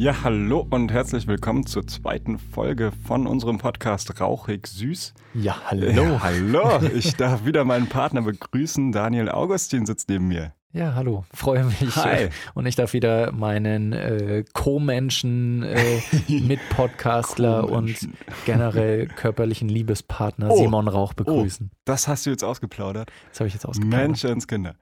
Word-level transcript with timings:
Ja, 0.00 0.22
hallo 0.24 0.66
und 0.70 0.90
herzlich 0.90 1.26
willkommen 1.26 1.66
zur 1.66 1.86
zweiten 1.86 2.38
Folge 2.38 2.90
von 3.06 3.26
unserem 3.26 3.58
Podcast 3.58 4.18
Rauchig 4.18 4.66
Süß. 4.66 5.12
Ja, 5.34 5.56
hallo. 5.66 5.90
Ja, 5.90 6.22
hallo, 6.22 6.80
ich 6.94 7.16
darf 7.16 7.44
wieder 7.44 7.66
meinen 7.66 7.86
Partner 7.86 8.22
begrüßen. 8.22 8.92
Daniel 8.92 9.28
Augustin 9.28 9.84
sitzt 9.84 10.08
neben 10.08 10.26
mir. 10.28 10.54
Ja, 10.72 10.94
hallo, 10.94 11.26
freue 11.34 11.64
mich. 11.64 11.96
Hi. 11.96 12.30
Und 12.54 12.64
ich 12.64 12.76
darf 12.76 12.94
wieder 12.94 13.30
meinen 13.32 13.92
äh, 13.92 14.42
Co-Menschen, 14.54 15.64
äh, 15.64 16.00
Mitpodcastler 16.28 17.64
und 17.64 17.70
Co-Menschen. 17.72 18.14
generell 18.46 19.06
körperlichen 19.06 19.68
Liebespartner 19.68 20.48
Oh. 20.50 20.56
Simon 20.56 20.88
Rauch 20.88 21.12
begrüßen. 21.12 21.72
Das 21.84 22.08
hast 22.08 22.24
du 22.24 22.30
jetzt 22.30 22.42
ausgeplaudert. 22.42 23.10
Das 23.28 23.40
habe 23.40 23.48
ich 23.48 23.52
jetzt 23.54 23.66
ausgeplaudert. 23.66 24.08
Menschenskinder. 24.08 24.76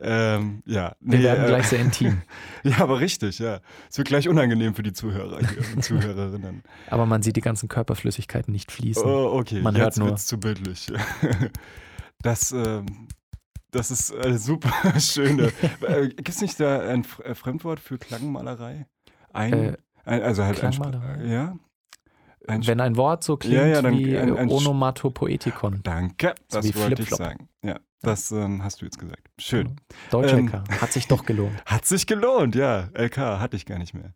Ähm, 0.00 0.62
ja. 0.66 0.94
Wir 1.00 1.18
nee, 1.18 1.24
werden 1.24 1.44
äh, 1.44 1.48
gleich 1.48 1.68
sehr 1.68 1.80
intim. 1.80 2.22
Ja, 2.62 2.78
aber 2.80 3.00
richtig, 3.00 3.38
ja. 3.38 3.60
Es 3.90 3.96
wird 3.98 4.08
gleich 4.08 4.28
unangenehm 4.28 4.74
für 4.74 4.82
die 4.82 4.92
Zuhörer 4.92 5.38
und 5.74 5.82
Zuhörerinnen. 5.84 6.62
Aber 6.88 7.06
man 7.06 7.22
sieht 7.22 7.36
die 7.36 7.40
ganzen 7.40 7.68
Körperflüssigkeiten 7.68 8.52
nicht 8.52 8.70
fließen. 8.70 9.02
Oh, 9.04 9.38
okay, 9.38 9.60
Man 9.62 9.74
jetzt 9.74 9.98
hört 9.98 10.08
nur. 10.08 10.16
zu 10.16 10.38
bildlich. 10.38 10.86
Das, 12.22 12.52
ähm, 12.52 13.08
das 13.70 13.90
ist 13.90 14.14
eine 14.14 14.38
super 14.38 14.72
schöne. 15.00 15.52
äh, 15.80 16.08
Gibt 16.08 16.28
es 16.28 16.42
nicht 16.42 16.60
da 16.60 16.80
ein 16.80 17.06
äh, 17.24 17.34
Fremdwort 17.34 17.80
für 17.80 17.96
Klangmalerei? 17.96 18.86
Ein, 19.32 19.52
Äh, 19.54 19.76
ein 20.04 20.22
also 20.22 20.44
halt 20.44 20.62
ein 20.62 20.70
Klangmalerei? 20.72 21.24
ja. 21.24 21.56
Ein 22.46 22.66
Wenn 22.66 22.80
ein 22.80 22.96
Wort 22.96 23.22
so 23.24 23.36
klingt 23.38 23.56
Ja, 23.56 23.66
ja, 23.66 23.80
dann 23.82 23.96
wie 23.98 24.16
ein- 24.18 24.36
ein 24.36 24.50
Onomatopoetikon. 24.50 25.80
Danke, 25.82 26.34
das 26.50 26.64
wie 26.64 26.74
wollte 26.74 27.02
ich 27.02 27.10
sagen. 27.10 27.48
Ja, 27.64 27.78
das 28.02 28.30
ähm, 28.32 28.62
hast 28.62 28.80
du 28.80 28.84
jetzt 28.86 28.98
gesagt. 28.98 29.28
Schön. 29.38 29.76
Deutsch 30.10 30.32
Ähm, 30.32 30.46
LK. 30.48 30.80
Hat 30.80 30.92
sich 30.92 31.08
doch 31.08 31.24
gelohnt. 31.24 31.62
Hat 31.66 31.84
sich 31.86 32.06
gelohnt, 32.06 32.54
ja. 32.54 32.88
LK 32.94 33.16
hatte 33.16 33.56
ich 33.56 33.66
gar 33.66 33.78
nicht 33.78 33.94
mehr. 33.94 34.14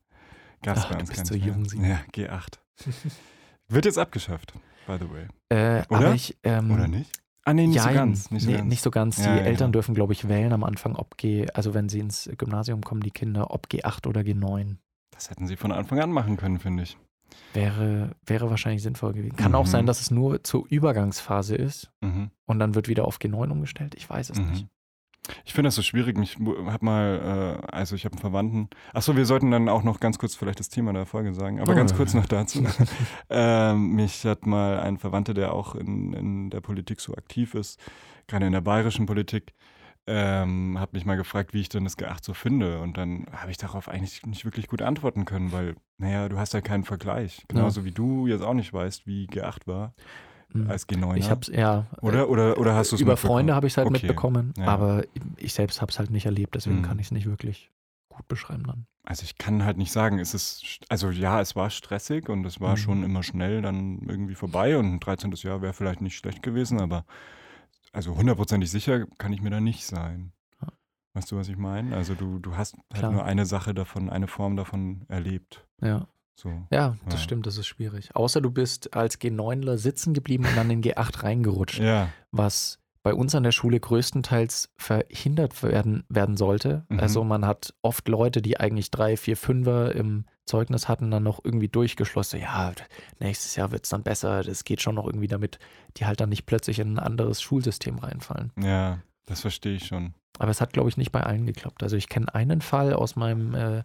Gab's 0.62 0.82
Ach, 0.84 0.88
bei 0.88 0.94
du 0.94 1.00
uns 1.00 1.10
bist 1.10 1.18
gar 1.18 1.26
so 1.26 1.34
jung. 1.34 1.64
Simon. 1.68 1.90
Ja, 1.90 2.00
G8. 2.14 2.58
Wird 3.68 3.84
jetzt 3.84 3.98
abgeschafft, 3.98 4.54
by 4.86 4.96
the 4.98 5.10
way. 5.10 5.26
Äh, 5.48 5.84
Oder? 5.88 6.14
ich, 6.14 6.36
ähm, 6.42 6.70
Oder 6.70 6.88
nicht? 6.88 7.10
Ah, 7.44 7.52
nee, 7.52 7.66
nicht 7.66 7.80
so 7.80 7.86
Jein. 7.86 7.94
ganz. 7.94 8.30
Nicht 8.30 8.44
so 8.44 8.50
nee, 8.50 8.56
ganz. 8.56 8.68
nicht 8.70 8.82
so 8.82 8.90
ganz. 8.90 9.16
Die 9.16 9.22
Ja, 9.22 9.36
ja, 9.36 9.42
Eltern 9.42 9.68
ja. 9.68 9.72
dürfen, 9.72 9.94
glaube 9.94 10.14
ich, 10.14 10.28
wählen 10.28 10.52
am 10.54 10.64
Anfang, 10.64 10.96
ob 10.96 11.18
G, 11.18 11.46
also 11.52 11.74
wenn 11.74 11.88
sie 11.90 11.98
ins 12.00 12.30
Gymnasium 12.38 12.80
kommen, 12.82 13.02
die 13.02 13.10
Kinder, 13.10 13.50
ob 13.50 13.66
G8 13.66 14.06
oder 14.08 14.22
G9. 14.22 14.76
Das 15.10 15.28
hätten 15.30 15.46
sie 15.46 15.56
von 15.56 15.70
Anfang 15.70 16.00
an 16.00 16.10
machen 16.10 16.36
können, 16.38 16.58
finde 16.58 16.84
ich. 16.84 16.96
Wäre, 17.52 18.10
wäre 18.26 18.50
wahrscheinlich 18.50 18.82
sinnvoll 18.82 19.12
gewesen. 19.12 19.36
Kann 19.36 19.54
auch 19.54 19.64
Mhm. 19.66 19.70
sein, 19.70 19.86
dass 19.86 20.00
es 20.00 20.10
nur 20.10 20.42
zur 20.42 20.64
Übergangsphase 20.68 21.54
ist 21.54 21.90
Mhm. 22.00 22.30
und 22.46 22.58
dann 22.58 22.74
wird 22.74 22.88
wieder 22.88 23.04
auf 23.04 23.18
G9 23.18 23.50
umgestellt. 23.50 23.94
Ich 23.96 24.08
weiß 24.10 24.30
es 24.30 24.38
Mhm. 24.40 24.50
nicht. 24.50 24.66
Ich 25.46 25.54
finde 25.54 25.68
das 25.68 25.74
so 25.76 25.80
schwierig. 25.82 26.18
Ich 26.18 26.36
habe 26.36 26.84
mal, 26.84 27.60
äh, 27.64 27.66
also 27.74 27.94
ich 27.96 28.04
habe 28.04 28.12
einen 28.14 28.20
Verwandten. 28.20 28.68
Achso, 28.92 29.16
wir 29.16 29.24
sollten 29.24 29.50
dann 29.50 29.70
auch 29.70 29.82
noch 29.82 29.98
ganz 29.98 30.18
kurz 30.18 30.34
vielleicht 30.34 30.60
das 30.60 30.68
Thema 30.68 30.92
der 30.92 31.06
Folge 31.06 31.32
sagen, 31.32 31.60
aber 31.60 31.72
Oh. 31.72 31.76
ganz 31.76 31.94
kurz 31.94 32.12
noch 32.12 32.26
dazu. 32.26 32.62
ähm, 33.30 33.92
mich 33.94 34.24
hat 34.26 34.46
mal 34.46 34.80
ein 34.80 34.98
Verwandter, 34.98 35.32
der 35.32 35.52
auch 35.54 35.76
in, 35.76 36.12
in 36.12 36.50
der 36.50 36.60
Politik 36.60 37.00
so 37.00 37.14
aktiv 37.14 37.54
ist, 37.54 37.80
gerade 38.26 38.44
in 38.46 38.52
der 38.52 38.60
bayerischen 38.60 39.06
Politik, 39.06 39.54
ähm, 40.06 40.78
hat 40.78 40.92
mich 40.92 41.04
mal 41.06 41.16
gefragt, 41.16 41.54
wie 41.54 41.60
ich 41.60 41.68
denn 41.68 41.84
das 41.84 41.96
G8 41.98 42.24
so 42.24 42.34
finde. 42.34 42.80
Und 42.80 42.96
dann 42.98 43.26
habe 43.32 43.50
ich 43.50 43.56
darauf 43.56 43.88
eigentlich 43.88 44.24
nicht 44.26 44.44
wirklich 44.44 44.68
gut 44.68 44.82
antworten 44.82 45.24
können, 45.24 45.50
weil, 45.52 45.76
naja, 45.98 46.28
du 46.28 46.38
hast 46.38 46.52
ja 46.52 46.60
keinen 46.60 46.84
Vergleich. 46.84 47.44
Genauso 47.48 47.84
wie 47.84 47.90
du 47.92 48.26
jetzt 48.26 48.42
auch 48.42 48.54
nicht 48.54 48.72
weißt, 48.72 49.06
wie 49.06 49.26
G8 49.26 49.66
war 49.66 49.94
Mhm. 50.52 50.70
als 50.70 50.86
G9. 50.88 51.16
Ich 51.16 51.30
hab's, 51.30 51.48
ja. 51.48 51.86
oder? 52.00 52.28
Oder, 52.28 52.58
oder 52.58 52.74
hast 52.76 52.92
du 52.92 52.96
es 52.96 53.00
Über? 53.02 53.16
Freunde 53.16 53.54
habe 53.54 53.66
ich 53.66 53.72
es 53.72 53.76
halt 53.78 53.86
Okay. 53.88 53.94
mitbekommen, 54.06 54.52
Ja. 54.58 54.66
aber 54.66 55.02
ich 55.36 55.52
selbst 55.52 55.80
habe 55.80 55.90
es 55.90 55.98
halt 55.98 56.10
nicht 56.10 56.26
erlebt, 56.26 56.54
deswegen 56.54 56.78
Mhm. 56.78 56.82
kann 56.82 56.98
ich 57.00 57.06
es 57.06 57.10
nicht 57.10 57.26
wirklich 57.26 57.70
gut 58.08 58.28
beschreiben 58.28 58.62
dann. 58.64 58.86
Also 59.04 59.24
ich 59.24 59.36
kann 59.38 59.64
halt 59.64 59.76
nicht 59.78 59.90
sagen, 59.90 60.18
es 60.20 60.32
ist, 60.32 60.80
also 60.88 61.10
ja, 61.10 61.40
es 61.40 61.56
war 61.56 61.70
stressig 61.70 62.28
und 62.28 62.44
es 62.46 62.60
war 62.60 62.72
Mhm. 62.72 62.76
schon 62.76 63.02
immer 63.02 63.22
schnell 63.24 63.62
dann 63.62 64.00
irgendwie 64.06 64.34
vorbei 64.36 64.76
und 64.78 64.86
ein 64.94 65.00
13. 65.00 65.32
Jahr 65.42 65.60
wäre 65.60 65.72
vielleicht 65.72 66.00
nicht 66.00 66.16
schlecht 66.16 66.42
gewesen, 66.42 66.80
aber 66.80 67.04
also 67.94 68.16
hundertprozentig 68.16 68.70
sicher 68.70 69.06
kann 69.18 69.32
ich 69.32 69.40
mir 69.40 69.50
da 69.50 69.60
nicht 69.60 69.86
sein. 69.86 70.32
Ja. 70.60 70.68
Weißt 71.14 71.30
du, 71.32 71.36
was 71.36 71.48
ich 71.48 71.56
meine? 71.56 71.94
Also 71.96 72.14
du, 72.14 72.38
du 72.38 72.56
hast 72.56 72.74
halt 72.92 73.00
Klar. 73.00 73.12
nur 73.12 73.24
eine 73.24 73.46
Sache 73.46 73.72
davon, 73.74 74.10
eine 74.10 74.26
Form 74.26 74.56
davon 74.56 75.04
erlebt. 75.08 75.66
Ja. 75.80 76.06
So. 76.36 76.50
Ja, 76.72 76.96
das 77.04 77.14
Ja. 77.14 77.20
stimmt, 77.20 77.46
das 77.46 77.58
ist 77.58 77.66
schwierig. 77.68 78.14
Außer 78.16 78.40
du 78.40 78.50
bist 78.50 78.94
als 78.94 79.20
G9ler 79.20 79.76
sitzen 79.78 80.14
geblieben 80.14 80.44
und 80.46 80.56
dann 80.56 80.68
in 80.70 80.82
G8 80.82 81.22
reingerutscht. 81.22 81.78
Ja. 81.78 82.08
was 82.32 82.80
bei 83.04 83.12
uns 83.14 83.34
an 83.34 83.42
der 83.42 83.52
Schule 83.52 83.78
größtenteils 83.78 84.72
verhindert 84.78 85.62
werden, 85.62 86.04
werden 86.08 86.36
sollte. 86.38 86.86
Mhm. 86.88 87.00
Also 87.00 87.22
man 87.22 87.44
hat 87.46 87.74
oft 87.82 88.08
Leute, 88.08 88.40
die 88.40 88.58
eigentlich 88.58 88.90
drei, 88.90 89.16
vier, 89.18 89.36
fünfer 89.36 89.94
im 89.94 90.24
Zeugnis 90.46 90.88
hatten, 90.88 91.10
dann 91.10 91.22
noch 91.22 91.40
irgendwie 91.42 91.68
durchgeschlossen. 91.68 92.40
Ja, 92.40 92.72
nächstes 93.18 93.56
Jahr 93.56 93.70
wird 93.72 93.84
es 93.84 93.90
dann 93.90 94.02
besser. 94.02 94.42
Das 94.42 94.64
geht 94.64 94.82
schon 94.82 94.94
noch 94.94 95.06
irgendwie 95.06 95.28
damit, 95.28 95.58
die 95.96 96.06
halt 96.06 96.20
dann 96.20 96.28
nicht 96.28 96.46
plötzlich 96.46 96.78
in 96.78 96.94
ein 96.94 96.98
anderes 96.98 97.40
Schulsystem 97.40 97.98
reinfallen. 97.98 98.52
Ja, 98.60 99.00
das 99.26 99.40
verstehe 99.40 99.76
ich 99.76 99.86
schon. 99.86 100.14
Aber 100.38 100.50
es 100.50 100.60
hat, 100.60 100.72
glaube 100.72 100.88
ich, 100.88 100.96
nicht 100.96 101.12
bei 101.12 101.22
allen 101.22 101.46
geklappt. 101.46 101.82
Also 101.82 101.96
ich 101.96 102.08
kenne 102.08 102.34
einen 102.34 102.60
Fall 102.60 102.92
aus 102.92 103.16
meinem, 103.16 103.54
äh, 103.54 103.84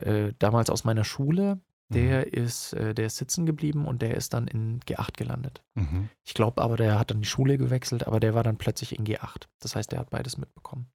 äh, 0.00 0.32
damals 0.38 0.70
aus 0.70 0.84
meiner 0.84 1.04
Schule, 1.04 1.60
der 1.90 2.34
ist, 2.34 2.74
äh, 2.74 2.94
der 2.94 3.06
ist 3.06 3.16
sitzen 3.16 3.46
geblieben 3.46 3.86
und 3.86 4.02
der 4.02 4.14
ist 4.14 4.34
dann 4.34 4.46
in 4.46 4.80
G8 4.80 5.16
gelandet. 5.16 5.62
Mhm. 5.74 6.10
Ich 6.22 6.34
glaube 6.34 6.60
aber, 6.60 6.76
der 6.76 6.98
hat 6.98 7.10
dann 7.10 7.20
die 7.20 7.28
Schule 7.28 7.56
gewechselt, 7.56 8.06
aber 8.06 8.20
der 8.20 8.34
war 8.34 8.42
dann 8.42 8.58
plötzlich 8.58 8.98
in 8.98 9.06
G8. 9.06 9.48
Das 9.60 9.74
heißt, 9.74 9.92
der 9.92 10.00
hat 10.00 10.10
beides 10.10 10.36
mitbekommen. 10.36 10.90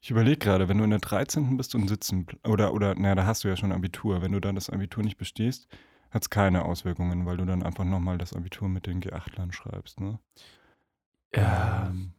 Ich 0.00 0.10
überlege 0.10 0.38
gerade, 0.38 0.68
wenn 0.68 0.78
du 0.78 0.84
in 0.84 0.90
der 0.90 1.00
13. 1.00 1.56
bist 1.56 1.74
und 1.74 1.88
sitzen, 1.88 2.26
oder, 2.46 2.72
oder, 2.72 2.94
naja, 2.94 3.14
da 3.14 3.26
hast 3.26 3.44
du 3.44 3.48
ja 3.48 3.56
schon 3.56 3.72
Abitur. 3.72 4.22
Wenn 4.22 4.32
du 4.32 4.40
dann 4.40 4.54
das 4.54 4.70
Abitur 4.70 5.02
nicht 5.02 5.16
bestehst, 5.16 5.68
hat 6.10 6.22
es 6.22 6.30
keine 6.30 6.64
Auswirkungen, 6.64 7.26
weil 7.26 7.36
du 7.36 7.44
dann 7.44 7.62
einfach 7.62 7.84
nochmal 7.84 8.18
das 8.18 8.32
Abitur 8.32 8.68
mit 8.68 8.86
den 8.86 9.02
G8lern 9.02 9.52
schreibst, 9.52 10.00
ne? 10.00 10.18
Ähm, 11.32 12.12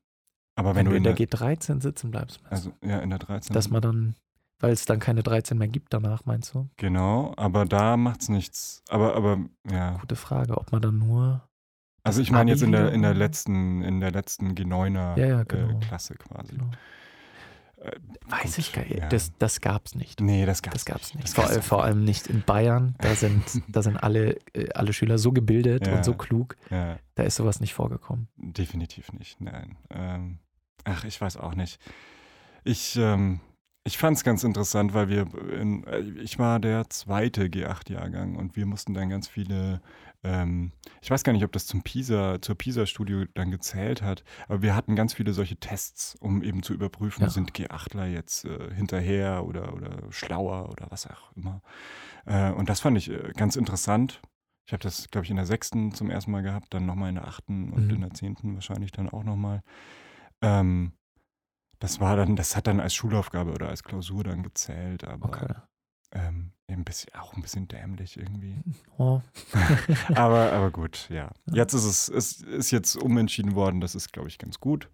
aber 0.56 0.76
wenn, 0.76 0.86
wenn, 0.86 0.92
du 0.92 0.98
in 0.98 1.04
der, 1.04 1.14
der 1.14 1.28
G13 1.28 1.82
sitzen 1.82 2.12
bleibst, 2.12 2.42
also 2.50 2.74
ja, 2.84 3.00
in 3.00 3.10
der 3.10 3.20
13. 3.20 3.48
du? 3.48 3.54
dass 3.54 3.70
man 3.70 3.82
dann, 3.82 4.16
weil 4.60 4.72
es 4.72 4.86
dann 4.86 5.00
keine 5.00 5.24
13 5.24 5.58
mehr 5.58 5.68
gibt 5.68 5.94
danach, 5.94 6.26
meinst 6.26 6.54
du? 6.54 6.70
genau, 6.78 7.34
aber 7.38 7.66
da 7.66 7.98
macht's 7.98 8.30
nichts. 8.30 8.84
Aber, 8.90 9.16
aber, 9.16 9.40
ja. 9.72 9.98
Gute 9.98 10.16
Frage, 10.16 10.58
ob 10.58 10.72
man 10.72 10.82
dann 10.82 11.00
nur. 11.00 11.48
Also 12.04 12.22
ich 12.22 12.32
meine 12.32 12.52
jetzt 12.52 12.62
in 12.62 12.72
der, 12.72 12.92
in 12.92 13.02
der 13.02 13.14
letzten, 13.14 13.82
in 13.82 14.00
der 14.00 14.12
letzten 14.12 14.54
G9er 14.54 15.18
Ja, 15.18 15.26
ja, 15.26 15.44
genau. 15.44 15.78
äh, 15.78 15.80
Klasse 15.80 16.16
quasi. 16.16 16.54
Genau. 16.54 16.72
Weiß 18.28 18.58
ich 18.58 18.74
gar 18.74 18.84
nicht. 18.84 18.98
ja. 18.98 19.08
Das, 19.10 19.32
das 19.38 19.62
gab 19.62 19.86
es 19.86 19.96
nicht. 19.96 20.22
Nee, 20.22 20.46
das 20.46 20.62
gab 20.62 20.76
es 20.76 20.86
nicht. 21.16 21.24
Das 21.24 21.34
Vor, 21.34 21.46
gab's 21.48 21.66
vor 21.66 21.84
allem 21.84 22.04
nicht 22.04 22.28
in 22.28 22.44
Bayern. 22.44 22.96
Da 23.00 23.16
sind, 23.16 23.44
da 23.68 23.82
sind 23.82 23.98
alle, 23.98 24.38
äh, 24.54 24.70
alle 24.74 24.94
Schüler 24.94 25.18
so 25.18 25.32
gebildet 25.32 25.88
Ja. 25.88 25.96
und 25.96 26.06
so 26.06 26.14
klug. 26.14 26.56
Ja. 26.70 26.98
Da 27.16 27.24
ist 27.24 27.36
sowas 27.38 27.60
nicht 27.60 27.74
vorgekommen. 27.74 28.28
Definitiv 28.38 29.12
nicht, 29.14 29.40
nein. 29.42 29.78
Ähm, 29.90 30.40
ach, 30.84 31.04
ich 31.06 31.20
weiß 31.20 31.38
auch 31.38 31.56
nicht. 31.56 31.80
Ich, 32.64 32.96
ähm, 32.98 33.40
ich 33.86 33.98
fand 33.98 34.18
es 34.18 34.24
ganz 34.24 34.44
interessant, 34.44 34.94
weil 34.94 35.08
wir, 35.10 35.26
in, 35.60 35.84
äh, 35.86 36.00
ich 36.22 36.38
war 36.38 36.60
der 36.60 36.90
zweite 36.90 37.46
G8-Jahrgang 37.46 38.36
und 38.36 38.56
wir 38.56 38.66
mussten 38.66 38.94
dann 38.94 39.10
ganz 39.10 39.28
viele, 39.28 39.82
ähm, 40.24 40.72
ich 41.02 41.10
weiß 41.12 41.24
gar 41.24 41.32
nicht, 41.34 41.44
ob 41.46 41.52
das 41.52 41.66
zum 41.66 41.82
PISA, 41.82 42.42
zur 42.42 42.56
PISA-Studio 42.56 43.26
dann 43.36 43.52
gezählt 43.52 44.02
hat, 44.02 44.24
aber 44.48 44.62
wir 44.62 44.76
hatten 44.76 44.96
ganz 44.96 45.14
viele 45.14 45.34
solche 45.34 45.58
Tests, 45.58 46.16
um 46.20 46.44
eben 46.44 46.62
zu 46.64 46.74
überprüfen, 46.74 47.24
Ja. 47.24 47.30
sind 47.30 47.54
G8ler 47.54 48.06
jetzt 48.06 48.46
äh, 48.46 48.74
hinterher 48.74 49.46
oder, 49.46 49.74
oder 49.74 50.12
schlauer 50.12 50.70
oder 50.70 50.88
was 50.90 51.08
auch 51.08 51.32
immer. 51.36 51.62
Äh, 52.26 52.52
und 52.52 52.70
das 52.70 52.82
fand 52.82 52.98
ich 52.98 53.10
äh, 53.10 53.32
ganz 53.36 53.56
interessant. 53.56 54.22
Ich 54.66 54.74
habe 54.74 54.84
das, 54.84 55.10
glaube 55.10 55.26
ich, 55.26 55.32
in 55.32 55.38
der 55.38 55.46
sechsten 55.48 55.94
zum 55.94 56.10
ersten 56.12 56.32
Mal 56.32 56.44
gehabt, 56.44 56.74
dann 56.74 56.86
nochmal 56.86 57.10
in 57.10 57.16
der 57.16 57.28
achten 57.28 57.72
und 57.72 57.86
Mhm. 57.88 57.96
in 57.96 58.02
der 58.02 58.12
zehnten 58.14 58.54
wahrscheinlich 58.56 58.92
dann 58.92 59.10
auch 59.10 59.24
nochmal. 59.24 59.64
Ähm, 60.42 60.94
das 61.80 62.00
war 62.02 62.18
dann, 62.18 62.36
das 62.36 62.56
hat 62.58 62.68
dann 62.68 62.80
als 62.82 62.94
Schulaufgabe 62.94 63.52
oder 63.54 63.70
als 63.70 63.84
Klausur 63.84 64.24
dann 64.26 64.44
gezählt, 64.44 65.06
aber 65.06 65.28
Okay. 65.30 65.54
Ähm, 66.12 66.52
ein 66.68 66.84
bisschen, 66.84 67.14
auch 67.16 67.34
ein 67.34 67.42
bisschen 67.42 67.68
dämlich 67.68 68.18
irgendwie. 68.18 68.56
Oh, 68.98 69.22
aber, 70.14 70.52
aber 70.52 70.72
gut, 70.72 71.08
ja. 71.10 71.32
Jetzt 71.46 71.74
ist 71.74 71.86
es, 71.86 72.10
es 72.10 72.42
ist 72.42 72.72
jetzt 72.72 72.98
umentschieden 72.98 73.56
worden, 73.56 73.80
das 73.80 73.96
ist, 73.96 74.12
glaube 74.12 74.28
ich, 74.28 74.38
ganz 74.38 74.60
gut. 74.60 74.90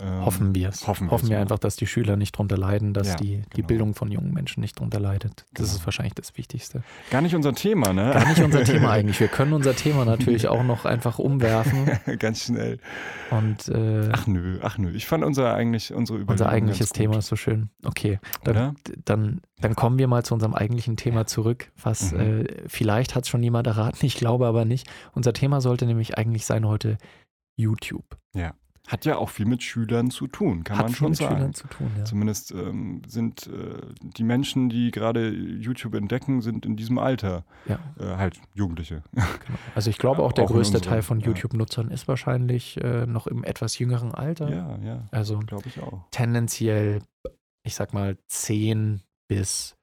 Ähm, 0.00 0.24
hoffen 0.26 0.54
wir 0.54 0.68
es. 0.68 0.86
hoffen 0.86 1.10
Hoffen, 1.10 1.28
wir 1.30 1.38
einfach, 1.40 1.58
dass 1.58 1.76
die 1.76 1.86
Schüler 1.86 2.16
nicht 2.16 2.32
drunter 2.36 2.58
leiden, 2.58 2.92
dass 2.92 3.08
Ja, 3.08 3.14
die, 3.16 3.36
die 3.38 3.56
genau. 3.56 3.66
Bildung 3.68 3.94
von 3.94 4.10
jungen 4.12 4.32
Menschen 4.34 4.60
nicht 4.60 4.78
drunter 4.78 5.00
leidet. 5.00 5.46
Das 5.54 5.68
Genau. 5.68 5.78
ist 5.78 5.86
wahrscheinlich 5.86 6.14
das 6.14 6.36
Wichtigste. 6.36 6.82
Gar 7.10 7.22
nicht 7.22 7.34
unser 7.34 7.54
Thema, 7.54 7.92
ne? 7.92 8.10
Gar 8.12 8.28
nicht 8.28 8.42
unser 8.42 8.62
Thema 8.64 8.90
eigentlich. 8.92 9.18
Wir 9.20 9.28
können 9.28 9.52
unser 9.54 9.74
Thema 9.74 10.04
natürlich 10.04 10.48
auch 10.48 10.62
noch 10.64 10.84
einfach 10.84 11.18
umwerfen 11.18 11.90
ganz 12.18 12.44
schnell. 12.44 12.78
und 13.30 13.68
äh, 13.68 14.10
Ach 14.12 14.26
nö, 14.26 14.58
ach 14.62 14.76
nö. 14.78 14.90
Ich 14.92 15.06
fand 15.06 15.24
unser 15.24 15.54
eigentlich, 15.54 15.92
unsere 15.94 16.18
Überlegung 16.18 16.32
unser 16.32 16.48
eigentliches 16.50 16.90
Thema 16.90 17.18
ist 17.18 17.28
so 17.28 17.36
schön. 17.36 17.70
Okay, 17.84 18.18
dann, 18.44 18.76
dann, 19.04 19.40
dann 19.60 19.74
kommen 19.74 19.98
wir 19.98 20.08
mal 20.08 20.24
zu 20.24 20.34
unserem 20.34 20.54
eigentlichen 20.54 20.96
Thema 20.96 21.26
zurück, 21.26 21.72
was 21.82 22.12
Mhm. 22.12 22.20
äh, 22.20 22.44
vielleicht 22.66 23.14
hat 23.14 23.24
es 23.24 23.28
schon 23.30 23.42
jemand 23.42 23.66
erraten, 23.66 23.98
ich 24.04 24.16
glaube 24.16 24.46
aber 24.46 24.64
nicht. 24.66 24.88
Unser 25.14 25.32
Thema 25.32 25.60
sollte 25.60 25.86
nämlich 25.86 26.18
eigentlich 26.18 26.44
sein 26.44 26.66
heute 26.66 26.98
YouTube. 27.56 28.04
Ja. 28.34 28.52
Hat 28.86 29.04
ja 29.04 29.16
auch 29.16 29.30
viel 29.30 29.46
mit 29.46 29.62
Schülern 29.62 30.10
zu 30.10 30.26
tun, 30.28 30.62
kann 30.64 30.78
Hat 30.78 30.84
man 30.86 30.92
viel 30.92 30.96
schon 30.98 31.08
mit 31.10 31.18
sagen. 31.18 31.34
Schülern 31.36 31.54
zu 31.54 31.66
tun, 31.68 31.90
ja. 31.98 32.04
Zumindest 32.04 32.52
ähm, 32.52 33.02
sind 33.06 33.46
äh, 33.48 33.80
die 34.00 34.22
Menschen, 34.24 34.68
die 34.68 34.90
gerade 34.90 35.28
YouTube 35.30 35.94
entdecken, 35.94 36.40
sind 36.40 36.64
in 36.64 36.76
diesem 36.76 36.98
Alter 36.98 37.44
ja 37.66 37.78
äh, 37.98 38.16
halt 38.16 38.40
Jugendliche. 38.54 39.02
genau. 39.12 39.26
Also 39.74 39.90
ich 39.90 39.98
glaube 39.98 40.22
auch, 40.22 40.32
der 40.32 40.44
Auch 40.44 40.48
größte 40.50 40.76
unserem- 40.78 40.90
Teil 40.92 41.02
von. 41.02 41.20
YouTube-Nutzern 41.20 41.90
ist 41.90 42.06
wahrscheinlich 42.08 42.76
äh, 42.82 43.06
noch 43.06 43.26
im 43.26 43.42
etwas 43.44 43.78
jüngeren 43.78 44.14
Alter. 44.14 44.48
ja, 44.50 44.78
ja, 44.84 45.08
Also 45.10 45.38
glaube 45.40 45.68
ich 45.68 45.80
auch. 45.80 46.04
tendenziell, 46.10 47.02
ich 47.64 47.74
sag 47.74 47.92
mal, 47.92 48.16
10 48.28 49.02
bis 49.28 49.76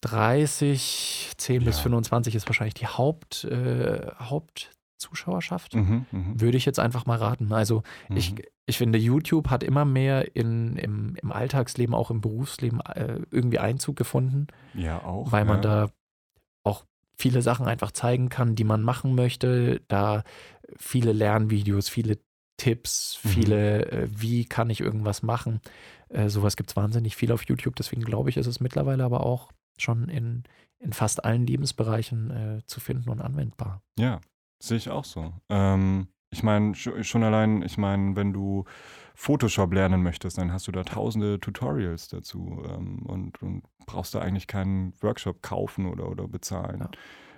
30, 0.00 1.32
10 1.36 1.64
bis 1.64 1.76
Ja. 1.76 1.82
25 1.84 2.34
ist 2.34 2.46
wahrscheinlich 2.48 2.74
die 2.74 2.86
Haupt, 2.88 3.44
äh, 3.44 4.10
Hauptzuschauerschaft. 5.00 5.74
Mhm, 5.74 6.06
mhm, 6.10 6.40
Würde 6.40 6.56
ich 6.56 6.64
jetzt 6.64 6.78
einfach 6.78 7.06
mal 7.06 7.16
raten. 7.18 7.52
Also 7.52 7.82
ich, 8.14 8.32
mhm. 8.32 8.38
ich 8.66 8.78
finde, 8.78 8.98
YouTube 8.98 9.48
hat 9.48 9.62
immer 9.62 9.84
mehr 9.84 10.36
in, 10.36 10.76
im, 10.76 11.16
im 11.16 11.32
Alltagsleben, 11.32 11.94
auch 11.94 12.10
im 12.10 12.20
Berufsleben 12.20 12.80
äh, 12.80 13.20
irgendwie 13.30 13.58
Einzug 13.58 13.96
gefunden, 13.96 14.48
ja 14.74 15.02
auch. 15.02 15.32
weil 15.32 15.44
man 15.44 15.62
ja. 15.62 15.86
da 15.86 15.90
auch 16.64 16.84
viele 17.16 17.42
Sachen 17.42 17.66
einfach 17.66 17.92
zeigen 17.92 18.28
kann, 18.28 18.54
die 18.54 18.64
man 18.64 18.82
machen 18.82 19.14
möchte. 19.14 19.80
Da 19.88 20.22
viele 20.76 21.12
Lernvideos, 21.12 21.88
viele 21.88 22.18
Tipps, 22.58 23.18
Mhm. 23.24 23.28
viele, 23.28 23.86
äh, 23.90 24.08
wie 24.10 24.44
kann 24.44 24.68
ich 24.68 24.80
irgendwas 24.80 25.22
machen. 25.22 25.60
Äh, 26.10 26.28
sowas 26.28 26.56
gibt 26.56 26.70
es 26.70 26.76
wahnsinnig 26.76 27.16
viel 27.16 27.32
auf 27.32 27.44
YouTube. 27.44 27.76
Deswegen 27.76 28.02
glaube 28.02 28.28
ich, 28.28 28.36
ist 28.36 28.46
es 28.46 28.60
mittlerweile 28.60 29.04
aber 29.04 29.24
auch 29.24 29.50
schon 29.78 30.10
in, 30.10 30.42
in 30.78 30.92
fast 30.92 31.24
allen 31.24 31.46
Lebensbereichen 31.46 32.30
äh, 32.30 32.60
zu 32.66 32.80
finden 32.80 33.08
und 33.08 33.22
anwendbar. 33.22 33.80
Ja, 33.98 34.20
sehe 34.60 34.76
ich 34.76 34.90
auch 34.90 35.04
so. 35.04 35.32
Ähm, 35.48 36.08
ich 36.30 36.42
meine, 36.42 36.72
sch- 36.74 37.02
schon 37.02 37.24
allein, 37.24 37.62
ich 37.62 37.76
meine, 37.76 38.14
wenn 38.14 38.32
du 38.32 38.64
Photoshop 39.14 39.72
lernen 39.74 40.02
möchtest, 40.02 40.38
dann 40.38 40.52
hast 40.52 40.68
du 40.68 40.72
da 40.72 40.84
tausende 40.84 41.40
Tutorials 41.40 42.08
dazu 42.08 42.62
ähm, 42.68 43.04
und, 43.06 43.42
und 43.42 43.62
brauchst 43.86 44.14
da 44.14 44.20
eigentlich 44.20 44.46
keinen 44.46 44.94
Workshop 45.00 45.42
kaufen 45.42 45.86
oder, 45.86 46.08
oder 46.08 46.28
bezahlen. 46.28 46.80
Ja. 46.80 46.90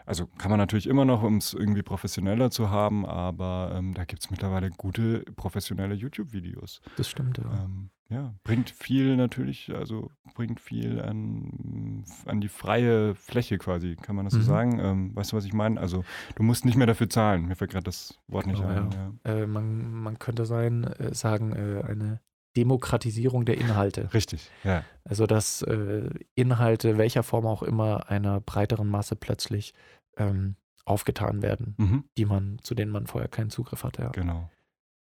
Also 0.05 0.27
kann 0.27 0.51
man 0.51 0.59
natürlich 0.59 0.89
immer 0.89 1.05
noch, 1.05 1.23
um 1.23 1.37
es 1.37 1.55
irgendwie 1.55 1.83
professioneller 1.83 2.51
zu 2.51 2.71
haben, 2.71 3.07
aber 3.07 3.73
ähm, 3.75 3.95
da 3.95 4.05
gibt 4.05 4.23
es 4.23 4.31
mittlerweile 4.31 4.71
gute 4.71 5.21
professionelle 5.37 5.95
YouTube-Videos. 5.95 6.81
Das 6.97 7.09
stimmt. 7.09 7.39
Ja. 7.39 7.65
Ähm, 7.65 7.91
ja, 8.13 8.35
bringt 8.45 8.71
viel 8.71 9.17
natürlich, 9.17 9.75
also 9.75 10.11
bringt 10.35 10.61
viel 10.61 11.01
an, 11.01 12.05
an 12.27 12.41
die 12.41 12.49
freie 12.49 13.15
Fläche 13.15 13.59
quasi, 13.59 13.97
kann 13.97 14.15
man 14.17 14.25
das 14.27 14.35
Mhm. 14.35 14.39
so 14.41 14.45
sagen? 14.47 14.79
Ähm, 14.81 15.17
weißt 15.17 15.33
du, 15.33 15.37
was 15.37 15.45
ich 15.45 15.53
meine? 15.53 15.81
Also 15.81 16.05
du 16.37 16.43
musst 16.43 16.65
nicht 16.65 16.77
mehr 16.77 16.87
dafür 16.87 17.09
zahlen. 17.09 17.47
Mir 17.47 17.57
fällt 17.57 17.71
gerade 17.73 17.85
das 17.85 18.19
Wort 18.29 18.47
nicht 18.47 18.61
Genau, 18.61 18.69
ein. 18.69 18.91
ja. 18.93 19.13
Ja. 19.33 19.43
Äh, 19.43 19.47
man, 19.47 19.93
man 19.93 20.19
könnte 20.19 20.47
sein, 20.47 20.85
äh, 20.85 21.15
sagen, 21.15 21.53
äh, 21.53 21.83
eine 21.87 22.21
Demokratisierung 22.57 23.45
der 23.45 23.59
Inhalte. 23.59 24.13
Richtig, 24.15 24.51
ja. 24.65 24.85
Also 25.05 25.27
dass 25.27 25.63
äh, 25.63 26.11
Inhalte, 26.35 26.99
welcher 26.99 27.23
Form 27.23 27.47
auch 27.47 27.63
immer, 27.63 28.09
einer 28.11 28.41
breiteren 28.41 28.89
Masse 28.89 29.17
plötzlich 29.17 29.75
ähm, 30.17 30.57
aufgetan 30.85 31.43
werden, 31.43 31.75
Mhm, 31.79 32.05
die 32.19 32.25
man, 32.25 32.59
zu 32.63 32.75
denen 32.75 32.91
man 32.93 33.07
vorher 33.07 33.29
keinen 33.29 33.51
Zugriff 33.51 33.85
hatte. 33.85 34.03
Ja. 34.03 34.09
genau. 34.11 34.51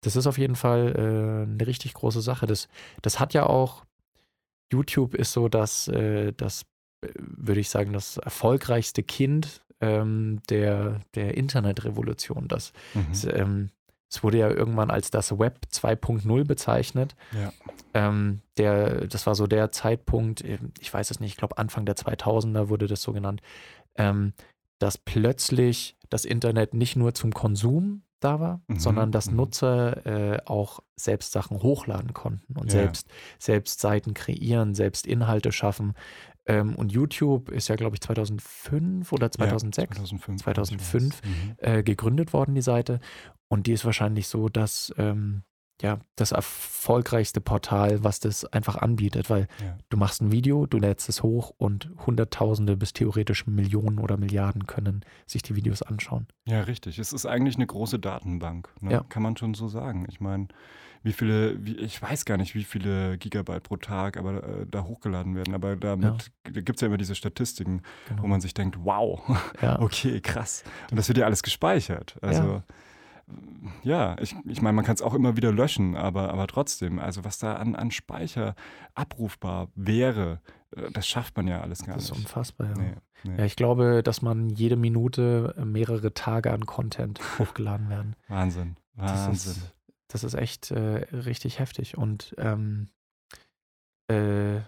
Das 0.02 0.16
ist 0.16 0.26
auf 0.26 0.38
jeden 0.38 0.56
Fall 0.56 0.94
äh, 0.96 1.50
eine 1.50 1.66
richtig 1.66 1.94
große 1.94 2.22
Sache. 2.22 2.46
Das, 2.46 2.68
das 3.02 3.20
hat 3.20 3.34
ja 3.34 3.46
auch, 3.46 3.84
YouTube 4.72 5.14
ist 5.14 5.32
so, 5.32 5.48
dass 5.48 5.88
äh, 5.88 6.32
das, 6.36 6.62
äh, 7.04 7.08
würde 7.16 7.60
ich 7.60 7.68
sagen, 7.70 7.92
das 7.92 8.16
erfolgreichste 8.16 9.02
Kind 9.02 9.62
ähm, 9.80 10.40
der, 10.48 11.00
der 11.14 11.36
Internetrevolution. 11.36 12.48
Das, 12.48 12.72
Mhm. 12.94 13.06
es, 13.10 13.24
ähm, 13.24 13.70
es 14.12 14.22
wurde 14.24 14.38
ja 14.38 14.50
irgendwann 14.50 14.90
als 14.90 15.10
das 15.10 15.38
Web 15.38 15.66
2.0 15.72 16.44
bezeichnet. 16.44 17.14
Ja. 17.32 17.52
Ähm, 17.94 18.40
der, 18.56 19.06
das 19.06 19.26
war 19.26 19.34
so 19.34 19.46
der 19.46 19.70
Zeitpunkt, 19.70 20.44
ähm, 20.44 20.72
ich 20.80 20.92
weiß 20.92 21.10
es 21.10 21.20
nicht, 21.20 21.30
ich 21.32 21.36
glaube 21.36 21.58
Anfang 21.58 21.84
der 21.86 21.96
2000er 21.96 22.68
wurde 22.68 22.86
das 22.86 23.02
so 23.02 23.12
genannt, 23.12 23.40
ähm, 23.96 24.32
dass 24.78 24.98
plötzlich 24.98 25.96
das 26.08 26.24
Internet 26.24 26.74
nicht 26.74 26.96
nur 26.96 27.14
zum 27.14 27.32
Konsum 27.32 28.02
da 28.20 28.40
war, 28.40 28.60
Mhm, 28.68 28.78
sondern 28.78 29.12
dass 29.12 29.30
mhm. 29.30 29.36
Nutzer 29.36 30.06
äh, 30.06 30.38
auch 30.46 30.80
selbst 30.96 31.32
Sachen 31.32 31.62
hochladen 31.62 32.12
konnten 32.12 32.56
und 32.56 32.66
Ja. 32.66 32.80
selbst, 32.80 33.08
selbst 33.38 33.80
Seiten 33.80 34.14
kreieren, 34.14 34.74
selbst 34.74 35.06
Inhalte 35.06 35.52
schaffen. 35.52 35.94
Ähm, 36.46 36.74
und 36.74 36.92
YouTube 36.92 37.50
ist 37.50 37.68
ja, 37.68 37.76
glaube 37.76 37.96
ich, 37.96 38.00
2005 38.00 39.12
oder 39.12 39.30
2006 39.30 39.90
Ja, 39.98 40.04
2005. 40.04 40.42
2005. 40.42 41.20
ich 41.22 41.22
weiß. 41.22 41.30
Mhm. 41.30 41.56
äh, 41.58 41.82
gegründet 41.82 42.32
worden, 42.32 42.54
die 42.54 42.62
Seite. 42.62 43.00
Und 43.48 43.66
die 43.66 43.72
ist 43.72 43.84
wahrscheinlich 43.84 44.28
so, 44.28 44.48
dass 44.48 44.92
ähm, 44.96 45.42
ja, 45.80 45.98
das 46.16 46.32
erfolgreichste 46.32 47.40
Portal, 47.40 48.04
was 48.04 48.20
das 48.20 48.44
einfach 48.44 48.76
anbietet, 48.76 49.30
weil 49.30 49.48
Ja. 49.64 49.76
du 49.88 49.96
machst 49.96 50.20
ein 50.20 50.30
Video, 50.32 50.66
du 50.66 50.78
lädst 50.78 51.08
es 51.08 51.22
hoch 51.22 51.52
und 51.58 51.90
Hunderttausende 52.06 52.76
bis 52.76 52.92
theoretisch 52.92 53.46
Millionen 53.46 53.98
oder 53.98 54.16
Milliarden 54.16 54.66
können 54.66 55.04
sich 55.26 55.42
die 55.42 55.56
Videos 55.56 55.82
anschauen. 55.82 56.26
Ja, 56.46 56.60
richtig. 56.62 56.98
Es 56.98 57.12
ist 57.12 57.26
eigentlich 57.26 57.56
eine 57.56 57.66
große 57.66 57.98
Datenbank, 57.98 58.68
ne? 58.80 58.92
Ja. 58.92 59.00
kann 59.08 59.22
man 59.22 59.36
schon 59.36 59.54
so 59.54 59.68
sagen. 59.68 60.06
Ich 60.08 60.20
meine, 60.20 60.48
wie 61.02 61.12
viele, 61.14 61.64
wie, 61.64 61.76
ich 61.76 62.00
weiß 62.02 62.26
gar 62.26 62.36
nicht, 62.36 62.54
wie 62.54 62.64
viele 62.64 63.16
Gigabyte 63.16 63.62
pro 63.62 63.76
Tag 63.78 64.18
aber 64.18 64.44
äh, 64.44 64.66
da 64.70 64.84
hochgeladen 64.84 65.34
werden, 65.34 65.54
aber 65.54 65.76
damit 65.76 66.30
da 66.44 66.50
gibt 66.60 66.76
es 66.76 66.80
ja 66.82 66.88
immer 66.88 66.98
diese 66.98 67.14
Statistiken, 67.14 67.82
Genau. 68.08 68.22
wo 68.22 68.26
man 68.26 68.40
sich 68.42 68.52
denkt, 68.52 68.76
wow, 68.84 69.20
ja, 69.62 69.78
okay, 69.80 70.20
krass. 70.20 70.62
Und 70.90 70.98
das 70.98 71.08
wird 71.08 71.16
ja 71.18 71.24
alles 71.24 71.42
gespeichert. 71.42 72.16
Also 72.20 72.62
ja, 73.82 74.16
ich, 74.20 74.34
ich 74.44 74.62
meine, 74.62 74.74
man 74.74 74.84
kann 74.84 74.94
es 74.94 75.02
auch 75.02 75.14
immer 75.14 75.36
wieder 75.36 75.52
löschen, 75.52 75.96
aber, 75.96 76.32
aber 76.32 76.46
trotzdem, 76.46 76.98
also 76.98 77.24
was 77.24 77.38
da 77.38 77.54
an, 77.56 77.74
an 77.74 77.90
Speicher 77.90 78.54
abrufbar 78.94 79.68
wäre, 79.74 80.40
äh, 80.76 80.90
das 80.92 81.06
schafft 81.06 81.36
man 81.36 81.46
ja 81.48 81.60
alles 81.60 81.84
gar 81.84 81.94
das 81.96 82.04
ist 82.04 82.10
nicht. 82.12 82.20
unfassbar. 82.20 82.68
Ja. 82.68 82.74
Nee, 82.76 82.94
nee. 83.24 83.38
ja, 83.38 83.44
ich 83.44 83.56
glaube, 83.56 84.02
dass 84.02 84.22
man 84.22 84.48
jede 84.50 84.76
Minute 84.76 85.54
äh, 85.58 85.64
mehrere 85.64 86.14
Tage 86.14 86.52
an 86.52 86.66
Content 86.66 87.20
hochgeladen 87.38 87.88
werden. 87.88 88.16
Wahnsinn, 88.28 88.76
Das 88.96 89.26
Wahnsinn. 89.26 89.52
ist, 89.52 89.74
das 90.08 90.24
ist 90.24 90.34
echt 90.34 90.70
äh, 90.70 91.06
richtig 91.12 91.58
heftig. 91.58 91.96
Und 91.96 92.34
ähm, 92.38 92.88
äh, 94.08 94.60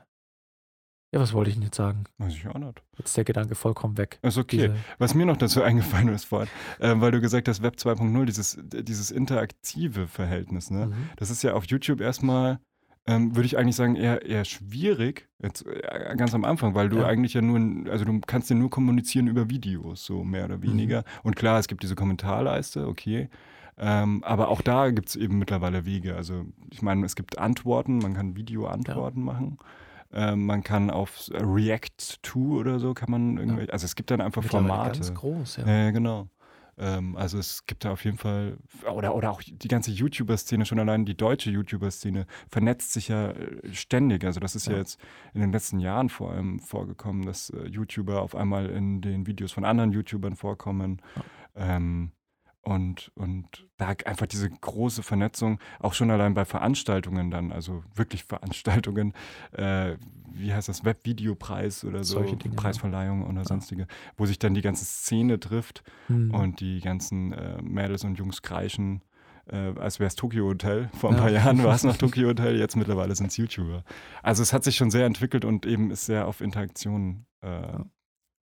ja, 1.12 1.20
was 1.20 1.32
wollte 1.34 1.50
ich 1.50 1.56
denn 1.56 1.64
jetzt 1.64 1.76
sagen? 1.76 2.04
Weiß 2.18 2.32
ich 2.34 2.46
auch 2.48 2.58
nicht. 2.58 2.82
Jetzt 2.96 3.08
ist 3.08 3.16
der 3.16 3.24
Gedanke 3.24 3.54
vollkommen 3.54 3.98
weg. 3.98 4.18
Ist 4.22 4.38
okay. 4.38 4.56
Diese, 4.68 4.76
Was 4.98 5.14
mir 5.14 5.26
noch 5.26 5.36
dazu 5.36 5.62
eingefallen 5.62 6.08
ist 6.08 6.24
vorhin, 6.24 6.48
äh, 6.80 6.94
weil 6.96 7.10
du 7.12 7.20
gesagt 7.20 7.48
hast, 7.48 7.62
Web 7.62 7.74
2.0, 7.76 8.24
dieses, 8.24 8.58
dieses 8.62 9.10
interaktive 9.10 10.08
Verhältnis, 10.08 10.70
ne? 10.70 10.86
Mhm. 10.86 10.94
Das 11.16 11.30
ist 11.30 11.42
ja 11.42 11.52
auf 11.54 11.64
YouTube 11.66 12.00
erstmal, 12.00 12.58
ähm, 13.06 13.34
würde 13.36 13.46
ich 13.46 13.58
eigentlich 13.58 13.76
sagen, 13.76 13.94
eher, 13.96 14.24
eher 14.24 14.44
schwierig, 14.44 15.28
jetzt, 15.42 15.66
äh, 15.66 16.14
ganz 16.16 16.34
am 16.34 16.44
Anfang, 16.44 16.74
weil 16.74 16.88
du 16.88 16.98
Ja. 16.98 17.06
eigentlich 17.06 17.34
ja 17.34 17.42
nur, 17.42 17.90
also 17.90 18.04
du 18.04 18.20
kannst 18.26 18.48
ja 18.48 18.56
nur 18.56 18.70
kommunizieren 18.70 19.26
über 19.26 19.50
Videos, 19.50 20.04
so 20.06 20.24
mehr 20.24 20.44
oder 20.46 20.62
weniger. 20.62 21.00
Mhm. 21.00 21.04
Und 21.24 21.36
klar, 21.36 21.58
es 21.58 21.68
gibt 21.68 21.82
diese 21.82 21.94
Kommentarleiste, 21.94 22.86
okay. 22.86 23.28
Ähm, 23.78 24.22
aber 24.22 24.48
auch 24.48 24.60
da 24.60 24.90
gibt 24.90 25.08
es 25.08 25.16
eben 25.16 25.38
mittlerweile 25.38 25.84
Wege. 25.84 26.14
Also 26.14 26.44
ich 26.70 26.82
meine, 26.82 27.04
es 27.06 27.16
gibt 27.16 27.38
Antworten, 27.38 27.98
man 27.98 28.14
kann 28.14 28.36
Video-Antworten 28.36 29.22
machen. 29.22 29.58
Ähm, 30.12 30.46
man 30.46 30.62
kann 30.62 30.90
auf 30.90 31.30
React 31.32 32.22
to 32.22 32.58
oder 32.60 32.78
so 32.78 32.92
kann 32.94 33.10
man 33.10 33.38
irgendwie, 33.38 33.70
also 33.70 33.84
es 33.84 33.96
gibt 33.96 34.10
dann 34.10 34.20
einfach 34.20 34.44
Formate. 34.44 35.00
ganz 35.00 35.14
groß, 35.14 35.56
ja. 35.56 35.66
Ja, 35.66 35.84
ja, 35.84 35.90
genau. 35.90 36.28
Ähm, 36.78 37.16
also 37.16 37.38
es 37.38 37.66
gibt 37.66 37.84
da 37.84 37.92
auf 37.92 38.04
jeden 38.04 38.18
Fall, 38.18 38.56
oder, 38.92 39.14
oder 39.14 39.30
auch 39.30 39.42
die 39.42 39.68
ganze 39.68 39.90
YouTuber-Szene, 39.90 40.64
schon 40.64 40.78
allein 40.78 41.04
die 41.04 41.16
deutsche 41.16 41.50
YouTuber-Szene, 41.50 42.26
vernetzt 42.48 42.92
sich 42.92 43.08
ja 43.08 43.30
äh, 43.30 43.72
ständig. 43.72 44.24
Also 44.24 44.40
das 44.40 44.54
ist 44.54 44.66
ja. 44.66 44.72
Ja. 44.72 44.78
jetzt 44.78 44.98
in 45.34 45.40
den 45.40 45.52
letzten 45.52 45.78
Jahren 45.78 46.08
vor 46.08 46.32
allem 46.32 46.60
vorgekommen, 46.60 47.24
dass 47.24 47.50
äh, 47.50 47.66
YouTuber 47.66 48.22
auf 48.22 48.34
einmal 48.34 48.70
in 48.70 49.00
den 49.00 49.26
Videos 49.26 49.52
von 49.52 49.64
anderen 49.64 49.92
YouTubern 49.92 50.36
vorkommen. 50.36 51.00
Ähm, 51.54 52.12
und, 52.62 53.10
und 53.16 53.68
da 53.76 53.88
einfach 54.06 54.26
diese 54.26 54.48
große 54.48 55.02
Vernetzung, 55.02 55.58
auch 55.80 55.94
schon 55.94 56.10
allein 56.10 56.34
bei 56.34 56.44
Veranstaltungen 56.44 57.30
dann, 57.30 57.50
also 57.52 57.82
wirklich 57.94 58.24
Veranstaltungen, 58.28 59.12
äh, 59.52 59.96
wie 60.34 60.54
heißt 60.54 60.68
das, 60.68 60.84
Webvideopreis 60.84 61.84
oder 61.84 62.04
so, 62.04 62.14
Solche 62.14 62.36
Dinge, 62.36 62.54
ja. 62.54 62.60
Preisverleihung 62.60 63.26
oder 63.26 63.40
Ja. 63.40 63.44
sonstige, 63.44 63.86
wo 64.16 64.26
sich 64.26 64.38
dann 64.38 64.54
die 64.54 64.62
ganze 64.62 64.84
Szene 64.84 65.40
trifft 65.40 65.82
Hm. 66.06 66.30
und 66.30 66.60
die 66.60 66.80
ganzen 66.80 67.32
äh, 67.32 67.60
Mädels 67.60 68.04
und 68.04 68.16
Jungs 68.18 68.42
kreischen, 68.42 69.02
äh, 69.46 69.56
als 69.78 69.98
wäre 69.98 70.06
es 70.06 70.14
Tokyo 70.14 70.46
Hotel. 70.46 70.88
Vor 70.94 71.10
ein 71.10 71.16
Ja. 71.16 71.22
paar 71.22 71.30
Jahren 71.30 71.58
war 71.64 71.74
es 71.74 71.82
noch 71.84 71.96
Tokyo 71.96 72.28
Hotel, 72.28 72.56
jetzt 72.58 72.76
mittlerweile 72.76 73.14
sind 73.16 73.26
es 73.26 73.36
YouTuber. 73.36 73.82
Also 74.22 74.42
es 74.42 74.52
hat 74.52 74.62
sich 74.64 74.76
schon 74.76 74.90
sehr 74.92 75.04
entwickelt 75.06 75.44
und 75.44 75.66
eben 75.66 75.90
ist 75.90 76.06
sehr 76.06 76.28
auf 76.28 76.40
Interaktion 76.40 77.26
äh, 77.40 77.78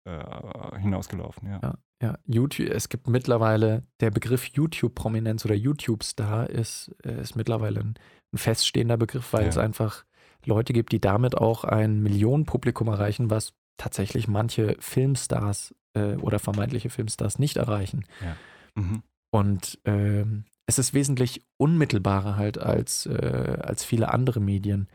äh, 0.07 0.79
hinausgelaufen, 0.79 1.49
ja. 1.51 1.75
Ja, 2.05 2.11
ja. 2.13 2.19
YouTube, 2.27 2.69
es 2.69 2.89
gibt 2.89 3.09
mittlerweile, 3.09 3.83
der 4.01 4.11
Begriff 4.11 4.47
YouTube-Prominenz 4.47 5.45
oder 5.45 5.55
YouTube-Star 5.55 6.51
ist, 6.51 6.95
äh, 7.05 7.21
ist 7.21 7.37
mittlerweile 7.37 7.81
ein, 7.81 7.95
ein 8.33 8.39
feststehender 8.39 8.97
Begriff, 8.97 9.33
weil 9.33 9.43
Ja. 9.43 9.49
es 9.49 9.59
einfach 9.59 10.05
Leute 10.45 10.73
gibt, 10.73 10.93
die 10.93 11.01
damit 11.01 11.37
auch 11.37 11.65
ein 11.65 12.03
Millionenpublikum 12.03 12.89
erreichen, 12.89 13.31
was 13.31 13.55
tatsächlich 13.77 14.29
manche 14.29 14.77
Filmstars 14.79 15.75
äh, 15.95 16.17
oder 16.17 16.39
vermeintliche 16.39 16.91
Filmstars 16.91 17.39
nicht 17.39 17.57
erreichen. 17.57 18.05
Mhm. 18.75 19.03
Und 19.31 19.79
ähm, 19.85 20.45
es 20.67 20.79
ist 20.79 20.95
wesentlich 20.95 21.45
unmittelbarer 21.57 22.37
halt 22.37 22.59
als, 22.59 23.07
äh, 23.07 23.59
als 23.63 23.85
viele 23.85 24.13
andere 24.13 24.41
Medien. 24.41 24.89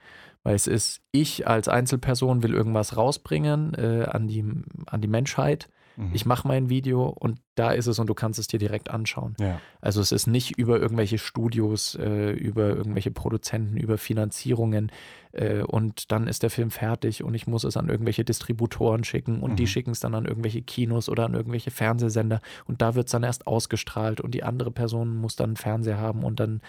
Weil 0.43 0.55
es 0.55 0.67
ist, 0.67 1.01
ich 1.11 1.47
als 1.47 1.67
Einzelperson 1.67 2.43
will 2.43 2.53
irgendwas 2.53 2.95
rausbringen 2.95 3.73
äh, 3.73 4.05
an, 4.09 4.27
die, 4.27 4.45
an 4.85 5.01
die 5.01 5.07
Menschheit. 5.07 5.69
Mhm. 5.99 6.11
Ich 6.13 6.25
mache 6.25 6.47
mein 6.47 6.69
Video 6.69 7.03
und 7.07 7.41
da 7.55 7.71
ist 7.71 7.87
es 7.87 7.99
und 7.99 8.07
du 8.07 8.13
kannst 8.13 8.39
es 8.39 8.47
dir 8.47 8.57
direkt 8.57 8.89
anschauen. 8.89 9.35
Ja. 9.37 9.59
Also 9.81 9.99
es 9.99 10.13
ist 10.13 10.27
nicht 10.27 10.57
über 10.57 10.79
irgendwelche 10.79 11.17
Studios, 11.17 11.95
äh, 11.95 12.31
über 12.31 12.69
irgendwelche 12.69 13.11
Produzenten, 13.11 13.75
über 13.75 13.97
Finanzierungen 13.97 14.93
äh, 15.33 15.61
und 15.61 16.11
dann 16.13 16.27
ist 16.27 16.41
der 16.41 16.49
Film 16.49 16.71
fertig 16.71 17.21
und 17.21 17.33
ich 17.33 17.47
muss 17.47 17.65
es 17.65 17.75
an 17.75 17.89
irgendwelche 17.89 18.23
Distributoren 18.23 19.03
schicken 19.03 19.41
und 19.41 19.51
mhm. 19.51 19.55
die 19.57 19.67
schicken 19.67 19.91
es 19.91 19.99
dann 19.99 20.15
an 20.15 20.25
irgendwelche 20.25 20.61
Kinos 20.61 21.09
oder 21.09 21.25
an 21.25 21.33
irgendwelche 21.33 21.69
Fernsehsender 21.69 22.39
und 22.65 22.81
da 22.81 22.95
wird 22.95 23.07
es 23.07 23.11
dann 23.11 23.23
erst 23.23 23.45
ausgestrahlt 23.45 24.21
und 24.21 24.33
die 24.33 24.43
andere 24.43 24.71
Person 24.71 25.17
muss 25.17 25.35
dann 25.35 25.49
einen 25.49 25.57
Fernseher 25.57 25.97
haben 25.97 26.23
und 26.23 26.39
dann 26.39 26.61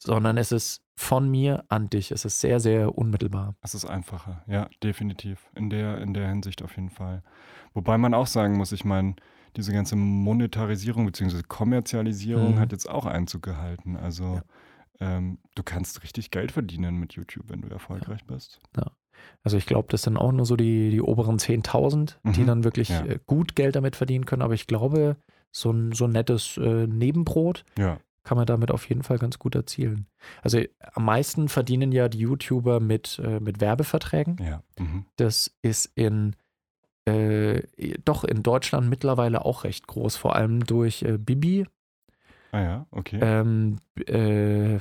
sondern 0.00 0.36
es 0.36 0.52
ist 0.52 0.82
von 0.96 1.28
mir 1.28 1.64
an 1.68 1.90
dich. 1.90 2.12
Es 2.12 2.24
ist 2.24 2.40
sehr, 2.40 2.60
sehr 2.60 2.96
unmittelbar. 2.96 3.56
Es 3.62 3.74
ist 3.74 3.84
einfacher, 3.84 4.42
ja, 4.46 4.68
definitiv. 4.82 5.48
In 5.54 5.70
der, 5.70 5.98
in 5.98 6.14
der 6.14 6.28
Hinsicht 6.28 6.62
auf 6.62 6.76
jeden 6.76 6.90
Fall. 6.90 7.22
Wobei 7.74 7.98
man 7.98 8.14
auch 8.14 8.26
sagen 8.26 8.56
muss, 8.56 8.72
ich 8.72 8.84
meine, 8.84 9.16
diese 9.56 9.72
ganze 9.72 9.96
Monetarisierung 9.96 11.06
bzw. 11.06 11.42
Kommerzialisierung 11.46 12.54
mhm. 12.54 12.58
hat 12.60 12.72
jetzt 12.72 12.88
auch 12.88 13.06
Einzug 13.06 13.42
gehalten. 13.42 13.96
Also 13.96 14.40
ja. 15.00 15.16
ähm, 15.16 15.38
du 15.54 15.62
kannst 15.62 16.02
richtig 16.02 16.30
Geld 16.30 16.52
verdienen 16.52 16.96
mit 16.96 17.14
YouTube, 17.14 17.46
wenn 17.48 17.62
du 17.62 17.68
erfolgreich 17.68 18.20
ja. 18.28 18.34
bist. 18.34 18.60
Ja. 18.76 18.90
Also 19.42 19.56
ich 19.56 19.66
glaube, 19.66 19.88
das 19.90 20.02
sind 20.02 20.16
auch 20.16 20.32
nur 20.32 20.46
so 20.46 20.54
die, 20.54 20.90
die 20.90 21.00
oberen 21.00 21.38
10.000, 21.38 22.16
mhm. 22.22 22.32
die 22.32 22.44
dann 22.44 22.64
wirklich 22.64 22.90
ja. 22.90 23.04
Äh, 23.04 23.18
gut 23.26 23.56
Geld 23.56 23.74
damit 23.74 23.96
verdienen 23.96 24.26
können. 24.26 24.42
Aber 24.42 24.54
ich 24.54 24.66
glaube, 24.66 25.16
so 25.50 25.72
ein, 25.72 25.92
so 25.92 26.04
ein 26.04 26.12
nettes 26.12 26.56
äh, 26.56 26.86
Nebenbrot 26.86 27.64
ja 27.78 27.98
kann 28.28 28.36
man 28.36 28.44
damit 28.44 28.70
auf 28.70 28.86
jeden 28.90 29.02
Fall 29.04 29.16
ganz 29.16 29.38
gut 29.38 29.54
erzielen. 29.54 30.06
Also 30.42 30.60
am 30.92 31.06
meisten 31.06 31.48
verdienen 31.48 31.92
ja 31.92 32.10
die 32.10 32.18
YouTuber 32.18 32.78
mit, 32.78 33.18
äh, 33.24 33.40
mit 33.40 33.62
Werbeverträgen. 33.62 34.36
Ja. 34.38 34.62
Mhm. 34.78 35.06
Das 35.16 35.50
ist 35.62 35.90
in 35.94 36.36
äh, 37.08 37.62
doch 38.04 38.24
in 38.24 38.42
Deutschland 38.42 38.88
mittlerweile 38.88 39.44
auch 39.44 39.64
recht 39.64 39.86
groß, 39.86 40.16
vor 40.16 40.36
allem 40.36 40.64
durch 40.64 41.02
äh, 41.02 41.18
Bibi. 41.18 41.66
Ah 42.52 42.60
ja, 42.60 42.86
okay. 42.90 43.18
Ähm, 43.20 43.78
äh, 44.06 44.76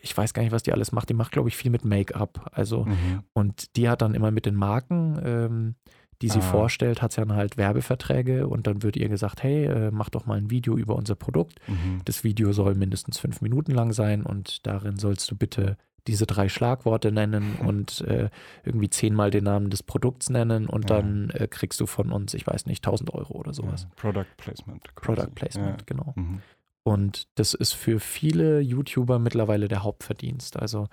ich 0.00 0.16
weiß 0.16 0.32
gar 0.32 0.42
nicht, 0.42 0.52
was 0.52 0.62
die 0.62 0.72
alles 0.72 0.92
macht. 0.92 1.10
Die 1.10 1.14
macht, 1.14 1.32
glaube 1.32 1.48
ich, 1.48 1.56
viel 1.56 1.70
mit 1.70 1.84
Make-up. 1.84 2.50
Also, 2.52 2.86
mhm. 2.86 3.22
und 3.34 3.76
die 3.76 3.88
hat 3.88 4.00
dann 4.00 4.14
immer 4.14 4.30
mit 4.30 4.46
den 4.46 4.54
Marken 4.54 5.20
ähm, 5.22 5.74
die 6.22 6.28
sie 6.28 6.40
ah. 6.40 6.42
vorstellt, 6.42 7.00
hat 7.00 7.12
sie 7.12 7.20
dann 7.20 7.34
halt 7.34 7.56
Werbeverträge 7.56 8.48
und 8.48 8.66
dann 8.66 8.82
wird 8.82 8.96
ihr 8.96 9.08
gesagt, 9.08 9.42
hey, 9.42 9.66
äh, 9.66 9.90
mach 9.92 10.10
doch 10.10 10.26
mal 10.26 10.36
ein 10.36 10.50
Video 10.50 10.76
über 10.76 10.96
unser 10.96 11.14
Produkt. 11.14 11.60
Mhm. 11.68 12.00
Das 12.04 12.24
Video 12.24 12.52
soll 12.52 12.74
mindestens 12.74 13.18
fünf 13.18 13.40
Minuten 13.40 13.72
lang 13.72 13.92
sein 13.92 14.22
und 14.24 14.66
darin 14.66 14.96
sollst 14.96 15.30
du 15.30 15.36
bitte 15.36 15.76
diese 16.08 16.26
drei 16.26 16.48
Schlagworte 16.48 17.12
nennen 17.12 17.56
und 17.64 18.00
äh, 18.02 18.30
irgendwie 18.64 18.90
zehnmal 18.90 19.30
den 19.30 19.44
Namen 19.44 19.70
des 19.70 19.82
Produkts 19.82 20.30
nennen 20.30 20.66
und 20.66 20.90
ja. 20.90 20.96
dann 20.96 21.30
äh, 21.30 21.46
kriegst 21.48 21.80
du 21.80 21.86
von 21.86 22.10
uns, 22.10 22.34
ich 22.34 22.46
weiß 22.46 22.66
nicht, 22.66 22.84
1000 22.84 23.14
Euro 23.14 23.34
oder 23.34 23.54
sowas. 23.54 23.82
Ja, 23.82 23.88
Product 23.96 24.36
Placement. 24.36 24.96
Quasi. 24.96 25.14
Product 25.14 25.34
Placement, 25.34 25.80
ja. 25.82 25.84
genau. 25.86 26.12
Mhm. 26.16 26.42
Und 26.82 27.28
das 27.34 27.54
ist 27.54 27.74
für 27.74 28.00
viele 28.00 28.60
YouTuber 28.60 29.18
mittlerweile 29.18 29.68
der 29.68 29.82
Hauptverdienst. 29.82 30.56
Also 30.56 30.88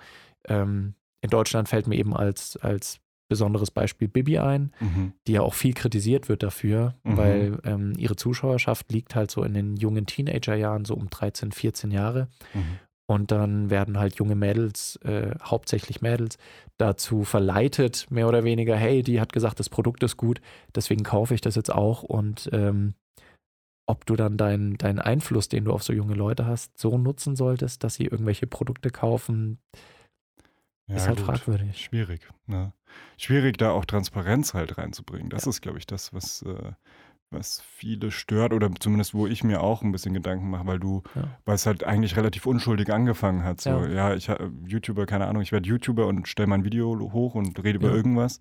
ähm, 0.46 0.94
in 1.22 1.30
Deutschland 1.30 1.68
fällt 1.68 1.86
mir 1.86 1.96
eben 1.96 2.14
als, 2.14 2.56
als 2.58 3.00
besonderes 3.28 3.70
Beispiel 3.70 4.08
Bibi 4.08 4.38
ein, 4.38 4.72
mhm. 4.78 5.12
die 5.26 5.32
ja 5.32 5.40
auch 5.40 5.54
viel 5.54 5.74
kritisiert 5.74 6.28
wird 6.28 6.42
dafür, 6.42 6.94
mhm. 7.02 7.16
weil 7.16 7.58
ähm, 7.64 7.92
ihre 7.96 8.16
Zuschauerschaft 8.16 8.92
liegt 8.92 9.14
halt 9.14 9.30
so 9.30 9.42
in 9.42 9.54
den 9.54 9.76
jungen 9.76 10.06
Teenagerjahren, 10.06 10.84
so 10.84 10.94
um 10.94 11.10
13, 11.10 11.52
14 11.52 11.90
Jahre. 11.90 12.28
Mhm. 12.54 12.78
Und 13.08 13.30
dann 13.30 13.70
werden 13.70 13.98
halt 13.98 14.16
junge 14.16 14.34
Mädels, 14.34 14.96
äh, 15.04 15.34
hauptsächlich 15.40 16.02
Mädels, 16.02 16.38
dazu 16.76 17.22
verleitet, 17.22 18.10
mehr 18.10 18.26
oder 18.26 18.42
weniger, 18.42 18.76
hey, 18.76 19.02
die 19.02 19.20
hat 19.20 19.32
gesagt, 19.32 19.60
das 19.60 19.68
Produkt 19.68 20.02
ist 20.02 20.16
gut, 20.16 20.40
deswegen 20.74 21.04
kaufe 21.04 21.34
ich 21.34 21.40
das 21.40 21.54
jetzt 21.54 21.72
auch. 21.72 22.02
Und 22.02 22.50
ähm, 22.52 22.94
ob 23.86 24.04
du 24.06 24.16
dann 24.16 24.36
deinen 24.36 24.76
dein 24.76 24.98
Einfluss, 24.98 25.48
den 25.48 25.64
du 25.64 25.72
auf 25.72 25.84
so 25.84 25.92
junge 25.92 26.14
Leute 26.14 26.46
hast, 26.46 26.76
so 26.76 26.98
nutzen 26.98 27.36
solltest, 27.36 27.84
dass 27.84 27.94
sie 27.94 28.06
irgendwelche 28.06 28.48
Produkte 28.48 28.90
kaufen, 28.90 29.58
ja, 30.88 30.96
ist 30.96 31.06
halt 31.06 31.18
gut. 31.18 31.26
fragwürdig. 31.26 31.84
Schwierig. 31.84 32.28
Ne? 32.46 32.72
Schwierig, 33.16 33.58
da 33.58 33.70
auch 33.70 33.84
Transparenz 33.84 34.54
halt 34.54 34.78
reinzubringen. 34.78 35.30
Das 35.30 35.44
ja. 35.44 35.50
ist, 35.50 35.60
glaube 35.60 35.78
ich, 35.78 35.86
das, 35.86 36.12
was, 36.12 36.42
äh, 36.42 36.72
was 37.30 37.60
viele 37.60 38.10
stört 38.10 38.52
oder 38.52 38.70
zumindest 38.78 39.14
wo 39.14 39.26
ich 39.26 39.42
mir 39.42 39.60
auch 39.60 39.82
ein 39.82 39.92
bisschen 39.92 40.14
Gedanken 40.14 40.48
mache, 40.48 40.66
weil 40.66 40.78
du, 40.78 41.02
ja. 41.14 41.24
weil 41.44 41.56
es 41.56 41.66
halt 41.66 41.84
eigentlich 41.84 42.16
relativ 42.16 42.46
unschuldig 42.46 42.92
angefangen 42.92 43.42
hat. 43.42 43.60
So, 43.60 43.70
ja, 43.70 43.88
ja 43.88 44.14
ich 44.14 44.30
YouTuber, 44.66 45.06
keine 45.06 45.26
Ahnung, 45.26 45.42
ich 45.42 45.52
werde 45.52 45.68
YouTuber 45.68 46.06
und 46.06 46.28
stelle 46.28 46.46
mein 46.46 46.64
Video 46.64 46.98
hoch 47.12 47.34
und 47.34 47.62
rede 47.62 47.78
über 47.78 47.90
irgendwas. 47.90 48.40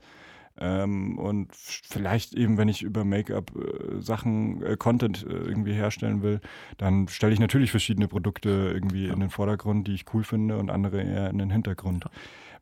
Ähm, 0.58 1.18
und 1.20 1.50
vielleicht 1.54 2.34
eben, 2.34 2.58
wenn 2.58 2.70
ich 2.70 2.82
über 2.82 3.04
Make-up 3.04 3.52
äh, 3.56 4.02
Sachen, 4.02 4.64
äh, 4.64 4.78
Content 4.78 5.26
äh, 5.28 5.34
irgendwie 5.34 5.74
herstellen 5.74 6.22
will, 6.22 6.40
dann 6.78 7.10
stelle 7.10 7.34
ich 7.34 7.40
natürlich 7.40 7.72
verschiedene 7.72 8.08
Produkte 8.08 8.72
irgendwie 8.74 9.08
ja. 9.08 9.14
in 9.14 9.20
den 9.20 9.30
Vordergrund, 9.30 9.88
die 9.88 9.94
ich 9.94 10.06
cool 10.14 10.24
finde 10.24 10.58
und 10.58 10.70
andere 10.70 11.02
eher 11.02 11.30
in 11.30 11.40
den 11.40 11.50
Hintergrund. 11.50 12.06
Ja. 12.06 12.12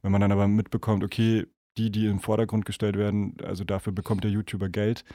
Wenn 0.01 0.12
man 0.12 0.22
dann 0.22 0.32
aber 0.32 0.48
mitbekommt, 0.48 1.03
okay, 1.03 1.46
die, 1.77 1.92
die 1.92 2.08
im 2.08 2.20
Vordergrund 2.20 2.65
gestellt 2.65 2.98
werden, 2.98 3.38
also 3.44 3.63
dafür 3.63 3.94
bekommt 3.94 4.24
der 4.24 4.32
YouTuber 4.32 4.70
Geld, 4.70 5.06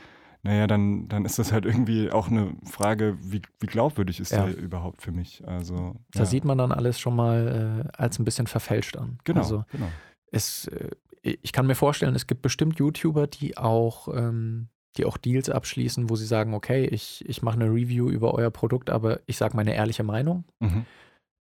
naja, 0.43 0.67
dann, 0.67 1.09
dann 1.09 1.25
ist 1.25 1.39
das 1.39 1.53
halt 1.53 1.65
irgendwie 1.65 2.11
auch 2.11 2.29
eine 2.29 2.55
Frage, 2.65 3.19
wie, 3.21 3.43
wie 3.59 3.67
glaubwürdig 3.67 4.21
ist 4.21 4.33
ja. 4.33 4.47
der 4.47 4.57
überhaupt 4.57 5.03
für 5.03 5.13
mich? 5.13 5.47
Also, 5.47 5.97
da 6.13 6.21
ja. 6.21 6.27
sieht 6.27 6.45
man 6.45 6.59
dann 6.59 6.73
alles 6.73 7.01
schon 7.01 7.17
mal 7.17 7.85
äh, 7.87 7.97
als 7.97 8.19
ein 8.19 8.25
bisschen 8.25 8.47
verfälscht 8.47 8.97
an. 8.97 9.19
Genau, 9.25 9.41
also, 9.41 9.65
genau. 9.71 9.89
Es, 10.31 10.69
äh, 10.69 10.91
ich 11.23 11.53
kann 11.53 11.67
mir 11.67 11.75
vorstellen, 11.75 12.15
es 12.15 12.27
gibt 12.27 12.43
bestimmt 12.43 12.79
YouTuber, 12.79 13.27
die 13.27 13.57
auch, 13.59 14.09
ähm, 14.15 14.69
die 14.97 15.05
auch 15.05 15.17
Deals 15.17 15.51
abschließen, 15.51 16.09
wo 16.09 16.17
sie 16.17 16.27
sagen, 16.27 16.55
okay, 16.55 16.87
ich, 16.87 17.29
ich 17.29 17.43
mache 17.43 17.57
eine 17.57 17.71
Review 17.71 18.09
über 18.09 18.35
euer 18.35 18.51
Produkt, 18.51 18.91
aber 18.91 19.21
ich 19.27 19.37
sage 19.37 19.57
meine 19.57 19.75
ehrliche 19.75 20.05
Meinung. 20.05 20.45
Mhm. 20.61 20.87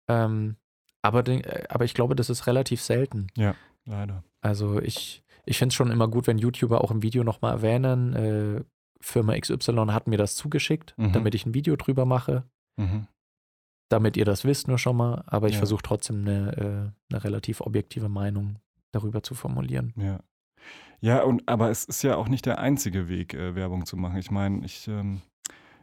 Ähm, 0.08 0.56
aber, 1.00 1.22
den, 1.22 1.42
äh, 1.44 1.64
aber 1.68 1.84
ich 1.84 1.94
glaube, 1.94 2.14
das 2.14 2.30
ist 2.30 2.46
relativ 2.46 2.82
selten. 2.82 3.28
Ja, 3.36 3.54
leider. 3.86 4.22
Also 4.42 4.80
ich, 4.80 5.24
ich 5.44 5.58
finde 5.58 5.68
es 5.68 5.74
schon 5.74 5.90
immer 5.90 6.08
gut, 6.08 6.26
wenn 6.26 6.38
YouTuber 6.38 6.82
auch 6.82 6.90
im 6.90 7.02
Video 7.02 7.24
nochmal 7.24 7.52
erwähnen, 7.52 8.14
äh, 8.14 8.64
Firma 9.02 9.38
XY 9.38 9.86
hat 9.88 10.06
mir 10.06 10.16
das 10.16 10.36
zugeschickt, 10.36 10.94
mhm. 10.96 11.12
damit 11.12 11.34
ich 11.34 11.44
ein 11.44 11.54
Video 11.54 11.76
drüber 11.76 12.06
mache. 12.06 12.44
Mhm. 12.76 13.06
Damit 13.88 14.16
ihr 14.16 14.24
das 14.24 14.44
wisst 14.44 14.68
nur 14.68 14.78
schon 14.78 14.96
mal, 14.96 15.22
aber 15.26 15.48
ich 15.48 15.54
ja. 15.54 15.58
versuche 15.58 15.82
trotzdem 15.82 16.22
eine, 16.22 16.92
äh, 17.10 17.12
eine 17.12 17.24
relativ 17.24 17.60
objektive 17.60 18.08
Meinung 18.08 18.56
darüber 18.92 19.22
zu 19.22 19.34
formulieren. 19.34 19.92
Ja. 19.96 20.20
Ja, 21.00 21.24
und 21.24 21.48
aber 21.48 21.68
es 21.70 21.84
ist 21.84 22.02
ja 22.02 22.14
auch 22.14 22.28
nicht 22.28 22.46
der 22.46 22.60
einzige 22.60 23.08
Weg, 23.08 23.34
äh, 23.34 23.56
Werbung 23.56 23.86
zu 23.86 23.96
machen. 23.96 24.18
Ich 24.18 24.30
meine, 24.30 24.64
ich 24.64 24.86
ähm, 24.86 25.20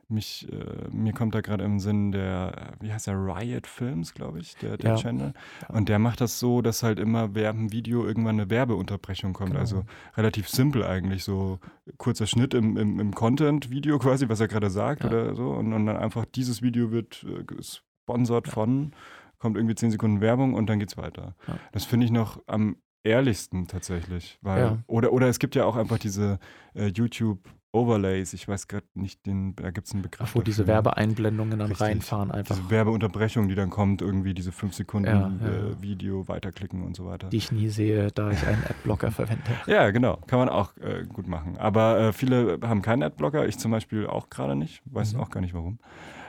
mich, 0.09 0.47
äh, 0.51 0.87
mir 0.91 1.13
kommt 1.13 1.35
da 1.35 1.41
gerade 1.41 1.63
im 1.63 1.79
Sinn 1.79 2.11
der, 2.11 2.73
wie 2.79 2.91
heißt 2.91 3.07
der, 3.07 3.15
Riot 3.15 3.67
Films, 3.67 4.13
glaube 4.13 4.39
ich, 4.39 4.55
der, 4.55 4.77
der 4.77 4.91
ja. 4.91 4.95
Channel. 4.97 5.33
Und 5.67 5.89
der 5.89 5.99
macht 5.99 6.21
das 6.21 6.39
so, 6.39 6.61
dass 6.61 6.83
halt 6.83 6.99
immer 6.99 7.35
während 7.35 7.59
dem 7.59 7.71
Video 7.71 8.05
irgendwann 8.05 8.39
eine 8.39 8.49
Werbeunterbrechung 8.49 9.33
kommt. 9.33 9.51
Genau. 9.51 9.59
Also 9.59 9.83
relativ 10.15 10.49
simpel 10.49 10.83
eigentlich, 10.83 11.23
so 11.23 11.59
kurzer 11.97 12.27
Schnitt 12.27 12.53
im, 12.53 12.77
im, 12.77 12.99
im 12.99 13.13
Content-Video 13.13 13.99
quasi, 13.99 14.29
was 14.29 14.39
er 14.39 14.47
gerade 14.47 14.69
sagt 14.69 15.03
ja. 15.03 15.09
oder 15.09 15.35
so. 15.35 15.51
Und, 15.51 15.73
und, 15.73 15.85
dann 15.85 15.97
einfach 15.97 16.25
dieses 16.25 16.61
Video 16.61 16.91
wird 16.91 17.25
äh, 17.27 17.43
gesponsert 17.43 18.47
ja. 18.47 18.53
von, 18.53 18.93
kommt 19.37 19.57
irgendwie 19.57 19.75
zehn 19.75 19.91
Sekunden 19.91 20.21
Werbung 20.21 20.53
und 20.53 20.67
dann 20.67 20.79
geht's 20.79 20.97
weiter. 20.97 21.35
Das 21.71 21.85
finde 21.85 22.05
ich 22.05 22.11
noch 22.11 22.41
am 22.47 22.77
ehrlichsten 23.03 23.67
tatsächlich. 23.67 24.37
Weil, 24.41 24.83
oder, 24.87 25.13
oder 25.13 25.27
es 25.27 25.39
gibt 25.39 25.55
ja 25.55 25.65
auch 25.65 25.75
einfach 25.75 25.97
diese 25.97 26.39
äh, 26.73 26.87
YouTube- 26.87 27.47
Overlays, 27.71 28.33
ich 28.33 28.47
weiß 28.47 28.67
gerade 28.67 28.87
nicht, 28.95 29.25
den, 29.27 29.55
da 29.55 29.69
gibt 29.69 29.87
es 29.87 29.93
einen 29.93 30.01
Begriff. 30.01 30.29
Ach, 30.29 30.35
wo 30.35 30.39
dafür. 30.39 30.43
diese 30.43 30.67
Werbeeinblendungen 30.67 31.59
dann 31.59 31.67
Richtig. 31.67 31.85
reinfahren 31.87 32.31
einfach. 32.31 32.55
Diese 32.55 32.69
Werbeunterbrechung, 32.71 33.47
die 33.47 33.53
dann 33.53 33.69
kommt, 33.69 34.01
irgendwie 34.01 34.33
diese 34.33 34.51
5 34.51 34.73
Sekunden 34.73 35.07
ja, 35.07 35.31
ja. 35.41 35.47
Äh, 35.47 35.81
Video 35.81 36.27
weiterklicken 36.27 36.83
und 36.83 36.95
so 36.95 37.05
weiter. 37.05 37.29
Die 37.29 37.37
ich 37.37 37.51
nie 37.51 37.69
sehe, 37.69 38.11
da 38.11 38.31
ich 38.31 38.45
einen 38.45 38.63
Adblocker 38.63 39.11
verwende. 39.11 39.43
Ja, 39.67 39.91
genau, 39.91 40.17
kann 40.25 40.39
man 40.39 40.49
auch 40.49 40.75
äh, 40.77 41.03
gut 41.07 41.27
machen. 41.27 41.57
Aber 41.57 41.99
äh, 41.99 42.13
viele 42.13 42.59
haben 42.63 42.81
keinen 42.81 43.03
Adblocker, 43.03 43.47
ich 43.47 43.59
zum 43.59 43.71
Beispiel 43.71 44.07
auch 44.07 44.29
gerade 44.29 44.55
nicht, 44.55 44.81
weiß 44.85 45.13
mhm. 45.13 45.19
auch 45.19 45.29
gar 45.29 45.41
nicht 45.41 45.53
warum, 45.53 45.77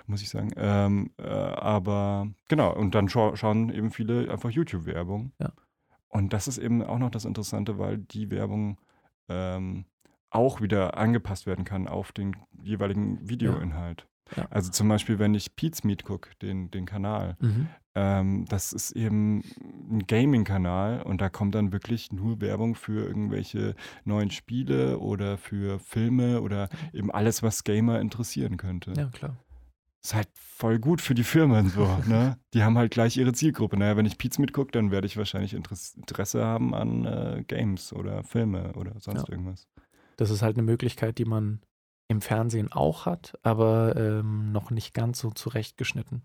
muss 0.07 0.21
ich 0.21 0.29
sagen. 0.29 0.51
Ähm, 0.57 1.11
äh, 1.17 1.27
aber 1.27 2.29
genau, 2.49 2.75
und 2.75 2.95
dann 2.95 3.09
scha 3.09 3.35
schauen 3.37 3.71
eben 3.71 3.91
viele 3.91 4.31
einfach 4.31 4.51
YouTube-Werbung. 4.51 5.33
Ja. 5.39 5.53
Und 6.09 6.33
das 6.33 6.49
ist 6.49 6.59
eben 6.59 6.83
auch 6.83 6.99
noch 6.99 7.11
das 7.11 7.25
Interessante, 7.25 7.79
weil 7.79 7.99
die 7.99 8.31
Werbung 8.31 8.79
ähm, 9.29 9.85
auch 10.31 10.61
wieder 10.61 10.97
angepasst 10.97 11.47
werden 11.47 11.65
kann 11.65 11.89
auf 11.89 12.13
den 12.13 12.37
jeweiligen 12.63 13.29
Videoinhalt. 13.29 14.03
Ja. 14.03 14.07
Ja. 14.37 14.47
Also 14.51 14.71
zum 14.71 14.89
Beispiel, 14.89 15.19
wenn 15.19 15.35
ich 15.35 15.57
Pete's 15.57 15.85
Meet 15.85 16.05
gucke, 16.05 16.31
den, 16.41 16.71
den 16.71 16.87
Kanal, 16.87 17.37
mhm. 17.41 17.69
ähm, 17.95 18.45
das 18.49 18.73
ist 18.73 18.93
eben 18.93 19.43
ein 19.91 20.07
Gaming-Kanal 20.07 21.03
und 21.03 21.21
da 21.21 21.29
kommt 21.29 21.55
dann 21.55 21.73
wirklich 21.73 22.13
nur 22.13 22.41
Werbung 22.41 22.75
für 22.75 23.05
irgendwelche 23.07 23.75
neuen 24.05 24.31
Spiele 24.31 24.99
oder 24.99 25.39
für 25.39 25.79
Filme 25.81 26.41
oder 26.43 26.69
eben 26.93 27.11
alles, 27.11 27.43
was 27.43 27.65
Gamer 27.65 28.01
interessieren 28.01 28.57
könnte. 28.57 28.93
Ja, 28.97 29.07
klar. 29.07 29.37
ist 30.03 30.15
halt 30.15 30.29
voll 30.35 30.79
gut 30.79 31.01
für 31.01 31.15
die 31.15 31.25
Firmen 31.25 31.69
so, 31.69 31.85
ne? 32.07 32.39
Die 32.55 32.63
haben 32.63 32.79
halt 32.79 32.93
gleich 32.93 33.17
ihre 33.17 33.33
Zielgruppe. 33.33 33.77
Naja, 33.77 33.97
wenn 33.97 34.07
ich 34.07 34.19
Pietz 34.19 34.39
mitgucke, 34.39 34.71
dann 34.73 34.91
werde 34.91 35.07
ich 35.07 35.17
wahrscheinlich 35.17 35.55
Interesse 35.55 36.45
haben 36.45 36.75
an 36.75 37.05
äh, 37.05 37.45
Games 37.47 37.93
oder 37.93 38.23
Filme 38.23 38.75
oder 38.75 38.93
sonst 39.01 39.29
ja. 39.29 39.33
irgendwas. 39.33 39.67
Das 40.21 40.29
ist 40.29 40.43
halt 40.43 40.57
eine 40.57 40.67
Möglichkeit, 40.67 41.17
die 41.17 41.25
man 41.25 41.63
im 42.07 42.21
Fernsehen 42.21 42.71
auch 42.71 43.07
hat, 43.07 43.39
aber 43.43 43.97
ähm, 43.97 44.53
noch 44.53 44.71
nicht 44.71 44.93
ganz 44.93 45.19
so 45.19 45.31
zurechtgeschnitten. 45.31 46.25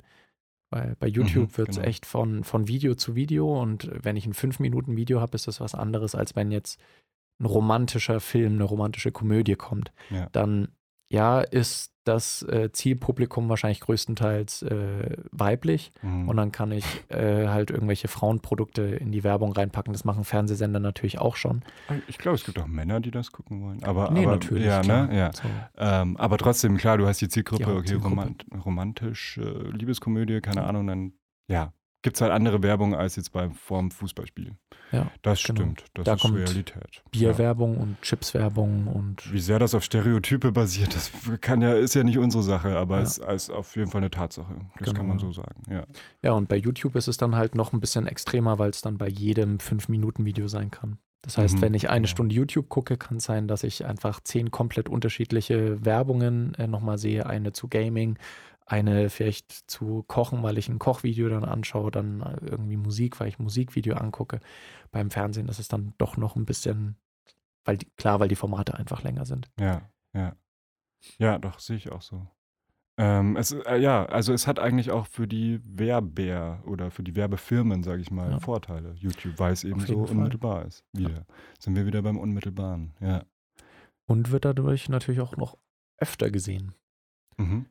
Weil 0.69 0.97
bei 0.99 1.07
YouTube 1.07 1.51
mhm, 1.53 1.57
wird 1.57 1.69
es 1.69 1.75
genau. 1.77 1.87
echt 1.87 2.05
von, 2.05 2.43
von 2.43 2.67
Video 2.67 2.95
zu 2.95 3.15
Video 3.15 3.61
und 3.61 3.89
wenn 4.03 4.17
ich 4.17 4.25
ein 4.25 4.33
5-Minuten-Video 4.33 5.21
habe, 5.21 5.35
ist 5.35 5.47
das 5.47 5.61
was 5.61 5.75
anderes, 5.75 6.13
als 6.13 6.35
wenn 6.35 6.51
jetzt 6.51 6.77
ein 7.39 7.45
romantischer 7.45 8.19
Film, 8.19 8.55
eine 8.55 8.65
romantische 8.65 9.13
Komödie 9.13 9.55
kommt. 9.55 9.93
Ja. 10.09 10.27
Dann 10.33 10.75
ja, 11.09 11.41
ist 11.41 11.91
das 12.03 12.43
äh, 12.43 12.71
Zielpublikum 12.71 13.50
wahrscheinlich 13.50 13.79
größtenteils 13.79 14.62
äh, 14.62 15.17
weiblich 15.31 15.91
mhm. 16.01 16.29
und 16.29 16.38
dann 16.38 16.51
kann 16.51 16.71
ich 16.71 16.85
äh, 17.09 17.47
halt 17.47 17.71
irgendwelche 17.71 18.07
Frauenprodukte 18.07 18.83
in 18.83 19.12
die 19.12 19.24
Werbung 19.24 19.53
reinpacken. 19.53 19.91
Das 19.91 20.05
machen 20.05 20.24
Fernsehsender 20.24 20.79
natürlich 20.79 21.17
auch 21.17 21.35
schon. 21.35 21.63
Ich 22.07 22.17
glaube, 22.19 22.35
es 22.35 22.43
gibt 22.43 22.59
auch 22.59 22.67
Männer, 22.67 23.00
die 23.00 23.12
das 23.12 23.31
gucken 23.31 23.63
wollen. 23.63 23.83
Aber, 23.83 24.12
nee, 24.12 24.24
aber 24.24 24.33
natürlich. 24.33 24.65
Ja, 24.65 24.83
ne? 24.83 25.09
ja. 25.17 25.33
So. 25.33 25.43
Ähm, 25.77 26.15
aber 26.17 26.38
trotzdem, 26.38 26.77
klar, 26.77 26.97
du 26.97 27.07
hast 27.07 27.21
die 27.21 27.29
Zielgruppe, 27.29 27.63
ja, 27.63 27.75
okay, 27.75 27.88
Zielgruppe. 27.88 28.09
Romant 28.09 28.45
romantisch, 28.63 29.38
äh, 29.39 29.69
Liebeskomödie, 29.71 30.41
keine 30.41 30.63
Ahnung, 30.63 30.88
dann 30.88 31.13
ja, 31.47 31.74
gibt 32.05 32.17
es 32.17 32.21
halt 32.21 32.31
andere 32.31 32.62
Werbung 32.62 32.93
als 32.93 33.15
jetzt 33.15 33.31
beim 33.31 33.55
vorm 33.55 33.89
Fußballspiel. 33.89 34.51
Ja, 34.91 35.12
das 35.24 35.41
genau. 35.41 35.62
stimmt. 35.62 35.85
Das 35.95 36.05
da 36.05 36.13
ist 36.13 36.21
kommt 36.21 36.38
Realität. 36.38 37.01
Bierwerbung 37.09 37.74
ja. 37.74 37.81
und 37.81 38.01
Chipswerbung 38.03 38.85
und. 38.85 39.33
Wie 39.33 39.39
sehr 39.39 39.57
das 39.57 39.74
auf 39.74 39.83
Stereotype 39.83 40.51
basiert, 40.51 40.93
das 40.95 41.12
kann 41.41 41.63
ja, 41.63 41.74
ist 41.74 41.95
ja 41.95 42.03
nicht 42.03 42.19
unsere 42.19 42.43
Sache, 42.43 42.77
aber 42.77 43.00
es 43.00 43.17
ja. 43.17 43.31
ist 43.31 43.50
auf 43.50 43.75
jeden 43.75 43.89
Fall 43.89 44.01
eine 44.01 44.12
Tatsache. 44.12 44.53
Das 44.77 44.85
genau. 44.85 45.00
kann 45.00 45.07
man 45.07 45.17
so 45.17 45.31
sagen. 45.31 45.63
Ja. 45.67 45.83
ja, 46.21 46.33
und 46.33 46.47
bei 46.47 46.57
YouTube 46.57 46.95
ist 46.95 47.07
es 47.07 47.17
dann 47.17 47.35
halt 47.35 47.55
noch 47.55 47.74
ein 47.74 47.79
bisschen 47.79 48.05
extremer, 48.05 48.59
weil 48.59 48.69
es 48.69 48.81
dann 48.81 49.00
bei 49.00 49.07
jedem 49.07 49.57
5-Minuten-Video 49.57 50.47
sein 50.47 50.69
kann. 50.69 51.00
Das 51.24 51.39
heißt, 51.39 51.55
mhm, 51.55 51.62
wenn 51.62 51.74
ich 51.74 51.89
eine 51.89 52.01
genau. 52.01 52.12
Stunde 52.12 52.35
YouTube 52.35 52.69
gucke, 52.69 52.97
kann 52.97 53.17
es 53.17 53.24
sein, 53.24 53.47
dass 53.47 53.63
ich 53.63 53.83
einfach 53.83 54.19
zehn 54.21 54.51
komplett 54.51 54.89
unterschiedliche 54.89 55.83
Werbungen 55.83 56.53
äh, 56.53 56.67
nochmal 56.67 57.00
sehe. 57.00 57.25
Eine 57.25 57.51
zu 57.51 57.67
Gaming, 57.67 58.19
eine 58.65 59.10
vielleicht 59.10 59.69
zu 59.69 60.03
kochen, 60.07 60.41
weil 60.41 60.57
ich 60.57 60.69
ein 60.69 60.79
Kochvideo 60.79 61.29
dann 61.29 61.45
anschaue, 61.45 61.91
dann 61.91 62.22
irgendwie 62.41 62.77
Musik, 62.77 63.19
weil 63.19 63.27
ich 63.27 63.39
ein 63.39 63.43
Musikvideo 63.43 63.95
angucke. 63.95 64.39
Beim 64.91 65.12
Fernsehen 65.12 65.48
ist 65.48 65.60
es 65.60 65.67
dann 65.67 65.93
doch 65.98 66.17
noch 66.17 66.36
ein 66.36 66.45
bisschen, 66.45 66.98
weil 67.63 67.77
die, 67.77 67.88
klar, 67.98 68.19
weil 68.19 68.27
die 68.27 68.36
Formate 68.36 68.74
einfach 68.74 69.03
länger 69.03 69.25
sind. 69.25 69.50
Ja, 69.60 69.89
ja. 70.13 70.36
Ja, 71.19 71.38
doch, 71.38 71.60
sehe 71.60 71.77
ich 71.77 71.91
auch 71.91 72.01
so. 72.01 72.27
Ähm, 72.98 73.36
es, 73.36 73.51
äh, 73.51 73.77
ja, 73.77 74.05
also 74.05 74.31
es 74.31 74.48
hat 74.48 74.57
eigentlich 74.57 74.89
auch 74.89 75.05
für 75.05 75.27
die 75.27 75.60
Werber 75.65 76.63
oder 76.65 76.91
für 76.91 77.03
die 77.03 77.15
Werbefirmen, 77.15 77.84
sage 77.84 78.01
ich 78.01 78.10
mal, 78.10 78.31
ja. 78.31 78.39
Vorteile, 78.39 78.93
YouTube, 78.93 79.38
weil 79.38 79.51
es 79.51 79.63
eben 79.65 79.81
so 79.81 80.05
Fall. 80.05 80.15
unmittelbar 80.15 80.65
ist. 80.65 80.86
Wieder. 80.93 81.10
Ja. 81.10 81.25
Sind 81.60 81.75
wir 81.75 81.86
wieder 81.86 82.01
beim 82.01 82.17
Unmittelbaren, 82.17 82.93
ja. 83.01 83.25
Und 84.07 84.31
wird 84.31 84.45
dadurch 84.45 84.88
natürlich 84.88 85.19
auch 85.19 85.36
noch 85.36 85.57
öfter 85.98 86.31
gesehen. 86.31 86.74
Mhm. 87.38 87.65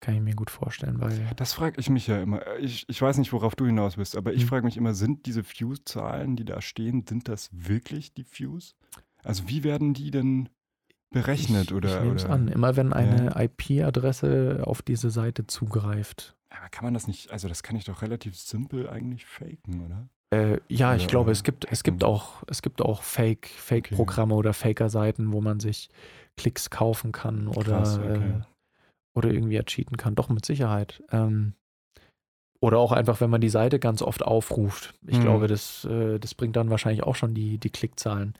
Kann 0.00 0.14
ich 0.14 0.20
mir 0.20 0.34
gut 0.34 0.50
vorstellen, 0.50 1.00
weil. 1.00 1.30
Das 1.36 1.54
frage 1.54 1.80
ich 1.80 1.88
mich 1.88 2.06
ja 2.06 2.20
immer. 2.20 2.42
Ich, 2.58 2.84
ich 2.88 3.00
weiß 3.00 3.16
nicht, 3.18 3.32
worauf 3.32 3.56
du 3.56 3.66
hinaus 3.66 3.96
bist, 3.96 4.16
aber 4.16 4.34
ich 4.34 4.44
mhm. 4.44 4.48
frage 4.48 4.66
mich 4.66 4.76
immer, 4.76 4.94
sind 4.94 5.26
diese 5.26 5.42
Views-Zahlen, 5.42 6.36
die 6.36 6.44
da 6.44 6.60
stehen, 6.60 7.04
sind 7.08 7.28
das 7.28 7.48
wirklich 7.52 8.12
die 8.12 8.26
Views? 8.30 8.76
Also 9.24 9.48
wie 9.48 9.64
werden 9.64 9.94
die 9.94 10.10
denn 10.10 10.48
berechnet 11.10 11.70
ich, 11.70 11.74
oder? 11.74 11.96
Ich 11.96 12.02
nehme 12.02 12.16
es 12.16 12.24
an. 12.24 12.48
Immer 12.48 12.76
wenn 12.76 12.92
eine 12.92 13.26
ja. 13.26 13.40
IP-Adresse 13.40 14.62
auf 14.64 14.82
diese 14.82 15.10
Seite 15.10 15.46
zugreift. 15.46 16.36
Aber 16.50 16.68
kann 16.68 16.84
man 16.84 16.94
das 16.94 17.06
nicht, 17.06 17.30
also 17.30 17.48
das 17.48 17.62
kann 17.62 17.76
ich 17.76 17.84
doch 17.84 18.02
relativ 18.02 18.36
simpel 18.36 18.88
eigentlich 18.88 19.26
faken, 19.26 19.84
oder? 19.84 20.08
Äh, 20.30 20.60
ja, 20.68 20.88
oder, 20.88 20.96
ich 20.96 21.08
glaube, 21.08 21.30
es 21.30 21.42
gibt, 21.42 21.66
es 21.70 21.82
gibt 21.82 22.02
auch, 22.02 22.42
es 22.48 22.62
gibt 22.62 22.82
auch 22.82 23.02
Fake, 23.02 23.48
Fake-Programme 23.48 24.34
okay. 24.34 24.38
oder 24.38 24.52
Faker-Seiten, 24.52 25.32
wo 25.32 25.40
man 25.40 25.60
sich 25.60 25.88
Klicks 26.36 26.70
kaufen 26.70 27.12
kann 27.12 27.48
oder 27.48 27.78
Krass, 27.78 27.98
okay. 27.98 28.16
äh, 28.16 28.40
oder 29.16 29.30
irgendwie 29.30 29.56
ercheaten 29.56 29.96
kann. 29.96 30.14
Doch, 30.14 30.28
mit 30.28 30.44
Sicherheit. 30.44 31.02
Ähm, 31.10 31.54
oder 32.60 32.78
auch 32.78 32.92
einfach, 32.92 33.20
wenn 33.20 33.30
man 33.30 33.40
die 33.40 33.48
Seite 33.48 33.78
ganz 33.78 34.02
oft 34.02 34.22
aufruft. 34.22 34.94
Ich 35.06 35.18
mhm. 35.18 35.22
glaube, 35.22 35.46
das, 35.46 35.84
äh, 35.84 36.18
das 36.18 36.34
bringt 36.34 36.56
dann 36.56 36.70
wahrscheinlich 36.70 37.02
auch 37.02 37.14
schon 37.14 37.34
die, 37.34 37.58
die 37.58 37.70
Klickzahlen. 37.70 38.34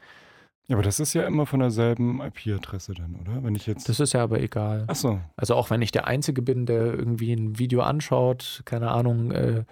Ja, 0.68 0.76
aber 0.76 0.82
das 0.82 0.98
ist 0.98 1.14
ja 1.14 1.24
immer 1.26 1.46
von 1.46 1.60
derselben 1.60 2.20
IP-Adresse 2.20 2.94
dann, 2.94 3.14
oder? 3.14 3.44
Wenn 3.44 3.54
ich 3.54 3.66
jetzt. 3.66 3.88
Das 3.88 4.00
ist 4.00 4.12
ja 4.12 4.22
aber 4.22 4.40
egal. 4.40 4.84
Ach 4.88 4.96
so. 4.96 5.20
Also 5.36 5.54
auch 5.54 5.70
wenn 5.70 5.80
ich 5.80 5.92
der 5.92 6.08
Einzige 6.08 6.42
bin, 6.42 6.66
der 6.66 6.86
irgendwie 6.86 7.32
ein 7.32 7.58
Video 7.58 7.82
anschaut, 7.82 8.62
keine 8.64 8.90
Ahnung, 8.90 9.30
äh, 9.30 9.64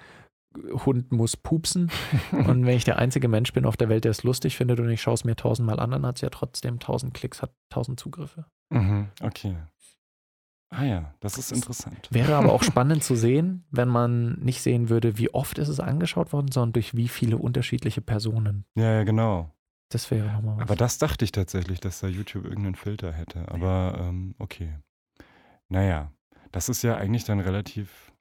Hund 0.87 1.11
muss 1.11 1.37
pupsen. 1.37 1.91
und 2.33 2.65
wenn 2.65 2.77
ich 2.77 2.85
der 2.85 2.99
einzige 2.99 3.27
Mensch 3.27 3.53
bin 3.53 3.67
auf 3.67 3.77
der 3.77 3.89
Welt, 3.89 4.05
der 4.05 4.13
es 4.13 4.23
lustig 4.23 4.57
findet 4.57 4.79
und 4.79 4.89
ich 4.89 5.03
schaue 5.03 5.15
es 5.15 5.25
mir 5.25 5.35
tausendmal 5.35 5.81
an, 5.81 5.91
dann 5.91 6.07
hat 6.07 6.17
es 6.17 6.23
ja 6.23 6.31
trotzdem 6.31 6.79
tausend 6.79 7.13
Klicks, 7.13 7.43
hat 7.43 7.53
tausend 7.71 7.99
Zugriffe. 7.99 8.47
Mhm, 8.71 9.09
okay. 9.21 9.57
Ah 10.77 10.85
ja, 10.85 11.15
das 11.21 11.39
ist 11.39 11.53
interessant. 11.53 12.09
Wäre 12.11 12.35
aber 12.37 12.53
auch 12.53 12.63
spannend 12.65 13.05
zu 13.05 13.15
sehen, 13.15 13.65
wenn 13.71 13.89
man 13.89 14.39
nicht 14.41 14.63
sehen 14.63 14.89
würde, 14.89 15.19
wie 15.19 15.33
oft 15.33 15.59
ist 15.59 15.69
es 15.69 15.81
angeschaut 15.81 16.33
worden, 16.33 16.51
sondern 16.51 16.73
durch 16.73 16.97
wie 16.97 17.09
viele 17.09 17.39
unterschiedliche 17.39 18.01
Personen. 18.01 18.65
Ja, 18.75 18.93
ja, 18.93 19.05
genau. 19.05 19.51
Das 19.91 20.11
wäre 20.11 20.27
nochmal 20.33 20.57
was. 20.57 20.63
Aber 20.63 20.77
das 20.77 20.99
dachte 20.99 21.25
ich 21.25 21.33
tatsächlich, 21.33 21.81
dass 21.81 22.01
da 22.01 22.09
YouTube 22.09 22.45
irgendeinen 22.45 22.75
Filter 22.75 23.13
hätte. 23.13 23.49
Aber 23.49 23.97
ähm, 24.01 24.35
okay. 24.39 24.79
Naja, 25.69 26.11
das 26.51 26.69
ist 26.69 26.83
ja 26.83 26.97
eigentlich 26.97 27.25
dann 27.25 27.41
relativ 27.41 28.13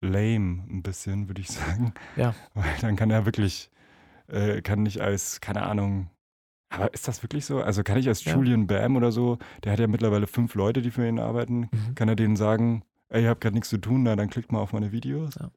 lame, 0.00 0.64
ein 0.68 0.82
bisschen, 0.82 1.28
würde 1.28 1.40
ich 1.40 1.48
sagen. 1.52 1.94
Ja. 2.16 2.34
Weil 2.54 2.74
dann 2.80 2.96
kann 2.96 3.10
er 3.10 3.26
wirklich, 3.26 3.70
äh, 4.28 4.62
kann 4.62 4.82
nicht 4.82 5.00
als, 5.00 5.40
keine 5.40 5.62
Ahnung, 5.62 6.10
aber 6.68 6.92
ist 6.92 7.06
das 7.08 7.22
wirklich 7.22 7.44
so? 7.44 7.60
Also 7.60 7.82
kann 7.82 7.98
ich 7.98 8.08
als 8.08 8.24
ja. 8.24 8.34
Julian 8.34 8.66
Bam 8.66 8.96
oder 8.96 9.12
so, 9.12 9.38
der 9.64 9.72
hat 9.72 9.78
ja 9.78 9.86
mittlerweile 9.86 10.26
fünf 10.26 10.54
Leute, 10.54 10.82
die 10.82 10.90
für 10.90 11.06
ihn 11.06 11.18
arbeiten, 11.18 11.68
mhm. 11.70 11.94
kann 11.94 12.08
er 12.08 12.16
denen 12.16 12.36
sagen, 12.36 12.82
ey, 13.08 13.22
ihr 13.22 13.30
habt 13.30 13.40
gerade 13.40 13.54
nichts 13.54 13.70
zu 13.70 13.78
tun, 13.78 14.02
na, 14.02 14.16
dann 14.16 14.30
klickt 14.30 14.52
mal 14.52 14.60
auf 14.60 14.72
meine 14.72 14.92
Videos? 14.92 15.34
Ja. 15.38 15.50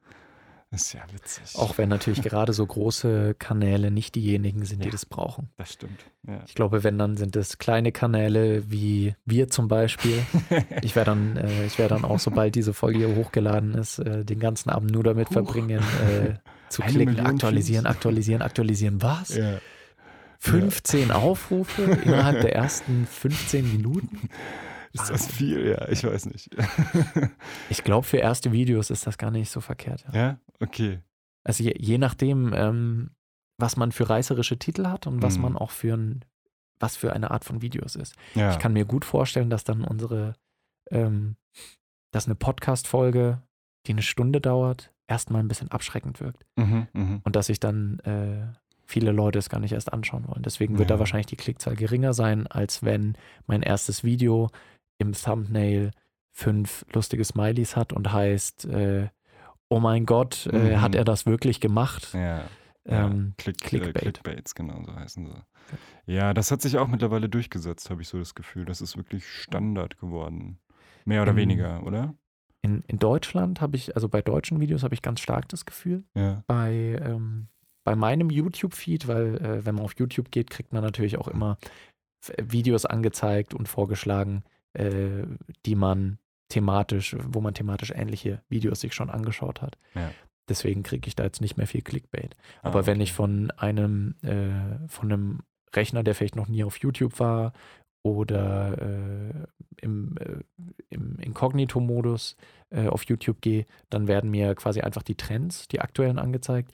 Das 0.72 0.82
ist 0.82 0.94
ja 0.94 1.02
witzig. 1.12 1.56
Auch 1.56 1.80
wenn 1.80 1.90
natürlich 1.90 2.22
gerade 2.24 2.54
so 2.54 2.64
große 2.64 3.34
Kanäle 3.40 3.90
nicht 3.90 4.14
diejenigen 4.14 4.66
sind, 4.66 4.86
die 4.86 4.92
das 4.92 5.06
brauchen. 5.06 5.50
Das 5.58 5.74
stimmt. 5.74 6.06
Ja. 6.28 6.44
Ich 6.46 6.54
glaube, 6.54 6.84
wenn 6.84 7.00
dann 7.00 7.18
sind 7.18 7.36
es 7.36 7.58
kleine 7.58 7.92
Kanäle 7.92 8.70
wie 8.70 9.16
wir 9.26 9.50
zum 9.50 9.68
Beispiel. 9.68 10.24
ich 10.84 10.96
werde 10.96 11.12
dann, 11.12 11.38
äh, 11.38 11.66
ich 11.66 11.80
werde 11.80 11.96
dann 11.96 12.06
auch, 12.06 12.20
sobald 12.20 12.54
diese 12.54 12.74
Folge 12.76 13.00
hier 13.00 13.16
hochgeladen 13.16 13.74
ist, 13.74 13.98
äh, 13.98 14.24
den 14.24 14.40
ganzen 14.40 14.70
Abend 14.70 14.92
nur 14.92 15.04
damit 15.04 15.30
Huch. 15.30 15.34
verbringen, 15.34 15.80
äh, 15.80 16.36
zu 16.70 16.84
Eine 16.84 16.92
klicken, 16.92 17.16
Million 17.16 17.26
aktualisieren, 17.26 17.86
aktualisieren, 17.88 18.42
aktualisieren. 18.44 19.02
Was? 19.02 19.36
Ja. 19.36 19.58
15 20.40 21.10
ja. 21.10 21.16
Aufrufe 21.16 21.84
innerhalb 21.84 22.42
der 22.42 22.56
ersten 22.56 23.06
15 23.06 23.72
Minuten? 23.72 24.30
Ist 24.94 25.10
das 25.10 25.28
viel? 25.28 25.68
Ja, 25.68 25.88
ich 25.90 26.04
weiß 26.04 26.26
nicht. 26.28 26.50
ich 27.70 27.84
glaube, 27.84 28.08
für 28.08 28.18
erste 28.18 28.52
Videos 28.52 28.90
ist 28.90 29.06
das 29.06 29.18
gar 29.18 29.32
nicht 29.32 29.52
so 29.52 29.62
verkehrt. 29.62 30.06
Ja, 30.12 30.20
ja? 30.20 30.40
okay. 30.60 31.00
Also 31.44 31.64
je, 31.64 31.76
je 31.78 31.98
nachdem, 31.98 32.54
ähm, 32.54 33.12
was 33.58 33.76
man 33.76 33.92
für 33.92 34.10
reißerische 34.10 34.58
Titel 34.58 34.88
hat 34.88 35.06
und 35.06 35.22
was 35.22 35.36
mhm. 35.36 35.44
man 35.44 35.58
auch 35.58 35.72
für 35.72 35.96
ein, 35.96 36.26
was 36.80 36.96
für 36.96 37.14
eine 37.14 37.32
Art 37.32 37.46
von 37.46 37.62
Videos 37.62 37.96
ist. 37.96 38.16
Ja. 38.34 38.52
Ich 38.52 38.60
kann 38.60 38.74
mir 38.74 38.86
gut 38.86 39.06
vorstellen, 39.06 39.50
dass 39.50 39.64
dann 39.64 39.84
unsere, 39.84 40.36
ähm, 40.90 41.36
dass 42.12 42.26
eine 42.26 42.36
Podcast-Folge, 42.36 43.42
die 43.86 43.92
eine 43.92 44.02
Stunde 44.02 44.42
dauert, 44.42 44.92
erstmal 45.08 45.42
ein 45.42 45.48
bisschen 45.48 45.72
abschreckend 45.72 46.20
wirkt. 46.20 46.46
Mhm, 46.56 46.88
mh. 46.94 47.22
Und 47.24 47.36
dass 47.36 47.50
ich 47.50 47.60
dann 47.60 48.00
äh, 48.00 48.48
viele 48.90 49.12
Leute 49.12 49.38
es 49.38 49.50
gar 49.50 49.60
nicht 49.60 49.74
erst 49.74 49.94
anschauen 49.94 50.28
wollen. 50.28 50.42
Deswegen 50.42 50.80
wird 50.80 50.90
ja. 50.90 50.96
da 50.96 51.00
wahrscheinlich 51.00 51.28
die 51.28 51.36
Klickzahl 51.36 51.76
geringer 51.76 52.14
sein, 52.14 52.48
als 52.48 52.84
wenn 52.84 53.16
mein 53.46 53.62
erstes 53.62 54.04
Video 54.04 54.50
im 54.98 55.14
Thumbnail 55.14 55.92
fünf 56.32 56.86
lustige 56.94 57.24
Smileys 57.24 57.76
hat 57.76 57.94
und 57.94 58.12
heißt, 58.12 58.66
äh, 58.66 59.10
oh 59.70 59.80
mein 59.80 60.08
Gott, 60.08 60.48
äh, 60.52 60.76
mhm. 60.76 60.82
hat 60.82 60.96
er 60.96 61.06
das 61.06 61.28
wirklich 61.28 61.60
gemacht? 61.60 62.14
Ja. 62.14 62.46
Ähm, 62.86 63.36
ja. 63.38 63.44
Click, 63.44 63.64
äh, 63.64 63.68
Clickbait. 63.68 63.96
Äh, 63.96 64.00
Clickbaits, 64.00 64.56
genau, 64.56 64.84
so 64.84 64.96
heißen 64.96 65.28
sie. 65.28 65.44
Ja, 66.12 66.34
das 66.34 66.50
hat 66.50 66.62
sich 66.62 66.80
auch 66.80 66.88
mittlerweile 66.88 67.30
durchgesetzt, 67.30 67.92
habe 67.92 68.02
ich 68.02 68.08
so 68.08 68.18
das 68.18 68.34
Gefühl. 68.34 68.66
Das 68.66 68.82
ist 68.82 68.98
wirklich 68.98 69.28
Standard 69.28 70.00
geworden. 70.00 70.58
Mehr 71.06 71.22
oder 71.22 71.32
in, 71.32 71.38
weniger, 71.38 71.84
oder? 71.84 72.16
In, 72.64 72.84
in 72.88 72.98
Deutschland 72.98 73.62
habe 73.62 73.78
ich, 73.78 73.94
also 73.94 74.10
bei 74.10 74.24
deutschen 74.24 74.60
Videos 74.60 74.82
habe 74.82 74.96
ich 74.96 75.04
ganz 75.04 75.20
stark 75.20 75.48
das 75.50 75.66
Gefühl. 75.66 76.06
Ja. 76.16 76.44
Bei 76.48 77.00
ähm, 77.04 77.50
bei 77.90 77.96
meinem 77.96 78.30
YouTube-Feed, 78.30 79.08
weil 79.08 79.38
äh, 79.38 79.66
wenn 79.66 79.74
man 79.74 79.84
auf 79.84 79.96
YouTube 79.98 80.30
geht, 80.30 80.52
kriegt 80.52 80.74
man 80.74 80.84
natürlich 80.84 81.18
auch 81.18 81.28
immer 81.28 81.58
Videos 82.38 82.86
angezeigt 82.86 83.56
und 83.56 83.68
vorgeschlagen, 83.68 84.44
äh, 84.74 85.24
die 85.66 85.74
man 85.74 86.20
thematisch, 86.50 87.16
wo 87.20 87.42
man 87.42 87.56
thematisch 87.56 87.90
ähnliche 87.90 88.44
Videos 88.48 88.82
sich 88.82 88.94
schon 88.94 89.10
angeschaut 89.10 89.64
hat. 89.64 89.80
Ja. 89.96 90.12
Deswegen 90.48 90.84
kriege 90.84 91.08
ich 91.08 91.16
da 91.16 91.24
jetzt 91.24 91.42
nicht 91.42 91.58
mehr 91.58 91.66
viel 91.66 91.82
Clickbait. 91.82 92.36
Aber 92.62 92.76
ah, 92.76 92.80
okay. 92.82 92.92
wenn 92.92 93.02
ich 93.02 93.12
von 93.12 93.50
einem, 93.58 94.14
äh, 94.22 94.88
von 94.88 95.12
einem 95.12 95.40
Rechner, 95.76 96.04
der 96.04 96.14
vielleicht 96.14 96.36
noch 96.36 96.48
nie 96.48 96.64
auf 96.64 96.78
YouTube 96.78 97.20
war 97.20 97.54
oder 98.04 98.78
äh, 98.80 99.48
im, 99.82 100.16
äh, 100.20 100.44
im 100.92 101.18
Inkognito-Modus 101.18 102.36
äh, 102.70 102.88
auf 102.88 103.06
YouTube 103.06 103.42
gehe, 103.42 103.66
dann 103.90 104.08
werden 104.08 104.30
mir 104.30 104.54
quasi 104.54 104.82
einfach 104.82 105.02
die 105.02 105.16
Trends, 105.16 105.68
die 105.70 105.82
aktuellen 105.82 106.20
angezeigt. 106.20 106.72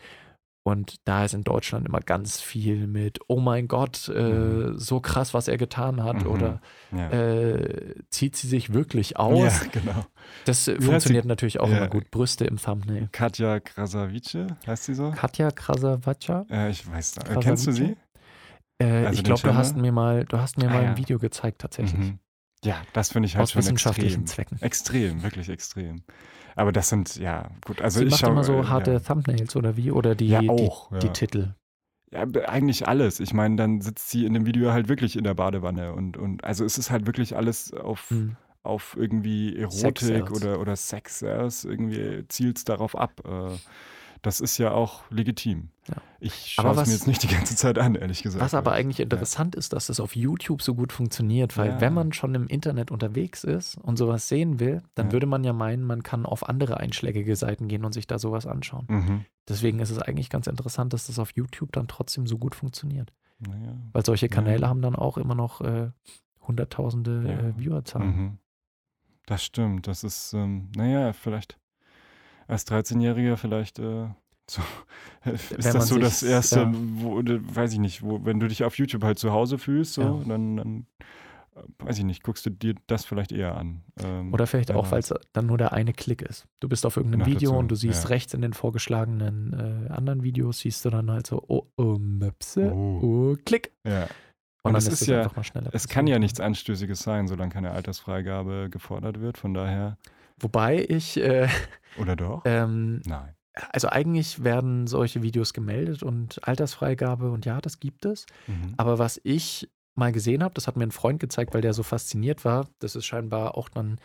Und 0.68 0.96
da 1.08 1.26
ist 1.26 1.36
in 1.36 1.44
Deutschland 1.44 1.86
immer 1.86 2.00
ganz 2.00 2.42
viel 2.42 2.88
mit, 2.88 3.20
oh 3.28 3.40
mein 3.40 3.68
Gott, 3.68 4.10
äh, 4.10 4.20
mhm. 4.20 4.80
so 4.80 5.00
krass, 5.00 5.36
was 5.36 5.48
er 5.48 5.58
getan 5.58 6.04
hat. 6.04 6.24
Mhm. 6.24 6.28
Oder 6.28 6.62
ja. 6.92 7.12
äh, 7.12 7.94
zieht 8.10 8.36
sie 8.36 8.48
sich 8.48 8.74
wirklich 8.74 9.18
aus? 9.18 9.62
Ja, 9.62 9.68
genau. 9.72 10.06
Das 10.46 10.66
Wie 10.66 10.82
funktioniert 10.82 11.26
natürlich 11.26 11.60
auch 11.60 11.70
ja. 11.70 11.78
immer 11.78 11.88
gut. 11.88 12.10
Brüste 12.10 12.46
im 12.46 12.58
Thumbnail. 12.58 13.10
Katja 13.12 13.60
Krasavice, 13.60 14.48
heißt 14.66 14.86
sie 14.86 14.96
so? 14.96 15.12
Katja 15.12 15.52
Krasavice? 15.52 16.48
Äh, 16.50 16.72
ich 16.72 16.92
weiß 16.92 17.18
nicht. 17.18 17.42
Kennst 17.42 17.68
du 17.68 17.72
sie? 17.72 17.96
Äh, 18.80 19.06
also 19.06 19.20
ich 19.20 19.24
glaube, 19.24 19.42
du 19.44 19.54
hast 19.54 19.78
mir 19.78 19.92
mal, 19.92 20.26
du 20.26 20.40
hast 20.40 20.58
mir 20.58 20.68
ah, 20.72 20.74
mal 20.74 20.84
ein 20.84 20.98
Video 20.98 21.20
gezeigt 21.20 21.62
tatsächlich. 21.62 21.94
Mhm. 21.94 22.20
Ja, 22.66 22.82
das 22.94 23.12
finde 23.12 23.28
ich 23.28 23.36
halt 23.36 23.44
Aus 23.44 23.52
schon 23.52 23.60
wissenschaftlichen 23.62 24.24
extrem. 24.24 24.46
Zwecken. 24.48 24.62
Extrem, 24.62 25.24
wirklich 25.24 25.50
extrem. 25.50 26.04
Aber 26.56 26.72
das 26.72 26.90
sind, 26.90 27.16
ja, 27.18 27.50
gut. 27.66 27.82
Also 27.82 28.00
Sie 28.00 28.06
ich 28.06 28.12
macht 28.12 28.22
schau, 28.22 28.32
immer 28.32 28.44
so 28.44 28.62
äh, 28.62 28.66
harte 28.66 28.94
ja. 28.94 29.00
Thumbnails 29.00 29.56
oder 29.56 29.78
wie? 29.78 29.92
Oder 29.92 30.16
die, 30.16 30.28
Ja, 30.28 30.40
auch, 30.42 30.90
die, 30.94 31.00
die 31.00 31.08
ja. 31.08 31.14
Titel. 31.14 31.54
Ja, 32.12 32.22
eigentlich 32.48 32.88
alles. 32.88 33.20
Ich 33.20 33.34
meine, 33.34 33.56
dann 33.58 33.82
sitzt 33.82 34.10
sie 34.10 34.26
in 34.26 34.34
dem 34.34 34.46
Video 34.46 34.72
halt 34.72 34.88
wirklich 34.88 35.16
in 35.18 35.24
der 35.26 35.34
Badewanne 35.34 35.94
und, 35.94 36.18
und 36.18 36.44
also 36.44 36.64
es 36.64 36.78
ist 36.78 36.92
halt 36.92 37.06
wirklich 37.08 37.36
alles 37.36 37.74
auf, 37.74 38.10
Hm. 38.10 38.38
auf 38.64 38.96
irgendwie 38.98 39.54
Sex 39.70 40.04
Erotik 40.08 40.30
Sales. 40.30 40.32
oder, 40.32 40.60
oder 40.60 40.76
Sex, 40.76 41.22
irgendwie 41.22 42.26
zielt 42.30 42.58
es 42.58 42.64
darauf 42.64 42.96
ab. 42.98 43.22
Äh, 43.26 43.58
Das 44.26 44.40
ist 44.40 44.58
ja 44.58 44.72
auch 44.72 45.04
legitim. 45.12 45.70
Ja. 45.88 45.98
Ich 46.20 46.54
schaue 46.54 46.72
es 46.82 46.88
mir 46.88 46.94
jetzt 46.94 47.06
nicht 47.06 47.22
die 47.22 47.28
ganze 47.28 47.56
Zeit 47.56 47.78
an, 47.78 47.94
ehrlich 47.94 48.24
gesagt. 48.24 48.44
Was 48.44 48.56
aber 48.56 48.72
eigentlich 48.72 48.98
Ja. 48.98 49.04
interessant 49.04 49.54
ist, 49.54 49.72
dass 49.74 49.86
das 49.86 50.00
auf 50.00 50.16
YouTube 50.16 50.64
so 50.64 50.74
gut 50.74 50.92
funktioniert, 50.92 51.58
weil 51.58 51.70
Ja. 51.70 51.82
wenn 51.82 51.94
man 51.94 52.12
schon 52.12 52.34
im 52.34 52.48
Internet 52.48 52.90
unterwegs 52.90 53.44
ist 53.44 53.78
und 53.78 53.98
sowas 53.98 54.28
sehen 54.28 54.60
will, 54.60 54.82
dann 54.96 55.08
Ja. 55.08 55.12
würde 55.14 55.28
man 55.28 55.44
ja 55.44 55.54
meinen, 55.54 55.84
man 55.84 56.02
kann 56.02 56.26
auf 56.26 56.50
andere 56.50 56.78
einschlägige 56.78 57.36
Seiten 57.36 57.68
gehen 57.68 57.86
und 57.86 57.94
sich 57.94 58.08
da 58.08 58.18
sowas 58.18 58.48
anschauen. 58.48 58.86
Mhm. 58.90 59.26
Deswegen 59.48 59.78
ist 59.80 59.92
es 59.92 60.00
eigentlich 60.00 60.32
ganz 60.32 60.48
interessant, 60.48 60.94
dass 60.94 61.06
das 61.06 61.20
auf 61.20 61.30
YouTube 61.36 61.72
dann 61.72 61.88
trotzdem 61.88 62.26
so 62.26 62.40
gut 62.40 62.56
funktioniert. 62.56 63.14
Weil 63.94 64.04
solche 64.06 64.28
Kanäle 64.28 64.62
Ja. 64.64 64.70
haben 64.70 64.82
dann 64.82 64.96
auch 64.96 65.18
immer 65.18 65.36
noch 65.36 65.62
äh, 65.62 65.92
hunderttausende 66.48 67.24
Ja. 67.28 67.40
äh, 67.50 67.54
Viewerzahlen. 67.60 68.08
Mhm. 68.08 68.38
Das 69.28 69.44
stimmt. 69.44 69.86
Das 69.88 70.04
ist, 70.04 70.34
ähm, 70.34 70.70
naja, 70.76 71.14
vielleicht 71.14 71.60
als 72.48 72.68
13-Jähriger 72.68 73.38
vielleicht 73.38 73.80
äh, 73.80 74.08
so, 74.50 74.62
ist 75.26 75.52
Wenn 75.64 75.74
das 75.74 75.88
so 75.88 75.98
das 75.98 76.24
Erste, 76.24 76.60
ja. 76.62 76.72
wo, 76.74 77.18
weiß 77.24 77.74
ich 77.74 77.80
nicht, 77.80 78.04
wo, 78.04 78.24
wenn 78.26 78.40
du 78.40 78.48
dich 78.48 78.64
auf 78.64 78.78
YouTube 78.78 79.04
halt 79.04 79.18
zu 79.20 79.32
Hause 79.32 79.58
fühlst, 79.58 79.94
so, 79.94 80.02
Ja. 80.02 80.24
dann, 80.28 80.58
dann, 80.58 80.86
äh, 81.56 81.62
weiß 81.80 81.98
ich 81.98 82.04
nicht, 82.04 82.22
guckst 82.24 82.46
du 82.46 82.52
dir 82.52 82.76
das 82.88 83.06
vielleicht 83.06 83.32
eher 83.32 83.58
an. 83.58 83.82
Ähm, 84.04 84.34
Oder 84.34 84.46
vielleicht 84.46 84.72
auch, 84.72 84.92
weil 84.92 85.00
es 85.00 85.14
dann 85.34 85.48
nur 85.48 85.58
der 85.58 85.74
eine 85.74 85.94
Klick 85.94 86.22
ist. 86.22 86.46
Du 86.60 86.70
bist 86.70 86.86
auf 86.86 86.98
irgendeinem 86.98 87.26
Video 87.26 87.52
dazu, 87.52 87.60
und 87.60 87.72
du 87.72 87.76
siehst 87.76 88.04
ja. 88.04 88.10
rechts 88.10 88.34
in 88.34 88.42
den 88.42 88.54
vorgeschlagenen 88.54 89.88
äh, 89.90 89.92
anderen 89.92 90.22
Videos, 90.24 90.60
siehst 90.60 90.86
du 90.86 90.90
dann 90.92 91.10
halt 91.10 91.26
so, 91.26 91.44
oh, 91.48 91.64
oh, 91.78 91.98
Möpse, 91.98 92.72
Oh. 92.72 93.00
oh, 93.02 93.36
Klick. 93.46 93.72
Ja. 93.88 94.08
Und, 94.64 94.72
Und 94.72 94.78
es 94.78 94.88
ist 94.88 95.02
ist 95.02 95.08
ja-. 95.08 95.30
Es 95.74 95.88
kann 95.88 96.08
ja 96.08 96.18
nichts 96.18 96.40
Anstößiges 96.40 97.00
sein, 97.00 97.28
solange 97.28 97.52
keine 97.52 97.72
Altersfreigabe 97.72 98.70
gefordert 98.72 99.22
wird. 99.22 99.38
Von 99.38 99.54
daher, 99.54 99.98
Wobei 100.40 100.86
ich, 100.88 101.18
äh, 101.18 101.48
oder 101.98 102.16
doch? 102.16 102.42
ähm, 102.46 103.02
Nein. 103.06 103.36
also 103.72 103.90
eigentlich 103.90 104.44
werden 104.44 104.88
solche 104.88 105.22
Videos 105.22 105.54
gemeldet 105.54 106.04
und 106.04 106.46
Altersfreigabe 106.48 107.32
und 107.32 107.46
ja, 107.46 107.62
das 107.62 107.80
gibt 107.80 108.06
es. 108.06 108.26
Mhm. 108.48 108.74
Aber 108.78 109.00
was 109.00 109.20
ich 109.24 109.70
mal 109.96 110.12
gesehen 110.12 110.44
habe, 110.44 110.54
das 110.54 110.68
hat 110.68 110.76
mir 110.76 110.84
ein 110.84 110.92
Freund 110.92 111.20
gezeigt, 111.20 111.54
weil 111.54 111.62
der 111.62 111.74
so 111.74 111.84
fasziniert 111.84 112.44
war. 112.44 112.68
Das 112.80 112.96
ist 112.96 113.06
scheinbar 113.06 113.58
auch 113.58 113.70
dann 113.70 114.00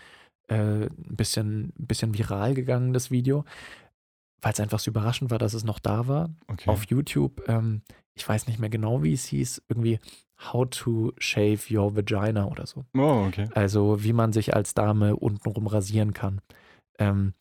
äh, 0.49 0.87
ein 0.87 1.17
bisschen, 1.17 1.73
ein 1.79 1.87
bisschen 1.87 2.17
viral 2.17 2.55
gegangen, 2.55 2.93
das 2.93 3.11
Video, 3.11 3.45
weil 4.41 4.53
es 4.53 4.61
einfach 4.61 4.79
so 4.79 4.91
überraschend 4.91 5.31
war, 5.31 5.39
dass 5.39 5.55
es 5.55 5.65
noch 5.65 5.79
da 5.79 6.07
war. 6.07 6.31
Okay. 6.47 6.71
Auf 6.71 6.85
YouTube, 6.87 7.49
ähm, 7.49 7.83
ich 8.15 8.29
weiß 8.29 8.47
nicht 8.47 8.59
mehr 8.59 8.71
genau, 8.71 9.03
wie 9.03 9.13
es 9.13 9.25
hieß, 9.27 9.63
irgendwie 9.69 9.99
How 10.41 10.69
to 10.71 11.13
Shave 11.19 11.71
Your 11.71 11.97
Vagina 11.97 12.47
oder 12.47 12.67
so. 12.67 12.85
oh, 12.97 13.27
okay. 13.29 13.49
Also 13.55 14.03
wie 14.03 14.13
man 14.13 14.33
sich 14.33 14.55
als 14.55 14.75
Dame 14.75 15.17
untenrum 15.17 15.67
rasieren 15.67 16.15
kann. 16.15 16.41
Ähm, 16.99 17.35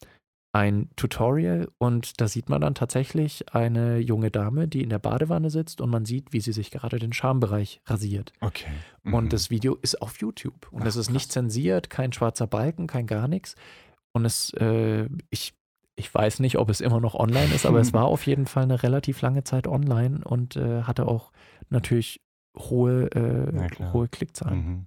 ein 0.51 0.89
Tutorial 0.95 1.69
und 1.77 2.19
da 2.19 2.27
sieht 2.27 2.49
man 2.49 2.61
dann 2.61 2.73
tatsächlich 2.73 3.53
eine 3.53 3.99
junge 3.99 4.31
Dame, 4.31 4.67
die 4.67 4.81
in 4.81 4.89
der 4.89 4.97
Badewanne 4.97 5.51
sitzt 5.51 5.79
und 5.79 5.91
man 5.91 6.05
sieht, 6.05 6.33
wie 6.33 6.41
sie 6.41 6.53
sich 6.53 6.71
gerade 6.71 6.97
den 6.97 7.13
Schambereich 7.13 7.81
rasiert. 7.85 8.33
Okay. 8.41 8.71
Mhm. 9.03 9.13
Und 9.13 9.33
das 9.33 9.51
Video 9.51 9.77
ist 9.81 10.01
auf 10.01 10.19
YouTube 10.19 10.67
und 10.71 10.87
es 10.87 10.95
ist 10.95 11.11
nicht 11.11 11.31
zensiert, 11.31 11.91
kein 11.91 12.13
schwarzer 12.13 12.47
Balken, 12.47 12.87
kein 12.87 13.05
gar 13.05 13.27
nichts. 13.27 13.55
Und 14.11 14.25
es, 14.25 14.51
äh, 14.55 15.07
ich, 15.29 15.53
ich 15.95 16.11
weiß 16.11 16.39
nicht, 16.39 16.57
ob 16.57 16.69
es 16.69 16.81
immer 16.81 16.99
noch 16.99 17.13
online 17.13 17.53
ist, 17.53 17.67
aber 17.67 17.79
es 17.79 17.93
war 17.93 18.05
auf 18.05 18.25
jeden 18.25 18.47
Fall 18.47 18.63
eine 18.63 18.81
relativ 18.81 19.21
lange 19.21 19.43
Zeit 19.43 19.67
online 19.67 20.21
und 20.23 20.55
äh, 20.55 20.81
hatte 20.81 21.07
auch 21.07 21.31
natürlich 21.69 22.21
hohe, 22.57 23.05
äh, 23.11 23.91
hohe 23.93 24.07
Klickzahlen. 24.07 24.59
Mhm. 24.65 24.85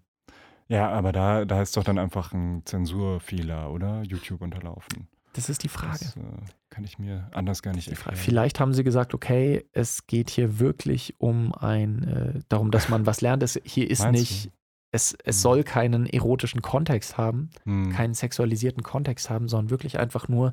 Ja, 0.68 0.88
aber 0.90 1.12
da, 1.12 1.44
da 1.44 1.60
ist 1.60 1.76
doch 1.76 1.84
dann 1.84 1.98
einfach 1.98 2.32
ein 2.32 2.62
Zensurfehler, 2.64 3.70
oder? 3.70 4.02
YouTube 4.02 4.40
unterlaufen. 4.40 5.08
Das 5.34 5.48
ist 5.48 5.62
die 5.64 5.68
Frage. 5.68 5.98
Das 6.00 6.16
äh, 6.16 6.20
kann 6.70 6.84
ich 6.84 6.98
mir 6.98 7.28
anders 7.32 7.62
gar 7.62 7.74
nicht 7.74 7.88
erklären. 7.88 8.16
Vielleicht 8.16 8.60
haben 8.60 8.72
sie 8.74 8.84
gesagt, 8.84 9.14
okay, 9.14 9.66
es 9.72 10.06
geht 10.06 10.30
hier 10.30 10.58
wirklich 10.58 11.14
um 11.18 11.52
ein, 11.54 12.02
äh, 12.04 12.40
darum, 12.48 12.70
dass 12.70 12.88
man 12.88 13.06
was 13.06 13.20
lernt. 13.20 13.42
Es, 13.42 13.58
hier 13.64 13.90
ist 13.90 14.00
Meinst 14.00 14.20
nicht, 14.20 14.46
du? 14.46 14.50
es, 14.92 15.16
es 15.24 15.36
Hm. 15.36 15.40
soll 15.42 15.64
keinen 15.64 16.06
erotischen 16.06 16.60
Kontext 16.62 17.16
haben, 17.18 17.50
Hm. 17.64 17.90
keinen 17.92 18.14
sexualisierten 18.14 18.82
Kontext 18.82 19.30
haben, 19.30 19.48
sondern 19.48 19.70
wirklich 19.70 19.98
einfach 19.98 20.28
nur, 20.28 20.52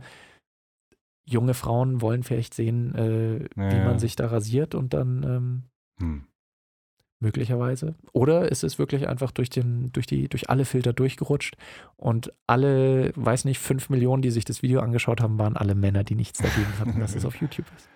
junge 1.25 1.53
Frauen 1.53 2.01
wollen 2.01 2.23
vielleicht 2.23 2.53
sehen, 2.53 2.95
äh, 2.95 3.39
Ja, 3.39 3.71
wie 3.71 3.77
ja. 3.77 3.83
man 3.85 3.99
sich 3.99 4.15
da 4.15 4.27
rasiert 4.27 4.75
und 4.75 4.93
dann 4.93 5.23
ähm, 5.23 5.63
Hm. 5.99 6.23
Möglicherweise. 7.19 7.95
Oder 8.13 8.51
es 8.51 8.63
ist 8.63 8.79
wirklich 8.79 9.07
einfach 9.07 9.31
durch 9.31 9.49
den, 9.49 9.91
durch 9.91 10.05
die, 10.07 10.27
durch 10.29 10.49
alle 10.49 10.65
Filter 10.65 10.93
durchgerutscht 10.93 11.55
und 11.97 12.31
alle, 12.47 13.11
weiß 13.15 13.45
nicht, 13.45 13.59
fünf 13.59 13.89
Millionen, 13.89 14.21
die 14.21 14.31
sich 14.31 14.45
das 14.45 14.61
Video 14.61 14.79
angeschaut 14.81 15.21
haben, 15.21 15.37
waren 15.37 15.57
alle 15.57 15.75
Männer, 15.75 16.03
die 16.03 16.15
nichts 16.15 16.39
dagegen 16.39 16.79
hatten, 16.79 16.99
dass 16.99 17.15
es 17.15 17.25
auf 17.25 17.35
YouTube 17.41 17.65
ist. 17.75 17.89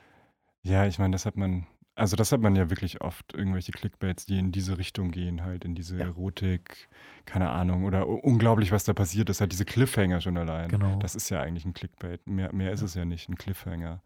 Ja, 0.64 0.86
ich 0.86 1.00
meine, 1.00 1.12
das 1.12 1.26
hat 1.26 1.36
man, 1.38 1.68
also 1.96 2.16
das 2.16 2.32
hat 2.32 2.40
man 2.42 2.56
ja 2.56 2.70
wirklich 2.70 3.02
oft, 3.02 3.34
irgendwelche 3.34 3.72
Clickbaits, 3.72 4.26
die 4.26 4.40
in 4.40 4.52
diese 4.52 4.78
Richtung 4.78 5.12
gehen, 5.12 5.44
halt 5.44 5.64
in 5.66 5.76
diese 5.76 5.98
Ja. 5.98 6.06
Erotik, 6.06 6.90
keine 7.26 7.50
Ahnung, 7.50 7.84
oder 7.86 8.08
unglaublich, 8.08 8.72
was 8.72 8.84
da 8.84 8.94
passiert 8.94 9.30
ist, 9.30 9.42
halt 9.42 9.52
diese 9.52 9.66
Cliffhanger 9.66 10.20
schon 10.22 10.38
allein. 10.38 10.70
Genau. 10.70 10.98
Das 11.00 11.16
ist 11.16 11.30
ja 11.30 11.42
eigentlich 11.42 11.66
ein 11.66 11.74
Clickbait. 11.74 12.26
Mehr, 12.28 12.54
mehr 12.54 12.72
ist 12.72 12.80
Ja. 12.82 12.86
es 12.86 12.94
ja 12.96 13.06
nicht, 13.06 13.30
ein 13.30 13.36
Cliffhanger. 13.36 14.02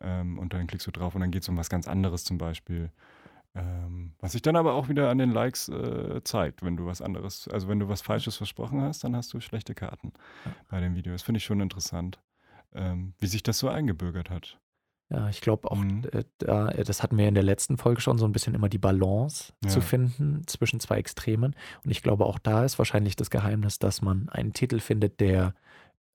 Ähm, 0.00 0.38
und 0.38 0.52
dann 0.52 0.66
klickst 0.66 0.86
du 0.86 0.90
drauf 0.90 1.14
und 1.14 1.20
dann 1.22 1.30
geht 1.30 1.42
es 1.42 1.48
um 1.48 1.56
was 1.56 1.70
ganz 1.70 1.88
anderes 1.88 2.24
zum 2.24 2.38
Beispiel. 2.38 2.90
Ähm, 3.54 4.14
was 4.20 4.32
sich 4.32 4.42
dann 4.42 4.54
aber 4.56 4.74
auch 4.74 4.88
wieder 4.88 5.10
an 5.10 5.18
den 5.18 5.32
Likes 5.32 5.68
äh, 5.68 6.20
zeigt, 6.22 6.62
wenn 6.62 6.76
du 6.76 6.86
was 6.86 7.02
anderes, 7.02 7.48
also 7.48 7.66
wenn 7.68 7.80
du 7.80 7.88
was 7.88 8.00
Falsches 8.00 8.36
versprochen 8.36 8.80
hast, 8.80 9.02
dann 9.02 9.16
hast 9.16 9.32
du 9.32 9.40
schlechte 9.40 9.74
Karten 9.74 10.12
Ja. 10.46 10.52
bei 10.68 10.80
dem 10.80 10.94
Video. 10.94 11.12
Das 11.12 11.22
finde 11.22 11.38
ich 11.38 11.44
schon 11.44 11.60
interessant, 11.60 12.20
ähm, 12.72 13.14
wie 13.18 13.26
sich 13.26 13.42
das 13.42 13.58
so 13.58 13.68
eingebürgert 13.68 14.30
hat. 14.30 14.58
Ja, 15.12 15.28
ich 15.28 15.40
glaube 15.40 15.68
auch, 15.68 15.78
Mhm. 15.78 16.04
äh, 16.12 16.22
da, 16.38 16.68
äh, 16.68 16.84
das 16.84 17.02
hatten 17.02 17.18
wir 17.18 17.26
in 17.26 17.34
der 17.34 17.42
letzten 17.42 17.76
Folge 17.76 18.00
schon, 18.00 18.18
so 18.18 18.24
ein 18.24 18.30
bisschen 18.30 18.54
immer 18.54 18.68
die 18.68 18.78
Balance 18.78 19.52
zu 19.66 19.80
Ja. 19.80 19.84
finden 19.84 20.46
zwischen 20.46 20.78
zwei 20.78 20.98
Extremen. 20.98 21.56
Und 21.84 21.90
ich 21.90 22.02
glaube, 22.04 22.26
auch 22.26 22.38
da 22.38 22.64
ist 22.64 22.78
wahrscheinlich 22.78 23.16
das 23.16 23.30
Geheimnis, 23.30 23.80
dass 23.80 24.00
man 24.02 24.28
einen 24.28 24.52
Titel 24.52 24.78
findet, 24.78 25.18
der, 25.18 25.54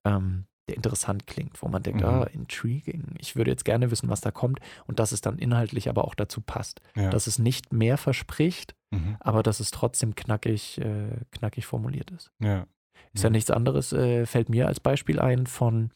ähm, 0.06 0.46
der 0.68 0.76
interessant 0.76 1.26
klingt, 1.26 1.62
wo 1.62 1.68
man 1.68 1.82
denkt, 1.82 2.00
Mhm. 2.00 2.06
ah, 2.06 2.24
intriguing. 2.24 3.14
Ich 3.18 3.36
würde 3.36 3.50
jetzt 3.52 3.64
gerne 3.64 3.90
wissen, 3.90 4.08
was 4.08 4.20
da 4.20 4.30
kommt. 4.30 4.58
Und 4.86 4.98
dass 4.98 5.12
es 5.12 5.20
dann 5.20 5.38
inhaltlich 5.38 5.88
aber 5.88 6.04
auch 6.04 6.14
dazu 6.14 6.40
passt. 6.40 6.80
Ja. 6.96 7.10
Dass 7.10 7.26
es 7.28 7.38
nicht 7.38 7.72
mehr 7.72 7.96
verspricht, 7.98 8.74
mhm. 8.90 9.16
aber 9.20 9.42
dass 9.42 9.60
es 9.60 9.70
trotzdem 9.70 10.14
knackig, 10.14 10.78
äh, 10.78 11.18
knackig 11.30 11.66
formuliert 11.66 12.10
ist. 12.10 12.30
ja. 12.40 12.66
Ist 13.12 13.22
ja 13.24 13.30
nichts 13.30 13.50
anderes, 13.50 13.92
äh, 13.94 14.26
fällt 14.26 14.48
mir 14.50 14.66
als 14.66 14.78
Beispiel 14.80 15.20
ein 15.20 15.46
von 15.46 15.90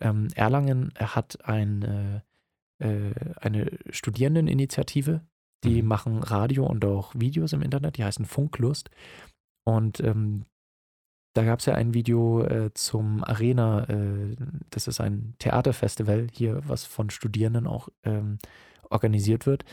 ähm, 0.00 0.28
Erlangen. 0.34 0.90
Er 0.94 1.14
hat 1.14 1.44
ein, 1.46 2.22
äh, 2.80 2.86
äh, 2.86 3.14
eine 3.40 3.70
Studierendeninitiative, 3.90 5.20
die 5.64 5.82
Mhm. 5.82 5.88
machen 5.88 6.22
Radio 6.22 6.66
und 6.66 6.84
auch 6.84 7.12
Videos 7.14 7.52
im 7.52 7.62
Internet, 7.62 7.96
die 7.98 8.04
heißen 8.04 8.24
Funklust. 8.24 8.90
Und 9.64 10.00
ähm, 10.00 10.44
da 11.34 11.44
gab 11.44 11.60
es 11.60 11.66
ja 11.66 11.74
ein 11.74 11.94
Video 11.94 12.44
äh, 12.44 12.72
zum 12.74 13.24
Arena, 13.24 13.88
äh, 13.88 14.36
das 14.70 14.86
ist 14.86 15.00
ein 15.00 15.34
Theaterfestival 15.38 16.28
hier, 16.32 16.60
was 16.66 16.84
von 16.84 17.10
Studierenden 17.10 17.66
auch 17.66 17.88
ähm, 18.04 18.38
organisiert 18.90 19.46
wird. 19.46 19.64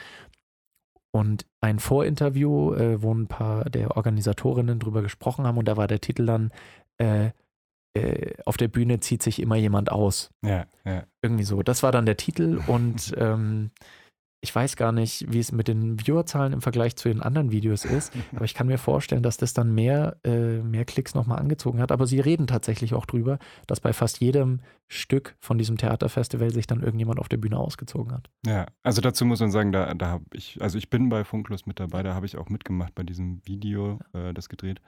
Und 1.12 1.45
ein 1.60 1.80
Vorinterview, 1.80 2.74
äh, 2.74 3.02
wo 3.02 3.13
ein 3.13 3.28
paar 3.28 3.65
der 3.65 3.98
Organisatorinnen 3.98 4.80
drüber 4.80 5.02
gesprochen 5.02 5.45
haben 5.45 5.58
und 5.58 5.67
da 5.67 5.76
war 5.76 5.88
der 5.88 6.02
Titel 6.02 6.26
dann 6.26 6.52
äh, 6.98 7.32
äh, 7.95 8.36
Auf 8.45 8.58
der 8.58 8.67
Bühne 8.67 9.00
zieht 9.00 9.24
sich 9.24 9.41
immer 9.41 9.56
jemand 9.56 9.91
aus. 9.91 10.30
Ja, 10.43 10.65
ja. 10.86 11.04
Irgendwie 11.22 11.43
so. 11.43 11.63
Das 11.63 11.82
war 11.82 11.91
dann 11.91 12.06
der 12.06 12.17
Titel 12.17 12.62
und 12.67 13.13
ähm, 13.17 13.72
ich 14.41 14.56
weiß 14.56 14.75
gar 14.78 14.91
nicht, 14.91 15.25
wie 15.32 15.39
es 15.39 15.52
mit 15.52 15.67
den 15.67 15.99
Viewerzahlen 15.99 16.54
im 16.54 16.62
Vergleich 16.62 16.95
zu 16.95 17.10
den 17.10 17.21
anderen 17.21 17.52
Videos 17.52 17.84
ist, 17.84 18.13
aber 18.36 18.45
ich 18.45 18.54
kann 18.54 18.67
mir 18.67 18.78
vorstellen, 18.78 19.23
dass 19.23 19.38
das 19.38 19.54
dann 19.54 19.73
mehr, 19.73 20.17
äh, 20.23 20.60
mehr 20.60 20.86
Klicks 20.86 21.13
nochmal 21.13 21.39
angezogen 21.39 21.82
hat. 21.82 21.91
Aber 21.91 22.08
sie 22.08 22.19
reden 22.19 22.47
tatsächlich 22.47 22.93
auch 22.93 23.06
drüber, 23.06 23.39
dass 23.67 23.80
bei 23.80 23.91
fast 23.91 24.19
jedem 24.19 24.62
Stück 24.88 25.36
von 25.39 25.58
diesem 25.58 25.78
Theaterfestival 25.78 26.52
sich 26.52 26.67
dann 26.67 26.82
irgendjemand 26.82 27.19
auf 27.19 27.30
der 27.30 27.38
Bühne 27.38 27.58
ausgezogen 27.58 28.13
hat. 28.13 28.30
Ja, 28.45 28.67
also 28.82 29.02
dazu 29.02 29.25
muss 29.25 29.39
man 29.39 29.52
sagen, 29.52 29.71
da, 29.71 29.93
da 29.93 30.08
habe 30.08 30.25
ich, 30.34 30.62
also 30.62 30.78
ich 30.78 30.89
bin 30.89 31.10
bei 31.10 31.23
Funklus 31.23 31.65
mit 31.65 31.80
dabei, 31.80 32.02
da 32.04 32.15
habe 32.15 32.25
ich 32.25 32.38
auch 32.38 32.49
mitgemacht 32.49 32.95
bei 32.95 33.04
diesem 33.04 33.41
Video, 33.45 33.99
äh, 34.13 34.34
das 34.34 34.49
gedreht. 34.49 34.82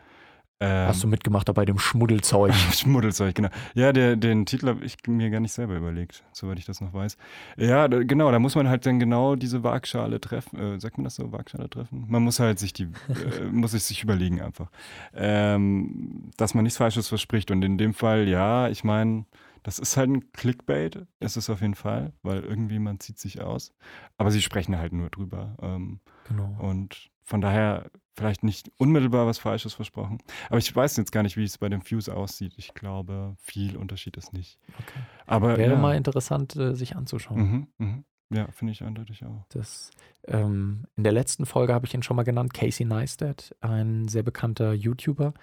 Ähm, 0.63 0.87
Hast 0.87 1.01
du 1.03 1.07
mitgemacht 1.07 1.49
da 1.49 1.53
bei 1.53 1.65
dem 1.65 1.79
Schmuddelzeug? 1.79 2.53
Schmuddelzeug, 2.71 3.33
genau. 3.33 3.49
Ja, 3.73 3.91
der, 3.91 4.15
den 4.15 4.45
Titel 4.45 4.67
habe 4.67 4.85
ich 4.85 4.95
mir 5.07 5.31
gar 5.31 5.39
nicht 5.39 5.53
selber 5.53 5.75
überlegt, 5.75 6.23
soweit 6.33 6.59
ich 6.59 6.65
das 6.65 6.81
noch 6.81 6.93
weiß. 6.93 7.17
Ja, 7.57 7.87
da, 7.87 8.03
genau, 8.03 8.31
da 8.31 8.37
muss 8.37 8.53
man 8.53 8.69
halt 8.69 8.85
dann 8.85 8.99
genau 8.99 9.35
diese 9.35 9.63
Waagschale 9.63 10.21
treffen. 10.21 10.59
Äh, 10.59 10.79
sagt 10.79 10.99
man 10.99 11.05
das 11.05 11.15
so, 11.15 11.31
Waagschale 11.31 11.67
treffen? 11.67 12.05
Man 12.07 12.21
muss 12.21 12.39
halt 12.39 12.59
sich 12.59 12.73
die, 12.73 12.83
äh, 12.83 13.45
muss 13.51 13.71
sich 13.71 14.03
überlegen 14.03 14.39
einfach. 14.39 14.69
Ähm, 15.15 16.29
dass 16.37 16.53
man 16.53 16.63
nichts 16.63 16.77
Falsches 16.77 17.07
verspricht. 17.07 17.49
Und 17.49 17.63
in 17.63 17.79
dem 17.79 17.95
Fall, 17.95 18.27
ja, 18.27 18.69
ich 18.69 18.83
meine, 18.83 19.25
das 19.63 19.79
ist 19.79 19.97
halt 19.97 20.11
ein 20.11 20.31
Clickbait, 20.31 21.07
ist 21.19 21.37
es 21.37 21.49
auf 21.49 21.61
jeden 21.61 21.75
Fall, 21.75 22.13
weil 22.21 22.41
irgendwie 22.41 22.77
man 22.77 22.99
zieht 22.99 23.17
sich 23.17 23.41
aus. 23.41 23.73
Aber 24.19 24.29
sie 24.29 24.43
sprechen 24.43 24.77
halt 24.77 24.93
nur 24.93 25.09
drüber. 25.09 25.55
Ähm, 25.59 26.01
genau. 26.27 26.55
Und 26.59 27.09
von 27.23 27.41
daher 27.41 27.89
vielleicht 28.15 28.43
nicht 28.43 28.71
unmittelbar 28.77 29.25
was 29.27 29.39
Falsches 29.39 29.73
versprochen. 29.73 30.19
Aber 30.49 30.57
ich 30.57 30.75
weiß 30.75 30.97
jetzt 30.97 31.11
gar 31.11 31.23
nicht, 31.23 31.37
wie 31.37 31.43
es 31.43 31.57
bei 31.57 31.69
dem 31.69 31.81
Fuse 31.81 32.15
aussieht. 32.15 32.53
Ich 32.57 32.73
glaube, 32.73 33.35
viel 33.39 33.77
Unterschied 33.77 34.17
ist 34.17 34.33
nicht. 34.33 34.59
Okay. 34.79 34.99
Aber, 35.25 35.57
Wäre 35.57 35.73
ja. 35.73 35.79
mal 35.79 35.95
interessant, 35.95 36.55
äh, 36.55 36.75
sich 36.75 36.95
anzuschauen. 36.95 37.39
Mhm, 37.39 37.67
mhm. 37.77 38.05
Ja, 38.33 38.47
finde 38.51 38.71
ich 38.71 38.83
eindeutig 38.83 39.25
auch. 39.25 39.45
Das, 39.49 39.91
ähm, 40.25 40.85
in 40.95 41.03
der 41.03 41.11
letzten 41.11 41.45
Folge 41.45 41.73
habe 41.73 41.85
ich 41.85 41.93
ihn 41.93 42.03
schon 42.03 42.15
mal 42.15 42.23
genannt, 42.23 42.53
Casey 42.53 42.85
Neistat, 42.85 43.55
ein 43.59 44.07
sehr 44.07 44.23
bekannter 44.23 44.73
YouTuber. 44.73 45.33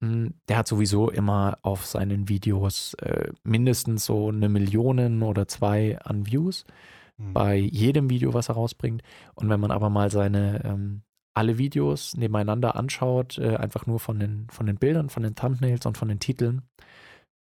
Hm, 0.00 0.34
der 0.48 0.58
hat 0.58 0.66
sowieso 0.66 1.10
immer 1.10 1.58
auf 1.62 1.86
seinen 1.86 2.28
Videos 2.28 2.94
äh, 2.94 3.32
mindestens 3.44 4.04
so 4.04 4.28
eine 4.28 4.48
Million 4.48 5.22
oder 5.22 5.46
zwei 5.46 5.98
an 6.00 6.26
Views 6.26 6.64
mhm. 7.16 7.32
bei 7.32 7.56
jedem 7.56 8.10
Video, 8.10 8.34
was 8.34 8.48
er 8.48 8.56
rausbringt. 8.56 9.02
Und 9.34 9.48
wenn 9.48 9.60
man 9.60 9.70
aber 9.70 9.88
mal 9.88 10.10
seine 10.10 10.64
ähm, 10.64 11.02
alle 11.34 11.58
Videos 11.58 12.16
nebeneinander 12.16 12.76
anschaut, 12.76 13.38
äh, 13.38 13.56
einfach 13.56 13.86
nur 13.86 13.98
von 13.98 14.18
den, 14.18 14.46
von 14.50 14.66
den 14.66 14.76
Bildern, 14.76 15.10
von 15.10 15.22
den 15.22 15.34
Thumbnails 15.34 15.84
und 15.84 15.98
von 15.98 16.08
den 16.08 16.20
Titeln, 16.20 16.62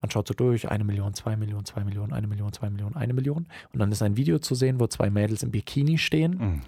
man 0.03 0.11
schaut 0.11 0.27
so 0.27 0.35
durch, 0.35 0.69
eine 0.69 0.83
Million, 0.83 1.15
zwei 1.15 1.37
Millionen, 1.37 1.65
zwei 1.65 1.85
Millionen, 1.85 2.13
eine 2.13 2.27
Million, 2.27 2.53
zwei 2.53 2.69
Millionen, 2.71 2.97
eine 2.97 3.13
Million. 3.13 3.47
Und 3.73 3.79
dann 3.79 3.93
ist 3.93 4.03
ein 4.03 4.17
Video 4.17 4.41
zu 4.41 4.57
sehen, 4.57 4.81
wo 4.81 4.89
zwei 4.89 5.11
Mädels 5.11 5.45
im 5.45 5.53
Bikini 5.53 5.97
stehen. 5.97 6.39
Mhm. 6.39 6.61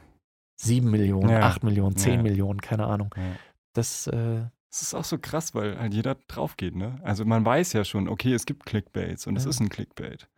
Sieben 0.57 0.91
Millionen, 0.91 1.31
ja. 1.31 1.41
acht 1.41 1.65
Millionen, 1.65 1.97
zehn 1.97 2.15
ja. 2.15 2.23
Millionen, 2.23 2.61
keine 2.61 2.87
Ahnung. 2.87 3.13
Ja. 3.17 3.23
Das, 3.73 4.07
äh, 4.07 4.43
das 4.71 4.83
ist 4.83 4.95
auch 4.95 5.03
so 5.03 5.19
krass, 5.19 5.53
weil 5.53 5.77
halt 5.77 5.93
jeder 5.93 6.15
drauf 6.29 6.57
geht, 6.57 6.77
ne? 6.77 7.01
Also 7.03 7.25
man 7.25 7.45
weiß 7.45 7.73
ja 7.73 7.85
schon, 7.85 8.09
okay, 8.09 8.33
es 8.33 8.47
gibt 8.47 8.67
Clickbaits 8.67 9.27
und 9.27 9.37
es 9.37 9.47
ist 9.47 9.59
ein 9.59 9.69
Clickbait. 9.69 10.29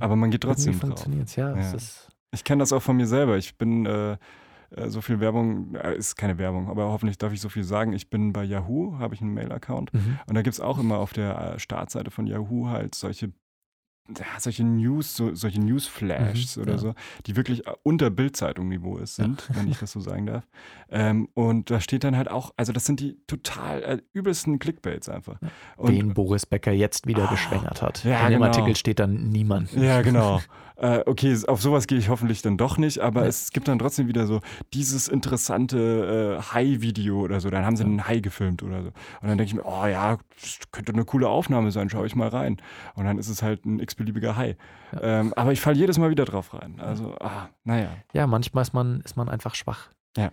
Aber 0.00 0.16
man 0.16 0.30
geht 0.30 0.42
trotzdem 0.42 0.72
drauf. 0.72 0.80
Funktioniert's, 0.88 1.36
ja. 1.36 1.54
ja. 1.54 1.76
ich 2.30 2.44
kenne 2.44 2.60
das 2.60 2.72
auch 2.72 2.82
von 2.82 2.96
mir 2.96 3.06
selber. 3.06 3.36
Ich 3.36 3.58
bin 3.58 3.84
äh, 3.84 4.16
so 4.88 5.00
viel 5.00 5.20
Werbung, 5.20 5.74
äh, 5.74 5.96
ist 5.96 6.16
keine 6.16 6.38
Werbung, 6.38 6.68
aber 6.68 6.84
hoffentlich 6.86 7.18
darf 7.18 7.32
ich 7.32 7.40
so 7.40 7.48
viel 7.48 7.64
sagen. 7.64 7.92
Ich 7.92 8.10
bin 8.10 8.32
bei 8.32 8.44
Yahoo, 8.44 8.98
habe 8.98 9.14
ich 9.14 9.20
einen 9.20 9.34
Mail-Account 9.34 9.92
mhm. 9.92 10.18
und 10.26 10.34
da 10.34 10.42
gibt 10.42 10.54
es 10.54 10.60
auch 10.60 10.78
immer 10.78 10.98
auf 10.98 11.12
der 11.12 11.54
äh, 11.54 11.58
Startseite 11.58 12.10
von 12.10 12.26
Yahoo 12.26 12.68
halt 12.68 12.94
solche 12.94 13.32
ja, 14.08 14.24
solche 14.38 14.64
News, 14.64 15.16
so, 15.16 15.34
solche 15.34 15.60
Newsflashes 15.60 16.56
mhm, 16.56 16.62
oder 16.62 16.72
ja. 16.72 16.78
so, 16.78 16.94
die 17.26 17.36
wirklich 17.36 17.62
unter 17.82 18.10
Bildzeitung-Niveau 18.10 19.04
sind, 19.04 19.48
ja. 19.48 19.56
wenn 19.56 19.68
ich 19.68 19.78
das 19.78 19.92
so 19.92 20.00
sagen 20.00 20.26
darf. 20.26 20.46
Ähm, 20.90 21.28
und 21.34 21.70
da 21.70 21.80
steht 21.80 22.04
dann 22.04 22.16
halt 22.16 22.30
auch, 22.30 22.52
also 22.56 22.72
das 22.72 22.84
sind 22.84 23.00
die 23.00 23.16
total 23.26 23.82
äh, 23.82 23.98
übelsten 24.12 24.58
Clickbaits 24.58 25.08
einfach. 25.08 25.38
Und, 25.76 25.92
Wen 25.92 26.14
Boris 26.14 26.46
Becker 26.46 26.72
jetzt 26.72 27.06
wieder 27.06 27.26
oh, 27.28 27.30
geschwängert 27.30 27.80
hat. 27.80 28.04
Ja, 28.04 28.26
In 28.26 28.32
dem 28.32 28.40
genau. 28.40 28.46
Artikel 28.46 28.76
steht 28.76 28.98
dann 28.98 29.28
niemand. 29.28 29.72
Ja, 29.72 30.02
genau. 30.02 30.40
äh, 30.76 31.00
okay, 31.06 31.36
auf 31.46 31.60
sowas 31.60 31.86
gehe 31.86 31.98
ich 31.98 32.08
hoffentlich 32.08 32.42
dann 32.42 32.56
doch 32.56 32.78
nicht, 32.78 33.00
aber 33.00 33.26
es 33.26 33.50
gibt 33.50 33.68
dann 33.68 33.78
trotzdem 33.78 34.08
wieder 34.08 34.26
so 34.26 34.40
dieses 34.72 35.08
interessante 35.08 36.38
äh, 36.38 36.42
Hai-Video 36.52 37.20
oder 37.20 37.40
so. 37.40 37.50
Dann 37.50 37.64
haben 37.64 37.76
sie 37.76 37.84
einen 37.84 38.06
Hai 38.06 38.20
gefilmt 38.20 38.62
oder 38.62 38.82
so. 38.82 38.88
Und 38.88 39.28
dann 39.28 39.38
denke 39.38 39.44
ich 39.44 39.54
mir, 39.54 39.64
oh 39.64 39.86
ja, 39.86 40.18
das 40.40 40.58
könnte 40.70 40.92
eine 40.92 41.04
coole 41.04 41.28
Aufnahme 41.28 41.70
sein, 41.70 41.90
schaue 41.90 42.06
ich 42.06 42.14
mal 42.14 42.28
rein. 42.28 42.56
Und 42.94 43.04
dann 43.04 43.18
ist 43.18 43.28
es 43.28 43.42
halt 43.42 43.64
ein 43.64 43.80
x-beliebiger 43.80 44.36
Hai. 44.36 44.56
Ja. 44.92 45.20
Ähm, 45.20 45.34
aber 45.34 45.52
ich 45.52 45.60
falle 45.60 45.76
jedes 45.76 45.98
Mal 45.98 46.10
wieder 46.10 46.24
drauf 46.24 46.54
rein. 46.54 46.80
Also, 46.80 47.14
ah, 47.20 47.48
naja. 47.64 47.90
Ja, 48.12 48.26
manchmal 48.26 48.62
ist 48.62 48.72
man, 48.72 49.00
ist 49.00 49.16
man 49.16 49.28
einfach 49.28 49.54
schwach. 49.54 49.90
Ja, 50.16 50.30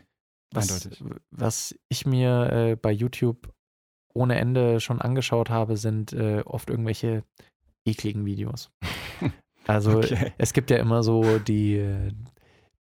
was, 0.52 0.72
eindeutig. 0.72 1.04
Was 1.32 1.76
ich 1.90 2.06
mir 2.06 2.52
äh, 2.52 2.76
bei 2.76 2.92
YouTube 2.92 3.54
ohne 4.14 4.40
Ende 4.40 4.80
schon 4.80 5.02
angeschaut 5.02 5.50
habe, 5.50 5.78
sind 5.78 6.14
äh, 6.14 6.42
oft 6.46 6.70
irgendwelche 6.70 7.24
ekligen 7.86 8.26
Videos. 8.26 8.72
Also 9.70 10.00
okay. 10.00 10.34
es 10.40 10.54
gibt 10.54 10.72
ja 10.72 10.78
immer 10.78 11.04
so 11.04 11.38
die, 11.38 11.78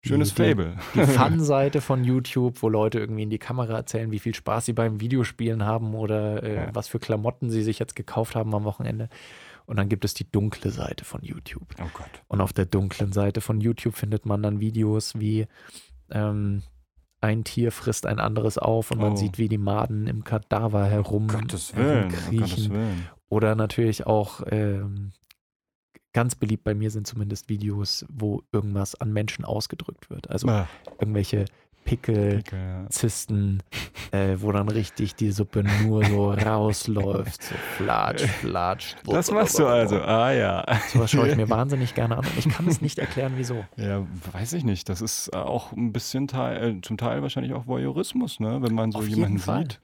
die 0.03 0.07
Schönes 0.07 0.31
Fable. 0.31 0.77
Die, 0.95 0.99
die 1.01 1.05
Fun-Seite 1.05 1.81
von 1.81 2.05
YouTube, 2.05 2.61
wo 2.61 2.69
Leute 2.69 2.97
irgendwie 2.97 3.23
in 3.23 3.29
die 3.29 3.39
Kamera 3.39 3.75
erzählen, 3.75 4.09
wie 4.09 4.19
viel 4.19 4.33
Spaß 4.33 4.67
sie 4.67 4.73
beim 4.73 5.01
Videospielen 5.01 5.65
haben 5.65 5.95
oder 5.95 6.41
äh, 6.43 6.55
ja. 6.55 6.69
was 6.73 6.87
für 6.87 6.99
Klamotten 6.99 7.49
sie 7.49 7.61
sich 7.61 7.77
jetzt 7.77 7.97
gekauft 7.97 8.37
haben 8.37 8.55
am 8.55 8.63
Wochenende. 8.63 9.09
Und 9.65 9.75
dann 9.75 9.89
gibt 9.89 10.05
es 10.05 10.13
die 10.13 10.31
dunkle 10.31 10.71
Seite 10.71 11.03
von 11.03 11.21
YouTube. 11.23 11.75
Oh 11.81 11.89
Gott. 11.93 12.23
Und 12.29 12.39
auf 12.39 12.53
der 12.53 12.65
dunklen 12.65 13.11
Seite 13.11 13.41
von 13.41 13.59
YouTube 13.59 13.95
findet 13.95 14.25
man 14.25 14.41
dann 14.41 14.61
Videos 14.61 15.19
wie 15.19 15.45
ähm, 16.09 16.63
ein 17.19 17.43
Tier 17.43 17.73
frisst 17.73 18.05
ein 18.05 18.21
anderes 18.21 18.57
auf 18.57 18.91
und 18.91 19.01
man 19.01 19.11
oh. 19.11 19.15
sieht, 19.17 19.37
wie 19.37 19.49
die 19.49 19.57
Maden 19.57 20.07
im 20.07 20.23
Kadaver 20.23 20.85
herum 20.85 21.27
Gottes 21.27 21.75
Willen, 21.75 22.07
kriechen. 22.07 22.39
Gottes 22.39 22.69
Willen. 22.69 23.09
Oder 23.27 23.55
natürlich 23.55 24.07
auch 24.07 24.41
ähm, 24.49 25.11
ganz 26.17 26.33
beliebt 26.33 26.63
bei 26.63 26.73
mir 26.73 26.89
sind 26.89 27.05
zumindest 27.05 27.47
Videos, 27.47 28.03
wo 28.09 28.41
irgendwas 28.51 28.95
an 28.95 29.13
Menschen 29.13 29.45
ausgedrückt 29.45 30.09
wird. 30.09 30.31
Also 30.31 30.47
ah. 30.47 30.67
irgendwelche 30.99 31.45
Pickel, 31.87 32.37
Pickel 32.37 32.59
ja. 32.59 32.89
Zysten, 32.89 33.63
äh, 34.11 34.35
wo 34.37 34.51
dann 34.51 34.67
richtig 34.67 35.15
die 35.15 35.31
Suppe 35.31 35.63
nur 35.83 36.03
so 36.03 36.31
rausläuft, 36.33 37.43
so 37.43 37.55
flatsch, 37.77 38.23
flatsch. 38.23 38.95
Das 39.05 39.31
machst 39.31 39.57
du 39.57 39.65
also, 39.65 40.01
ah 40.01 40.31
ja. 40.31 40.65
Sowas 40.89 41.09
schaue 41.11 41.29
ich 41.29 41.37
mir 41.37 41.49
wahnsinnig 41.49 41.95
gerne 41.95 42.17
an 42.17 42.25
und 42.25 42.37
ich 42.37 42.49
kann 42.49 42.67
es 42.67 42.81
nicht 42.81 42.99
erklären, 42.99 43.33
wieso. 43.37 43.63
Ja, 43.77 44.05
weiß 44.33 44.53
ich 44.53 44.65
nicht. 44.65 44.89
Das 44.89 45.01
ist 45.01 45.33
auch 45.33 45.71
ein 45.71 45.93
bisschen 45.93 46.27
Teil, 46.27 46.77
äh, 46.77 46.81
zum 46.81 46.97
Teil 46.97 47.21
wahrscheinlich 47.21 47.53
auch 47.53 47.67
Voyeurismus, 47.67 48.41
ne? 48.41 48.61
wenn 48.61 48.75
man 48.75 48.91
so 48.91 48.99
Auf 48.99 49.07
jemanden 49.07 49.37
sieht, 49.37 49.79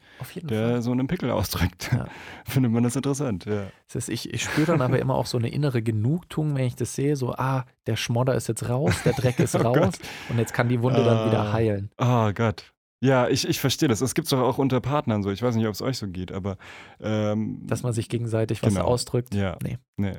der 0.49 0.67
Fall. 0.67 0.81
so 0.81 0.91
einen 0.91 1.07
Pickel 1.07 1.31
ausdrückt. 1.31 1.89
Ja. 1.93 2.07
Findet 2.45 2.73
man 2.73 2.83
das 2.83 2.97
interessant, 2.97 3.45
ja. 3.45 3.67
Das 3.87 3.95
heißt, 3.95 4.09
ich, 4.09 4.33
ich 4.33 4.43
spüre 4.43 4.67
dann 4.67 4.81
aber 4.81 4.99
immer 4.99 5.15
auch 5.15 5.25
so 5.25 5.37
eine 5.37 5.49
innere 5.49 5.81
Genugtuung, 5.81 6.55
wenn 6.55 6.65
ich 6.65 6.75
das 6.75 6.95
sehe, 6.95 7.15
so, 7.15 7.33
ah, 7.33 7.65
der 7.87 7.95
Schmodder 7.95 8.35
ist 8.35 8.47
jetzt 8.47 8.69
raus, 8.69 8.93
der 9.05 9.13
Dreck 9.13 9.39
ist 9.39 9.55
oh 9.55 9.59
raus 9.59 9.75
Gott. 9.77 9.99
und 10.29 10.39
jetzt 10.39 10.53
kann 10.53 10.69
die 10.69 10.81
Wunde 10.81 11.01
uh, 11.01 11.05
dann 11.05 11.27
wieder 11.27 11.41
ah. 11.41 11.53
heilen. 11.53 11.89
Oh 11.97 12.31
Gott. 12.33 12.73
Ja, 13.03 13.27
ich, 13.27 13.45
ich 13.45 13.59
verstehe 13.59 13.89
das. 13.89 13.99
Es 13.99 14.15
gibt 14.15 14.27
es 14.27 14.29
doch 14.29 14.39
auch 14.39 14.57
unter 14.57 14.79
Partnern 14.79 15.23
so. 15.23 15.29
Ich 15.29 15.43
weiß 15.43 15.55
nicht, 15.57 15.67
ob 15.67 15.73
es 15.73 15.81
euch 15.81 15.97
so 15.97 16.07
geht, 16.07 16.31
aber. 16.31 16.55
Ähm, 17.01 17.59
Dass 17.67 17.83
man 17.83 17.91
sich 17.91 18.07
gegenseitig 18.07 18.61
genau. 18.61 18.75
was 18.75 18.81
ausdrückt. 18.81 19.35
Ja. 19.35 19.57
Nee. 19.61 19.77
Nee, 19.97 20.13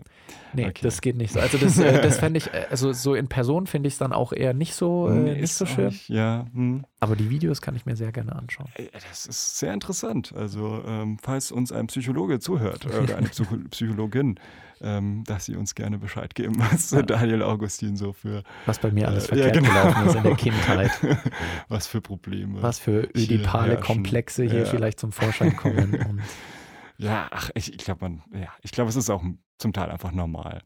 nee 0.52 0.66
okay. 0.66 0.82
das 0.82 1.00
geht 1.00 1.16
nicht 1.16 1.32
so. 1.32 1.40
Also, 1.40 1.56
das, 1.56 1.78
äh, 1.78 2.02
das 2.02 2.18
fände 2.18 2.36
ich, 2.36 2.52
äh, 2.52 2.66
also 2.68 2.92
so 2.92 3.14
in 3.14 3.28
Person 3.28 3.66
finde 3.66 3.86
ich 3.86 3.94
es 3.94 3.98
dann 3.98 4.12
auch 4.12 4.34
eher 4.34 4.52
nicht 4.52 4.74
so, 4.74 5.08
äh, 5.08 5.14
nee, 5.14 5.40
nicht 5.40 5.54
so 5.54 5.64
schön. 5.64 5.86
Nicht, 5.86 6.10
ja. 6.10 6.44
Hm. 6.52 6.84
Aber 7.00 7.16
die 7.16 7.30
Videos 7.30 7.62
kann 7.62 7.74
ich 7.74 7.86
mir 7.86 7.96
sehr 7.96 8.12
gerne 8.12 8.36
anschauen. 8.36 8.68
Das 8.92 9.24
ist 9.24 9.58
sehr 9.58 9.72
interessant. 9.72 10.34
Also, 10.36 10.82
ähm, 10.86 11.16
falls 11.22 11.52
uns 11.52 11.72
ein 11.72 11.86
Psychologe 11.86 12.38
zuhört 12.38 12.84
oder 12.84 13.16
eine 13.16 13.28
Psycho 13.30 13.56
Psychologin, 13.70 14.38
ähm, 14.84 15.24
dass 15.24 15.46
sie 15.46 15.56
uns 15.56 15.74
gerne 15.74 15.98
Bescheid 15.98 16.34
geben, 16.34 16.56
was 16.70 16.90
ja. 16.90 17.02
Daniel 17.02 17.42
Augustin 17.42 17.96
so 17.96 18.12
für. 18.12 18.42
Was 18.66 18.78
bei 18.78 18.90
mir 18.90 19.08
alles 19.08 19.24
äh, 19.24 19.28
verkehrt 19.28 19.56
ja, 19.56 19.62
genau. 19.62 19.72
gelaufen 19.72 20.06
ist 20.08 20.14
in 20.14 20.22
der 20.22 20.36
Kindheit. 20.36 20.90
was 21.68 21.86
für 21.86 22.00
Probleme. 22.00 22.62
Was 22.62 22.78
für 22.78 23.08
ödipale 23.16 23.80
Komplexe 23.80 24.44
hier 24.44 24.60
ja. 24.60 24.64
vielleicht 24.66 25.00
zum 25.00 25.10
Vorschein 25.10 25.56
kommen. 25.56 26.22
ja, 26.98 27.28
ach, 27.30 27.50
ich, 27.54 27.72
ich 27.72 27.78
glaube, 27.78 28.08
man, 28.08 28.22
ja, 28.32 28.48
ich 28.62 28.72
glaube, 28.72 28.90
es 28.90 28.96
ist 28.96 29.08
auch 29.08 29.24
zum 29.58 29.72
Teil 29.72 29.90
einfach 29.90 30.12
normal. 30.12 30.62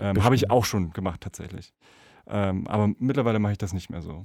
Ähm, 0.00 0.24
Habe 0.24 0.34
ich 0.34 0.50
auch 0.50 0.64
schon 0.64 0.90
gemacht, 0.92 1.20
tatsächlich. 1.20 1.74
Ähm, 2.26 2.66
aber 2.66 2.92
mittlerweile 2.98 3.38
mache 3.38 3.52
ich 3.52 3.58
das 3.58 3.74
nicht 3.74 3.90
mehr 3.90 4.00
so. 4.00 4.24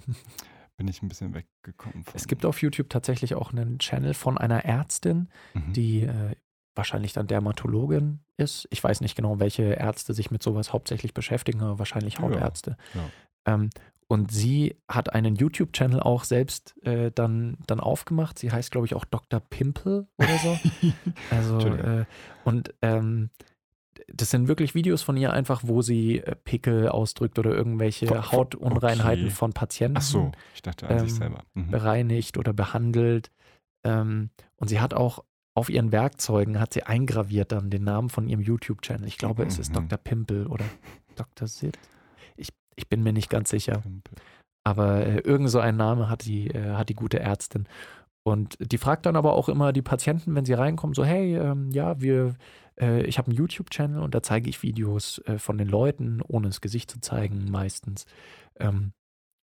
Bin 0.77 0.87
ich 0.87 1.01
ein 1.01 1.09
bisschen 1.09 1.33
weggekommen. 1.33 2.03
Von. 2.03 2.13
Es 2.15 2.27
gibt 2.27 2.45
auf 2.45 2.61
YouTube 2.61 2.89
tatsächlich 2.89 3.33
auch 3.35 3.51
einen 3.51 3.79
Channel 3.79 4.13
von 4.13 4.37
einer 4.37 4.63
Ärztin, 4.63 5.27
mhm. 5.53 5.73
die 5.73 6.03
äh, 6.03 6.35
wahrscheinlich 6.77 7.13
dann 7.13 7.27
Dermatologin 7.27 8.19
ist. 8.37 8.67
Ich 8.71 8.83
weiß 8.83 9.01
nicht 9.01 9.15
genau, 9.15 9.39
welche 9.39 9.63
Ärzte 9.63 10.13
sich 10.13 10.31
mit 10.31 10.43
sowas 10.43 10.71
hauptsächlich 10.71 11.13
beschäftigen, 11.13 11.61
aber 11.61 11.79
wahrscheinlich 11.79 12.19
Hautärzte. 12.19 12.77
Ja, 12.93 13.01
ja. 13.01 13.53
Ähm, 13.53 13.69
und 14.09 14.31
sie 14.31 14.77
hat 14.87 15.13
einen 15.13 15.35
YouTube-Channel 15.35 15.99
auch 15.99 16.23
selbst 16.23 16.75
äh, 16.85 17.11
dann, 17.11 17.57
dann 17.67 17.81
aufgemacht. 17.81 18.39
Sie 18.39 18.51
heißt, 18.51 18.71
glaube 18.71 18.87
ich, 18.87 18.95
auch 18.95 19.03
Dr. 19.03 19.41
Pimple 19.41 20.07
oder 20.17 20.37
so. 20.37 20.59
also, 21.29 21.59
äh, 21.67 22.05
und 22.45 22.73
ähm, 22.81 23.31
das 24.07 24.29
sind 24.29 24.47
wirklich 24.47 24.75
Videos 24.75 25.01
von 25.01 25.17
ihr 25.17 25.33
einfach, 25.33 25.63
wo 25.65 25.81
sie 25.81 26.19
äh, 26.19 26.35
Pickel 26.35 26.87
ausdrückt 26.87 27.37
oder 27.37 27.51
irgendwelche 27.51 28.07
Von- 28.07 28.31
Hautunreinheiten 28.31 29.25
okay. 29.25 29.33
von 29.33 29.51
Patienten 29.51 29.97
Ach 29.97 30.03
so, 30.03 30.31
ich 30.55 30.61
dachte 30.61 30.87
an 30.87 30.99
sich 30.99 31.11
ähm, 31.11 31.15
selber. 31.17 31.43
Mhm. 31.53 31.71
bereinigt 31.71 32.37
oder 32.37 32.53
behandelt. 32.53 33.31
Ähm, 33.83 34.29
und 34.55 34.69
sie 34.69 34.79
hat 34.79 34.93
auch 34.93 35.23
auf 35.57 35.71
ihren 35.71 35.91
Werkzeugen 35.91 36.59
hat 36.59 36.71
sie 36.71 36.83
eingraviert 36.83 37.51
dann 37.51 37.71
den 37.71 37.83
Namen 37.83 38.09
von 38.09 38.27
ihrem 38.27 38.41
YouTube-Channel. 38.41 39.07
Ich 39.07 39.17
glaube, 39.17 39.43
es 39.43 39.57
ist 39.57 39.69
Mhm. 39.71 39.89
Dr. 39.89 39.97
Pimpel 39.97 40.45
oder 40.45 40.65
Dr. 41.15 41.47
Sid. 41.47 41.79
Ich, 42.35 42.49
ich 42.75 42.87
bin 42.87 43.01
mir 43.01 43.11
nicht 43.11 43.27
ganz 43.31 43.49
sicher. 43.49 43.81
Aber 44.63 45.03
äh, 45.03 45.17
irgend 45.21 45.49
so 45.49 45.59
ein 45.59 45.75
Name 45.75 46.09
hat 46.09 46.25
die, 46.25 46.49
äh, 46.51 46.75
hat 46.75 46.89
die 46.89 46.93
gute 46.93 47.19
Ärztin. 47.19 47.67
Und 48.23 48.55
die 48.59 48.77
fragt 48.77 49.07
dann 49.07 49.15
aber 49.15 49.33
auch 49.33 49.49
immer 49.49 49.73
die 49.73 49.81
Patienten, 49.81 50.35
wenn 50.35 50.45
sie 50.45 50.53
reinkommen, 50.53 50.93
so, 50.93 51.03
hey, 51.03 51.35
ähm, 51.35 51.71
ja, 51.71 51.99
wir, 51.99 52.35
äh, 52.79 53.01
ich 53.07 53.17
habe 53.17 53.29
einen 53.29 53.37
YouTube-Channel 53.37 53.99
und 53.99 54.13
da 54.13 54.21
zeige 54.21 54.51
ich 54.51 54.61
Videos 54.61 55.19
äh, 55.25 55.39
von 55.39 55.57
den 55.57 55.69
Leuten, 55.69 56.21
ohne 56.21 56.49
das 56.49 56.61
Gesicht 56.61 56.91
zu 56.91 57.01
zeigen, 57.01 57.49
meistens, 57.49 58.05
ähm, 58.59 58.91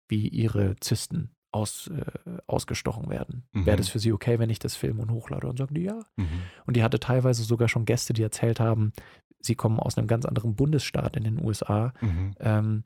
wie 0.08 0.28
ihre 0.28 0.76
Zysten 0.76 1.30
aus, 1.54 1.88
äh, 1.88 2.04
ausgestochen 2.46 3.08
werden. 3.08 3.46
Mhm. 3.52 3.66
Wäre 3.66 3.76
das 3.76 3.88
für 3.88 3.98
sie 3.98 4.12
okay, 4.12 4.38
wenn 4.38 4.50
ich 4.50 4.58
das 4.58 4.74
filme 4.76 5.02
und 5.02 5.10
hochlade? 5.10 5.46
Und 5.48 5.58
sagen 5.58 5.74
die 5.74 5.82
ja. 5.82 6.00
Mhm. 6.16 6.26
Und 6.66 6.76
die 6.76 6.82
hatte 6.82 7.00
teilweise 7.00 7.42
sogar 7.44 7.68
schon 7.68 7.84
Gäste, 7.84 8.12
die 8.12 8.22
erzählt 8.22 8.60
haben, 8.60 8.92
sie 9.40 9.54
kommen 9.54 9.78
aus 9.78 9.96
einem 9.98 10.06
ganz 10.06 10.24
anderen 10.24 10.54
Bundesstaat 10.56 11.16
in 11.16 11.24
den 11.24 11.42
USA 11.44 11.92
Mhm. 12.00 12.34
ähm, 12.40 12.84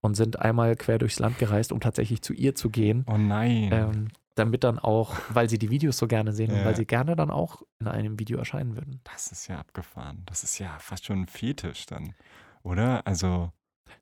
und 0.00 0.14
sind 0.16 0.38
einmal 0.38 0.76
quer 0.76 0.98
durchs 0.98 1.18
Land 1.18 1.38
gereist, 1.38 1.72
um 1.72 1.80
tatsächlich 1.80 2.20
zu 2.22 2.32
ihr 2.34 2.54
zu 2.54 2.68
gehen, 2.70 3.04
Oh 3.08 3.16
nein. 3.16 3.70
ähm, 3.72 4.08
damit 4.34 4.64
dann 4.64 4.78
auch, 4.78 5.14
weil 5.30 5.48
sie 5.48 5.58
die 5.58 5.70
Videos 5.70 5.96
so 5.96 6.06
gerne 6.06 6.32
sehen 6.32 6.50
und 6.50 6.58
Ja. 6.58 6.64
weil 6.66 6.76
sie 6.76 6.84
gerne 6.86 7.16
dann 7.16 7.30
auch 7.30 7.62
in 7.80 7.88
einem 7.88 8.18
Video 8.18 8.36
erscheinen 8.38 8.74
würden. 8.76 9.00
Das 9.04 9.32
ist 9.32 9.46
ja 9.48 9.58
abgefahren. 9.60 10.22
Das 10.26 10.42
ist 10.44 10.58
ja 10.58 10.76
fast 10.78 11.06
schon 11.06 11.20
ein 11.22 11.26
Fetisch 11.26 11.86
dann, 11.86 12.14
oder? 12.62 13.06
Also, 13.06 13.50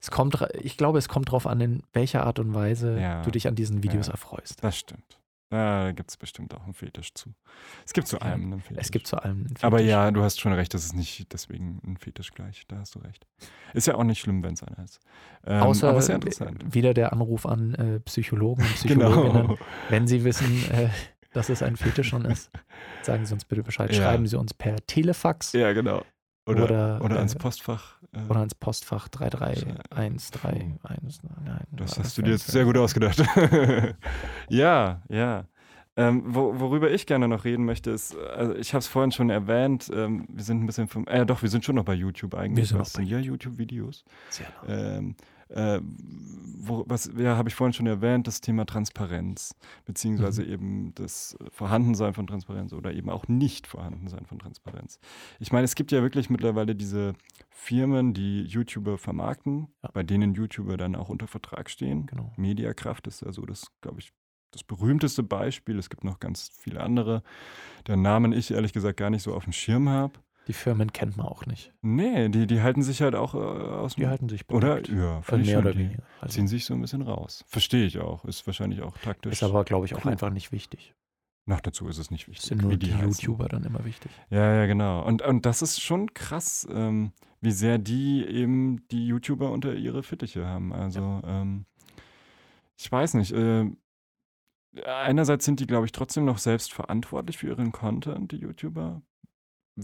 Es 0.01 0.11
kommt, 0.11 0.37
ich 0.61 0.77
glaube, 0.77 0.99
es 0.99 1.09
kommt 1.09 1.29
darauf 1.29 1.47
an, 1.47 1.61
in 1.61 1.83
welcher 1.93 2.25
Art 2.27 2.39
und 2.39 2.55
Weise 2.55 2.99
Ja. 3.01 3.23
du 3.23 3.31
dich 3.31 3.47
an 3.49 3.55
diesen 3.55 3.83
Videos 3.83 4.07
Ja. 4.09 4.13
erfreust. 4.13 4.63
das 4.65 4.77
stimmt. 4.79 5.19
Da 5.51 5.93
gibt 5.93 6.09
es 6.11 6.17
bestimmt 6.17 6.55
auch 6.55 6.65
einen 6.65 6.73
Fetisch 6.73 7.13
zu. 7.13 7.35
Es 7.85 7.93
gibt 7.93 8.09
zu 8.09 8.17
Ja, 8.17 8.23
allem 8.23 8.45
einen 8.53 8.61
Fetisch. 8.63 8.79
Es 8.85 8.91
gibt 8.91 9.07
zu 9.07 9.19
allem 9.19 9.41
einen 9.49 9.55
Aber 9.61 9.77
Fetisch. 9.79 9.91
ja, 9.91 10.11
du 10.11 10.23
hast 10.23 10.41
schon 10.41 10.55
recht, 10.55 10.73
das 10.73 10.83
ist 10.87 10.95
nicht 10.95 11.31
deswegen 11.31 11.79
ein 11.85 11.99
Fetisch 11.99 12.31
gleich. 12.33 12.63
Da 12.69 12.79
hast 12.79 12.95
du 12.95 13.01
recht. 13.01 13.27
Ist 13.75 13.87
ja 13.87 13.97
auch 13.97 14.05
nicht 14.05 14.19
schlimm, 14.21 14.43
wenn 14.43 14.55
es 14.55 14.63
einer 14.63 14.83
ist. 14.83 14.99
Ähm, 15.45 15.63
Außer 15.63 15.91
aber 15.91 16.01
sehr 16.01 16.15
interessant. 16.15 16.75
wieder 16.75 16.95
der 16.95 17.13
Anruf 17.13 17.45
an 17.45 17.75
äh, 17.75 18.01
Psychologen 18.01 18.63
und 18.63 18.75
Psychologinnen. 18.77 19.43
Genau. 19.49 19.59
Wenn 19.91 20.07
Sie 20.07 20.25
wissen, 20.25 20.65
äh, 20.73 20.89
dass 21.35 21.51
es 21.51 21.63
ein 21.63 21.77
Fetisch 21.77 22.09
schon 22.09 22.25
ist, 22.25 22.51
sagen 23.03 23.27
Sie 23.27 23.35
uns 23.35 23.45
bitte 23.45 23.63
Bescheid. 23.63 23.95
Schreiben 23.95 24.27
Sie 24.27 24.39
uns 24.39 24.55
per 24.55 24.77
Telefax 24.87 25.53
Ja, 25.53 25.75
genau. 25.75 26.03
Oder, 26.45 26.65
Oder, 26.65 27.01
oder, 27.05 27.17
ans 27.19 27.35
äh, 27.35 27.39
Postfach. 27.39 27.99
äh, 28.13 28.19
oder 28.29 28.41
ans 28.41 28.55
Postfach 28.57 29.07
33131. 29.09 31.21
Nein, 31.45 31.61
Das 31.71 31.99
hast 31.99 32.19
du 32.19 32.23
dir 32.23 32.33
jetzt 32.33 32.49
sehr 32.49 32.65
gut 32.65 32.77
ausgedacht. 32.77 33.19
ja, 34.49 35.03
ja. 35.09 35.45
Ähm, 35.95 36.23
wo, 36.27 36.59
worüber 36.59 36.91
ich 36.91 37.05
gerne 37.07 37.29
noch 37.29 37.45
reden 37.45 37.67
möchte, 37.67 37.91
ist, 37.91 38.17
also 38.17 38.55
ich 38.57 38.73
habe 38.73 38.79
es 38.81 38.87
vorhin 38.87 39.13
schon 39.13 39.29
erwähnt, 39.29 39.91
ähm, 39.95 40.27
wir 40.31 40.43
sind 40.43 40.63
ein 40.63 40.67
bisschen 40.67 40.89
vom, 40.89 41.07
äh, 41.07 41.27
doch, 41.27 41.43
wir 41.43 41.51
sind 41.51 41.67
schon 41.67 41.77
noch 41.77 41.85
bei 41.85 41.93
YouTube 41.93 42.35
eigentlich. 42.35 42.57
Wir 42.57 42.67
sind 42.67 42.79
noch 42.79 42.91
bei 42.93 43.03
ja 43.03 43.19
YouTube-Videos. 43.19 44.03
Sehr. 44.31 44.47
Ähm, 44.67 45.15
äh, 45.53 45.81
wo, 46.65 46.85
was 46.87 47.11
ja, 47.17 47.37
habe 47.37 47.49
ich 47.49 47.55
vorhin 47.57 47.73
schon 47.73 47.87
erwähnt, 47.87 48.27
das 48.29 48.41
Thema 48.41 48.65
Transparenz, 48.65 49.57
beziehungsweise 49.85 50.45
eben 50.45 50.95
das 50.95 51.37
Vorhandensein 51.51 52.15
von 52.15 52.27
Transparenz 52.27 52.73
oder 52.73 52.95
eben 52.95 53.11
auch 53.11 53.27
nicht 53.27 53.67
Vorhandensein 53.67 54.27
von 54.27 54.39
Transparenz. 54.39 55.01
Ich 55.41 55.51
meine, 55.51 55.65
es 55.65 55.75
gibt 55.75 55.91
ja 55.91 56.03
wirklich 56.03 56.31
mittlerweile 56.31 56.77
diese 56.77 57.15
Firmen, 57.51 58.15
die 58.15 58.43
YouTuber 58.45 58.97
vermarkten, 58.97 59.69
Ja. 59.83 59.91
bei 59.93 60.05
denen 60.05 60.35
YouTuber 60.35 60.77
dann 60.77 60.95
auch 60.95 61.09
unter 61.09 61.27
Vertrag 61.27 61.69
stehen. 61.69 62.07
Genau. 62.07 62.33
Mediakraft 62.37 63.09
ist 63.09 63.25
also 63.25 63.43
das, 63.43 63.67
glaube 63.81 63.99
ich, 64.01 64.13
das 64.53 64.63
berühmteste 64.63 65.23
Beispiel. 65.23 65.79
Es 65.79 65.91
gibt 65.91 66.05
noch 66.05 66.21
ganz 66.21 66.51
viele 66.59 66.81
andere, 66.81 67.23
deren 67.87 68.03
Namen 68.03 68.33
ich 68.33 68.51
ehrlich 68.53 68.73
gesagt 68.73 68.99
gar 68.99 69.11
nicht 69.11 69.23
so 69.23 69.35
auf 69.35 69.45
dem 69.45 69.53
Schirm 69.53 69.89
habe. 69.89 70.13
Die 70.49 70.53
Firmen 70.53 70.93
kennt 70.93 71.17
man 71.17 71.27
auch 71.27 71.47
nicht. 71.47 71.73
Nee, 71.83 72.29
die, 72.29 72.47
die 72.49 72.61
halten 72.63 72.83
sich 72.83 73.01
halt 73.01 73.15
auch 73.15 73.35
äh, 73.35 73.39
aus 73.39 73.95
Die 73.95 74.07
halten 74.09 74.29
sich 74.29 74.49
Oder? 74.51 74.77
bedeckt. 74.77 74.89
Ja, 74.89 75.19
Äh, 75.19 75.23
finde 75.23 75.43
ich 75.43 75.49
mehr 75.49 75.59
oder 75.61 75.73
Die 75.73 75.79
weniger. 75.79 76.03
Also 76.21 76.35
ziehen 76.35 76.49
sich 76.49 76.65
so 76.65 76.75
ein 76.75 76.81
bisschen 76.81 77.03
raus. 77.03 77.45
Verstehe 77.47 77.85
ich 77.87 77.99
auch. 78.01 78.25
Ist 78.25 78.45
wahrscheinlich 78.47 78.83
auch 78.83 78.99
taktisch. 78.99 79.33
ist 79.33 79.43
aber, 79.45 79.65
glaube 79.65 79.87
ich, 79.87 79.95
auch 79.95 80.01
klug. 80.01 80.13
einfach 80.13 80.31
nicht 80.31 80.51
wichtig. 80.51 80.95
Nach 81.45 81.61
dazu 81.61 81.87
ist 81.89 81.99
es 81.99 82.11
nicht 82.11 82.29
wichtig. 82.29 82.45
sind 82.47 82.63
nur 82.63 82.77
die, 82.77 82.93
heißen. 82.95 83.09
YouTuber 83.27 83.49
dann 83.49 83.65
immer 83.65 83.85
wichtig. 83.85 84.11
Ja, 84.31 84.55
ja, 84.55 84.67
genau. 84.67 85.05
Und, 85.05 85.23
und 85.23 85.45
das 85.47 85.63
ist 85.63 85.81
schon 85.81 86.13
krass, 86.15 86.67
ähm, 86.73 87.13
wie 87.41 87.51
sehr 87.53 87.79
die 87.79 88.25
eben 88.25 88.87
die 88.91 89.07
YouTuber 89.07 89.51
unter 89.51 89.75
ihre 89.75 90.03
Fittiche 90.03 90.47
haben. 90.47 90.73
Also, 90.73 91.21
ähm, 91.25 91.67
ich 92.77 92.91
weiß 92.91 93.15
nicht. 93.15 93.33
Äh, 93.33 93.71
einerseits 94.87 95.45
sind 95.45 95.61
die, 95.61 95.67
glaube 95.67 95.87
ich, 95.87 95.93
trotzdem 95.93 96.25
noch 96.25 96.39
selbst 96.39 96.73
verantwortlich 96.73 97.39
für 97.39 97.49
ihren 97.49 97.73
Content, 97.73 98.33
die 98.33 98.37
YouTuber. 98.37 99.03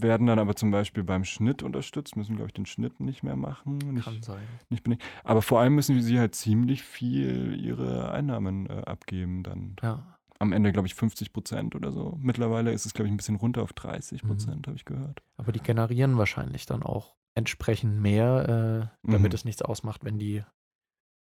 Werden 0.01 0.27
dann 0.27 0.39
aber 0.39 0.55
zum 0.55 0.71
Beispiel 0.71 1.03
beim 1.03 1.23
Schnitt 1.23 1.63
unterstützt, 1.63 2.15
müssen, 2.15 2.35
glaube 2.35 2.47
ich, 2.49 2.53
den 2.53 2.65
Schnitt 2.65 2.99
nicht 2.99 3.23
mehr 3.23 3.35
machen. 3.35 3.77
Nicht, 3.79 4.05
Kann 4.05 4.21
sein. 4.21 4.41
nicht 4.69 4.83
bedingt. 4.83 5.01
Aber 5.23 5.41
vor 5.41 5.59
allem 5.59 5.75
müssen 5.75 6.01
sie 6.01 6.19
halt 6.19 6.35
ziemlich 6.35 6.83
viel 6.83 7.59
ihre 7.63 8.11
Einnahmen 8.11 8.67
äh, 8.69 8.81
abgeben 8.85 9.43
dann. 9.43 9.75
Ja. 9.81 10.17
Am 10.39 10.53
Ende, 10.53 10.71
glaube 10.71 10.87
ich, 10.87 10.95
50 10.95 11.33
Prozent 11.33 11.75
oder 11.75 11.91
so. 11.91 12.17
Mittlerweile 12.21 12.71
ist 12.71 12.85
es, 12.85 12.93
glaube 12.93 13.07
ich, 13.07 13.13
ein 13.13 13.17
bisschen 13.17 13.35
runter 13.35 13.61
auf 13.61 13.73
30 13.73 14.21
Prozent, 14.23 14.67
habe 14.67 14.77
ich 14.77 14.85
gehört. 14.85 15.21
Aber 15.37 15.51
die 15.51 15.59
generieren 15.59 16.17
wahrscheinlich 16.17 16.65
dann 16.65 16.81
auch 16.83 17.15
entsprechend 17.35 17.99
mehr, 18.01 18.91
äh, 19.03 19.09
damit 19.11 19.31
Mhm. 19.31 19.35
es 19.35 19.45
nichts 19.45 19.61
ausmacht, 19.61 20.03
wenn 20.05 20.17
die, 20.17 20.43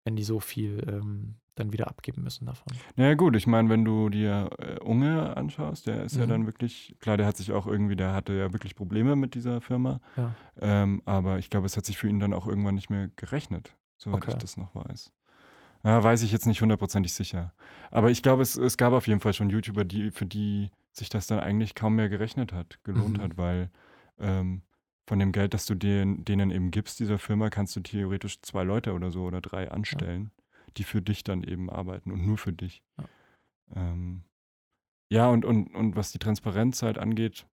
wenn 0.07 0.15
die 0.15 0.23
so 0.23 0.39
viel 0.39 0.81
ähm, 0.87 1.35
dann 1.55 1.73
wieder 1.73 1.89
abgeben 1.89 2.23
müssen 2.23 2.45
davon. 2.45 2.73
Naja 2.95 3.15
gut, 3.15 3.35
ich 3.35 3.45
meine, 3.45 3.69
wenn 3.69 3.83
du 3.83 4.07
dir 4.09 4.49
äh, 4.57 4.79
Unge 4.79 5.35
anschaust, 5.35 5.85
der 5.85 6.03
ist 6.05 6.15
ja 6.15 6.25
Mhm. 6.25 6.29
dann 6.29 6.45
wirklich, 6.45 6.95
klar, 7.01 7.17
der 7.17 7.25
hat 7.27 7.35
sich 7.35 7.51
auch 7.51 7.67
irgendwie, 7.67 7.97
der 7.97 8.13
hatte 8.13 8.31
ja 8.31 8.53
wirklich 8.53 8.75
Probleme 8.75 9.17
mit 9.17 9.35
dieser 9.35 9.59
Firma, 9.59 9.99
Ja. 10.15 10.33
ähm, 10.61 11.01
aber 11.03 11.39
ich 11.39 11.49
glaube, 11.49 11.65
es 11.65 11.75
hat 11.75 11.85
sich 11.85 11.97
für 11.97 12.07
ihn 12.07 12.21
dann 12.21 12.33
auch 12.33 12.47
irgendwann 12.47 12.75
nicht 12.75 12.89
mehr 12.89 13.09
gerechnet, 13.17 13.75
soweit 13.97 14.19
ich 14.19 14.29
Okay. 14.29 14.39
das 14.39 14.55
noch 14.55 14.73
weiß. 14.75 15.11
Ja, 15.83 16.01
weiß 16.01 16.23
ich 16.23 16.31
jetzt 16.31 16.45
nicht 16.45 16.61
hundertprozentig 16.61 17.11
sicher. 17.13 17.53
Aber 17.91 18.11
ich 18.11 18.23
glaube, 18.23 18.43
es, 18.43 18.55
es 18.55 18.77
gab 18.77 18.93
auf 18.93 19.07
jeden 19.07 19.19
Fall 19.19 19.33
schon 19.33 19.49
YouTuber, 19.49 19.83
die, 19.83 20.11
für 20.11 20.25
die 20.25 20.69
sich 20.93 21.09
das 21.09 21.27
dann 21.27 21.39
eigentlich 21.41 21.75
kaum 21.75 21.95
mehr 21.95 22.07
gerechnet 22.07 22.53
hat, 22.53 22.79
gelohnt 22.85 23.17
Mhm. 23.17 23.21
hat, 23.23 23.37
weil 23.37 23.69
ähm, 24.19 24.61
von 25.07 25.19
dem 25.19 25.31
Geld, 25.31 25.53
das 25.53 25.65
du 25.65 25.73
den, 25.73 26.25
denen 26.25 26.51
eben 26.51 26.69
gibst, 26.69 26.99
dieser 26.99 27.17
Firma, 27.17 27.49
kannst 27.49 27.75
du 27.75 27.79
theoretisch 27.79 28.41
zwei 28.41 28.63
Leute 28.63 28.93
oder 28.93 29.09
so 29.09 29.23
oder 29.23 29.41
drei 29.41 29.71
anstellen, 29.71 30.31
die 30.75 30.83
für 30.83 31.01
dich 31.01 31.23
dann 31.23 31.43
eben 31.43 31.69
arbeiten 31.69 32.11
und 32.11 32.25
nur 32.25 32.37
für 32.37 32.51
dich. 32.51 32.83
Ja. 32.97 33.05
Ähm, 33.75 34.23
ja, 35.09 35.29
und, 35.29 35.45
und, 35.45 35.73
und 35.73 35.95
was 35.95 36.11
die 36.11 36.19
Transparenz 36.19 36.83
halt 36.83 36.97
angeht, 36.97 37.47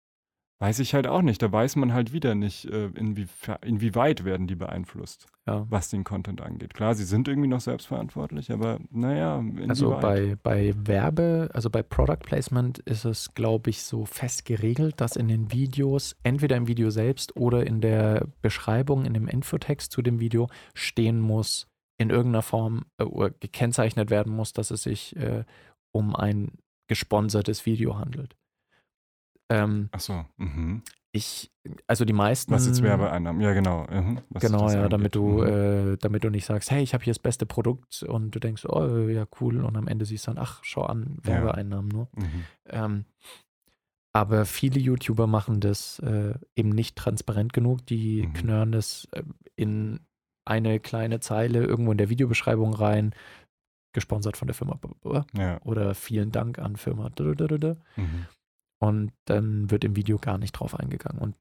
weiß 0.60 0.78
ich 0.78 0.94
halt 0.94 1.06
auch 1.06 1.22
nicht. 1.22 1.42
Da 1.42 1.50
weiß 1.50 1.76
man 1.76 1.92
halt 1.92 2.12
wieder 2.12 2.34
nicht, 2.34 2.64
äh, 2.66 2.86
inwieweit 2.86 4.24
werden 4.24 4.46
die 4.46 4.54
beeinflusst, 4.54 5.26
Ja. 5.46 5.66
was 5.68 5.90
den 5.90 6.04
Content 6.04 6.40
angeht. 6.40 6.74
Klar, 6.74 6.94
sie 6.94 7.04
sind 7.04 7.28
irgendwie 7.28 7.48
noch 7.48 7.60
selbstverantwortlich, 7.60 8.50
aber 8.52 8.78
naja, 8.90 9.38
inwieweit. 9.38 9.68
Also 9.70 9.90
bei, 10.00 10.36
bei 10.42 10.72
Werbe, 10.76 11.50
also 11.52 11.70
bei 11.70 11.82
Product 11.82 12.20
Placement 12.22 12.78
ist 12.80 13.04
es, 13.04 13.34
glaube 13.34 13.70
ich, 13.70 13.82
so 13.82 14.04
fest 14.06 14.44
geregelt, 14.44 15.00
dass 15.00 15.16
in 15.16 15.28
den 15.28 15.52
Videos, 15.52 16.16
entweder 16.22 16.56
im 16.56 16.66
Video 16.68 16.90
selbst 16.90 17.36
oder 17.36 17.66
in 17.66 17.80
der 17.80 18.26
Beschreibung, 18.40 19.04
in 19.04 19.12
dem 19.14 19.28
Infotext 19.28 19.92
zu 19.92 20.02
dem 20.02 20.20
Video 20.20 20.48
stehen 20.74 21.20
muss, 21.20 21.66
in 21.98 22.10
irgendeiner 22.10 22.42
Form 22.42 22.84
äh, 22.98 23.30
gekennzeichnet 23.40 24.10
werden 24.10 24.34
muss, 24.34 24.52
dass 24.52 24.70
es 24.70 24.82
sich 24.84 25.14
äh, 25.16 25.44
um 25.92 26.16
ein 26.16 26.52
gesponsertes 26.88 27.66
Video 27.66 27.98
handelt. 27.98 28.34
Ähm, 29.50 29.88
Ach 29.92 30.00
so, 30.00 30.24
mhm. 30.36 30.82
ich, 31.12 31.52
also 31.86 32.04
die 32.04 32.12
meisten. 32.12 32.52
Was 32.52 32.66
jetzt 32.66 32.82
Werbeeinnahmen, 32.82 33.40
ja 33.42 33.52
genau. 33.52 33.86
Mhm. 33.90 34.20
Genau, 34.40 34.68
ja, 34.70 34.76
angeht. 34.78 34.92
damit 34.92 35.14
du, 35.14 35.42
Mhm. 35.42 35.92
äh, 35.92 35.96
damit 35.98 36.24
du 36.24 36.30
nicht 36.30 36.46
sagst, 36.46 36.70
hey, 36.70 36.82
ich 36.82 36.94
habe 36.94 37.04
hier 37.04 37.12
das 37.12 37.18
beste 37.18 37.46
Produkt 37.46 38.02
und 38.02 38.30
du 38.32 38.38
denkst, 38.40 38.64
oh, 38.66 39.08
ja, 39.08 39.26
cool, 39.40 39.62
und 39.64 39.76
am 39.76 39.86
Ende 39.86 40.04
siehst 40.06 40.26
du 40.26 40.32
dann, 40.32 40.42
ach, 40.42 40.60
schau 40.64 40.82
an, 40.84 41.18
Ja. 41.24 41.32
Werbeeinnahmen 41.34 41.88
nur. 41.88 42.08
Mhm. 42.16 42.44
Ähm, 42.70 43.04
aber 44.12 44.44
viele 44.46 44.78
YouTuber 44.80 45.26
machen 45.26 45.60
das 45.60 45.98
äh, 46.00 46.34
eben 46.56 46.70
nicht 46.70 46.96
transparent 46.96 47.52
genug. 47.52 47.84
Die 47.86 48.26
Mhm. 48.26 48.32
knören 48.32 48.72
das 48.72 49.08
äh, 49.12 49.22
in 49.56 50.00
eine 50.46 50.78
kleine 50.78 51.20
Zeile 51.20 51.64
irgendwo 51.64 51.90
in 51.92 51.98
der 51.98 52.10
Videobeschreibung 52.10 52.74
rein, 52.74 53.14
gesponsert 53.92 54.36
von 54.36 54.46
der 54.48 54.54
Firma 54.54 54.76
Ja. 55.36 55.60
oder 55.62 55.94
vielen 55.94 56.30
Dank 56.32 56.58
an 56.58 56.76
Firma 56.76 57.10
Mhm. 57.96 58.26
Und 58.86 59.12
dann 59.24 59.70
wird 59.70 59.84
im 59.84 59.96
Video 59.96 60.18
gar 60.18 60.38
nicht 60.38 60.52
drauf 60.52 60.78
eingegangen. 60.78 61.20
Und 61.20 61.36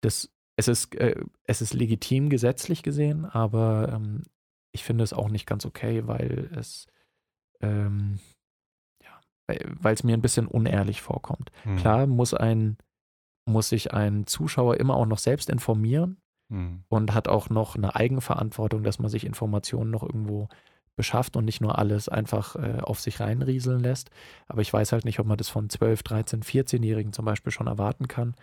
das, 0.00 0.30
es 0.56 0.68
ist, 0.68 0.94
äh, 0.94 1.22
es 1.44 1.62
ist 1.62 1.74
legitim 1.74 2.30
gesetzlich 2.30 2.82
gesehen, 2.82 3.24
aber 3.24 3.92
ähm, 3.92 4.22
ich 4.72 4.84
finde 4.84 5.04
es 5.04 5.12
auch 5.12 5.28
nicht 5.28 5.46
ganz 5.46 5.64
okay, 5.66 6.06
weil 6.06 6.50
es, 6.54 6.86
ähm, 7.60 8.18
ja, 9.02 9.20
weil 9.46 9.94
es 9.94 10.04
mir 10.04 10.14
ein 10.14 10.22
bisschen 10.22 10.46
unehrlich 10.46 11.02
vorkommt. 11.02 11.50
Mhm. 11.64 11.76
Klar 11.76 12.06
muss 12.06 12.34
ein 12.34 12.76
muss 13.48 13.68
sich 13.68 13.94
ein 13.94 14.26
Zuschauer 14.26 14.78
immer 14.78 14.96
auch 14.96 15.06
noch 15.06 15.18
selbst 15.18 15.50
informieren 15.50 16.20
Hm. 16.50 16.84
und 16.88 17.12
hat 17.12 17.26
auch 17.28 17.50
noch 17.50 17.74
eine 17.74 17.96
Eigenverantwortung, 17.96 18.84
dass 18.84 18.98
man 18.98 19.10
sich 19.10 19.24
Informationen 19.24 19.90
noch 19.90 20.02
irgendwo 20.04 20.48
beschafft 20.96 21.36
und 21.36 21.44
nicht 21.44 21.60
nur 21.60 21.78
alles 21.78 22.08
einfach 22.08 22.56
äh, 22.56 22.80
auf 22.80 23.00
sich 23.00 23.20
reinrieseln 23.20 23.80
lässt. 23.80 24.10
Aber 24.48 24.62
ich 24.62 24.72
weiß 24.72 24.92
halt 24.92 25.04
nicht, 25.04 25.20
ob 25.20 25.26
man 25.26 25.36
das 25.38 25.48
von 25.48 25.68
12, 25.70 26.02
13, 26.02 26.42
14-Jährigen 26.42 27.12
zum 27.12 27.24
Beispiel 27.24 27.52
schon 27.52 27.66
erwarten 27.66 28.08
kann. 28.08 28.34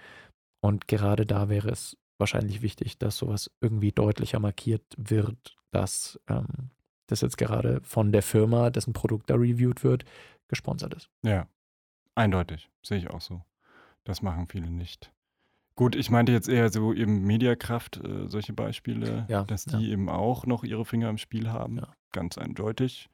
Und 0.62 0.88
gerade 0.88 1.26
da 1.26 1.50
wäre 1.50 1.70
es 1.70 1.98
wahrscheinlich 2.20 2.62
wichtig, 2.62 2.98
dass 2.98 3.18
sowas 3.18 3.52
irgendwie 3.60 3.92
deutlicher 3.92 4.40
markiert 4.40 4.84
wird, 4.98 5.58
dass 5.72 6.20
ähm, 6.28 6.70
das 7.08 7.22
jetzt 7.22 7.38
gerade 7.38 7.82
von 7.84 8.12
der 8.12 8.24
Firma, 8.24 8.70
dessen 8.70 8.94
Produkt 8.94 9.30
da 9.30 9.36
reviewed 9.36 9.84
wird, 9.84 10.06
gesponsert 10.48 10.94
ist. 10.94 11.10
Ja, 11.24 11.48
eindeutig. 12.16 12.70
Sehe 12.84 13.00
ich 13.00 13.10
auch 13.10 13.22
so. 13.22 13.42
Das 14.04 14.22
machen 14.22 14.48
viele 14.48 14.70
nicht. 14.70 15.12
Gut, 15.76 15.96
ich 15.96 16.12
meinte 16.12 16.32
jetzt 16.32 16.50
eher 16.50 16.70
so 16.70 16.94
eben 16.94 17.24
Mediakraft, 17.26 17.98
äh, 17.98 18.28
solche 18.28 18.54
Beispiele, 18.54 19.26
Ja, 19.28 19.44
dass 19.44 19.66
ja. 19.66 19.80
die 19.80 19.92
eben 19.92 20.08
auch 20.08 20.46
noch 20.46 20.64
ihre 20.64 20.86
Finger 20.86 21.10
im 21.10 21.18
Spiel 21.18 21.50
haben. 21.50 21.78
Ja. 21.78 21.88
Ganz 22.14 22.38
eindeutig. 22.38 23.10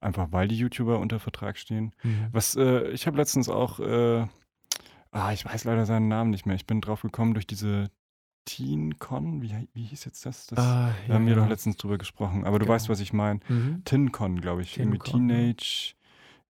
Einfach 0.00 0.28
weil 0.30 0.46
die 0.48 0.56
YouTuber 0.58 1.00
unter 1.00 1.18
Vertrag 1.18 1.58
stehen. 1.58 1.92
Mhm. 2.04 2.26
Was, 2.30 2.54
äh, 2.56 2.90
ich 2.90 3.06
habe 3.08 3.16
letztens 3.16 3.48
auch, 3.48 3.80
äh, 3.80 4.26
ah, 5.10 5.32
ich 5.32 5.44
weiß 5.44 5.64
leider 5.64 5.86
seinen 5.86 6.08
Namen 6.08 6.30
nicht 6.30 6.46
mehr. 6.46 6.54
Ich 6.56 6.66
bin 6.66 6.80
drauf 6.80 7.02
gekommen 7.02 7.34
durch 7.34 7.46
diese 7.46 7.90
TeenCon. 8.44 9.40
Wie, 9.42 9.54
wie 9.72 9.84
hieß 9.84 10.04
jetzt 10.04 10.26
das? 10.26 10.46
das 10.46 10.58
Ah, 10.58 10.94
da 11.08 11.14
haben 11.14 11.26
wir 11.26 11.34
ja. 11.34 11.40
doch 11.40 11.48
letztens 11.48 11.76
drüber 11.78 11.98
gesprochen. 11.98 12.44
Aber 12.44 12.58
du 12.58 12.66
Genau. 12.66 12.74
weißt, 12.74 12.88
was 12.88 13.00
ich 13.00 13.12
meine. 13.12 13.40
Mhm. 13.48 13.82
TinCon, 13.84 14.40
glaube 14.40 14.62
ich. 14.62 14.78
Irgendwie 14.78 14.98
TinCon, 14.98 15.30
ja. 15.30 15.36
Teenage. 15.36 15.94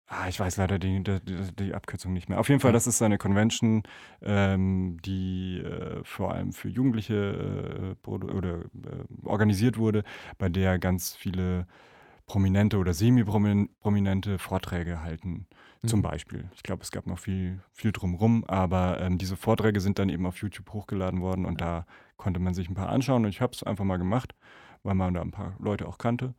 Ah, 0.09 0.29
ich 0.29 0.39
weiß 0.39 0.55
leider 0.55 0.79
die, 0.79 1.03
die, 1.03 1.19
die, 1.59 1.73
Abkürzung 1.73 2.13
nicht 2.13 2.29
mehr. 2.29 2.39
Auf 2.39 2.47
jeden 2.47 2.61
Fall, 2.61 2.69
Ja. 2.69 2.73
das 2.73 2.87
ist 2.87 3.01
eine 3.01 3.17
Convention, 3.17 3.83
ähm, 4.21 4.97
die 5.03 5.59
äh, 5.59 6.01
vor 6.03 6.33
allem 6.33 6.53
für 6.53 6.69
Jugendliche 6.69 7.95
äh, 8.05 8.09
oder 8.09 8.59
äh, 8.59 8.63
organisiert 9.25 9.77
wurde, 9.77 10.03
bei 10.37 10.47
der 10.47 10.79
ganz 10.79 11.13
viele 11.13 11.67
prominente 12.25 12.77
oder 12.77 12.93
semi-prominente 12.93 14.37
Vorträge 14.39 15.01
halten. 15.01 15.45
Zum 15.85 15.99
Mhm. 15.99 16.03
Beispiel. 16.03 16.49
Ich 16.55 16.63
glaube, 16.63 16.83
es 16.83 16.91
gab 16.91 17.05
noch 17.05 17.19
viel, 17.19 17.59
viel 17.73 17.91
drumrum, 17.91 18.43
aber 18.45 18.99
ähm, 19.01 19.17
diese 19.17 19.35
Vorträge 19.37 19.79
sind 19.79 19.99
dann 19.99 20.09
eben 20.09 20.25
auf 20.25 20.37
YouTube 20.37 20.71
hochgeladen 20.73 21.21
worden 21.21 21.45
und 21.45 21.61
da 21.61 21.85
konnte 22.15 22.39
man 22.39 22.53
sich 22.53 22.69
ein 22.69 22.73
paar 22.75 22.89
anschauen 22.89 23.25
und 23.25 23.29
ich 23.29 23.41
habe 23.41 23.53
es 23.53 23.61
einfach 23.63 23.85
mal 23.85 23.97
gemacht, 23.97 24.33
weil 24.83 24.95
man 24.95 25.13
da 25.13 25.21
ein 25.21 25.31
paar 25.31 25.55
Leute 25.59 25.87
auch 25.87 25.97
kannte. 25.97 26.33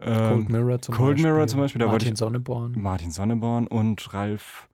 Cold 0.00 0.46
Ähm, 0.46 0.46
Mirror 0.48 0.80
zum 0.80 0.94
Cold 0.94 1.16
Beispiel. 1.16 1.30
Mirror 1.32 1.46
zum 1.46 1.60
Beispiel, 1.60 1.78
da 1.80 1.86
Martin 1.86 2.12
ich- 2.12 2.18
Sonneborn. 2.18 2.72
Martin 2.80 3.10
Sonneborn 3.10 3.66
und 3.66 4.12
Ralf, 4.14 4.68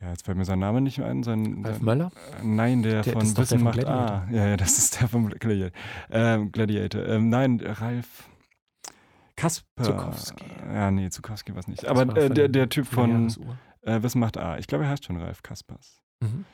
ja, 0.00 0.10
jetzt 0.10 0.24
fällt 0.26 0.36
mir 0.36 0.44
sein 0.44 0.58
Name 0.58 0.80
nicht 0.80 1.00
ein. 1.00 1.22
Sein, 1.22 1.62
Ralf 1.64 1.76
sein, 1.76 1.84
Möller? 1.84 2.10
äh, 2.40 2.44
Nein, 2.44 2.82
der, 2.82 3.02
Der- 3.02 3.12
von 3.14 3.22
Wissen 3.36 3.58
von 3.58 3.64
macht 3.64 3.84
A. 3.86 4.26
Ja, 4.30 4.46
ja, 4.48 4.56
das 4.56 4.76
ist 4.78 5.00
der 5.00 5.08
vom 5.08 5.28
Gladiator. 5.28 5.76
Ähm, 6.10 6.52
Gladiator. 6.52 7.06
Ähm, 7.06 7.28
nein, 7.28 7.60
Ralf 7.64 8.28
Kasper. 9.36 9.82
Zukowski. 9.82 10.44
Ja, 10.72 10.90
nee, 10.90 11.08
Zukowski 11.08 11.52
war 11.52 11.60
es 11.60 11.68
nicht. 11.68 11.82
Das 11.84 11.90
Aber 11.90 12.02
äh, 12.16 12.26
von 12.26 12.34
der, 12.34 12.48
der 12.48 12.68
Typ 12.68 12.86
von 12.86 13.28
äh, 13.82 14.02
Wissen 14.02 14.20
macht 14.20 14.36
A. 14.38 14.58
Ich 14.58 14.66
glaube, 14.66 14.84
er 14.84 14.90
heißt 14.90 15.04
schon 15.04 15.16
Ralf 15.16 15.42
Kaspers. 15.42 16.02
Mhm. 16.20 16.44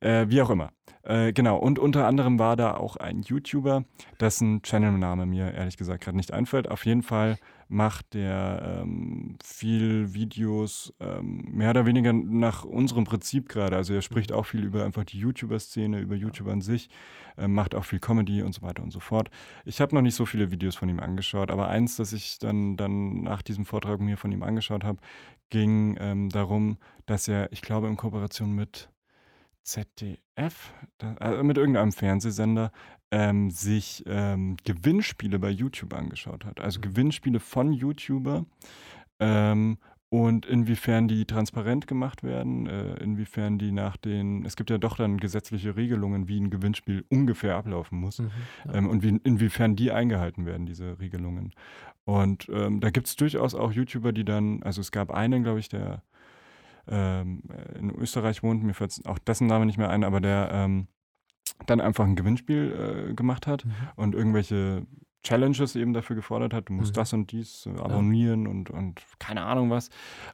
Äh, 0.00 0.26
wie 0.28 0.42
auch 0.42 0.50
immer. 0.50 0.70
Äh, 1.02 1.32
genau, 1.32 1.56
und 1.56 1.78
unter 1.78 2.06
anderem 2.06 2.38
war 2.38 2.54
da 2.56 2.76
auch 2.76 2.96
ein 2.96 3.22
YouTuber, 3.22 3.84
dessen 4.20 4.62
Channelname 4.62 5.26
mir 5.26 5.54
ehrlich 5.54 5.76
gesagt 5.76 6.04
gerade 6.04 6.16
nicht 6.16 6.32
einfällt. 6.32 6.68
Auf 6.68 6.84
jeden 6.84 7.02
Fall 7.02 7.38
macht 7.68 8.14
der 8.14 8.82
ähm, 8.82 9.36
viel 9.42 10.12
Videos 10.14 10.94
ähm, 11.00 11.44
mehr 11.50 11.70
oder 11.70 11.86
weniger 11.86 12.12
nach 12.12 12.64
unserem 12.64 13.04
Prinzip 13.04 13.48
gerade. 13.48 13.76
Also 13.76 13.94
er 13.94 14.02
spricht 14.02 14.32
auch 14.32 14.44
viel 14.44 14.64
über 14.64 14.84
einfach 14.84 15.04
die 15.04 15.18
YouTuber-Szene, 15.18 16.00
über 16.00 16.14
YouTuber 16.14 16.52
an 16.52 16.60
sich, 16.60 16.90
äh, 17.36 17.48
macht 17.48 17.74
auch 17.74 17.84
viel 17.84 18.00
Comedy 18.00 18.42
und 18.42 18.54
so 18.54 18.62
weiter 18.62 18.82
und 18.82 18.90
so 18.90 19.00
fort. 19.00 19.30
Ich 19.64 19.80
habe 19.80 19.94
noch 19.94 20.02
nicht 20.02 20.14
so 20.14 20.26
viele 20.26 20.50
Videos 20.50 20.76
von 20.76 20.88
ihm 20.88 21.00
angeschaut, 21.00 21.50
aber 21.50 21.68
eins, 21.68 21.96
das 21.96 22.12
ich 22.12 22.38
dann, 22.38 22.76
dann 22.76 23.22
nach 23.22 23.42
diesem 23.42 23.64
Vortrag 23.64 24.00
mir 24.00 24.16
von 24.16 24.32
ihm 24.32 24.42
angeschaut 24.42 24.84
habe, 24.84 24.98
ging 25.50 25.96
ähm, 26.00 26.28
darum, 26.28 26.76
dass 27.06 27.28
er, 27.28 27.52
ich 27.52 27.62
glaube, 27.62 27.88
in 27.88 27.96
Kooperation 27.96 28.54
mit 28.54 28.90
ZDF, 29.68 30.72
da, 30.96 31.14
also 31.20 31.44
mit 31.44 31.58
irgendeinem 31.58 31.92
Fernsehsender, 31.92 32.72
ähm, 33.10 33.50
sich 33.50 34.02
ähm, 34.06 34.56
Gewinnspiele 34.64 35.38
bei 35.38 35.50
YouTube 35.50 35.94
angeschaut 35.94 36.44
hat. 36.44 36.60
Also 36.60 36.78
Mhm. 36.78 36.82
Gewinnspiele 36.82 37.40
von 37.40 37.72
YouTuber 37.72 38.46
ähm, 39.20 39.78
und 40.10 40.46
inwiefern 40.46 41.06
die 41.06 41.26
transparent 41.26 41.86
gemacht 41.86 42.22
werden, 42.22 42.66
äh, 42.66 42.94
inwiefern 43.02 43.58
die 43.58 43.72
nach 43.72 43.98
den, 43.98 44.44
es 44.46 44.56
gibt 44.56 44.70
ja 44.70 44.78
doch 44.78 44.96
dann 44.96 45.18
gesetzliche 45.18 45.76
Regelungen, 45.76 46.28
wie 46.28 46.40
ein 46.40 46.50
Gewinnspiel 46.50 47.04
ungefähr 47.10 47.56
ablaufen 47.56 48.00
muss. 48.00 48.20
Mhm. 48.20 48.30
Ja. 48.66 48.74
Ähm, 48.74 48.88
und 48.88 49.02
wie, 49.02 49.20
inwiefern 49.22 49.76
die 49.76 49.92
eingehalten 49.92 50.46
werden, 50.46 50.64
diese 50.64 50.98
Regelungen. 50.98 51.52
Und 52.04 52.48
ähm, 52.50 52.80
da 52.80 52.88
gibt 52.88 53.06
es 53.06 53.16
durchaus 53.16 53.54
auch 53.54 53.72
YouTuber, 53.72 54.12
die 54.12 54.24
dann, 54.24 54.62
also 54.62 54.80
es 54.80 54.92
gab 54.92 55.10
einen, 55.10 55.42
glaube 55.42 55.60
ich, 55.60 55.68
der 55.68 56.02
ähm, 56.90 57.42
in 57.78 57.90
Österreich 57.90 58.42
wohnt, 58.42 58.62
mir 58.62 58.74
fällt 58.74 59.06
auch 59.06 59.18
dessen 59.18 59.46
Name 59.46 59.66
nicht 59.66 59.78
mehr 59.78 59.90
ein, 59.90 60.04
aber 60.04 60.20
der 60.20 60.50
ähm, 60.52 60.88
dann 61.66 61.80
einfach 61.80 62.04
ein 62.04 62.16
Gewinnspiel 62.16 63.08
äh, 63.10 63.14
gemacht 63.14 63.46
hat 63.46 63.64
Mhm. 63.64 63.72
und 63.96 64.14
irgendwelche 64.14 64.86
Challenges 65.24 65.74
eben 65.76 65.92
dafür 65.92 66.14
gefordert 66.16 66.54
hat, 66.54 66.68
du 66.68 66.72
musst 66.72 66.92
Mhm. 66.94 67.00
das 67.00 67.12
und 67.12 67.32
dies 67.32 67.66
äh, 67.66 67.70
abonnieren 67.80 68.46
und, 68.46 68.70
und 68.70 69.02
keine 69.18 69.42
Ahnung 69.42 69.68
was. 69.70 69.90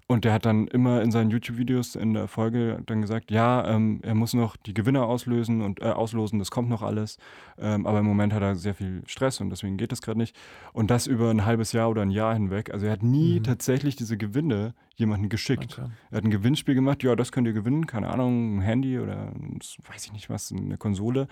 Und 0.06 0.24
der 0.24 0.32
hat 0.34 0.44
dann 0.44 0.66
immer 0.68 1.00
in 1.02 1.10
seinen 1.10 1.30
YouTube-Videos 1.30 1.96
in 1.96 2.12
der 2.14 2.28
Folge 2.28 2.80
dann 2.86 3.00
gesagt, 3.00 3.30
ja, 3.30 3.66
ähm, 3.66 4.00
er 4.02 4.14
muss 4.14 4.34
noch 4.34 4.56
die 4.56 4.74
Gewinner 4.74 5.06
auslösen 5.06 5.62
und 5.62 5.80
äh, 5.80 5.84
auslosen, 5.86 6.38
das 6.38 6.50
kommt 6.50 6.68
noch 6.68 6.82
alles. 6.82 7.18
Ähm, 7.58 7.86
aber 7.86 8.00
im 8.00 8.04
Moment 8.06 8.32
hat 8.34 8.42
er 8.42 8.56
sehr 8.56 8.74
viel 8.74 9.02
Stress 9.06 9.40
und 9.40 9.50
deswegen 9.50 9.76
geht 9.78 9.90
das 9.90 10.02
gerade 10.02 10.18
nicht. 10.18 10.36
Und 10.72 10.90
das 10.90 11.06
über 11.06 11.30
ein 11.30 11.44
halbes 11.46 11.72
Jahr 11.72 11.88
oder 11.88 12.02
ein 12.02 12.10
Jahr 12.10 12.34
hinweg. 12.34 12.70
Also 12.72 12.86
er 12.86 12.92
hat 12.92 13.02
nie 13.02 13.38
Mhm. 13.40 13.44
tatsächlich 13.44 13.96
diese 13.96 14.16
Gewinne 14.18 14.74
jemandem 14.96 15.28
geschickt. 15.28 15.78
Okay. 15.78 15.90
Er 16.10 16.18
hat 16.18 16.24
ein 16.24 16.30
Gewinnspiel 16.30 16.74
gemacht, 16.74 17.02
ja, 17.02 17.16
das 17.16 17.32
könnt 17.32 17.46
ihr 17.48 17.52
gewinnen, 17.52 17.86
keine 17.86 18.10
Ahnung, 18.10 18.58
ein 18.58 18.60
Handy 18.60 18.98
oder 19.00 19.32
weiß 19.90 20.04
ich 20.06 20.12
nicht 20.12 20.30
was, 20.30 20.52
eine 20.52 20.76
Konsole. 20.76 21.26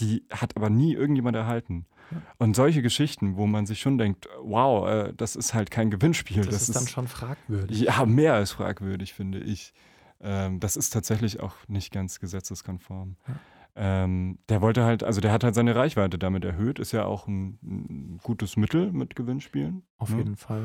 Die 0.00 0.24
hat 0.30 0.56
aber 0.56 0.70
nie 0.70 0.94
irgendjemand 0.94 1.36
erhalten. 1.36 1.86
Und 2.38 2.54
solche 2.54 2.82
Geschichten, 2.82 3.36
wo 3.36 3.46
man 3.46 3.66
sich 3.66 3.80
schon 3.80 3.98
denkt, 3.98 4.28
wow, 4.42 4.88
äh, 4.88 5.12
das 5.16 5.36
ist 5.36 5.54
halt 5.54 5.70
kein 5.70 5.90
Gewinnspiel. 5.90 6.44
Das, 6.44 6.68
ist 6.68 6.76
dann 6.76 6.86
schon 6.86 7.08
fragwürdig. 7.08 7.80
ja 7.80 8.04
mehr 8.06 8.34
als 8.34 8.52
fragwürdig, 8.52 9.14
finde 9.14 9.40
ich. 9.40 9.72
Ähm, 10.20 10.60
das 10.60 10.76
ist 10.76 10.90
tatsächlich 10.90 11.40
auch 11.40 11.54
nicht 11.68 11.92
ganz 11.92 12.20
gesetzeskonform. 12.20 13.16
Ja. 13.26 13.34
Ähm, 13.76 14.38
der 14.48 14.60
wollte 14.60 14.84
halt, 14.84 15.02
also 15.02 15.20
der 15.20 15.32
hat 15.32 15.42
halt 15.42 15.54
seine 15.54 15.74
Reichweite 15.74 16.18
damit 16.18 16.44
erhöht, 16.44 16.78
ist 16.78 16.92
ja 16.92 17.04
auch 17.04 17.26
ein, 17.26 17.58
ein 17.62 18.20
gutes 18.22 18.56
Mittel 18.56 18.92
mit 18.92 19.16
Gewinnspielen. 19.16 19.82
Auf 19.98 20.10
ne? 20.10 20.18
jeden 20.18 20.36
Fall. 20.36 20.64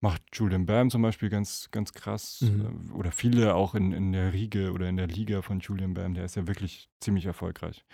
Macht 0.00 0.22
Julian 0.32 0.66
Bam 0.66 0.90
zum 0.90 1.02
Beispiel 1.02 1.28
ganz, 1.28 1.68
ganz 1.70 1.92
krass. 1.92 2.40
Mhm. 2.42 2.90
äh, 2.90 2.92
Oder 2.92 3.12
viele 3.12 3.54
auch 3.54 3.74
in, 3.74 3.92
in 3.92 4.12
der 4.12 4.32
Riege 4.32 4.72
oder 4.72 4.88
in 4.88 4.96
der 4.96 5.06
Liga 5.06 5.42
von 5.42 5.60
Julian 5.60 5.94
Bam, 5.94 6.14
der 6.14 6.24
ist 6.24 6.36
ja 6.36 6.46
wirklich 6.46 6.88
ziemlich 7.00 7.26
erfolgreich. 7.26 7.84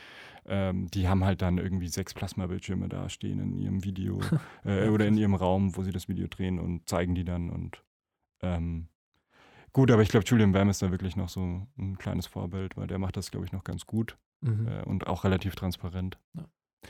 Ähm, 0.46 0.88
die 0.92 1.08
haben 1.08 1.24
halt 1.24 1.42
dann 1.42 1.58
irgendwie 1.58 1.88
sechs 1.88 2.14
Plasmabildschirme 2.14 2.88
da 2.88 3.08
stehen 3.08 3.40
in 3.40 3.56
ihrem 3.56 3.82
Video 3.84 4.20
äh, 4.64 4.88
oder 4.88 5.06
in 5.06 5.16
ihrem 5.16 5.34
Raum, 5.34 5.76
wo 5.76 5.82
sie 5.82 5.90
das 5.90 6.08
Video 6.08 6.28
drehen 6.28 6.58
und 6.60 6.88
zeigen 6.88 7.14
die 7.16 7.24
dann 7.24 7.50
und 7.50 7.82
ähm, 8.42 8.88
gut, 9.72 9.90
aber 9.90 10.02
ich 10.02 10.08
glaube, 10.08 10.26
Julian 10.26 10.52
Bam 10.52 10.68
ist 10.68 10.82
da 10.82 10.90
wirklich 10.90 11.16
noch 11.16 11.28
so 11.28 11.66
ein 11.78 11.98
kleines 11.98 12.26
Vorbild, 12.26 12.76
weil 12.76 12.86
der 12.86 12.98
macht 12.98 13.16
das, 13.16 13.30
glaube 13.30 13.46
ich, 13.46 13.52
noch 13.52 13.64
ganz 13.64 13.86
gut 13.86 14.16
Mhm. 14.42 14.68
äh, 14.68 14.82
und 14.84 15.06
auch 15.06 15.24
relativ 15.24 15.56
transparent. 15.56 16.18
Ja. 16.34 16.44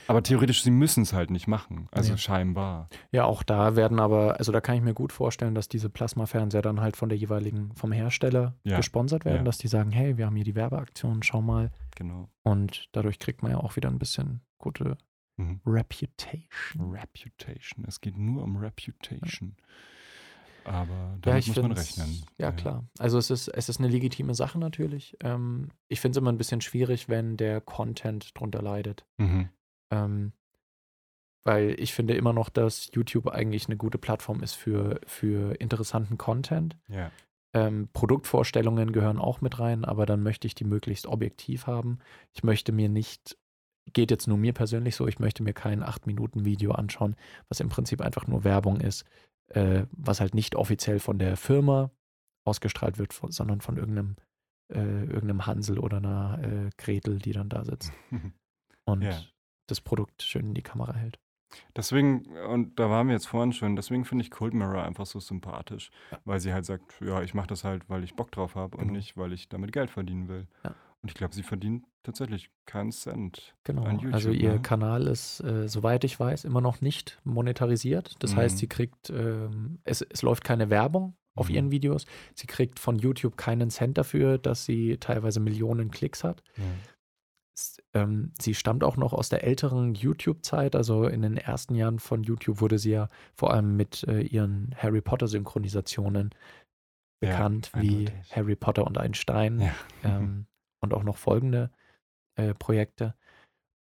Aber 0.08 0.22
theoretisch, 0.22 0.62
sie 0.62 0.70
müssen 0.70 1.02
es 1.02 1.12
halt 1.12 1.30
nicht 1.30 1.46
machen. 1.46 1.88
Also 1.90 2.12
Nee. 2.12 2.18
scheinbar. 2.18 2.88
Ja, 3.12 3.24
auch 3.24 3.42
da 3.42 3.76
werden 3.76 3.98
aber, 4.00 4.38
also 4.38 4.52
da 4.52 4.60
kann 4.60 4.76
ich 4.76 4.82
mir 4.82 4.94
gut 4.94 5.12
vorstellen, 5.12 5.54
dass 5.54 5.68
diese 5.68 5.90
Plasmafernseher 5.90 6.62
dann 6.62 6.80
halt 6.80 6.96
von 6.96 7.08
der 7.08 7.18
jeweiligen, 7.18 7.74
vom 7.74 7.92
Hersteller 7.92 8.54
Ja. 8.64 8.76
gesponsert 8.76 9.24
werden, 9.24 9.38
Ja. 9.38 9.44
dass 9.44 9.58
die 9.58 9.68
sagen, 9.68 9.90
hey, 9.90 10.16
wir 10.16 10.26
haben 10.26 10.36
hier 10.36 10.44
die 10.44 10.54
Werbeaktion, 10.54 11.22
schau 11.22 11.42
mal. 11.42 11.70
Genau. 11.96 12.28
Und 12.42 12.88
dadurch 12.92 13.18
kriegt 13.18 13.42
man 13.42 13.52
ja 13.52 13.58
auch 13.58 13.76
wieder 13.76 13.88
ein 13.88 13.98
bisschen 13.98 14.40
gute 14.58 14.96
Mhm. 15.38 15.60
Reputation. 15.66 16.92
Reputation. 16.92 17.84
Es 17.86 18.00
geht 18.00 18.16
nur 18.16 18.42
um 18.42 18.56
Reputation. 18.56 19.56
Aber 20.64 20.88
Ja, 20.94 21.16
damit 21.20 21.40
ich 21.46 21.48
muss 21.48 21.62
man 21.62 21.72
rechnen. 21.72 22.24
Ja, 22.38 22.50
klar. 22.50 22.84
Also 22.98 23.18
es 23.18 23.30
ist, 23.30 23.46
es 23.48 23.68
ist 23.68 23.78
eine 23.78 23.86
legitime 23.88 24.34
Sache 24.34 24.58
natürlich. 24.58 25.16
Ähm, 25.22 25.68
ich 25.88 26.00
finde 26.00 26.16
es 26.16 26.20
immer 26.20 26.32
ein 26.32 26.38
bisschen 26.38 26.60
schwierig, 26.60 27.08
wenn 27.08 27.36
der 27.36 27.60
Content 27.60 28.36
drunter 28.36 28.62
leidet. 28.62 29.04
Mhm. 29.18 29.48
Ähm, 29.90 30.32
weil 31.44 31.76
ich 31.78 31.94
finde 31.94 32.14
immer 32.14 32.32
noch, 32.32 32.48
dass 32.48 32.90
YouTube 32.92 33.28
eigentlich 33.28 33.66
eine 33.66 33.76
gute 33.76 33.98
Plattform 33.98 34.42
ist 34.42 34.54
für, 34.54 35.00
für 35.06 35.54
interessanten 35.60 36.18
Content. 36.18 36.76
Ja. 36.88 37.12
Ähm, 37.54 37.88
Produktvorstellungen 37.92 38.90
gehören 38.90 39.18
auch 39.18 39.40
mit 39.40 39.60
rein, 39.60 39.84
aber 39.84 40.06
dann 40.06 40.24
möchte 40.24 40.48
ich 40.48 40.56
die 40.56 40.64
möglichst 40.64 41.06
objektiv 41.06 41.68
haben. 41.68 42.00
Ich 42.32 42.42
möchte 42.42 42.72
mir 42.72 42.88
nicht, 42.88 43.38
geht 43.92 44.10
jetzt 44.10 44.26
nur 44.26 44.36
mir 44.36 44.54
persönlich 44.54 44.96
so, 44.96 45.06
ich 45.06 45.20
möchte 45.20 45.44
mir 45.44 45.52
kein 45.52 45.84
8-Minuten-Video 45.84 46.72
anschauen, 46.72 47.14
was 47.48 47.60
im 47.60 47.68
Prinzip 47.68 48.00
einfach 48.00 48.26
nur 48.26 48.42
Werbung 48.42 48.80
ist, 48.80 49.04
äh, 49.46 49.84
was 49.92 50.20
halt 50.20 50.34
nicht 50.34 50.56
offiziell 50.56 50.98
von 50.98 51.20
der 51.20 51.36
Firma 51.36 51.92
ausgestrahlt 52.44 52.98
wird, 52.98 53.12
von, 53.12 53.30
sondern 53.30 53.60
von 53.60 53.76
irgendeinem 53.76 54.16
äh, 54.68 55.04
irgendeinem 55.04 55.46
Hansel 55.46 55.78
oder 55.78 55.98
einer 55.98 56.40
äh, 56.42 56.70
Gretel, 56.76 57.20
die 57.20 57.30
dann 57.30 57.48
da 57.48 57.64
sitzt 57.64 57.92
und 58.84 59.02
Ja. 59.02 59.20
Das 59.66 59.80
Produkt 59.80 60.22
schön 60.22 60.46
in 60.46 60.54
die 60.54 60.62
Kamera 60.62 60.94
hält. 60.94 61.18
Deswegen, 61.76 62.26
und 62.50 62.78
da 62.78 62.90
waren 62.90 63.06
wir 63.06 63.14
jetzt 63.14 63.28
vorhin 63.28 63.52
schon, 63.52 63.76
deswegen 63.76 64.04
finde 64.04 64.24
ich 64.24 64.30
Cold 64.30 64.52
Mirror 64.52 64.82
einfach 64.82 65.06
so 65.06 65.20
sympathisch, 65.20 65.90
Ja. 66.10 66.18
weil 66.24 66.40
sie 66.40 66.52
halt 66.52 66.66
sagt, 66.66 67.00
ja, 67.00 67.22
ich 67.22 67.34
mache 67.34 67.46
das 67.46 67.64
halt, 67.64 67.88
weil 67.88 68.04
ich 68.04 68.14
Bock 68.14 68.30
drauf 68.32 68.56
habe 68.56 68.76
und 68.76 68.84
Genau. 68.88 68.96
nicht, 68.96 69.16
weil 69.16 69.32
ich 69.32 69.48
damit 69.48 69.72
Geld 69.72 69.90
verdienen 69.90 70.28
will. 70.28 70.48
Ja. 70.64 70.74
Und 71.02 71.10
ich 71.10 71.14
glaube, 71.14 71.34
sie 71.34 71.44
verdient 71.44 71.84
tatsächlich 72.02 72.50
keinen 72.66 72.90
Cent 72.90 73.54
Genau. 73.64 73.84
an 73.84 73.96
YouTube. 73.98 74.14
also 74.14 74.30
ihr 74.30 74.54
ne? 74.54 74.60
Kanal 74.62 75.06
ist, 75.06 75.40
äh, 75.40 75.68
soweit 75.68 76.02
ich 76.04 76.18
weiß, 76.18 76.44
immer 76.44 76.60
noch 76.60 76.80
nicht 76.80 77.20
monetarisiert. 77.24 78.16
Das 78.20 78.34
heißt, 78.34 78.56
Mhm. 78.56 78.58
sie 78.58 78.66
kriegt, 78.68 79.10
ähm, 79.10 79.78
es, 79.84 80.02
es 80.02 80.22
läuft 80.22 80.42
keine 80.44 80.68
Werbung 80.68 81.16
auf 81.36 81.48
Mhm. 81.48 81.54
ihren 81.54 81.70
Videos. 81.70 82.06
Sie 82.34 82.46
kriegt 82.46 82.80
von 82.80 82.98
YouTube 82.98 83.36
keinen 83.36 83.70
Cent 83.70 83.98
dafür, 83.98 84.38
dass 84.38 84.64
sie 84.64 84.96
teilweise 84.98 85.38
Millionen 85.38 85.90
Klicks 85.90 86.24
hat. 86.24 86.42
Ähm, 87.94 88.32
sie 88.40 88.54
stammt 88.54 88.84
auch 88.84 88.96
noch 88.96 89.12
aus 89.12 89.28
der 89.28 89.44
älteren 89.44 89.94
YouTube-Zeit. 89.94 90.76
Also 90.76 91.04
in 91.06 91.22
den 91.22 91.36
ersten 91.36 91.74
Jahren 91.74 91.98
von 91.98 92.22
YouTube 92.22 92.60
wurde 92.60 92.78
sie 92.78 92.90
ja 92.90 93.08
vor 93.34 93.52
allem 93.52 93.76
mit 93.76 94.04
äh, 94.04 94.20
ihren 94.20 94.74
Harry 94.76 95.00
Potter-Synchronisationen 95.00 96.30
Ja, 97.22 97.30
bekannt, 97.30 97.70
wie 97.74 98.06
eindeutig. 98.08 98.36
Harry 98.36 98.56
Potter 98.56 98.86
und 98.86 98.98
ein 98.98 99.14
Stein 99.14 99.60
Ja. 99.60 99.74
ähm, 100.04 100.46
und 100.80 100.92
auch 100.94 101.02
noch 101.02 101.16
folgende 101.16 101.70
äh, 102.36 102.54
Projekte. 102.54 103.14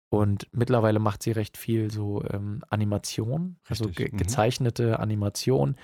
Und 0.08 0.48
mittlerweile 0.52 0.98
macht 0.98 1.22
sie 1.22 1.32
recht 1.32 1.56
viel 1.56 1.90
so 1.90 2.24
ähm, 2.24 2.62
Animation, 2.70 3.58
also 3.68 3.86
Richtig, 3.86 4.06
ge 4.06 4.14
mhm. 4.14 4.18
gezeichnete 4.18 4.98
Animation. 5.00 5.76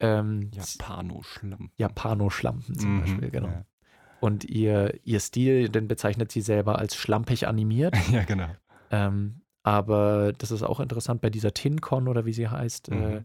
Ähm. 0.00 0.50
Japano-Schlampen 1.76 2.78
zum 2.78 2.94
Mhm, 2.96 3.00
Beispiel, 3.00 3.30
genau. 3.30 3.48
Ja. 3.48 3.66
Und 4.24 4.44
ihr, 4.44 4.98
ihr 5.04 5.20
Stil, 5.20 5.68
den 5.68 5.86
bezeichnet 5.86 6.32
sie 6.32 6.40
selber 6.40 6.78
als 6.78 6.96
schlampig 6.96 7.46
animiert. 7.46 7.94
ja, 8.10 8.24
genau. 8.24 8.48
ähm, 8.90 9.42
aber 9.62 10.32
das 10.32 10.50
ist 10.50 10.62
auch 10.62 10.80
interessant 10.80 11.20
bei 11.20 11.28
dieser 11.30 11.52
TinCon 11.52 12.08
oder 12.08 12.24
wie 12.24 12.32
sie 12.32 12.48
heißt, 12.48 12.88
äh, 12.88 12.94
Mhm. 12.94 13.22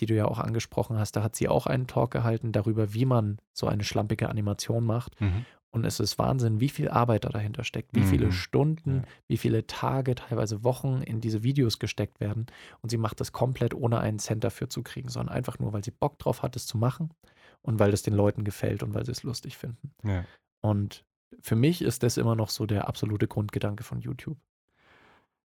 die 0.00 0.06
du 0.06 0.14
ja 0.14 0.24
auch 0.24 0.38
angesprochen 0.38 0.98
hast. 0.98 1.12
Da 1.16 1.22
hat 1.22 1.36
sie 1.36 1.48
auch 1.48 1.66
einen 1.66 1.86
Talk 1.86 2.10
gehalten 2.10 2.52
darüber, 2.52 2.94
wie 2.94 3.04
man 3.04 3.38
so 3.52 3.66
eine 3.66 3.84
schlampige 3.84 4.28
Animation 4.30 4.84
macht. 4.84 5.20
Mhm. 5.20 5.44
Und 5.72 5.84
es 5.84 6.00
ist 6.00 6.18
Wahnsinn, 6.18 6.58
wie 6.58 6.70
viel 6.70 6.88
Arbeit 6.88 7.24
da 7.24 7.28
dahinter 7.28 7.62
steckt, 7.64 7.94
wie 7.94 8.02
viele 8.02 8.26
Mhm. 8.26 8.32
Stunden, 8.32 8.96
Ja. 8.96 9.02
wie 9.28 9.36
viele 9.36 9.66
Tage, 9.66 10.14
teilweise 10.14 10.64
Wochen 10.64 11.02
in 11.02 11.20
diese 11.20 11.42
Videos 11.42 11.78
gesteckt 11.78 12.18
werden. 12.18 12.46
Und 12.80 12.88
sie 12.90 12.96
macht 12.96 13.20
das 13.20 13.32
komplett 13.32 13.74
ohne 13.74 14.00
einen 14.00 14.18
Cent 14.18 14.42
dafür 14.42 14.68
zu 14.70 14.82
kriegen, 14.82 15.08
sondern 15.10 15.34
einfach 15.36 15.58
nur, 15.58 15.72
weil 15.74 15.84
sie 15.84 15.92
Bock 15.92 16.18
drauf 16.18 16.42
hat, 16.42 16.56
es 16.56 16.66
zu 16.66 16.76
machen 16.78 17.10
und 17.62 17.78
weil 17.78 17.92
es 17.92 18.02
den 18.02 18.14
Leuten 18.14 18.44
gefällt 18.44 18.82
und 18.82 18.94
weil 18.94 19.04
sie 19.04 19.12
es 19.12 19.22
lustig 19.22 19.56
finden. 19.56 19.92
Ja. 20.04 20.24
Und 20.60 21.04
für 21.40 21.56
mich 21.56 21.82
ist 21.82 22.02
das 22.02 22.16
immer 22.16 22.34
noch 22.36 22.50
so 22.50 22.66
der 22.66 22.88
absolute 22.88 23.28
Grundgedanke 23.28 23.84
von 23.84 24.00
YouTube. 24.00 24.38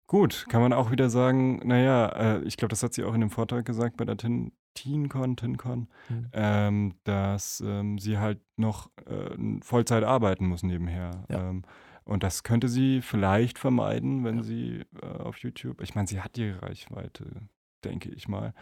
Gut, 0.07 0.47
kann 0.51 0.61
man 0.61 0.73
auch 0.75 0.91
wieder 0.91 1.09
sagen, 1.09 1.61
naja, 1.67 2.09
äh, 2.09 2.43
ich 2.45 2.57
glaube, 2.57 2.71
das 2.71 2.83
hat 2.83 2.93
sie 2.93 3.05
auch 3.05 3.15
in 3.15 3.21
dem 3.23 3.31
Vortrag 3.31 3.65
gesagt 3.65 3.97
bei 3.97 4.05
der 4.05 4.17
Tin 4.17 4.53
TeenCon, 4.75 5.37
TinCon, 5.37 5.89
Mhm. 6.09 6.29
ähm, 6.33 6.95
dass 7.05 7.63
ähm, 7.65 7.99
sie 7.99 8.19
halt 8.19 8.41
noch 8.57 8.91
äh, 9.07 9.31
Vollzeit 9.63 10.03
arbeiten 10.03 10.47
muss 10.49 10.65
nebenher. 10.65 11.25
Ja. 11.31 11.49
Ähm, 11.51 11.63
und 12.05 12.23
das 12.25 12.43
könnte 12.43 12.69
sie 12.69 13.01
vielleicht 13.01 13.59
vermeiden, 13.59 14.25
wenn 14.25 14.39
Ja. 14.39 14.43
sie 14.43 14.83
äh, 15.01 15.07
auf 15.07 15.39
YouTube, 15.39 15.81
ich 15.81 15.95
meine, 15.95 16.09
sie 16.09 16.21
hat 16.21 16.35
die 16.37 16.51
Reichweite, 16.51 17.25
denke 17.85 18.11
ich 18.11 18.29
mal. 18.29 18.55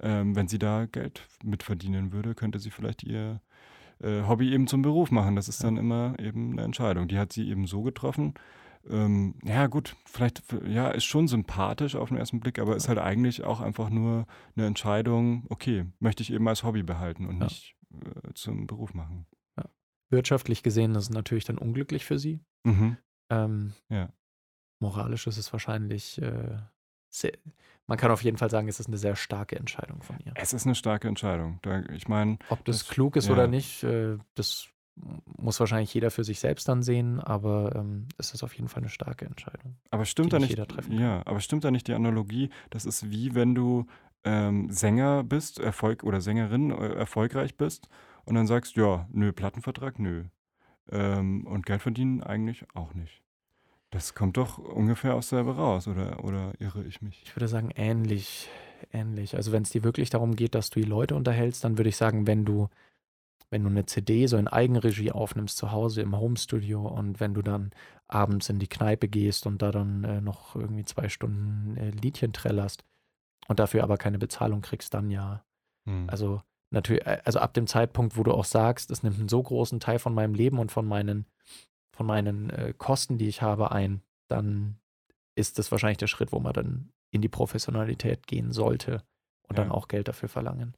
Ähm, 0.00 0.34
wenn 0.36 0.48
sie 0.48 0.58
da 0.58 0.86
Geld 0.86 1.26
mitverdienen 1.44 2.12
würde, 2.12 2.34
könnte 2.34 2.58
sie 2.58 2.70
vielleicht 2.70 3.02
ihr 3.02 3.40
äh, 4.02 4.22
Hobby 4.26 4.52
eben 4.52 4.66
zum 4.66 4.82
Beruf 4.82 5.10
machen. 5.10 5.36
Das 5.36 5.48
ist 5.48 5.62
Ja. 5.62 5.68
dann 5.68 5.76
immer 5.76 6.14
eben 6.18 6.52
eine 6.52 6.62
Entscheidung. 6.62 7.08
Die 7.08 7.18
hat 7.18 7.32
sie 7.32 7.48
eben 7.48 7.66
so 7.66 7.82
getroffen. 7.82 8.34
Ähm, 8.88 9.34
ja, 9.44 9.66
gut, 9.66 9.94
vielleicht, 10.06 10.42
ja, 10.66 10.88
ist 10.90 11.04
schon 11.04 11.28
sympathisch 11.28 11.94
auf 11.96 12.08
den 12.08 12.16
ersten 12.16 12.40
Blick, 12.40 12.58
aber 12.58 12.76
ist 12.76 12.88
halt 12.88 12.98
eigentlich 12.98 13.44
auch 13.44 13.60
einfach 13.60 13.90
nur 13.90 14.26
eine 14.56 14.66
Entscheidung, 14.66 15.44
okay, 15.50 15.84
möchte 15.98 16.22
ich 16.22 16.32
eben 16.32 16.48
als 16.48 16.64
Hobby 16.64 16.82
behalten 16.82 17.26
und 17.26 17.38
Ja. 17.40 17.44
nicht 17.44 17.76
äh, 17.92 18.32
zum 18.34 18.66
Beruf 18.66 18.94
machen. 18.94 19.26
Wirtschaftlich 20.12 20.62
gesehen 20.64 20.92
ist 20.96 21.04
es 21.04 21.10
natürlich 21.10 21.44
dann 21.44 21.56
unglücklich 21.58 22.04
für 22.04 22.18
sie. 22.18 22.40
Mhm. 22.64 22.96
Ähm, 23.28 23.74
Ja. 23.90 24.08
Moralisch 24.80 25.26
ist 25.26 25.36
es 25.36 25.52
wahrscheinlich 25.52 26.20
äh, 26.20 26.58
sehr, 27.10 27.32
man 27.86 27.98
kann 27.98 28.10
auf 28.10 28.22
jeden 28.22 28.36
Fall 28.38 28.50
sagen, 28.50 28.68
es 28.68 28.80
ist 28.80 28.86
eine 28.86 28.96
sehr 28.98 29.16
starke 29.16 29.56
Entscheidung 29.56 30.02
von 30.02 30.16
ihr. 30.24 30.32
Es 30.36 30.52
ist 30.52 30.64
eine 30.64 30.74
starke 30.74 31.08
Entscheidung. 31.08 31.58
Ich 31.92 32.08
meine, 32.08 32.38
Ob 32.48 32.64
das, 32.64 32.78
Das- 32.84 32.88
klug 32.88 33.16
ist 33.16 33.26
ja. 33.26 33.32
oder 33.34 33.46
nicht, 33.48 33.82
äh, 33.82 34.16
das 34.34 34.68
muss 35.38 35.58
wahrscheinlich 35.60 35.92
jeder 35.94 36.10
für 36.10 36.24
sich 36.24 36.40
selbst 36.40 36.68
dann 36.68 36.82
sehen, 36.82 37.20
aber 37.20 37.74
ähm, 37.74 38.06
es 38.18 38.34
ist 38.34 38.42
auf 38.42 38.54
jeden 38.54 38.68
Fall 38.68 38.82
eine 38.82 38.90
starke 38.90 39.24
Entscheidung. 39.24 39.76
aber 39.90 40.04
stimmt 40.04 40.32
da 40.32 40.38
nicht 40.38 40.58
nicht, 40.58 40.88
ja, 40.90 41.22
aber 41.26 41.40
stimmt 41.40 41.64
da 41.64 41.70
nicht 41.70 41.88
die 41.88 41.94
Analogie? 41.94 42.50
Das 42.68 42.84
ist 42.84 43.10
wie 43.10 43.34
wenn 43.34 43.54
du 43.54 43.86
ähm, 44.24 44.68
Sänger 44.70 45.24
bist, 45.24 45.58
Erfolg 45.58 46.04
oder 46.04 46.20
Sängerin 46.20 46.70
äh, 46.70 46.92
erfolgreich 46.94 47.56
bist 47.56 47.88
und 48.26 48.34
dann 48.34 48.46
sagst, 48.46 48.76
ja, 48.76 49.08
nö, 49.10 49.32
Plattenvertrag, 49.32 49.98
nö. 49.98 50.24
Ähm, 50.92 51.46
und 51.46 51.64
Geld 51.64 51.80
verdienen 51.80 52.22
eigentlich 52.22 52.66
auch 52.74 52.92
nicht. 52.92 53.22
Das 53.90 54.14
kommt 54.14 54.36
doch 54.36 54.58
ungefähr 54.58 55.14
aus 55.14 55.30
selber 55.30 55.56
raus, 55.56 55.88
oder, 55.88 56.24
oder 56.24 56.52
irre 56.60 56.84
ich 56.84 57.02
mich? 57.02 57.22
Ich 57.24 57.34
würde 57.34 57.48
sagen, 57.48 57.70
ähnlich, 57.74 58.48
ähnlich. 58.92 59.34
Also 59.34 59.50
wenn 59.50 59.64
es 59.64 59.70
dir 59.70 59.82
wirklich 59.82 60.10
darum 60.10 60.36
geht, 60.36 60.54
dass 60.54 60.70
du 60.70 60.80
die 60.80 60.86
Leute 60.86 61.16
unterhältst, 61.16 61.64
dann 61.64 61.76
würde 61.76 61.88
ich 61.88 61.96
sagen, 61.96 62.26
wenn 62.28 62.44
du, 62.44 62.68
wenn 63.50 63.64
du 63.64 63.68
eine 63.68 63.86
CD 63.86 64.26
so 64.28 64.36
in 64.36 64.46
Eigenregie 64.46 65.10
aufnimmst 65.10 65.56
zu 65.56 65.72
Hause 65.72 66.02
im 66.02 66.16
Homestudio 66.16 66.86
und 66.86 67.18
wenn 67.18 67.34
du 67.34 67.42
dann 67.42 67.72
abends 68.06 68.48
in 68.48 68.60
die 68.60 68.68
Kneipe 68.68 69.08
gehst 69.08 69.46
und 69.46 69.60
da 69.60 69.72
dann 69.72 70.04
äh, 70.04 70.20
noch 70.20 70.54
irgendwie 70.54 70.84
zwei 70.84 71.08
Stunden 71.08 71.76
äh, 71.76 71.90
Liedchen 71.90 72.32
trällerst 72.32 72.84
und 73.48 73.58
dafür 73.58 73.82
aber 73.82 73.96
keine 73.96 74.18
Bezahlung 74.18 74.60
kriegst, 74.60 74.94
dann 74.94 75.10
ja. 75.10 75.44
Hm. 75.88 76.08
Also 76.08 76.42
natürlich, 76.70 77.04
äh, 77.06 77.20
also 77.24 77.40
ab 77.40 77.54
dem 77.54 77.66
Zeitpunkt, 77.66 78.16
wo 78.16 78.22
du 78.22 78.32
auch 78.32 78.44
sagst, 78.44 78.92
es 78.92 79.02
nimmt 79.02 79.18
einen 79.18 79.28
so 79.28 79.42
großen 79.42 79.80
Teil 79.80 79.98
von 79.98 80.14
meinem 80.14 80.34
Leben 80.34 80.60
und 80.60 80.70
von 80.70 80.86
meinen, 80.86 81.26
von 82.00 82.06
meinen 82.06 82.48
äh, 82.48 82.72
Kosten, 82.78 83.18
die 83.18 83.28
ich 83.28 83.42
habe, 83.42 83.72
ein, 83.72 84.00
dann 84.26 84.78
ist 85.34 85.58
das 85.58 85.70
wahrscheinlich 85.70 85.98
der 85.98 86.06
Schritt, 86.06 86.32
wo 86.32 86.40
man 86.40 86.54
dann 86.54 86.94
in 87.10 87.20
die 87.20 87.28
Professionalität 87.28 88.26
gehen 88.26 88.52
sollte 88.52 89.04
und 89.46 89.58
dann 89.58 89.68
Ja. 89.68 89.74
auch 89.74 89.86
Geld 89.86 90.08
dafür 90.08 90.30
verlangen. 90.30 90.74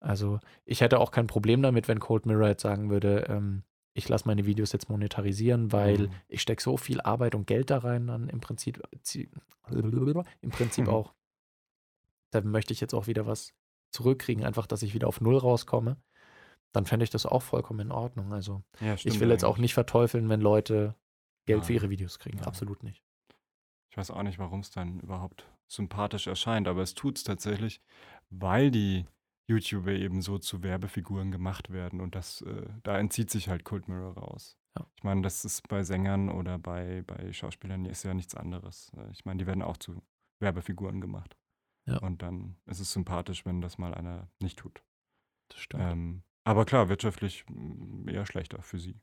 Also 0.00 0.40
ich 0.64 0.80
hätte 0.80 0.98
auch 0.98 1.12
kein 1.12 1.28
Problem 1.28 1.62
damit, 1.62 1.86
wenn 1.86 2.00
Cold 2.00 2.26
Mirror 2.26 2.48
jetzt 2.48 2.62
sagen 2.62 2.90
würde, 2.90 3.26
ähm, 3.28 3.62
ich 3.94 4.08
lasse 4.08 4.26
meine 4.26 4.46
Videos 4.46 4.72
jetzt 4.72 4.88
monetarisieren, 4.88 5.70
weil 5.70 6.08
Mhm. 6.08 6.10
ich 6.26 6.42
stecke 6.42 6.60
so 6.60 6.76
viel 6.76 7.00
Arbeit 7.02 7.36
und 7.36 7.46
Geld 7.46 7.70
da 7.70 7.78
rein, 7.78 8.08
dann 8.08 8.28
im 8.28 8.40
Prinzip, 8.40 8.82
zie- 9.04 9.30
im 10.40 10.50
Prinzip 10.50 10.86
Mhm. 10.86 10.92
auch, 10.92 11.14
da 12.32 12.40
möchte 12.40 12.72
ich 12.72 12.80
jetzt 12.80 12.94
auch 12.94 13.06
wieder 13.06 13.26
was 13.28 13.54
zurückkriegen, 13.92 14.42
einfach, 14.44 14.66
dass 14.66 14.82
ich 14.82 14.92
wieder 14.92 15.06
auf 15.06 15.20
Null 15.20 15.36
rauskomme, 15.36 15.98
dann 16.72 16.86
fände 16.86 17.04
ich 17.04 17.10
das 17.10 17.26
auch 17.26 17.42
vollkommen 17.42 17.80
in 17.80 17.92
Ordnung. 17.92 18.32
Also 18.32 18.62
ja, 18.80 18.94
ich 18.94 19.20
will 19.20 19.30
jetzt 19.30 19.44
auch 19.44 19.58
nicht 19.58 19.74
verteufeln, 19.74 20.28
wenn 20.28 20.40
Leute 20.40 20.94
Geld 21.46 21.64
für 21.64 21.72
Nein. 21.72 21.82
ihre 21.82 21.90
Videos 21.90 22.18
kriegen. 22.18 22.38
Nein. 22.38 22.46
Absolut 22.46 22.82
nicht. 22.82 23.02
Ich 23.90 23.96
weiß 23.96 24.10
auch 24.10 24.22
nicht, 24.22 24.38
warum 24.38 24.60
es 24.60 24.70
dann 24.70 25.00
überhaupt 25.00 25.48
sympathisch 25.66 26.26
erscheint, 26.26 26.68
aber 26.68 26.82
es 26.82 26.94
tut 26.94 27.18
es 27.18 27.24
tatsächlich, 27.24 27.80
weil 28.30 28.70
die 28.70 29.06
YouTuber 29.48 29.92
eben 29.92 30.20
so 30.20 30.38
zu 30.38 30.62
Werbefiguren 30.62 31.30
gemacht 31.32 31.70
werden 31.70 32.00
und 32.00 32.14
das, 32.14 32.42
äh, 32.42 32.66
da 32.82 32.98
entzieht 32.98 33.30
sich 33.30 33.48
halt 33.48 33.64
Cold 33.64 33.88
Mirror 33.88 34.16
raus. 34.18 34.58
Ja. 34.78 34.86
Ich 34.96 35.04
meine, 35.04 35.22
das 35.22 35.44
ist 35.44 35.66
bei 35.68 35.82
Sängern 35.82 36.28
oder 36.28 36.58
bei, 36.58 37.02
bei 37.06 37.32
Schauspielern 37.32 37.86
ist 37.86 38.02
ja 38.02 38.12
nichts 38.12 38.34
anderes. 38.34 38.92
Äh, 38.96 39.10
Ich 39.10 39.24
meine, 39.24 39.38
die 39.38 39.46
werden 39.46 39.62
auch 39.62 39.78
zu 39.78 40.02
Werbefiguren 40.40 41.00
gemacht. 41.00 41.36
Ja. 41.86 41.98
Und 41.98 42.20
dann 42.20 42.56
ist 42.66 42.80
es 42.80 42.92
sympathisch, 42.92 43.46
wenn 43.46 43.62
das 43.62 43.78
mal 43.78 43.94
einer 43.94 44.28
nicht 44.40 44.58
tut. 44.58 44.82
Das 45.48 45.60
stimmt. 45.60 45.82
Ähm, 45.82 46.22
aber 46.48 46.64
klar, 46.64 46.88
wirtschaftlich 46.88 47.44
mm, 47.48 48.08
eher 48.08 48.26
schlechter 48.26 48.62
für 48.62 48.78
sie. 48.78 49.00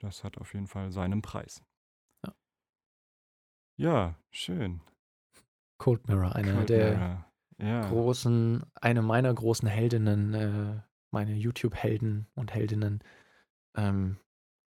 Das 0.00 0.24
hat 0.24 0.38
auf 0.38 0.52
jeden 0.54 0.66
Fall 0.66 0.90
seinen 0.92 1.22
Preis. 1.22 1.62
Ja. 2.26 2.34
Ja, 3.76 4.14
schön. 4.30 4.80
Cold 5.78 6.08
Mirror, 6.08 6.34
eine 6.34 6.52
Cold 6.54 6.68
der 6.68 6.96
Mirror. 6.96 7.32
Ja. 7.58 7.88
großen, 7.88 8.62
eine 8.74 9.02
meiner 9.02 9.32
großen 9.32 9.68
Heldinnen, 9.68 10.34
äh, 10.34 10.80
meine 11.10 11.34
YouTube-Helden 11.34 12.26
und 12.34 12.52
Heldinnen, 12.52 13.02
ähm, 13.76 14.16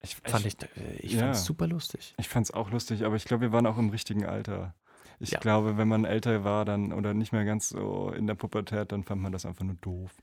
Ich, 0.03 0.17
fand 0.17 0.47
ich, 0.47 0.57
ich, 0.63 0.77
äh, 0.77 0.97
ich 0.99 1.13
ja. 1.13 1.35
super 1.35 1.67
lustig. 1.67 2.15
ich 2.19 2.29
fand 2.29 2.47
es 2.47 2.53
auch 2.53 2.71
lustig, 2.71 3.05
aber 3.05 3.17
ich 3.17 3.25
glaube, 3.25 3.43
wir 3.43 3.53
waren 3.53 3.67
auch 3.67 3.79
im 3.79 3.91
richtigen 3.91 4.25
Alter. 4.25 4.75
Ich 5.19 5.31
Ja. 5.31 5.39
glaube, 5.41 5.77
wenn 5.79 5.89
man 5.89 6.05
älter 6.05 6.45
war 6.45 6.65
dann 6.65 6.93
oder 6.93 7.15
nicht 7.15 7.33
mehr 7.33 7.45
ganz 7.45 7.71
so 7.71 8.11
in 8.11 8.27
der 8.27 8.35
Pubertät, 8.35 8.93
dann 8.93 9.03
fand 9.03 9.23
man 9.23 9.33
das 9.33 9.47
einfach 9.47 9.65
nur 9.65 9.77
doof. 9.77 10.15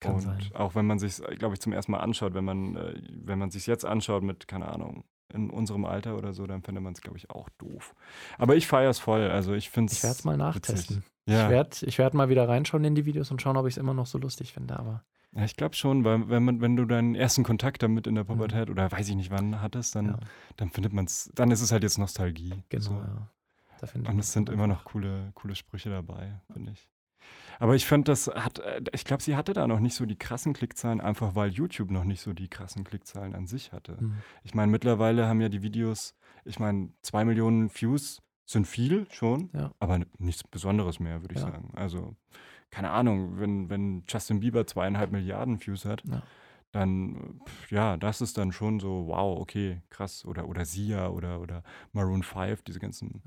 Kann 0.00 0.14
und 0.14 0.20
sein. 0.22 0.38
auch 0.54 0.74
wenn 0.74 0.86
man 0.86 0.98
sich, 0.98 1.16
glaube 1.38 1.54
ich, 1.54 1.60
zum 1.60 1.72
ersten 1.72 1.92
Mal 1.92 1.98
anschaut, 1.98 2.34
wenn 2.34 2.44
man, 2.44 2.76
äh, 2.76 2.94
wenn 3.22 3.38
man 3.38 3.50
sich 3.50 3.66
jetzt 3.66 3.84
anschaut 3.84 4.22
mit, 4.22 4.48
keine 4.48 4.68
Ahnung, 4.68 5.04
in 5.32 5.50
unserem 5.50 5.84
Alter 5.84 6.16
oder 6.16 6.32
so, 6.32 6.46
dann 6.46 6.62
findet 6.62 6.82
man 6.82 6.92
es, 6.92 7.00
glaube 7.00 7.18
ich, 7.18 7.30
auch 7.30 7.48
doof. 7.50 7.94
Aber 8.38 8.56
ich 8.56 8.66
feiere 8.66 8.90
es 8.90 8.98
voll. 8.98 9.30
Also 9.30 9.54
ich 9.54 9.70
finde 9.70 9.92
es. 9.92 9.98
Ich 9.98 10.02
werde 10.02 10.16
es 10.16 10.24
mal 10.24 10.36
nachtesten. 10.36 11.04
Ja. 11.26 11.44
Ich 11.44 11.50
werde 11.50 11.76
ich 11.82 11.98
werd 11.98 12.14
mal 12.14 12.28
wieder 12.28 12.48
reinschauen 12.48 12.84
in 12.84 12.94
die 12.94 13.06
Videos 13.06 13.30
und 13.30 13.40
schauen, 13.40 13.56
ob 13.56 13.66
ich 13.66 13.74
es 13.74 13.78
immer 13.78 13.94
noch 13.94 14.06
so 14.06 14.18
lustig 14.18 14.52
finde. 14.52 14.78
Aber 14.78 15.04
Ja, 15.32 15.44
ich 15.44 15.56
glaube 15.56 15.76
schon, 15.76 16.04
weil 16.04 16.28
wenn 16.28 16.44
man, 16.44 16.60
wenn 16.60 16.76
du 16.76 16.84
deinen 16.84 17.14
ersten 17.14 17.44
Kontakt 17.44 17.82
damit 17.82 18.06
in 18.06 18.14
der 18.14 18.24
Pubertät 18.24 18.68
mhm. 18.68 18.72
oder 18.72 18.90
weiß 18.90 19.08
ich 19.08 19.14
nicht 19.14 19.30
wann 19.30 19.60
hattest, 19.60 19.94
dann, 19.94 20.06
ja. 20.06 20.18
dann 20.56 20.70
findet 20.70 20.92
man 20.92 21.04
es, 21.04 21.30
dann 21.34 21.50
ist 21.50 21.60
es 21.60 21.70
halt 21.70 21.82
jetzt 21.82 21.98
Nostalgie. 21.98 22.64
Genau, 22.68 22.84
so. 22.84 22.92
ja. 22.92 23.28
Und 24.08 24.18
es 24.18 24.32
sind 24.32 24.50
immer 24.50 24.66
noch 24.66 24.84
coole, 24.84 25.32
coole 25.34 25.54
Sprüche 25.54 25.88
dabei, 25.88 26.40
finde 26.52 26.72
ich. 26.72 26.88
Aber 27.58 27.74
ich 27.74 27.86
finde, 27.86 28.10
das 28.10 28.26
hat, 28.28 28.58
äh, 28.60 28.82
ich 28.92 29.04
glaube, 29.04 29.22
sie 29.22 29.36
hatte 29.36 29.52
da 29.52 29.66
noch 29.66 29.80
nicht 29.80 29.94
so 29.94 30.06
die 30.06 30.16
krassen 30.16 30.52
Klickzahlen, 30.52 31.00
einfach 31.00 31.34
weil 31.34 31.50
YouTube 31.50 31.90
noch 31.90 32.04
nicht 32.04 32.20
so 32.20 32.32
die 32.32 32.48
krassen 32.48 32.84
Klickzahlen 32.84 33.34
an 33.34 33.46
sich 33.46 33.72
hatte. 33.72 33.96
Mhm. 34.00 34.18
Ich 34.44 34.54
meine, 34.54 34.72
mittlerweile 34.72 35.26
haben 35.26 35.40
ja 35.40 35.48
die 35.48 35.62
Videos, 35.62 36.14
ich 36.44 36.58
meine, 36.58 36.90
zwei 37.02 37.24
Millionen 37.24 37.70
Views 37.70 38.22
sind 38.46 38.66
viel 38.66 39.06
schon, 39.10 39.50
ja. 39.52 39.72
aber 39.78 40.00
nichts 40.18 40.42
Besonderes 40.44 41.00
mehr, 41.00 41.22
würde 41.22 41.34
ich 41.34 41.40
ja. 41.40 41.50
sagen. 41.50 41.70
Also, 41.74 42.16
keine 42.70 42.90
Ahnung, 42.90 43.38
wenn, 43.38 43.68
wenn 43.68 44.04
Justin 44.08 44.40
Bieber 44.40 44.66
zweieinhalb 44.66 45.12
Milliarden 45.12 45.64
Views 45.64 45.84
hat, 45.84 46.02
ja. 46.04 46.22
dann, 46.72 47.40
ja, 47.68 47.96
das 47.96 48.20
ist 48.20 48.38
dann 48.38 48.52
schon 48.52 48.80
so, 48.80 49.06
wow, 49.06 49.38
okay, 49.38 49.82
krass. 49.90 50.24
Oder, 50.24 50.48
oder 50.48 50.64
Sia 50.64 51.08
oder, 51.08 51.40
oder 51.40 51.62
Maroon 51.92 52.22
5, 52.22 52.62
diese 52.62 52.80
ganzen 52.80 53.22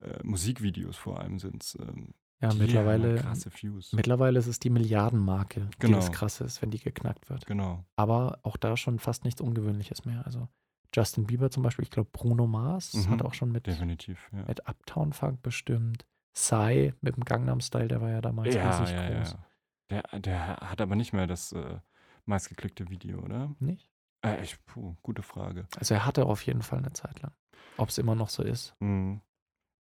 äh, 0.00 0.18
Musikvideos 0.22 0.96
vor 0.96 1.20
allem 1.20 1.38
sind 1.38 1.76
ähm, 1.80 2.14
ja, 2.40 2.54
mittlerweile, 2.54 3.16
krasse 3.16 3.50
Views. 3.52 3.92
mittlerweile 3.92 4.38
ist 4.38 4.46
es 4.46 4.58
die 4.58 4.70
Milliardenmarke, 4.70 5.68
genau. 5.78 5.98
die 5.98 6.06
das 6.06 6.12
krasse 6.12 6.44
ist, 6.44 6.62
wenn 6.62 6.70
die 6.70 6.78
geknackt 6.78 7.28
wird. 7.28 7.46
Genau. 7.46 7.84
Aber 7.96 8.38
auch 8.42 8.56
da 8.56 8.76
schon 8.76 8.98
fast 8.98 9.24
nichts 9.24 9.40
Ungewöhnliches 9.40 10.04
mehr. 10.04 10.24
Also 10.24 10.48
Justin 10.94 11.26
Bieber 11.26 11.50
zum 11.50 11.62
Beispiel, 11.62 11.84
ich 11.84 11.90
glaube 11.90 12.08
Bruno 12.12 12.46
Mars 12.46 12.94
mhm. 12.94 13.10
hat 13.10 13.22
auch 13.22 13.34
schon 13.34 13.52
mit, 13.52 13.66
Definitiv, 13.66 14.28
ja. 14.32 14.44
mit 14.46 14.66
Uptown 14.66 15.12
Funk 15.12 15.42
bestimmt. 15.42 16.06
Psy 16.32 16.94
mit 17.00 17.16
dem 17.16 17.24
Gangnam 17.24 17.60
Style, 17.60 17.88
der 17.88 18.00
war 18.00 18.10
ja 18.10 18.20
damals 18.20 18.54
ja, 18.54 18.78
riesig 18.78 18.94
ja, 18.94 19.10
groß. 19.10 19.32
Ja. 19.32 19.44
Der, 19.90 20.20
der 20.20 20.56
hat 20.58 20.80
aber 20.80 20.94
nicht 20.94 21.12
mehr 21.12 21.26
das 21.26 21.52
äh, 21.52 21.80
meistgeklickte 22.24 22.88
Video, 22.88 23.18
oder? 23.18 23.54
Nicht? 23.58 23.90
Äh, 24.24 24.42
ich, 24.42 24.64
puh, 24.64 24.96
gute 25.02 25.22
Frage. 25.22 25.66
Also 25.76 25.94
er 25.94 26.06
hatte 26.06 26.26
auf 26.26 26.42
jeden 26.42 26.62
Fall 26.62 26.78
eine 26.78 26.92
Zeit 26.92 27.20
lang. 27.20 27.32
Ob 27.76 27.88
es 27.88 27.98
immer 27.98 28.14
noch 28.14 28.28
so 28.28 28.42
ist. 28.42 28.74
Mhm. 28.80 29.20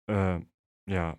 Äh, 0.09 0.40
ja, 0.88 1.16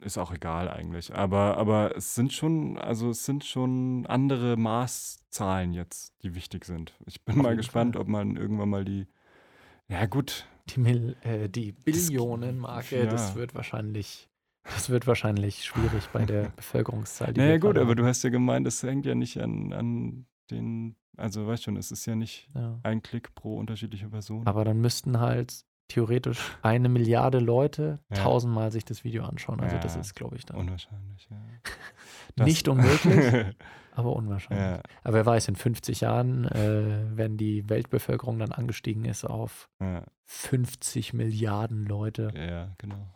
ist 0.00 0.18
auch 0.18 0.32
egal 0.32 0.68
eigentlich. 0.68 1.14
Aber, 1.14 1.56
aber 1.56 1.96
es 1.96 2.14
sind 2.14 2.32
schon, 2.32 2.78
also 2.78 3.10
es 3.10 3.24
sind 3.24 3.44
schon 3.44 4.06
andere 4.06 4.56
Maßzahlen 4.56 5.72
jetzt, 5.72 6.14
die 6.22 6.34
wichtig 6.34 6.64
sind. 6.64 6.94
Ich 7.06 7.24
bin 7.24 7.36
Auf 7.36 7.42
mal 7.42 7.56
gespannt, 7.56 7.94
Fall. 7.94 8.02
ob 8.02 8.08
man 8.08 8.36
irgendwann 8.36 8.68
mal 8.68 8.84
die, 8.84 9.06
ja 9.88 10.06
gut. 10.06 10.46
Die, 10.68 10.80
Mil, 10.80 11.16
äh, 11.22 11.48
die 11.48 11.72
Billionenmarke, 11.72 13.04
ja. 13.04 13.06
das 13.06 13.34
wird 13.34 13.54
wahrscheinlich, 13.54 14.28
das 14.64 14.90
wird 14.90 15.06
wahrscheinlich 15.06 15.64
schwierig 15.64 16.08
bei 16.12 16.24
der 16.24 16.50
Bevölkerungszahl. 16.56 17.32
naja 17.36 17.58
gut, 17.58 17.76
aber 17.76 17.94
du 17.94 18.06
hast 18.06 18.22
ja 18.22 18.30
gemeint, 18.30 18.66
es 18.66 18.82
hängt 18.82 19.06
ja 19.06 19.14
nicht 19.14 19.40
an, 19.40 19.72
an 19.72 20.26
den, 20.50 20.96
also 21.16 21.46
weißt 21.46 21.64
schon, 21.64 21.76
es 21.76 21.90
ist 21.90 22.06
ja 22.06 22.14
nicht 22.14 22.48
ja. 22.54 22.78
ein 22.82 23.02
Klick 23.02 23.34
pro 23.34 23.58
unterschiedliche 23.58 24.08
Person. 24.08 24.46
Aber 24.46 24.64
dann 24.64 24.80
müssten 24.80 25.18
halt 25.18 25.64
theoretisch 25.90 26.38
eine 26.62 26.88
Milliarde 26.88 27.38
Leute 27.38 27.98
ja. 28.10 28.16
tausendmal 28.16 28.72
sich 28.72 28.84
das 28.84 29.04
Video 29.04 29.24
anschauen. 29.24 29.60
Also 29.60 29.76
ja, 29.76 29.82
das 29.82 29.96
ist, 29.96 30.14
glaube 30.14 30.36
ich, 30.36 30.46
dann. 30.46 30.56
Unwahrscheinlich, 30.56 31.28
ja. 31.30 32.44
Nicht 32.44 32.68
unmöglich, 32.68 33.54
aber 33.92 34.14
unwahrscheinlich. 34.14 34.82
Aber 35.02 35.14
wer 35.14 35.26
weiß, 35.26 35.48
in 35.48 35.56
50 35.56 36.00
Jahren, 36.00 36.46
äh, 36.46 37.04
wenn 37.16 37.36
die 37.36 37.68
Weltbevölkerung 37.68 38.38
dann 38.38 38.52
angestiegen 38.52 39.04
ist 39.04 39.24
auf 39.24 39.68
50 40.24 41.12
Milliarden 41.12 41.84
Leute. 41.84 42.32
Ja, 42.34 42.72
genau. 42.78 43.12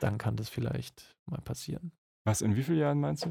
dann 0.00 0.18
kann 0.18 0.36
das 0.36 0.50
vielleicht 0.50 1.16
mal 1.24 1.40
passieren. 1.40 1.92
Was, 2.24 2.42
in 2.42 2.56
wie 2.56 2.62
vielen 2.64 2.80
Jahren 2.80 3.00
meinst 3.00 3.24
du? 3.24 3.30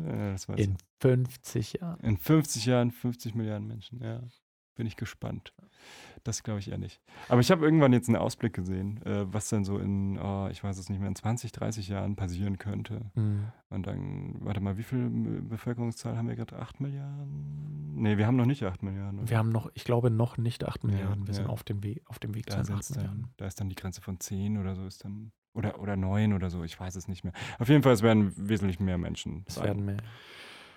in 0.56 0.78
50 1.00 1.74
Jahren. 1.74 2.00
In 2.00 2.18
50 2.18 2.66
Jahren 2.66 2.92
50 2.92 3.36
Milliarden 3.36 3.68
Menschen, 3.68 4.02
ja. 4.02 4.22
Bin 4.76 4.88
ich 4.88 4.96
gespannt. 4.98 5.54
Das 6.26 6.42
glaube 6.42 6.60
ich 6.60 6.72
eher 6.72 6.80
nicht. 6.80 7.00
Aber 7.30 7.40
ich 7.40 7.52
habe 7.52 7.64
irgendwann 7.64 7.94
jetzt 7.94 8.10
einen 8.10 8.18
Ausblick 8.18 8.54
gesehen, 8.54 9.00
äh, 9.06 9.32
was 9.32 9.48
dann 9.50 9.64
so 9.64 9.78
in, 9.78 10.18
oh, 10.18 10.48
ich 10.50 10.64
weiß 10.64 10.76
es 10.80 10.90
nicht 10.90 10.98
mehr, 11.00 11.08
in 11.08 11.16
20, 11.16 11.52
30 11.52 11.88
Jahren 11.88 12.16
passieren 12.16 12.58
könnte. 12.58 13.12
Mhm. 13.14 13.44
Und 13.70 13.86
dann, 13.86 14.36
warte 14.40 14.60
mal, 14.60 14.76
wie 14.76 14.84
viel 14.84 15.08
Bevölkerungszahl 15.08 16.18
haben 16.18 16.28
wir 16.28 16.36
gerade? 16.36 16.58
8 16.58 16.82
Milliarden? 16.82 17.94
Nee, 17.94 18.18
wir 18.18 18.26
haben 18.26 18.38
noch 18.38 18.48
nicht 18.48 18.64
8 18.64 18.82
Milliarden. 18.82 19.20
Oder? 19.20 19.30
Wir 19.30 19.38
haben 19.38 19.52
noch, 19.52 19.70
ich 19.76 19.84
glaube, 19.84 20.10
noch 20.10 20.38
nicht 20.38 20.66
8 20.66 20.84
Milliarden. 20.84 21.22
Ja, 21.22 21.28
wir 21.28 21.34
ja. 21.34 21.34
sind 21.34 21.48
auf 21.48 21.64
dem 21.64 21.84
Weg, 21.84 22.02
auf 22.08 22.18
dem 22.18 22.34
Weg 22.34 22.48
da 22.48 22.64
zu 22.64 22.74
8 22.74 22.96
Milliarden. 22.96 23.22
Dann, 23.22 23.34
da 23.38 23.46
ist 23.46 23.62
dann 23.62 23.70
die 23.70 23.76
Grenze 23.76 24.02
von 24.02 24.20
10 24.20 24.58
oder 24.58 24.76
so 24.76 24.84
ist 24.88 25.06
dann, 25.06 25.32
oder, 25.54 25.80
oder 25.80 25.96
9 25.96 26.34
oder 26.34 26.50
so, 26.50 26.64
ich 26.64 26.80
weiß 26.80 26.96
es 26.96 27.08
nicht 27.08 27.24
mehr. 27.24 27.34
Auf 27.60 27.70
jeden 27.70 27.84
Fall, 27.84 27.94
es 27.94 28.02
werden 28.02 28.34
wesentlich 28.36 28.80
mehr 28.80 28.98
Menschen. 28.98 29.44
Es 29.48 29.62
werden 29.62 29.86
mehr. 29.86 29.98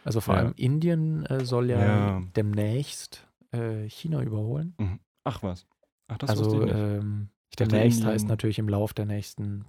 Also 0.04 0.20
vor 0.20 0.34
ja. 0.34 0.40
allem 0.40 0.52
Indien 0.56 1.24
äh, 1.24 1.42
soll 1.46 1.70
ja, 1.70 2.20
demnächst 2.36 3.26
äh, 3.50 3.88
China 3.88 4.22
überholen. 4.22 4.74
Mhm. 4.78 5.00
Ach 5.28 5.42
was. 5.42 5.66
Ach, 6.08 6.16
das 6.16 6.30
also 6.30 6.66
ähm, 6.66 7.28
demnächst 7.58 8.04
heißt 8.04 8.28
natürlich 8.28 8.58
im 8.58 8.68
Lauf 8.68 8.94
der 8.94 9.04
nächsten 9.04 9.66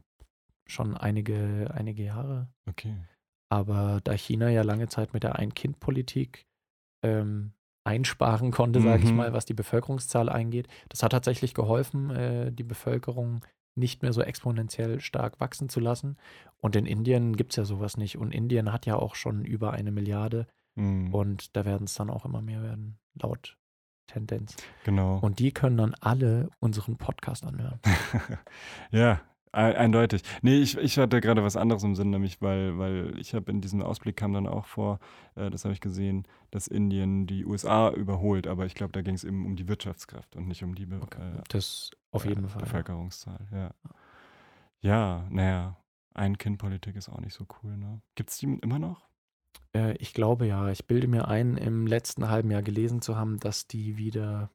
schon 0.68 0.96
einige, 0.96 1.72
einige 1.74 2.04
Jahre. 2.04 2.48
Okay. 2.68 2.96
Aber 3.50 4.00
da 4.04 4.14
China 4.14 4.50
ja 4.50 4.62
lange 4.62 4.88
Zeit 4.88 5.14
mit 5.14 5.24
der 5.24 5.36
Ein-Kind-Politik 5.36 6.46
ähm, 7.04 7.52
einsparen 7.84 8.52
konnte, 8.52 8.80
mhm. 8.80 8.84
sage 8.86 9.04
ich 9.04 9.12
mal, 9.12 9.34
was 9.34 9.46
die 9.46 9.54
Bevölkerungszahl 9.54 10.30
eingeht, 10.30 10.68
das 10.88 11.04
hat 11.04 11.12
tatsächlich 11.12 11.54
geholfen, 11.54 12.12
äh, 12.12 12.52
die 12.54 12.64
Bevölkerung 12.64 13.44
nicht 13.76 14.02
mehr 14.02 14.14
so 14.14 14.22
exponentiell 14.22 15.02
stark 15.02 15.40
wachsen 15.40 15.68
zu 15.68 15.80
lassen. 15.80 16.18
Und 16.58 16.76
in 16.76 16.86
Indien 16.86 17.36
gibt 17.36 17.52
es 17.52 17.58
ja 17.58 17.66
sowas 17.66 17.98
nicht. 17.98 18.18
Und 18.18 18.32
Indien 18.32 18.72
hat 18.72 18.86
ja 18.86 18.96
auch 18.96 19.16
schon 19.16 19.44
über 19.44 19.74
eine 19.74 19.92
Milliarde. 19.92 20.48
Mhm. 20.76 21.14
Und 21.14 21.56
da 21.56 21.66
werden 21.66 21.86
es 21.86 21.96
dann 21.96 22.10
auch 22.10 22.26
immer 22.26 22.42
mehr 22.42 22.62
werden, 22.62 22.98
laut 23.14 23.59
Tendenz. 24.10 24.56
Genau. 24.84 25.20
Und 25.20 25.40
die 25.40 25.52
können 25.52 25.78
dann 25.78 25.96
alle 26.02 26.50
unseren 26.60 26.98
Podcast 26.98 27.44
anhören. 27.46 27.80
ja, 28.92 29.22
eindeutig. 29.52 30.24
Nee, 30.42 30.58
ich, 30.58 30.78
ich 30.78 30.98
hatte 30.98 31.22
gerade 31.22 31.44
was 31.44 31.56
anderes 31.56 31.84
im 31.84 31.96
Sinn, 31.96 32.10
nämlich 32.10 32.42
weil, 32.42 32.78
weil 32.78 33.18
ich 33.18 33.34
habe 33.34 33.52
in 33.52 33.62
diesem 33.62 33.82
Ausblick 33.82 34.16
kam 34.16 34.34
dann 34.34 34.48
auch 34.48 34.66
vor, 34.66 35.00
äh, 35.36 35.50
das 35.50 35.66
habe 35.66 35.74
ich 35.74 35.82
gesehen, 35.82 36.28
dass 36.52 36.68
Indien 36.68 37.28
die 37.28 37.46
USA 37.46 37.90
überholt, 37.92 38.48
aber 38.48 38.66
ich 38.66 38.76
glaube, 38.76 38.92
da 38.94 39.02
ging 39.02 39.16
es 39.16 39.24
eben 39.24 39.46
um 39.46 39.56
die 39.56 39.68
Wirtschaftskraft 39.68 40.36
und 40.36 40.48
nicht 40.48 40.64
um 40.64 40.76
die 40.76 40.86
Be 40.86 41.00
okay. 41.02 41.38
äh, 41.38 41.42
das 41.50 41.92
auf 42.12 42.26
jeden 42.26 42.46
äh, 42.46 42.50
Fall. 42.50 42.62
Bevölkerungszahl, 42.62 43.48
ja. 43.52 43.72
Ja, 44.82 45.28
naja, 45.30 45.78
Ein-Kind-Politik 46.14 46.96
ist 46.96 47.10
auch 47.10 47.20
nicht 47.20 47.34
so 47.34 47.46
cool, 47.62 47.76
ne? 47.76 48.02
Gibt 48.16 48.30
es 48.30 48.38
die 48.38 48.46
immer 48.62 48.80
noch? 48.80 49.09
Äh, 49.74 49.96
ich 49.98 50.14
glaube 50.14 50.48
ja. 50.48 50.70
Ich 50.70 50.88
bilde 50.88 51.08
mir 51.08 51.28
ein, 51.28 51.58
im 51.58 51.88
letzten 51.88 52.30
halben 52.30 52.52
Jahr 52.52 52.64
gelesen 52.64 53.02
zu 53.02 53.16
haben, 53.16 53.40
dass 53.40 53.68
die 53.68 53.98
wieder, 53.98 54.52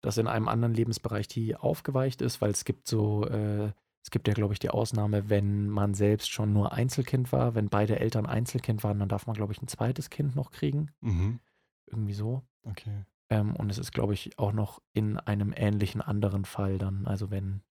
dass 0.00 0.18
in 0.18 0.26
einem 0.26 0.48
anderen 0.48 0.74
Lebensbereich 0.74 1.28
die 1.28 1.56
aufgeweicht 1.56 2.22
ist, 2.22 2.40
weil 2.40 2.50
es 2.50 2.64
gibt 2.64 2.88
so, 2.88 3.26
äh, 3.26 3.72
es 4.02 4.10
gibt 4.10 4.28
ja, 4.28 4.34
glaube 4.34 4.54
ich, 4.54 4.58
die 4.58 4.70
Ausnahme, 4.70 5.28
wenn 5.28 5.68
man 5.68 5.94
selbst 5.94 6.30
schon 6.30 6.52
nur 6.52 6.72
Einzelkind 6.72 7.32
war, 7.32 7.54
wenn 7.54 7.68
beide 7.68 7.98
Eltern 7.98 8.26
Einzelkind 8.26 8.82
waren, 8.84 8.98
dann 8.98 9.08
darf 9.08 9.26
man, 9.26 9.34
glaube 9.34 9.52
ich, 9.52 9.60
ein 9.60 9.68
zweites 9.68 10.08
Kind 10.08 10.34
noch 10.34 10.50
kriegen. 10.50 10.90
Mhm. 11.00 11.40
Irgendwie 11.86 12.14
so. 12.14 12.42
Okay. 12.62 13.04
Ähm, 13.30 13.54
und 13.56 13.70
es 13.70 13.78
ist, 13.78 13.92
glaube 13.92 14.14
ich, 14.14 14.38
auch 14.38 14.52
noch 14.52 14.80
in 14.92 15.18
einem 15.18 15.52
ähnlichen 15.54 16.00
anderen 16.00 16.44
Fall 16.44 16.78
dann. 16.78 17.06
Also 17.06 17.30
wenn, 17.30 17.62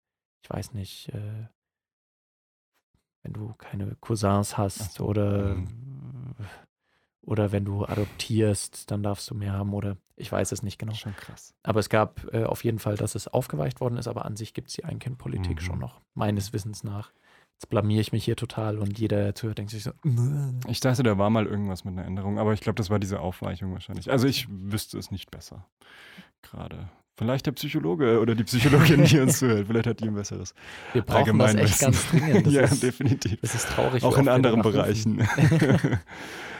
ich 0.44 0.50
weiß 0.50 0.74
nicht, 0.74 1.10
äh, 1.10 1.48
wenn 3.24 3.34
du 3.34 3.54
keine 3.58 3.96
Cousins 4.00 4.58
hast 4.58 4.96
so. 4.96 5.06
oder 5.06 5.56
mhm 5.56 5.68
oder 7.28 7.52
wenn 7.52 7.66
du 7.66 7.84
adoptierst, 7.84 8.90
dann 8.90 9.04
darfst 9.04 9.30
du 9.30 9.36
mehr 9.36 9.52
haben 9.52 9.74
oder 9.74 9.98
ich 10.16 10.32
weiß 10.32 10.54
es 10.54 10.64
nicht 10.64 10.80
genau. 10.80 10.94
Schon 10.94 11.16
krass. 11.16 11.54
Aber 11.62 11.82
es 11.82 11.90
gab 11.90 12.26
äh, 12.34 12.46
auf 12.46 12.64
jeden 12.64 12.80
Fall, 12.80 12.96
dass 12.96 13.16
es 13.16 13.28
aufgeweicht 13.28 13.82
worden 13.82 13.98
ist, 13.98 14.08
aber 14.08 14.24
an 14.24 14.38
sich 14.38 14.54
gibt 14.54 14.70
es 14.70 14.76
die 14.76 14.86
Einkindpolitik 14.86 15.58
mhm. 15.58 15.66
schon 15.66 15.80
noch, 15.80 16.00
meines 16.14 16.54
Wissens 16.54 16.86
nach. 16.86 17.12
Jetzt 17.56 17.70
blamier 17.70 18.00
ich 18.00 18.14
mich 18.14 18.24
hier 18.24 18.38
total 18.38 18.78
und 18.78 18.98
jeder, 18.98 19.18
der 19.18 19.36
zuhört, 19.36 19.58
denkt 19.58 19.72
sich 19.72 19.84
so. 19.84 19.92
Ich 20.68 20.80
dachte, 20.80 21.04
da 21.04 21.18
war 21.18 21.30
mal 21.30 21.46
irgendwas 21.46 21.84
mit 21.84 21.94
einer 21.94 22.06
Änderung, 22.06 22.40
aber 22.40 22.54
ich 22.54 22.62
glaube, 22.62 22.78
das 22.78 22.90
war 22.90 22.98
diese 22.98 23.20
Aufweichung 23.20 23.74
wahrscheinlich. 23.74 24.10
Also 24.10 24.26
ich 24.26 24.48
wüsste 24.50 24.98
es 24.98 25.12
nicht 25.12 25.30
besser. 25.30 25.68
Gerade. 26.44 26.88
Vielleicht 27.18 27.48
der 27.48 27.52
Psychologe 27.54 28.20
oder 28.20 28.36
die 28.36 28.44
Psychologin, 28.44 29.04
die 29.06 29.20
uns 29.20 29.40
zuhört. 29.40 29.66
Vielleicht 29.66 29.88
hat 29.88 30.00
die 30.00 30.08
ein 30.08 30.14
besseres. 30.14 30.54
Wir 30.94 31.02
brauchen 31.02 31.40
das 31.40 31.56
echt 31.56 31.80
ganz 31.80 32.08
dringend. 32.10 32.46
Das 32.46 32.54
ja, 32.54 32.62
ist, 32.62 32.84
definitiv. 32.84 33.42
Das 33.42 33.56
ist 33.56 33.70
traurig. 33.70 34.04
Auch 34.04 34.20
in 34.20 34.28
anderen 34.28 34.62
Bereichen. 34.62 35.20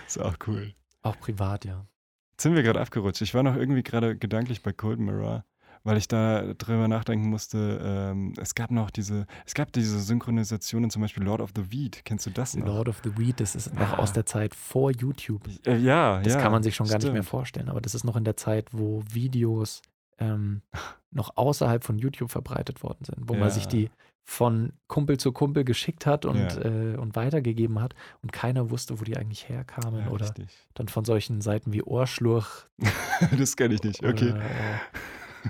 ist 0.08 0.20
auch 0.20 0.36
cool. 0.48 0.74
Auch 1.04 1.20
privat, 1.20 1.64
ja. 1.66 1.86
Jetzt 2.32 2.44
sind 2.44 2.56
wir 2.56 2.64
gerade 2.64 2.82
abgerutscht. 2.82 3.22
Ich 3.22 3.36
war 3.36 3.44
noch 3.44 3.56
irgendwie 3.56 3.84
gerade 3.84 4.18
gedanklich 4.18 4.64
bei 4.64 4.74
Cold 4.74 4.98
Mirror, 4.98 5.46
weil 5.84 5.98
ich 5.98 6.08
da 6.08 6.56
drüber 6.56 6.88
nachdenken 6.88 7.30
musste. 7.30 7.80
Ähm, 7.84 8.34
es 8.42 8.56
gab 8.56 8.72
noch 8.72 8.90
diese, 8.90 9.28
es 9.46 9.54
gab 9.54 9.72
diese 9.74 10.00
Synchronisationen, 10.00 10.90
zum 10.90 11.04
Beispiel 11.04 11.22
Lord 11.22 11.42
of 11.42 11.52
the 11.56 11.72
Weed. 11.72 12.02
Kennst 12.04 12.26
du 12.26 12.32
das 12.32 12.56
noch? 12.56 12.66
Lord 12.66 12.90
of 12.90 13.02
the 13.04 13.16
Weed, 13.16 13.42
das 13.42 13.56
ist 13.56 13.76
noch 13.76 13.94
ah. 13.94 13.98
aus 14.00 14.12
der 14.12 14.26
Zeit 14.26 14.56
vor 14.56 14.90
YouTube. 14.90 15.44
Äh, 15.68 15.78
ja, 15.78 16.20
das 16.20 16.34
ja. 16.34 16.42
kann 16.42 16.52
man 16.52 16.64
sich 16.64 16.76
schon 16.76 16.88
gar 16.88 16.98
nicht 16.98 17.14
mehr 17.14 17.22
vorstellen. 17.22 17.70
Aber 17.70 17.80
das 17.80 17.94
ist 17.94 18.04
noch 18.04 18.16
in 18.16 18.24
der 18.24 18.38
Zeit, 18.38 18.70
wo 18.72 19.04
Videos 19.12 19.84
ähm, 20.20 20.62
noch 21.12 21.36
außerhalb 21.38 21.84
von 21.84 21.98
YouTube 21.98 22.32
verbreitet 22.32 22.84
worden 22.84 23.04
sind, 23.06 23.30
wo 23.30 23.34
Ja. 23.34 23.40
man 23.40 23.50
sich 23.50 23.68
die 23.68 23.90
von 24.24 24.74
Kumpel 24.88 25.18
zu 25.18 25.32
Kumpel 25.32 25.64
geschickt 25.64 26.06
hat 26.06 26.26
und, 26.26 26.38
Ja. 26.56 26.62
äh, 26.66 26.98
und 26.98 27.16
weitergegeben 27.16 27.80
hat 27.80 27.96
und 28.22 28.34
keiner 28.34 28.70
wusste, 28.70 29.00
wo 29.00 29.04
die 29.06 29.16
eigentlich 29.16 29.48
herkamen. 29.48 30.02
Ja, 30.02 30.08
oder 30.10 30.26
richtig. 30.26 30.50
dann 30.74 30.90
von 30.90 31.06
solchen 31.06 31.40
Seiten 31.40 31.72
wie 31.72 31.82
Ohrschlurch. 31.82 32.66
das 33.38 33.56
kenne 33.56 33.76
ich 33.76 33.84
nicht. 33.84 34.04
Okay. 34.06 34.32
Oder, 34.32 34.42
äh, 34.42 34.80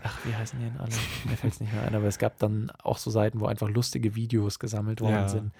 ach, 0.03 0.23
wie 0.25 0.35
heißen 0.35 0.59
die 0.59 0.65
denn 0.65 0.77
alle? 0.77 0.91
Mir 1.27 1.37
fällt 1.37 1.53
es 1.53 1.59
nicht 1.59 1.73
mehr 1.73 1.81
ein, 1.87 1.95
aber 1.95 2.05
es 2.05 2.19
gab 2.19 2.37
dann 2.37 2.69
auch 2.83 2.99
so 2.99 3.09
Seiten, 3.09 3.39
wo 3.39 3.47
einfach 3.47 3.67
lustige 3.67 4.13
Videos 4.13 4.59
gesammelt 4.59 5.01
worden 5.01 5.27
sind. 5.27 5.53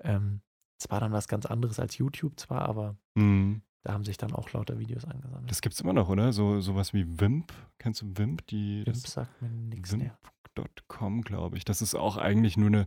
Ähm, 0.00 0.40
es 0.80 0.90
war 0.90 0.98
dann 0.98 1.12
was 1.12 1.28
ganz 1.28 1.46
anderes 1.46 1.78
als 1.78 1.96
YouTube 1.98 2.38
zwar, 2.40 2.62
aber 2.68 2.96
Mhm. 3.14 3.62
Da 3.84 3.92
haben 3.92 4.04
sich 4.04 4.16
dann 4.16 4.32
auch 4.32 4.52
lauter 4.52 4.78
Videos 4.78 5.04
angesammelt. 5.04 5.50
Das 5.50 5.60
gibt's 5.60 5.80
immer 5.80 5.92
noch, 5.92 6.08
oder? 6.08 6.32
So 6.32 6.60
sowas 6.60 6.94
wie 6.94 7.20
Wimp. 7.20 7.52
Kennst 7.78 8.00
du 8.02 8.06
Wimp? 8.16 8.46
Die 8.46 8.82
Wimp 8.86 8.96
sagt 8.96 9.40
mir 9.42 9.50
nichts 9.50 9.94
mehr. 9.94 10.16
Wimp.com, 10.56 11.22
glaube 11.22 11.58
ich. 11.58 11.64
Das 11.64 11.82
ist 11.82 11.94
auch 11.94 12.16
eigentlich 12.16 12.56
nur 12.56 12.68
eine 12.68 12.86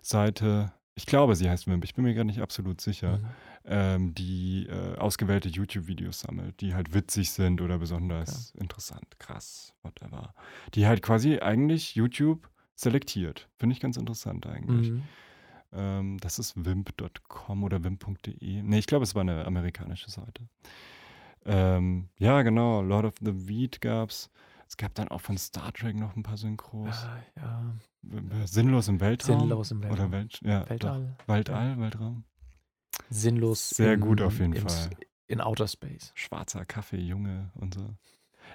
Seite. 0.00 0.72
Ich 0.94 1.04
glaube, 1.04 1.36
sie 1.36 1.50
heißt 1.50 1.66
Wimp. 1.66 1.84
Ich 1.84 1.94
bin 1.94 2.04
mir 2.04 2.14
gar 2.14 2.24
nicht 2.24 2.40
absolut 2.40 2.80
sicher. 2.80 3.18
Mhm. 3.18 3.26
Ähm, 3.66 4.14
die 4.14 4.66
äh, 4.66 4.96
ausgewählte 4.96 5.50
YouTube-Videos 5.50 6.20
sammelt, 6.20 6.60
die 6.62 6.74
halt 6.74 6.94
witzig 6.94 7.30
sind 7.30 7.60
oder 7.60 7.78
besonders 7.78 8.52
interessant, 8.52 9.18
krass, 9.18 9.74
whatever. 9.82 10.32
Die 10.74 10.86
halt 10.86 11.02
quasi 11.02 11.40
eigentlich 11.40 11.94
YouTube 11.94 12.48
selektiert. 12.74 13.48
Finde 13.58 13.74
ich 13.74 13.80
ganz 13.80 13.98
interessant 13.98 14.46
eigentlich. 14.46 14.92
Mhm. 14.92 15.02
Ähm, 15.72 16.18
das 16.18 16.38
ist 16.38 16.64
wimp.com 16.64 17.64
oder 17.64 17.82
wimp.de. 17.84 18.62
Nee, 18.62 18.78
ich 18.78 18.86
glaube, 18.86 19.02
es 19.04 19.14
war 19.14 19.22
eine 19.22 19.44
amerikanische 19.46 20.10
Seite. 20.10 20.48
Ähm, 21.44 22.08
ja, 22.18 22.42
genau. 22.42 22.82
Lord 22.82 23.04
of 23.06 23.14
the 23.20 23.48
Weed 23.48 23.80
gab's. 23.80 24.30
Es 24.66 24.76
gab 24.76 24.94
dann 24.94 25.08
auch 25.08 25.20
von 25.22 25.38
Star 25.38 25.72
Trek 25.72 25.96
noch 25.96 26.14
ein 26.16 26.22
paar 26.22 26.36
Synchros. 26.36 26.94
Ah, 27.04 27.18
ja, 27.36 27.74
W- 28.02 28.46
Sinnlos 28.46 28.88
im 28.88 29.00
Weltraum. 29.00 29.40
sinnlos 29.40 29.70
im 29.70 29.78
Oder 29.78 29.88
Weltraum. 29.90 30.12
Welt, 30.12 30.40
ja, 30.42 30.68
Weltall. 30.68 31.16
Doch. 31.18 31.28
Weltall, 31.34 31.78
Weltraum. 31.80 32.24
Sinnlos. 33.08 33.70
Sehr 33.70 33.94
in, 33.94 34.00
gut 34.00 34.20
auf 34.20 34.38
jeden 34.38 34.52
im, 34.52 34.68
Fall. 34.68 34.90
In 35.26 35.40
Outer 35.40 35.68
Space. 35.68 36.12
Schwarzer 36.14 36.64
Kaffee, 36.66 37.00
Junge 37.00 37.50
und 37.54 37.74
so. 37.74 37.94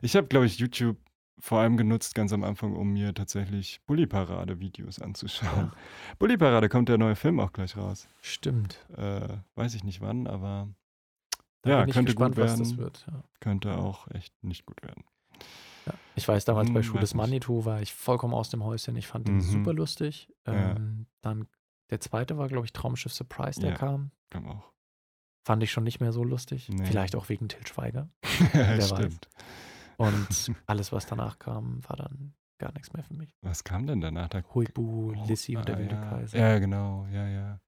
Ich 0.01 0.15
habe, 0.15 0.27
glaube 0.27 0.45
ich, 0.45 0.57
YouTube 0.59 0.97
vor 1.39 1.59
allem 1.59 1.77
genutzt, 1.77 2.15
ganz 2.15 2.31
am 2.33 2.43
Anfang, 2.43 2.75
um 2.75 2.93
mir 2.93 3.13
tatsächlich 3.13 3.81
Bully-Parade-Videos 3.85 4.99
anzuschauen. 4.99 5.71
Ah, 5.73 5.77
Bully-Parade 6.19 6.69
kommt 6.69 6.89
der 6.89 6.97
neue 6.97 7.15
Film 7.15 7.39
auch 7.39 7.51
gleich 7.53 7.75
raus. 7.75 8.07
stimmt. 8.21 8.85
Äh, 8.95 9.37
weiß 9.55 9.73
ich 9.75 9.83
nicht 9.83 10.01
wann, 10.01 10.27
aber 10.27 10.69
Da 11.63 11.69
Ja, 11.69 11.79
bin 11.81 11.89
ich 11.89 11.95
könnte 11.95 12.11
gespannt, 12.13 12.35
gut 12.35 12.43
was 12.43 12.57
das 12.57 12.69
werden. 12.71 12.77
wird. 12.77 13.05
Ja. 13.09 13.23
könnte 13.39 13.77
auch 13.77 14.07
echt 14.11 14.33
nicht 14.43 14.65
gut 14.65 14.81
werden. 14.83 15.03
Ja. 15.85 15.93
Ich 16.15 16.27
weiß, 16.27 16.45
damals 16.45 16.69
bei 16.71 16.79
Hm, 16.79 16.83
Schuh 16.83 16.93
weiß 16.95 17.01
des. 17.01 17.13
Manitou 17.15 17.65
war 17.65 17.81
ich 17.81 17.93
vollkommen 17.93 18.33
aus 18.33 18.49
dem 18.49 18.63
Häuschen. 18.63 18.95
Ich 18.95 19.07
fand 19.07 19.27
den 19.27 19.35
Mhm. 19.37 19.41
super 19.41 19.73
lustig. 19.73 20.29
Ja. 20.47 20.75
Ähm, 20.75 21.07
Dann 21.21 21.47
der 21.89 21.99
zweite 21.99 22.37
war, 22.37 22.47
glaube 22.47 22.65
ich, 22.65 22.73
Traumschiff 22.73 23.13
Surprise, 23.13 23.59
der 23.59 23.71
Ja. 23.71 23.75
kam. 23.77 24.11
Kam 24.29 24.47
auch. 24.47 24.71
Fand 25.45 25.61
ich 25.63 25.71
schon 25.71 25.83
nicht 25.83 25.99
mehr 25.99 26.13
so 26.13 26.23
lustig. 26.23 26.69
Nee. 26.69 26.85
Vielleicht 26.85 27.15
auch 27.15 27.27
wegen 27.29 27.47
Til 27.49 27.65
Schweiger. 27.67 28.09
Wer 28.53 28.77
weiß. 28.77 29.19
Und 29.97 30.51
alles, 30.65 30.91
was 30.91 31.05
danach 31.05 31.39
kam, 31.39 31.81
war 31.87 31.97
dann 31.97 32.33
gar 32.57 32.71
nichts 32.73 32.93
mehr 32.93 33.03
für 33.03 33.13
mich. 33.13 33.35
Was 33.41 33.63
kam 33.63 33.87
denn 33.87 34.01
danach? 34.01 34.29
Da 34.29 34.41
Huibu, 34.53 35.13
Oh, 35.15 35.25
Lissy 35.27 35.57
und 35.57 35.67
der 35.67 35.75
ah, 35.75 35.79
wilde 35.79 35.95
ja. 35.95 36.09
Kaiser. 36.09 36.37
Ja, 36.37 36.59
genau, 36.59 37.07
ja, 37.11 37.27
ja. 37.27 37.59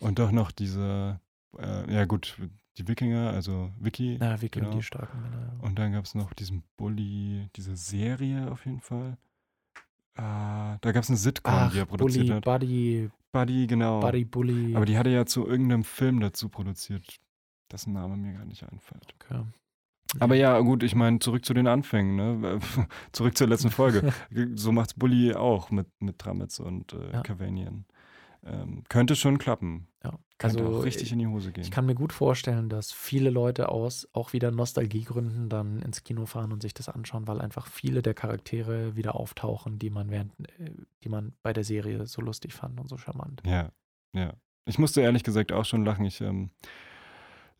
Und 0.00 0.18
doch 0.18 0.30
noch 0.32 0.50
diese, 0.50 1.20
äh, 1.58 1.92
ja 1.92 2.04
gut, 2.04 2.36
die 2.76 2.88
Wikinger, 2.88 3.30
also 3.30 3.70
Wiki. 3.78 4.16
Na, 4.18 4.34
und 4.34 4.52
genau. 4.52 4.70
die 4.70 4.82
starken 4.82 5.20
Männer. 5.22 5.52
ja. 5.56 5.66
Und 5.66 5.78
dann 5.78 5.92
gab 5.92 6.04
es 6.04 6.14
noch 6.14 6.32
diesen 6.32 6.64
Bully, 6.76 7.48
diese 7.56 7.76
Serie 7.76 8.50
auf 8.50 8.64
jeden 8.64 8.80
Fall. 8.80 9.16
Ah, 10.16 10.78
da 10.80 10.92
gab 10.92 11.02
es 11.02 11.08
eine 11.10 11.16
Sitcom, 11.18 11.52
Ach, 11.54 11.72
die 11.72 11.78
er 11.78 11.86
produziert 11.86 12.26
Bully, 12.26 12.36
hat. 12.36 12.44
Buddy, 12.44 13.10
Buddy, 13.32 13.66
genau. 13.66 14.00
Buddy, 14.00 14.24
Bully. 14.24 14.76
Aber 14.76 14.86
die 14.86 14.96
hat 14.96 15.06
er 15.06 15.12
ja 15.12 15.26
zu 15.26 15.46
irgendeinem 15.46 15.82
Film 15.84 16.20
dazu 16.20 16.48
produziert, 16.48 17.18
dessen 17.72 17.92
Name 17.92 18.16
mir 18.16 18.32
gar 18.34 18.44
nicht 18.44 18.62
einfällt. 18.62 19.14
Okay. 19.20 19.42
Aber 20.20 20.34
ja, 20.34 20.58
gut, 20.60 20.82
ich 20.82 20.94
meine, 20.94 21.18
zurück 21.18 21.44
zu 21.44 21.54
den 21.54 21.66
Anfängen, 21.66 22.16
ne? 22.16 22.60
zurück 23.12 23.36
zur 23.36 23.48
letzten 23.48 23.70
Folge. 23.70 24.12
so 24.54 24.72
macht's 24.72 24.94
Bully 24.94 25.34
auch 25.34 25.70
mit, 25.70 25.86
mit 26.00 26.18
Tramitz 26.18 26.60
und 26.60 26.92
äh, 26.92 27.12
Ja. 27.12 27.22
Cavanian. 27.22 27.84
Ähm, 28.46 28.84
könnte 28.88 29.16
schon 29.16 29.38
klappen. 29.38 29.88
Ja. 30.02 30.18
Könnte 30.36 30.58
Also, 30.58 30.80
auch 30.80 30.84
richtig 30.84 31.12
in 31.12 31.18
die 31.18 31.26
Hose 31.26 31.50
gehen. 31.50 31.64
Ich 31.64 31.70
kann 31.70 31.86
mir 31.86 31.94
gut 31.94 32.12
vorstellen, 32.12 32.68
dass 32.68 32.92
viele 32.92 33.30
Leute 33.30 33.70
aus 33.70 34.06
auch 34.12 34.32
wieder 34.34 34.50
Nostalgiegründen 34.50 35.48
dann 35.48 35.80
ins 35.80 36.04
Kino 36.04 36.26
fahren 36.26 36.52
und 36.52 36.60
sich 36.60 36.74
das 36.74 36.88
anschauen, 36.90 37.26
weil 37.26 37.40
einfach 37.40 37.66
viele 37.66 38.02
der 38.02 38.12
Charaktere 38.12 38.96
wieder 38.96 39.14
auftauchen, 39.14 39.78
die 39.78 39.88
man 39.88 40.10
während, 40.10 40.32
äh, 40.58 40.70
die 41.02 41.08
man 41.08 41.32
bei 41.42 41.52
der 41.54 41.64
Serie 41.64 42.06
so 42.06 42.20
lustig 42.20 42.52
fand 42.52 42.78
und 42.80 42.88
so 42.88 42.98
charmant. 42.98 43.42
Ja, 43.46 43.70
ja. 44.12 44.34
Ich 44.66 44.78
musste 44.78 45.00
ehrlich 45.00 45.24
gesagt 45.24 45.52
auch 45.52 45.64
schon 45.64 45.84
lachen. 45.84 46.04
Ich 46.04 46.20
ähm, 46.20 46.50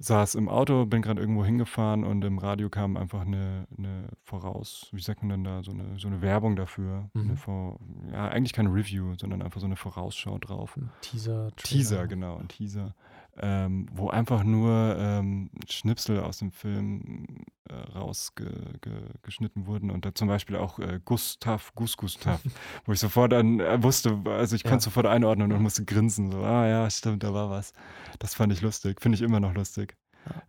saß 0.05 0.35
im 0.35 0.49
Auto, 0.49 0.87
bin 0.87 1.03
gerade 1.03 1.21
irgendwo 1.21 1.45
hingefahren 1.45 2.05
und 2.05 2.25
im 2.25 2.39
Radio 2.39 2.69
kam 2.69 2.97
einfach 2.97 3.23
eine, 3.23 3.67
eine 3.77 4.09
Voraus, 4.23 4.89
wie 4.93 5.01
sagt 5.01 5.23
man 5.23 5.31
denn 5.31 5.45
da, 5.45 5.63
so 5.63 5.73
eine, 5.73 5.99
so 5.99 6.09
eine 6.09 6.21
Werbung 6.21 6.57
dafür. 6.57 7.09
Mhm. 7.15 7.23
Eine 7.23 7.37
Vor, 7.37 7.81
ja, 8.13 8.29
eigentlich 8.29 8.53
keine 8.53 8.73
Review, 8.73 9.15
sondern 9.17 9.43
einfach 9.43 9.61
so 9.61 9.67
eine 9.67 9.77
Vorausschau 9.77 10.39
drauf. 10.39 10.77
Ein 10.77 10.91
Teaser. 11.01 11.51
Teaser, 11.57 11.97
Trailer. 11.97 12.09
genau, 12.09 12.37
ein 12.37 12.49
Teaser. 12.49 12.95
Ähm, 13.37 13.89
wo 13.93 14.11
einfach 14.11 14.45
nur 14.45 14.97
ähm, 14.97 15.51
Schnipsel 15.69 16.21
aus 16.21 16.39
dem 16.39 16.53
Film 16.53 17.45
äh, 17.69 17.75
rausgeschnitten 17.75 19.67
wurden 19.67 19.91
und 19.91 20.05
da 20.05 20.15
zum 20.15 20.29
Beispiel 20.29 20.55
auch 20.57 20.79
äh, 20.79 21.01
Gustav, 21.05 21.75
Gus 21.75 21.97
Gustav, 21.97 22.41
wo 22.85 22.93
ich 22.93 23.01
sofort 23.01 23.33
dann 23.33 23.59
äh, 23.59 23.83
wusste, 23.83 24.23
also 24.27 24.55
ich 24.55 24.63
Ja. 24.63 24.71
konnte 24.71 24.85
sofort 24.85 25.07
einordnen 25.07 25.51
und 25.51 25.57
Ja. 25.59 25.63
musste 25.63 25.85
grinsen, 25.85 26.31
so, 26.31 26.45
ah 26.45 26.67
ja, 26.69 26.89
stimmt, 26.91 27.25
da 27.25 27.35
war 27.35 27.51
was. 27.51 27.73
Das 28.21 28.35
fand 28.35 28.53
ich 28.53 28.61
lustig, 28.63 29.01
finde 29.01 29.17
ich 29.17 29.23
immer 29.23 29.41
noch 29.41 29.55
lustig. 29.55 29.97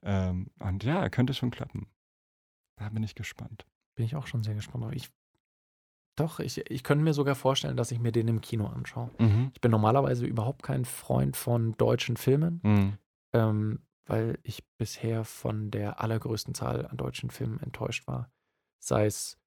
Ähm, 0.04 0.52
und 0.60 0.84
ja, 0.84 1.10
könnte 1.10 1.34
schon 1.34 1.50
klappen. 1.52 1.88
Da 2.78 2.90
bin 2.90 3.02
ich 3.04 3.16
gespannt. 3.16 3.66
Bin 3.96 4.06
ich 4.06 4.16
auch 4.16 4.28
schon 4.28 4.44
sehr 4.44 4.54
gespannt 4.54 4.84
drauf. 4.84 4.94
Ich, 4.94 5.10
doch, 6.16 6.40
ich, 6.40 6.70
ich 6.70 6.84
könnte 6.84 7.04
mir 7.04 7.14
sogar 7.14 7.36
vorstellen, 7.36 7.76
dass 7.78 7.92
ich 7.92 8.00
mir 8.00 8.12
den 8.12 8.28
im 8.28 8.42
Kino 8.42 8.68
anschaue. 8.68 9.12
Mhm. 9.20 9.52
Ich 9.54 9.62
bin 9.62 9.72
normalerweise 9.72 10.26
überhaupt 10.26 10.64
kein 10.64 10.86
Freund 10.86 11.36
von 11.38 11.74
deutschen 11.78 12.18
Filmen, 12.18 12.62
Mhm. 12.64 12.98
ähm, 13.34 13.80
weil 14.06 14.38
ich 14.44 14.64
bisher 14.78 15.26
von 15.26 15.72
der 15.72 16.00
allergrößten 16.02 16.54
Zahl 16.54 16.86
an 16.86 16.98
deutschen 16.98 17.32
Filmen 17.32 17.60
enttäuscht 17.60 18.08
war. 18.08 18.32
Sei 18.84 19.06
es 19.08 19.38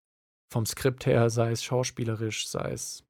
vom 0.52 0.66
Skript 0.66 1.06
her, 1.06 1.30
sei 1.30 1.52
es 1.52 1.62
schauspielerisch, 1.62 2.48
sei 2.48 2.72
es 2.72 3.04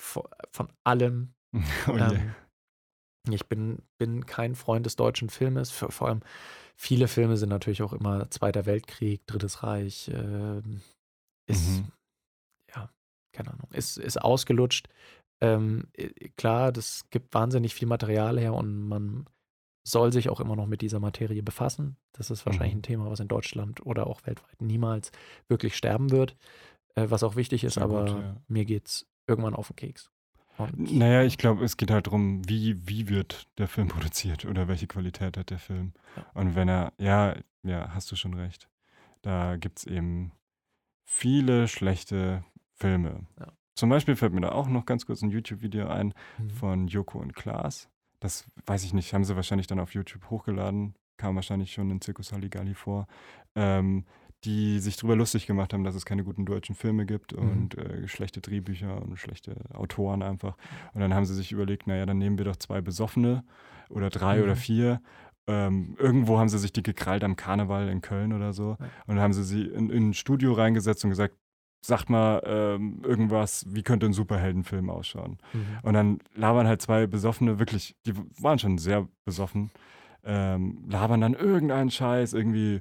vo- 0.00 0.28
von 0.52 0.68
allem. 0.84 1.34
Oh 1.88 1.96
je. 1.96 2.02
Ähm, 2.02 2.34
ich 3.30 3.46
bin, 3.46 3.82
bin 3.98 4.24
kein 4.26 4.54
Freund 4.54 4.86
des 4.86 4.96
deutschen 4.96 5.28
Filmes. 5.30 5.70
Vor, 5.70 5.90
vor 5.90 6.08
allem 6.08 6.20
viele 6.76 7.08
Filme 7.08 7.36
sind 7.36 7.48
natürlich 7.50 7.82
auch 7.82 7.92
immer 7.92 8.30
Zweiter 8.30 8.64
Weltkrieg, 8.66 9.26
Drittes 9.26 9.62
Reich. 9.62 10.10
ähm, 10.14 10.80
ist, 11.46 11.66
Mhm. 11.80 11.92
Keine 13.38 13.52
Ahnung, 13.52 13.68
ist, 13.72 13.96
ist 13.98 14.20
ausgelutscht. 14.20 14.88
Ähm, 15.40 15.86
äh, 15.94 16.08
klar, 16.36 16.72
das 16.72 17.04
gibt 17.10 17.32
wahnsinnig 17.34 17.74
viel 17.74 17.86
Material 17.88 18.38
her 18.38 18.54
und 18.54 18.88
man 18.88 19.26
soll 19.86 20.12
sich 20.12 20.28
auch 20.28 20.40
immer 20.40 20.56
noch 20.56 20.66
mit 20.66 20.82
dieser 20.82 21.00
Materie 21.00 21.42
befassen. 21.42 21.96
Das 22.12 22.30
ist 22.30 22.44
wahrscheinlich 22.44 22.74
Mhm. 22.74 22.78
ein 22.80 22.82
Thema, 22.82 23.10
was 23.10 23.20
in 23.20 23.28
Deutschland 23.28 23.84
oder 23.86 24.06
auch 24.06 24.26
weltweit 24.26 24.60
niemals 24.60 25.12
wirklich 25.48 25.76
sterben 25.76 26.10
wird. 26.10 26.36
Äh, 26.94 27.06
was 27.10 27.22
auch 27.22 27.36
wichtig 27.36 27.64
ist, 27.64 27.74
Sehr 27.74 27.84
aber 27.84 28.04
gut, 28.06 28.22
ja. 28.22 28.36
mir 28.48 28.64
geht 28.64 28.86
es 28.88 29.06
irgendwann 29.26 29.54
auf 29.54 29.68
den 29.68 29.76
Keks. 29.76 30.10
Und 30.58 30.92
Naja, 30.92 31.22
ich 31.22 31.38
glaube, 31.38 31.64
es 31.64 31.76
geht 31.76 31.90
halt 31.92 32.08
darum, 32.08 32.46
wie, 32.48 32.86
wie 32.88 33.08
wird 33.08 33.46
der 33.58 33.68
Film 33.68 33.86
produziert 34.10 34.44
oder 34.44 34.66
welche 34.66 34.88
Qualität 34.88 35.36
hat 35.36 35.50
der 35.50 35.60
Film. 35.60 35.92
Ja. 36.16 36.26
Und 36.34 36.54
wenn 36.56 36.68
er, 36.68 36.92
ja, 36.98 37.36
ja, 37.62 37.94
hast 37.94 38.10
du 38.10 38.16
schon 38.16 38.34
recht. 38.34 38.68
Da 39.22 39.56
gibt 39.56 39.78
es 39.78 39.86
eben 39.86 40.32
viele 41.04 41.68
schlechte 41.68 42.44
Filme. 42.78 43.26
Ja. 43.38 43.46
Zum 43.74 43.88
Beispiel 43.90 44.16
fällt 44.16 44.32
mir 44.32 44.40
da 44.40 44.52
auch 44.52 44.68
noch 44.68 44.86
ganz 44.86 45.06
kurz 45.06 45.22
ein 45.22 45.30
YouTube-Video 45.30 45.86
ein 45.88 46.14
Mhm. 46.38 46.50
von 46.50 46.88
Joko 46.88 47.18
und 47.18 47.34
Klaas. 47.34 47.88
Das 48.20 48.46
weiß 48.66 48.84
ich 48.84 48.92
nicht, 48.94 49.14
haben 49.14 49.24
sie 49.24 49.36
wahrscheinlich 49.36 49.68
dann 49.68 49.78
auf 49.78 49.94
YouTube 49.94 50.28
hochgeladen, 50.30 50.94
kam 51.16 51.36
wahrscheinlich 51.36 51.72
schon 51.72 51.90
in 51.90 52.00
Circus 52.00 52.32
Halligalli 52.32 52.74
vor, 52.74 53.06
ähm, 53.54 54.04
die 54.44 54.78
sich 54.78 54.96
darüber 54.96 55.16
lustig 55.16 55.46
gemacht 55.46 55.72
haben, 55.72 55.82
dass 55.84 55.94
es 55.96 56.04
keine 56.04 56.22
guten 56.24 56.44
deutschen 56.44 56.74
Filme 56.76 57.06
gibt 57.06 57.32
Mhm. 57.32 57.48
und 57.50 57.78
äh, 57.78 58.06
schlechte 58.08 58.40
Drehbücher 58.40 59.00
und 59.02 59.16
schlechte 59.18 59.56
Autoren 59.74 60.22
einfach. 60.22 60.56
Und 60.94 61.00
dann 61.00 61.14
haben 61.14 61.24
sie 61.26 61.34
sich 61.34 61.52
überlegt, 61.52 61.86
naja, 61.86 62.06
dann 62.06 62.18
nehmen 62.18 62.38
wir 62.38 62.44
doch 62.44 62.56
zwei 62.56 62.80
Besoffene 62.80 63.44
oder 63.90 64.10
drei 64.10 64.38
Mhm. 64.38 64.42
oder 64.44 64.56
vier. 64.56 65.00
Ähm, 65.48 65.96
irgendwo 65.98 66.38
haben 66.38 66.48
sie 66.48 66.58
sich 66.58 66.72
die 66.72 66.82
gekrallt 66.82 67.24
am 67.24 67.34
Karneval 67.36 67.88
in 67.88 68.00
Köln 68.00 68.32
oder 68.32 68.52
so. 68.52 68.70
Und 69.06 69.16
dann 69.16 69.20
haben 69.20 69.32
sie 69.32 69.44
sie 69.44 69.62
in, 69.62 69.90
in 69.90 70.10
ein 70.10 70.14
Studio 70.14 70.52
reingesetzt 70.52 71.04
und 71.04 71.10
gesagt, 71.10 71.34
sagt 71.80 72.10
mal 72.10 72.42
ähm, 72.44 73.00
irgendwas, 73.04 73.64
wie 73.68 73.82
könnte 73.82 74.06
ein 74.06 74.12
Superheldenfilm 74.12 74.90
ausschauen? 74.90 75.38
Mhm. 75.52 75.66
Und 75.82 75.94
dann 75.94 76.18
labern 76.34 76.66
halt 76.66 76.82
zwei 76.82 77.06
Besoffene, 77.06 77.58
wirklich, 77.58 77.96
die 78.06 78.14
waren 78.40 78.58
schon 78.58 78.78
sehr 78.78 79.06
besoffen, 79.24 79.70
ähm, 80.24 80.84
labern 80.88 81.20
dann 81.20 81.34
irgendeinen 81.34 81.90
Scheiß, 81.90 82.32
irgendwie 82.32 82.80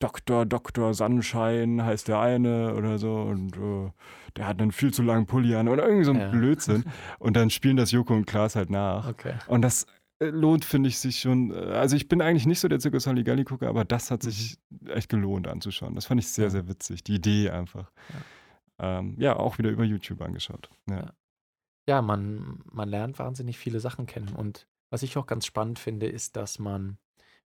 Dr. 0.00 0.44
Dr. 0.46 0.94
Sunshine 0.94 1.84
heißt 1.84 2.08
der 2.08 2.18
eine 2.18 2.74
oder 2.74 2.98
so 2.98 3.20
und 3.20 3.56
äh, 3.56 3.90
der 4.36 4.48
hat 4.48 4.60
einen 4.60 4.72
viel 4.72 4.92
zu 4.92 5.02
langen 5.02 5.26
Pulli 5.26 5.54
an 5.54 5.68
oder 5.68 5.84
irgendwie 5.86 6.04
so 6.04 6.10
ein 6.12 6.18
Ja. 6.20 6.28
Blödsinn. 6.30 6.84
Und 7.20 7.36
dann 7.36 7.50
spielen 7.50 7.76
das 7.76 7.92
Joko 7.92 8.14
und 8.14 8.26
Klaas 8.26 8.56
halt 8.56 8.70
nach. 8.70 9.08
Okay. 9.08 9.34
Und 9.46 9.62
das 9.62 9.86
lohnt, 10.30 10.64
finde 10.64 10.88
ich, 10.88 10.98
sich 10.98 11.20
schon. 11.20 11.50
äh, 11.52 11.54
Also 11.74 11.96
ich 11.96 12.08
bin 12.08 12.20
eigentlich 12.20 12.46
nicht 12.46 12.60
so 12.60 12.68
der 12.68 12.78
Zirkus 12.80 13.06
Halligalli-Gucker, 13.06 13.68
aber 13.68 13.84
das 13.84 14.10
hat 14.10 14.22
sich 14.22 14.58
echt 14.88 15.08
gelohnt 15.08 15.46
anzuschauen. 15.48 15.94
Das 15.94 16.06
fand 16.06 16.20
ich 16.20 16.28
sehr, 16.28 16.44
Mhm. 16.44 16.46
Ja. 16.46 16.50
sehr 16.50 16.68
witzig. 16.68 17.04
Die 17.04 17.14
Idee 17.14 17.50
einfach. 17.50 17.90
Ähm, 18.78 19.14
ja, 19.18 19.36
auch 19.36 19.58
wieder 19.58 19.70
über 19.70 19.84
YouTube 19.84 20.20
angeschaut. 20.22 20.70
Ja. 20.88 20.96
Ja. 20.96 21.12
Ja, 21.88 22.00
man, 22.00 22.62
man 22.70 22.88
lernt 22.88 23.18
wahnsinnig 23.18 23.58
viele 23.58 23.80
Sachen 23.80 24.06
kennen. 24.06 24.34
Und 24.36 24.66
was 24.90 25.02
ich 25.02 25.16
auch 25.16 25.26
ganz 25.26 25.46
spannend 25.46 25.78
finde, 25.80 26.06
ist, 26.06 26.36
dass 26.36 26.58
man, 26.60 26.96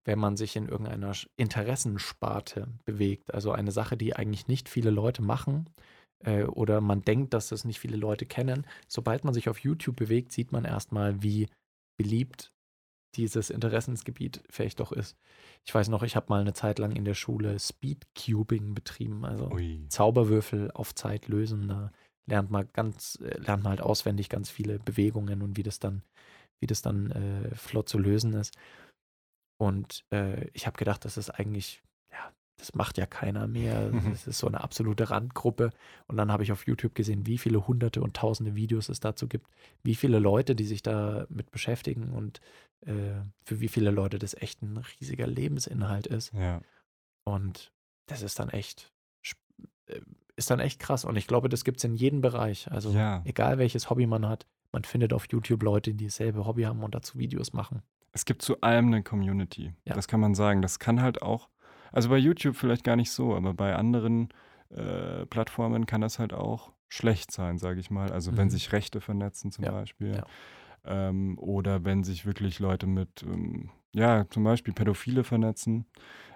wenn 0.06 0.20
man 0.20 0.38
sich 0.38 0.56
in 0.56 0.70
irgendeiner 0.70 1.14
Interessensparte 1.38 2.68
bewegt, 2.86 3.34
also 3.34 3.52
eine 3.52 3.72
Sache, 3.72 3.98
die 3.98 4.16
eigentlich 4.16 4.48
nicht 4.48 4.70
viele 4.70 4.90
Leute 4.90 5.22
machen, 5.22 5.70
äh, 6.24 6.44
oder 6.44 6.82
man 6.82 7.02
denkt, 7.02 7.34
dass 7.34 7.50
das 7.50 7.66
nicht 7.66 7.80
viele 7.80 7.98
Leute 7.98 8.26
kennen, 8.26 8.66
sobald 8.88 9.24
man 9.26 9.34
sich 9.34 9.50
auf 9.50 9.60
YouTube 9.60 9.96
bewegt, 9.98 10.32
sieht 10.32 10.52
man 10.52 10.66
erstmal, 10.66 11.22
wie 11.24 11.48
beliebt 11.98 12.52
dieses 13.16 13.50
Interessensgebiet 13.50 14.42
vielleicht 14.50 14.80
doch 14.80 14.92
ist. 14.92 15.18
Ich 15.66 15.74
weiß 15.74 15.90
noch, 15.90 16.04
ich 16.04 16.16
habe 16.16 16.28
mal 16.30 16.42
eine 16.42 16.54
Zeit 16.54 16.80
lang 16.80 16.96
in 16.96 17.06
der 17.06 17.14
Schule 17.14 17.60
Speedcubing 17.60 18.74
betrieben, 18.74 19.26
also 19.26 19.50
Ui. 19.52 19.86
Zauberwürfel 19.90 20.72
auf 20.72 20.96
Zeit 20.96 21.28
lösen. 21.28 21.68
Da 21.68 21.92
lernt 22.26 22.52
man 22.52 22.70
ganz, 22.74 23.20
äh, 23.22 23.38
lernt 23.40 23.64
man 23.64 23.72
halt 23.72 23.82
auswendig 23.82 24.30
ganz 24.30 24.50
viele 24.50 24.80
Bewegungen 24.80 25.42
und 25.42 25.58
wie 25.58 25.64
das 25.64 25.80
dann, 25.80 26.04
wie 26.60 26.68
das 26.68 26.82
dann 26.82 27.12
äh, 27.12 27.56
flott 27.56 27.90
zu 27.90 28.00
lösen 28.00 28.34
ist. 28.34 28.56
Und 29.60 30.06
äh, 30.12 30.48
ich 30.54 30.66
habe 30.66 30.78
gedacht, 30.78 31.06
das 31.06 31.18
ist 31.18 31.30
eigentlich, 31.30 31.84
das 32.62 32.76
macht 32.76 32.98
ja 33.00 33.06
keiner 33.08 33.48
mehr. 33.48 33.92
Mhm. 33.92 34.02
Das 34.12 34.28
ist 34.28 34.38
so 34.40 34.48
eine 34.48 34.62
absolute 34.62 35.10
Randgruppe. 35.10 35.72
Und 36.08 36.18
dann 36.18 36.32
habe 36.32 36.44
ich 36.44 36.52
auf 36.52 36.68
YouTube 36.68 36.94
gesehen, 36.96 37.26
wie 37.26 37.38
viele 37.40 37.68
hunderte 37.68 38.02
und 38.02 38.16
tausende 38.16 38.56
Videos 38.56 38.88
es 38.90 39.00
dazu 39.00 39.28
gibt, 39.28 39.48
wie 39.84 39.96
viele 39.96 40.20
Leute, 40.20 40.56
die 40.56 40.66
sich 40.66 40.84
damit 40.84 41.50
beschäftigen 41.52 42.10
und 42.12 42.40
äh, 42.86 43.22
für 43.44 43.60
wie 43.62 43.68
viele 43.68 43.92
Leute 43.92 44.20
das 44.20 44.34
echt 44.36 44.62
ein 44.62 44.78
riesiger 44.78 45.28
Lebensinhalt 45.28 46.06
ist. 46.08 46.32
Ja. 46.34 46.62
Und 47.24 47.72
das 48.08 48.22
ist 48.22 48.40
dann 48.40 48.50
echt, 48.50 48.92
äh, 49.88 50.00
ist 50.36 50.50
dann 50.52 50.60
echt 50.60 50.80
krass. 50.80 51.04
Und 51.06 51.16
ich 51.16 51.28
glaube, 51.28 51.50
das 51.50 51.64
gibt 51.64 51.78
es 51.80 51.84
in 51.84 51.96
jedem 51.96 52.22
Bereich. 52.22 52.72
Also 52.72 52.92
Ja. 52.92 53.22
egal 53.26 53.58
welches 53.58 53.90
Hobby 53.90 54.06
man 54.08 54.28
hat, 54.28 54.46
man 54.72 54.84
findet 54.84 55.14
auf 55.14 55.26
YouTube 55.32 55.64
Leute, 55.64 55.94
die 55.94 56.06
dasselbe 56.06 56.46
Hobby 56.46 56.64
haben 56.64 56.84
und 56.84 56.94
dazu 56.96 57.18
Videos 57.20 57.54
machen. 57.54 57.82
Es 58.14 58.26
gibt 58.26 58.42
zu 58.42 58.62
allem 58.62 58.88
eine 58.88 59.04
Community. 59.04 59.74
Ja. 59.86 59.94
Das 59.96 60.08
kann 60.08 60.20
man 60.20 60.36
sagen. 60.36 60.62
Das 60.62 60.80
kann 60.80 61.02
halt 61.02 61.22
auch, 61.22 61.50
also 61.92 62.10
bei 62.10 62.18
YouTube 62.18 62.56
vielleicht 62.56 62.84
gar 62.84 62.96
nicht 62.96 63.12
so, 63.12 63.36
aber 63.36 63.54
bei 63.54 63.76
anderen 63.76 64.30
äh, 64.70 65.26
Plattformen 65.26 65.86
kann 65.86 66.02
das 66.02 66.20
halt 66.20 66.34
auch 66.34 66.72
schlecht 66.90 67.32
sein, 67.32 67.58
sage 67.58 67.80
ich 67.80 67.90
mal. 67.90 68.12
Also 68.12 68.36
wenn 68.38 68.48
Mhm. 68.48 68.52
sich 68.52 68.72
Rechte 68.74 69.02
vernetzen 69.02 69.52
zum 69.52 69.66
Ja, 69.66 69.72
Beispiel. 69.72 70.16
ja. 70.16 70.26
Ähm, 70.84 71.38
oder 71.38 71.86
wenn 71.86 72.04
sich 72.04 72.26
wirklich 72.26 72.60
Leute 72.60 72.88
mit, 72.88 73.24
ähm, 73.24 73.70
ja, 73.94 74.26
zum 74.30 74.44
Beispiel 74.44 74.74
Pädophile 74.74 75.24
vernetzen. 75.24 75.86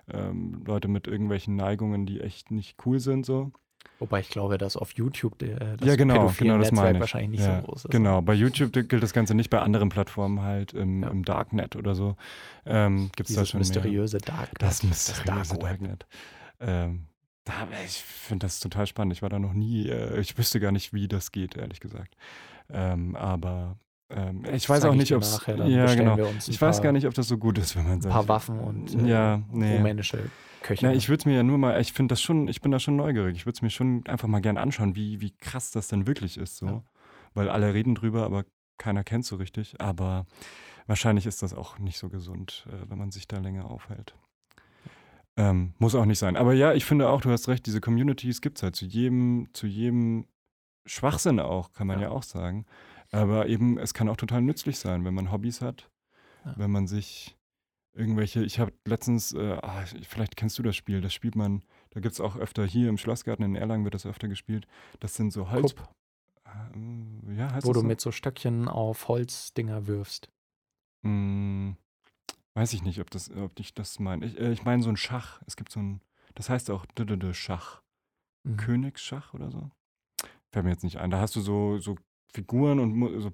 Ähm, 0.08 0.64
Leute 0.66 0.88
mit 0.88 1.08
irgendwelchen 1.08 1.56
Neigungen, 1.56 2.06
die 2.06 2.22
echt 2.22 2.52
nicht 2.52 2.86
cool 2.86 3.00
sind, 3.00 3.26
so. 3.26 3.52
Wobei 4.00 4.20
ich 4.20 4.30
glaube, 4.30 4.58
dass 4.58 4.76
auf 4.76 4.92
YouTube 4.92 5.38
der, 5.40 5.78
das 5.78 5.88
ja, 5.88 5.96
genau, 5.96 6.32
genau 6.38 6.58
das 6.58 6.72
Netzwerk 6.72 6.74
meine 6.74 6.98
ich. 6.98 7.00
wahrscheinlich 7.02 7.30
nicht 7.32 7.48
ja, 7.48 7.62
so 7.62 7.66
groß 7.66 7.86
ist. 7.86 7.92
Genau, 7.92 8.22
bei 8.22 8.34
YouTube 8.34 8.72
gilt 8.74 9.02
das 9.02 9.14
Ganze 9.14 9.36
nicht, 9.36 9.50
bei 9.50 9.60
anderen 9.60 9.90
Plattformen 9.90 10.42
halt, 10.42 10.74
im, 10.74 11.04
Ja. 11.04 11.10
im 11.10 11.24
Darknet 11.24 11.76
oder 11.76 11.96
so. 11.96 12.16
Ähm, 12.66 13.10
Gibt 13.16 13.30
es 13.30 13.36
da 13.36 13.46
schon 13.46 13.60
mehr. 13.60 13.68
mysteriöse 13.68 14.18
Darknet. 14.18 14.62
Das 14.62 14.84
mysteriöse 14.84 15.24
Dark 15.26 15.52
Web. 15.52 15.60
Darknet. 15.62 16.06
Ähm, 16.60 17.06
da, 17.46 17.54
ich 17.86 18.02
finde 18.02 18.46
das 18.46 18.60
total 18.60 18.88
spannend. 18.88 19.14
Ich 19.14 19.22
war 19.22 19.30
da 19.30 19.40
noch 19.40 19.54
nie, 19.54 19.88
äh, 19.88 20.20
ich 20.20 20.38
wüsste 20.38 20.60
gar 20.60 20.72
nicht, 20.72 20.94
wie 20.94 21.08
das 21.08 21.32
geht, 21.32 21.56
ehrlich 21.56 21.80
gesagt. 21.80 22.16
Ähm, 22.70 23.16
aber 23.16 23.78
ähm, 24.10 24.44
ich 24.54 24.68
weiß 24.70 24.86
auch 24.86 24.94
ich 24.94 25.00
nicht, 25.00 25.14
ob 25.16 25.22
es. 25.24 25.34
nachher, 25.34 25.58
dann 25.58 25.70
Ja, 25.70 25.94
genau. 25.96 26.14
ein 26.16 26.38
Ich 26.48 26.62
weiß 26.62 26.78
paar- 26.78 26.84
gar 26.84 26.92
nicht, 26.92 27.08
ob 27.08 27.14
das 27.14 27.28
so 27.28 27.38
gut 27.38 27.58
ist, 27.58 27.76
wenn 27.76 27.84
man 27.84 27.94
Ein 27.94 28.02
sagt. 28.02 28.14
paar 28.14 28.28
Waffen 28.28 28.60
und 28.60 28.94
äh, 28.96 29.08
Ja, 29.08 29.42
nee. 29.52 29.78
rumänische 29.78 30.30
Köche. 30.62 30.86
Na, 30.86 30.94
ich 30.94 31.10
würde 31.10 31.22
es 31.22 31.26
mir 31.26 31.36
ja 31.36 31.44
nur 31.44 31.58
mal, 31.58 31.80
ich 31.82 31.94
finde 31.94 32.14
das 32.14 32.22
schon, 32.22 32.48
ich 32.48 32.62
bin 32.62 32.72
da 32.72 32.80
schon 32.80 32.96
neugierig. 32.96 33.36
Ich 33.38 33.46
würde 33.46 33.56
es 33.56 33.62
mir 33.62 33.70
schon 33.70 34.04
einfach 34.08 34.28
mal 34.28 34.42
gern 34.42 34.58
anschauen, 34.58 34.96
wie, 34.96 35.22
wie 35.22 35.32
krass 35.32 35.72
das 35.72 35.88
denn 35.88 36.08
wirklich 36.08 36.38
ist. 36.38 36.58
So. 36.58 36.66
Ja. 36.66 36.84
Weil 37.34 37.50
alle 37.50 37.74
reden 37.74 37.96
drüber, 37.96 38.24
aber 38.26 38.46
keiner 38.78 39.04
kennt 39.04 39.26
so 39.26 39.36
richtig. 39.36 39.80
Aber 39.80 40.26
wahrscheinlich 40.88 41.26
ist 41.26 41.42
das 41.44 41.54
auch 41.54 41.78
nicht 41.80 41.98
so 41.98 42.10
gesund, 42.10 42.66
äh, 42.70 42.90
wenn 42.90 42.98
man 42.98 43.12
sich 43.12 43.28
da 43.28 43.38
länger 43.40 43.70
aufhält. 43.70 44.16
Ähm, 45.38 45.74
muss 45.80 45.96
auch 45.96 46.06
nicht 46.06 46.20
sein. 46.20 46.38
Aber 46.38 46.54
ja, 46.54 46.74
ich 46.74 46.86
finde 46.86 47.10
auch, 47.10 47.22
du 47.22 47.30
hast 47.30 47.48
recht, 47.50 47.66
diese 47.66 47.82
Communities 47.82 48.40
gibt 48.42 48.58
es 48.58 48.64
halt 48.64 48.76
zu 48.76 48.86
jedem, 48.86 49.50
zu 49.54 49.68
jedem 49.68 50.26
Schwachsinn 50.86 51.40
auch, 51.40 51.74
kann 51.74 51.88
man 51.88 52.00
ja. 52.00 52.08
Ja. 52.08 52.12
auch 52.12 52.24
sagen. 52.24 52.66
Aber 53.16 53.48
eben, 53.48 53.78
es 53.78 53.94
kann 53.94 54.10
auch 54.10 54.18
total 54.18 54.42
nützlich 54.42 54.78
sein, 54.80 55.06
wenn 55.06 55.14
man 55.14 55.32
Hobbys 55.32 55.62
hat, 55.62 55.90
Ja. 56.44 56.54
wenn 56.58 56.72
man 56.72 56.88
sich 56.88 57.38
irgendwelche, 57.94 58.44
ich 58.44 58.60
habe 58.60 58.74
letztens, 58.86 59.32
äh, 59.34 59.58
ah, 59.62 59.86
vielleicht 59.86 60.36
kennst 60.36 60.60
du 60.60 60.64
das 60.64 60.76
Spiel, 60.76 61.00
das 61.02 61.14
spielt 61.14 61.36
man, 61.36 61.64
da 61.92 62.02
gibt 62.02 62.14
es 62.14 62.20
auch 62.20 62.36
öfter 62.36 62.66
hier 62.66 62.90
im 62.90 62.98
Schlossgarten 62.98 63.46
in 63.46 63.56
Erlangen 63.56 63.86
wird 63.86 63.94
das 63.94 64.06
öfter 64.06 64.28
gespielt. 64.28 64.68
Das 65.00 65.16
sind 65.16 65.32
so 65.32 65.50
Holz. 65.50 65.76
Kupp, 65.76 65.90
Äh, 66.46 67.36
ja, 67.38 67.52
heißt 67.54 67.66
wo 67.66 67.72
du 67.74 67.80
so? 67.80 67.86
mit 67.88 68.02
so 68.02 68.12
Stöckchen 68.12 68.68
auf 68.68 69.08
Holzdinger 69.08 69.88
wirfst. 69.88 70.30
Hm, 71.04 71.78
weiß 72.54 72.74
ich 72.74 72.84
nicht, 72.84 73.00
ob, 73.00 73.10
das, 73.12 73.32
ob 73.32 73.58
ich 73.60 73.74
das 73.74 74.00
meine. 74.00 74.26
Ich, 74.26 74.38
äh, 74.40 74.52
ich 74.52 74.64
meine 74.66 74.84
so 74.84 74.90
ein 74.90 74.98
Schach. 74.98 75.42
Es 75.48 75.56
gibt 75.56 75.72
so 75.72 75.80
ein, 75.80 76.02
das 76.34 76.50
heißt 76.50 76.70
auch 76.72 76.86
Schach. 77.34 77.82
Mhm. 78.44 78.58
Königsschach 78.58 79.34
oder 79.34 79.50
so? 79.52 79.72
Fällt 80.52 80.66
mir 80.66 80.72
jetzt 80.72 80.84
nicht 80.84 80.98
ein. 80.98 81.12
Da 81.12 81.20
hast 81.20 81.36
du 81.36 81.42
so, 81.42 81.78
so 81.80 81.96
Figuren 82.36 82.80
und 82.80 83.22
so, 83.22 83.32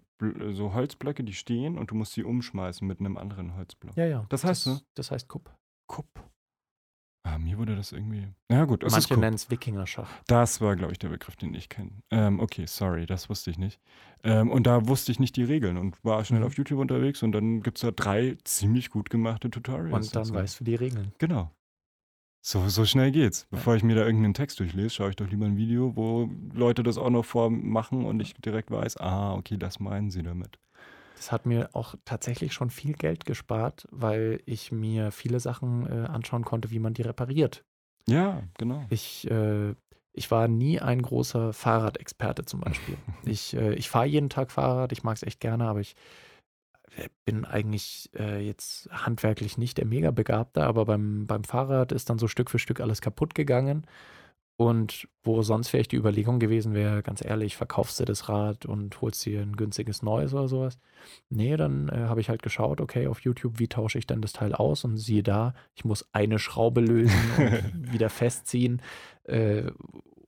so 0.54 0.74
Holzblöcke, 0.74 1.24
die 1.24 1.34
stehen 1.34 1.78
und 1.78 1.91
du 1.91 1.95
musst 1.95 2.14
sie 2.14 2.24
umschmeißen 2.24 2.88
mit 2.88 2.99
einem 2.99 3.18
anderen 3.18 3.56
Holzblock. 3.56 3.95
Ja, 3.97 4.06
ja. 4.06 4.26
Das 4.30 4.43
heißt 4.43 4.64
so? 4.64 4.80
Das 4.95 5.12
heißt 5.12 5.28
Kupp. 5.28 5.49
Kupp. 5.88 6.08
Ah, 7.24 7.38
mir 7.38 7.58
wurde 7.60 7.76
das 7.76 7.91
irgendwie. 7.91 8.28
Ja, 8.52 8.66
gut, 8.66 8.84
es 8.84 8.88
ist 8.97 9.10
Manche 9.10 9.20
nennen 9.20 9.36
es 9.36 9.52
Wikingerschach. 9.52 10.10
Das 10.26 10.60
war, 10.60 10.76
glaube 10.76 10.91
ich, 10.91 10.97
der 10.99 11.10
Begriff, 11.10 11.36
den 11.36 11.54
ich 11.54 11.70
kenne. 11.70 11.91
Ähm, 12.10 12.39
okay, 12.39 12.66
sorry, 12.66 13.06
das 13.06 13.30
wusste 13.30 13.52
ich 13.52 13.60
nicht. 13.60 13.80
Ähm, 14.24 14.49
und 14.49 14.66
da 14.66 14.88
wusste 14.88 15.12
ich 15.12 15.20
nicht 15.20 15.36
die 15.36 15.43
Regeln 15.43 15.78
und 15.78 16.04
war 16.04 16.24
schnell 16.26 16.39
Mhm. 16.39 16.47
auf 16.47 16.58
YouTube 16.58 16.80
unterwegs 16.80 17.22
und 17.22 17.32
dann 17.32 17.62
gibt 17.62 17.78
es 17.78 17.82
da 17.82 17.91
drei 17.91 18.38
ziemlich 18.43 18.89
gut 18.89 19.10
gemachte 19.12 19.52
Tutorials. 19.52 19.93
Und 20.08 20.16
dann 20.16 20.24
dazu. 20.24 20.34
weißt 20.34 20.60
du 20.62 20.64
die 20.64 20.76
Regeln. 20.76 21.14
Genau. 21.20 21.52
So, 22.44 22.68
so 22.70 22.86
schnell 22.86 23.12
geht's. 23.12 23.46
Bevor 23.52 23.76
ich 23.76 23.84
mir 23.84 23.96
da 23.96 24.04
irgendeinen 24.04 24.34
Text 24.34 24.60
durchlese, 24.60 24.89
schaue 24.89 25.12
ich 25.12 25.16
doch 25.16 25.30
lieber 25.30 25.46
ein 25.46 25.58
Video, 25.58 25.96
wo 25.96 26.28
Leute 26.54 26.82
das 26.82 26.98
auch 26.98 27.12
noch 27.12 27.24
vormachen 27.24 28.04
und 28.04 28.20
ich 28.20 28.34
direkt 28.34 28.72
weiß, 28.72 28.98
ah, 28.98 29.36
okay, 29.36 29.58
das 29.58 29.80
meinen 29.80 30.10
sie 30.10 30.24
damit. 30.24 30.58
Das 31.16 31.32
hat 31.32 31.46
mir 31.46 31.70
auch 31.74 31.94
tatsächlich 32.04 32.52
schon 32.54 32.72
viel 32.72 32.94
Geld 32.94 33.26
gespart, 33.26 33.88
weil 33.92 34.42
ich 34.48 34.72
mir 34.72 35.12
viele 35.12 35.39
Sachen 35.39 35.86
äh, 35.86 36.08
anschauen 36.08 36.44
konnte, 36.44 36.72
wie 36.72 36.80
man 36.80 36.96
die 36.96 37.04
repariert. 37.04 37.64
Ja, 38.08 38.42
genau. 38.58 38.86
Ich, 38.89 39.30
äh, 39.30 39.76
ich 40.12 40.32
war 40.32 40.48
nie 40.48 40.80
ein 40.80 41.04
großer 41.04 41.54
Fahrradexperte 41.54 42.46
zum 42.46 42.62
Beispiel. 42.62 42.98
ich 43.24 43.56
äh, 43.56 43.76
ich 43.76 43.88
fahre 43.88 44.08
jeden 44.08 44.32
Tag 44.32 44.50
Fahrrad, 44.50 44.92
ich 44.92 45.04
mag 45.04 45.16
es 45.16 45.22
echt 45.22 45.39
gerne, 45.42 45.66
aber 45.66 45.80
ich 45.80 45.96
bin 47.26 47.46
eigentlich 47.46 48.10
äh, 48.18 48.46
jetzt 48.46 48.89
handwerklich 48.92 49.58
nicht 49.58 49.78
der 49.78 49.86
Mega-Begabte, 49.86 50.64
aber 50.64 50.86
beim, 50.86 51.26
beim 51.28 51.44
Fahrrad 51.44 51.92
ist 51.92 52.10
dann 52.10 52.20
so 52.20 52.28
Stück 52.28 52.50
für 52.50 52.60
Stück 52.60 52.82
alles 52.82 53.02
kaputt 53.02 53.36
gegangen. 53.36 53.86
Und 54.58 55.08
wo 55.24 55.42
sonst 55.42 55.70
vielleicht 55.70 55.92
die 55.92 55.96
Überlegung 55.96 56.39
gewesen 56.39 56.76
wäre, 56.76 57.02
ganz 57.02 57.26
ehrlich, 57.26 57.58
verkaufst 57.58 58.00
du 58.00 58.06
das 58.06 58.30
Rad 58.30 58.68
und 58.68 59.02
holst 59.02 59.26
dir 59.26 59.42
ein 59.42 59.56
günstiges 59.56 60.04
neues 60.04 60.36
oder 60.36 60.48
sowas. 60.48 60.78
Nee, 61.30 61.58
dann 61.58 61.89
äh, 61.89 62.02
habe 62.02 62.22
ich 62.22 62.30
halt 62.30 62.44
geschaut, 62.44 62.80
okay, 62.80 63.08
auf 63.08 63.22
YouTube, 63.22 63.58
wie 63.58 63.68
tausche 63.68 63.98
ich 63.98 64.06
denn 64.06 64.22
das 64.22 64.34
Teil 64.34 64.54
aus? 64.54 64.84
Und 64.84 64.98
siehe 64.98 65.24
da, 65.24 65.56
ich 65.74 65.84
muss 65.84 66.08
eine 66.14 66.38
Schraube 66.38 66.82
lösen 66.82 67.20
und 67.38 67.92
wieder 67.94 68.12
festziehen. 68.12 68.84
Äh, 69.24 69.72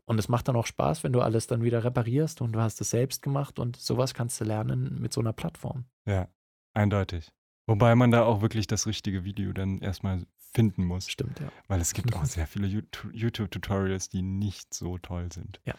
und 0.06 0.18
es 0.18 0.30
macht 0.30 0.48
dann 0.48 0.56
auch 0.56 0.66
Spaß, 0.66 1.04
wenn 1.04 1.14
du 1.14 1.22
alles 1.22 1.46
dann 1.46 1.62
wieder 1.62 1.84
reparierst 1.84 2.42
und 2.42 2.54
du 2.54 2.60
hast 2.60 2.82
es 2.82 2.90
selbst 2.90 3.22
gemacht 3.22 3.60
und 3.60 3.76
sowas 3.76 4.16
kannst 4.16 4.42
du 4.42 4.46
lernen 4.46 4.98
mit 5.00 5.14
so 5.14 5.22
einer 5.22 5.34
Plattform. 5.34 5.86
Ja, 6.08 6.28
eindeutig. 6.74 7.32
Wobei 7.66 7.96
man 7.96 8.12
da 8.12 8.24
auch 8.24 8.42
wirklich 8.42 8.68
das 8.68 8.88
richtige 8.88 9.24
Video 9.24 9.54
dann 9.54 9.80
erstmal 9.80 10.26
finden 10.54 10.84
muss. 10.86 11.10
Stimmt, 11.10 11.40
ja. 11.40 11.48
Weil 11.68 11.80
es 11.82 11.94
gibt 11.94 12.16
auch 12.16 12.26
sehr 12.26 12.46
viele 12.48 12.68
Yout- 12.68 13.08
YouTube-Tutorials, 13.14 14.10
die 14.10 14.22
nicht 14.22 14.74
so 14.74 14.98
toll 14.98 15.32
sind. 15.32 15.60
Ja. 15.66 15.74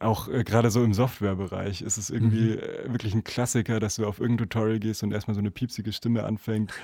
Auch 0.00 0.28
äh, 0.28 0.44
gerade 0.44 0.70
so 0.70 0.84
im 0.84 0.94
Softwarebereich 0.94 1.82
ist 1.82 1.96
es 1.96 2.10
irgendwie 2.10 2.52
Mhm. 2.52 2.58
äh, 2.58 2.92
wirklich 2.92 3.14
ein 3.14 3.24
Klassiker, 3.24 3.80
dass 3.80 3.96
du 3.96 4.06
auf 4.06 4.20
irgendein 4.20 4.48
Tutorial 4.48 4.78
gehst 4.78 5.02
und 5.02 5.12
erstmal 5.12 5.34
so 5.34 5.40
eine 5.40 5.50
piepsige 5.50 5.92
Stimme 5.92 6.24
anfängt. 6.24 6.72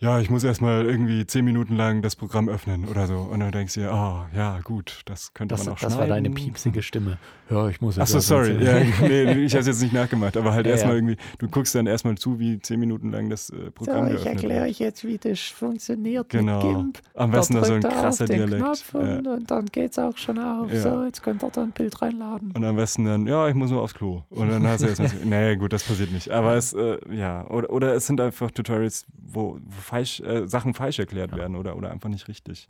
ja, 0.00 0.20
ich 0.20 0.30
muss 0.30 0.44
erstmal 0.44 0.86
irgendwie 0.86 1.26
zehn 1.26 1.44
Minuten 1.44 1.76
lang 1.76 2.02
das 2.02 2.14
Programm 2.16 2.48
öffnen 2.48 2.86
oder 2.86 3.06
so. 3.06 3.16
Und 3.18 3.40
dann 3.40 3.50
denkst 3.50 3.74
du 3.74 3.80
dir, 3.80 3.90
oh, 3.92 4.36
ja, 4.36 4.60
gut, 4.62 5.02
das 5.06 5.34
könnte 5.34 5.54
Das, 5.54 5.64
man 5.64 5.74
auch 5.74 5.78
das 5.80 5.98
war 5.98 6.06
deine 6.06 6.30
piepsige 6.30 6.82
Stimme. 6.82 7.18
Ja, 7.50 7.68
ich 7.68 7.80
muss 7.80 7.96
jetzt 7.96 8.14
Achso, 8.14 8.20
sorry. 8.20 8.62
Ja, 8.62 8.74
nee, 9.02 9.22
ich 9.44 9.52
habe 9.54 9.60
es 9.60 9.66
jetzt 9.66 9.82
nicht 9.82 9.92
nachgemacht, 9.94 10.36
aber 10.36 10.52
halt 10.52 10.66
Ja, 10.66 10.72
erstmal 10.72 10.92
ja. 10.94 10.98
irgendwie, 10.98 11.16
du 11.38 11.48
guckst 11.48 11.74
dann 11.74 11.86
erstmal 11.86 12.16
zu, 12.16 12.38
wie 12.38 12.60
zehn 12.60 12.78
Minuten 12.78 13.10
lang 13.10 13.30
das 13.30 13.50
äh, 13.50 13.70
Programm 13.70 14.08
So, 14.10 14.14
ich 14.16 14.26
erkläre 14.26 14.66
euch 14.66 14.78
jetzt, 14.78 15.04
wie 15.04 15.18
das 15.18 15.40
funktioniert 15.40 16.28
Genau. 16.28 16.62
mit 16.62 16.76
GIMP. 16.76 16.98
Am 17.14 17.30
besten 17.30 17.54
da 17.54 17.64
so 17.64 17.72
ein 17.72 17.82
er 17.82 17.90
krasser 17.90 18.24
auf 18.24 18.30
den 18.30 18.36
Dialekt. 18.36 18.62
Knopf 18.62 18.94
Ja. 18.94 19.00
und, 19.00 19.26
und 19.26 19.50
dann 19.50 19.66
geht's 19.66 19.98
auch 19.98 20.16
schon 20.16 20.38
auf. 20.38 20.72
Ja. 20.72 20.80
So, 20.80 21.04
jetzt 21.04 21.22
könnt 21.22 21.42
ihr 21.42 21.50
da 21.50 21.62
ein 21.62 21.70
Bild 21.72 22.00
reinladen. 22.00 22.52
Und 22.52 22.64
am 22.64 22.76
besten 22.76 23.04
dann, 23.04 23.26
ja, 23.26 23.48
ich 23.48 23.54
muss 23.54 23.70
nur 23.70 23.82
aufs 23.82 23.94
Klo. 23.94 24.22
Und 24.30 24.48
dann 24.50 24.66
hast 24.66 24.82
du 24.82 24.86
erstmal, 24.88 25.10
nee, 25.24 25.56
gut, 25.56 25.72
das 25.72 25.82
passiert 25.82 26.12
nicht. 26.12 26.30
Aber 26.30 26.54
es, 26.54 26.72
äh, 26.74 26.98
ja, 27.10 27.48
oder, 27.48 27.70
oder 27.70 27.94
es 27.94 28.06
sind 28.06 28.20
einfach 28.20 28.50
Tutorials, 28.50 29.06
wo, 29.16 29.58
wo 29.64 29.80
falsch, 29.88 30.20
äh, 30.20 30.46
Sachen 30.46 30.74
falsch 30.74 30.98
erklärt 30.98 31.34
werden 31.36 31.56
oder, 31.56 31.76
oder 31.76 31.90
einfach 31.90 32.08
nicht 32.08 32.28
richtig 32.28 32.68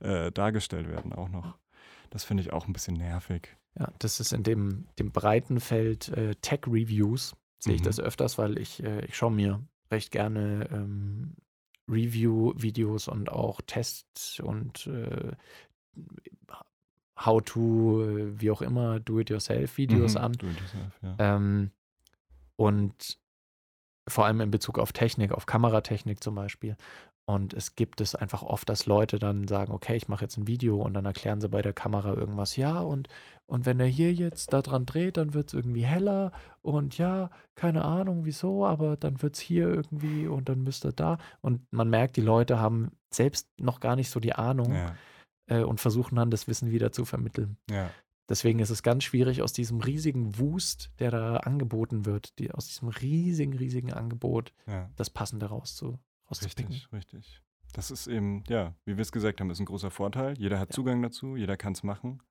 äh, 0.00 0.32
dargestellt 0.32 0.88
werden 0.88 1.12
auch 1.12 1.28
noch. 1.28 1.56
Das 2.10 2.24
finde 2.24 2.42
ich 2.42 2.52
auch 2.52 2.66
ein 2.66 2.72
bisschen 2.72 2.94
nervig. 2.96 3.56
Ja, 3.78 3.92
das 3.98 4.20
ist 4.20 4.32
in 4.32 4.42
dem, 4.42 4.86
dem 4.98 5.12
breiten 5.12 5.60
Feld 5.60 6.08
äh, 6.08 6.34
Tech-Reviews, 6.36 7.36
sehe 7.58 7.74
ich 7.74 7.80
Mhm. 7.82 7.84
das 7.84 8.00
öfters, 8.00 8.38
weil 8.38 8.58
ich, 8.58 8.82
äh, 8.82 9.04
ich 9.04 9.16
schaue 9.16 9.32
mir 9.32 9.62
recht 9.90 10.10
gerne 10.10 10.68
ähm, 10.72 11.34
Review-Videos 11.88 13.08
und 13.08 13.30
auch 13.30 13.60
Tests 13.66 14.40
und 14.40 14.86
äh, 14.86 15.32
How-to, 17.18 18.02
äh, 18.04 18.40
wie 18.40 18.50
auch 18.50 18.60
immer, 18.62 19.00
Do-it-yourself-Videos 19.00 20.14
Mhm. 20.14 20.20
an. 20.20 20.32
Do 20.32 20.48
it 20.48 20.60
yourself, 20.60 20.98
ja. 21.02 21.16
Ähm, 21.18 21.70
und 22.56 23.18
vor 24.08 24.24
allem 24.26 24.40
in 24.40 24.50
Bezug 24.50 24.78
auf 24.78 24.92
Technik, 24.92 25.32
auf 25.32 25.46
Kameratechnik 25.46 26.22
zum 26.22 26.34
Beispiel. 26.34 26.76
Und 27.28 27.54
es 27.54 27.74
gibt 27.74 28.00
es 28.00 28.14
einfach 28.14 28.44
oft, 28.44 28.68
dass 28.68 28.86
Leute 28.86 29.18
dann 29.18 29.48
sagen, 29.48 29.72
okay, 29.72 29.96
ich 29.96 30.06
mache 30.06 30.24
jetzt 30.24 30.36
ein 30.36 30.46
Video 30.46 30.80
und 30.80 30.94
dann 30.94 31.06
erklären 31.06 31.40
sie 31.40 31.48
bei 31.48 31.60
der 31.60 31.72
Kamera 31.72 32.14
irgendwas, 32.14 32.54
ja, 32.56 32.78
und, 32.78 33.08
und 33.46 33.66
wenn 33.66 33.80
er 33.80 33.86
hier 33.86 34.12
jetzt 34.12 34.52
da 34.52 34.62
dran 34.62 34.86
dreht, 34.86 35.16
dann 35.16 35.34
wird 35.34 35.48
es 35.48 35.54
irgendwie 35.54 35.84
heller 35.84 36.30
und 36.62 36.98
ja, 36.98 37.30
keine 37.56 37.84
Ahnung 37.84 38.24
wieso, 38.24 38.64
aber 38.64 38.96
dann 38.96 39.22
wird 39.22 39.34
es 39.34 39.40
hier 39.40 39.66
irgendwie 39.66 40.28
und 40.28 40.48
dann 40.48 40.62
müsste 40.62 40.92
da. 40.92 41.18
Und 41.40 41.66
man 41.72 41.90
merkt, 41.90 42.16
die 42.16 42.20
Leute 42.20 42.60
haben 42.60 42.92
selbst 43.12 43.48
noch 43.58 43.80
gar 43.80 43.96
nicht 43.96 44.10
so 44.10 44.20
die 44.20 44.34
Ahnung 44.34 44.72
Ja, 44.72 44.94
äh, 45.48 45.64
und 45.64 45.80
versuchen 45.80 46.14
dann 46.14 46.30
das 46.30 46.46
Wissen 46.46 46.70
wieder 46.70 46.92
zu 46.92 47.04
vermitteln. 47.04 47.56
ja. 47.68 47.90
Deswegen 48.28 48.58
ist 48.58 48.70
es 48.70 48.82
ganz 48.82 49.04
schwierig, 49.04 49.42
aus 49.42 49.52
diesem 49.52 49.80
riesigen 49.80 50.38
Wust, 50.38 50.90
der 50.98 51.10
da 51.12 51.36
angeboten 51.38 52.04
wird, 52.06 52.38
die, 52.38 52.50
aus 52.50 52.66
diesem 52.66 52.88
riesigen, 52.88 53.52
riesigen 53.54 53.92
Angebot, 53.92 54.52
ja. 54.66 54.90
das 54.96 55.10
Passende 55.10 55.46
rauszu, 55.46 56.00
rauszupicken. 56.28 56.72
Richtig, 56.72 56.92
richtig. 56.92 57.42
Das 57.72 57.90
ist 57.90 58.06
eben, 58.06 58.42
ja, 58.48 58.74
wie 58.84 58.96
wir 58.96 59.02
es 59.02 59.12
gesagt 59.12 59.40
haben, 59.40 59.50
ist 59.50 59.60
ein 59.60 59.66
großer 59.66 59.90
Vorteil. 59.90 60.36
Jeder 60.38 60.58
hat 60.58 60.70
Ja. 60.70 60.74
Zugang 60.74 61.02
dazu, 61.02 61.36
jeder 61.36 61.56
kann 61.56 61.72
es 61.74 61.82
machen. 61.82 62.22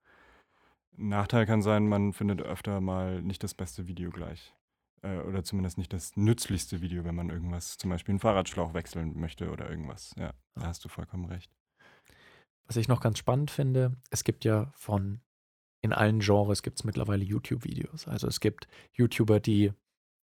Nachteil 0.98 1.46
kann 1.46 1.62
sein, 1.62 1.88
man 1.88 2.14
findet 2.14 2.42
öfter 2.42 2.82
mal 2.82 3.22
nicht 3.22 3.44
das 3.44 3.54
beste 3.54 3.88
Video 3.88 4.10
gleich. 4.12 4.54
Äh, 5.02 5.20
oder 5.20 5.44
zumindest 5.44 5.78
nicht 5.78 5.92
das 5.94 6.16
nützlichste 6.16 6.82
Video, 6.82 7.04
wenn 7.04 7.16
man 7.16 7.30
irgendwas, 7.30 7.78
zum 7.78 7.90
Beispiel 7.90 8.14
einen 8.14 8.20
Fahrradschlauch 8.20 8.74
wechseln 8.74 9.18
möchte 9.20 9.52
oder 9.52 9.70
irgendwas. 9.70 10.14
Ja, 10.18 10.34
da 10.56 10.62
Ja. 10.62 10.68
hast 10.68 10.84
du 10.84 10.90
vollkommen 10.90 11.26
recht. 11.26 11.52
Was 12.68 12.78
ich 12.78 12.88
noch 12.88 13.02
ganz 13.02 13.20
spannend 13.20 13.52
finde, 13.52 13.96
es 14.10 14.24
gibt 14.24 14.44
ja 14.46 14.72
von, 14.76 15.22
in 15.86 15.94
allen 15.94 16.20
Genres 16.20 16.64
gibt 16.64 16.80
es 16.80 16.84
mittlerweile 16.84 17.24
YouTube-Videos. 17.24 18.08
Also 18.08 18.28
es 18.28 18.40
gibt 18.40 18.68
YouTuber, 18.94 19.40
die 19.40 19.72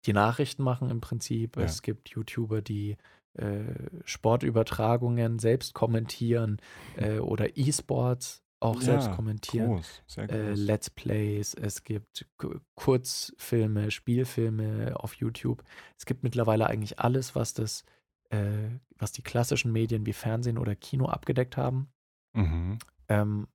die 0.06 0.12
Nachrichten 0.12 0.62
machen 0.62 0.90
im 0.90 1.00
Prinzip. 1.00 1.56
Ja. 1.56 1.62
Es 1.64 1.82
gibt 1.82 2.08
YouTuber, 2.08 2.62
die 2.62 2.96
äh, 3.34 3.74
Sportübertragungen 4.04 5.38
selbst 5.38 5.74
kommentieren 5.74 6.58
äh, 6.96 7.18
oder 7.18 7.56
E-Sports 7.56 8.42
auch 8.62 8.80
selbst 8.80 9.08
Ja, 9.08 9.14
kommentieren. 9.14 9.68
Groß, 9.68 10.02
sehr 10.06 10.24
äh, 10.24 10.48
groß. 10.48 10.58
Let's 10.58 10.90
Plays, 10.90 11.54
es 11.54 11.84
gibt 11.84 12.26
Ku- 12.36 12.58
Kurzfilme, 12.74 13.90
Spielfilme 13.90 14.94
auf 14.96 15.14
YouTube. 15.14 15.62
Es 15.96 16.04
gibt 16.06 16.24
mittlerweile 16.24 16.66
eigentlich 16.66 16.98
alles, 16.98 17.34
was 17.34 17.54
das, 17.54 17.84
äh, 18.30 18.70
was 18.98 19.12
die 19.12 19.22
klassischen 19.22 19.72
Medien 19.72 20.04
wie 20.06 20.12
Fernsehen 20.12 20.58
oder 20.58 20.74
Kino 20.74 21.06
abgedeckt 21.06 21.56
haben. 21.56 21.88
mhm. 22.32 22.78
Ähm, 23.08 23.48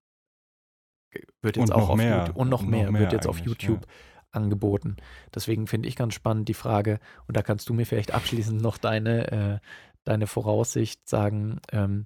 wird 1.42 1.58
jetzt 1.58 1.70
Und 1.70 1.76
auch 1.76 1.82
noch 1.82 1.90
auf 1.92 1.98
mehr. 1.98 2.18
YouTube, 2.20 2.36
und 2.36 2.50
noch 2.50 2.60
Und 2.62 2.66
noch 2.66 2.72
mehr, 2.72 2.92
mehr 2.92 3.02
wird 3.02 3.14
jetzt 3.14 3.28
auf 3.28 3.38
eigentlich, 3.38 3.62
ja. 3.62 3.70
YouTube 3.70 3.88
angeboten. 4.32 4.98
Deswegen 5.34 5.68
finde 5.68 5.88
ich 5.88 5.96
ganz 5.96 6.14
spannend 6.14 6.50
die 6.50 6.54
Frage, 6.54 7.00
und 7.28 7.38
da 7.38 7.42
kannst 7.42 7.70
du 7.70 7.74
mir 7.74 7.86
vielleicht 7.86 8.14
abschließend 8.14 8.62
noch 8.62 8.78
deine, 8.78 9.32
äh, 9.32 9.60
deine 10.04 10.28
Voraussicht 10.28 11.08
sagen, 11.08 11.60
ähm, 11.72 12.06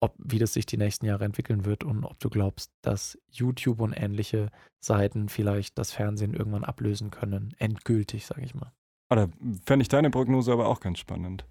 ob, 0.00 0.14
wie 0.18 0.38
das 0.38 0.54
sich 0.54 0.66
die 0.66 0.78
nächsten 0.78 1.06
Jahre 1.06 1.24
entwickeln 1.24 1.64
wird 1.64 1.84
und 1.84 2.04
ob 2.04 2.18
du 2.20 2.30
glaubst, 2.30 2.70
dass 2.82 3.18
YouTube 3.30 3.80
und 3.80 3.92
ähnliche 3.92 4.50
Seiten 4.80 5.28
vielleicht 5.28 5.78
das 5.78 5.92
Fernsehen 5.92 6.32
irgendwann 6.32 6.64
ablösen 6.64 7.10
können. 7.10 7.54
Endgültig, 7.58 8.24
sage 8.26 8.42
ich 8.42 8.54
mal. 8.54 8.72
Oder 9.10 9.28
fände 9.66 9.82
ich 9.82 9.88
deine 9.88 10.10
Prognose 10.10 10.52
aber 10.52 10.68
auch 10.68 10.80
ganz 10.80 10.98
spannend. 10.98 11.44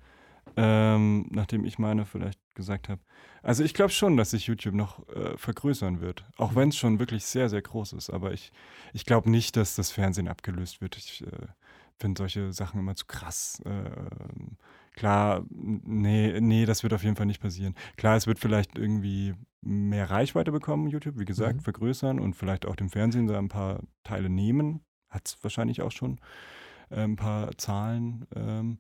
Ähm, 0.62 1.28
nachdem 1.30 1.64
ich 1.64 1.80
meine 1.80 2.05
vielleicht 2.05 2.39
gesagt 2.53 2.89
habe. 2.89 2.99
Also 3.43 3.64
ich 3.64 3.74
glaube 3.74 3.91
schon, 3.91 4.18
dass 4.18 4.32
sich 4.32 4.47
YouTube 4.47 4.76
noch 4.76 5.07
äh, 5.07 5.38
vergrößern 5.38 6.01
wird. 6.01 6.26
Auch 6.36 6.53
wenn 6.55 6.70
es 6.70 6.78
schon 6.78 6.99
wirklich 6.99 7.24
sehr, 7.24 7.47
sehr 7.47 7.62
groß 7.62 7.93
ist. 7.93 8.10
Aber 8.10 8.34
ich, 8.34 8.51
ich 8.91 9.05
glaube 9.05 9.30
nicht, 9.30 9.55
dass 9.55 9.76
das 9.76 9.89
Fernsehen 9.91 10.28
abgelöst 10.28 10.82
wird. 10.82 10.97
Ich 10.97 11.26
äh, 11.26 11.47
finde 11.97 12.20
solche 12.20 12.51
Sachen 12.51 12.80
immer 12.82 12.95
zu 12.95 13.05
krass. 13.05 13.62
Ähm, 13.66 14.57
klar, 14.95 15.45
nee, 15.49 16.41
nee, 16.41 16.66
das 16.66 16.84
wird 16.84 16.93
auf 16.93 17.03
jeden 17.03 17.16
Fall 17.16 17.26
nicht 17.28 17.41
passieren. 17.41 17.76
Klar, 17.95 18.18
es 18.18 18.28
wird 18.28 18.39
vielleicht 18.39 18.78
irgendwie 18.78 19.36
mehr 19.62 20.10
Reichweite 20.10 20.51
bekommen, 20.51 20.88
YouTube, 20.88 21.18
wie 21.20 21.26
gesagt, 21.26 21.57
Mhm. 21.57 21.62
vergrößern 21.62 22.20
und 22.20 22.34
vielleicht 22.36 22.66
auch 22.66 22.76
dem 22.76 22.89
Fernsehen 22.89 23.28
da 23.28 23.38
ein 23.38 23.49
paar 23.49 23.82
Teile 24.03 24.30
nehmen. 24.30 24.82
Hat 25.10 25.26
es 25.28 25.38
wahrscheinlich 25.41 25.82
auch 25.82 25.91
schon 25.91 26.20
äh, 26.89 27.01
ein 27.01 27.16
paar 27.16 27.57
Zahlen 27.57 28.26
ähm, 28.36 28.80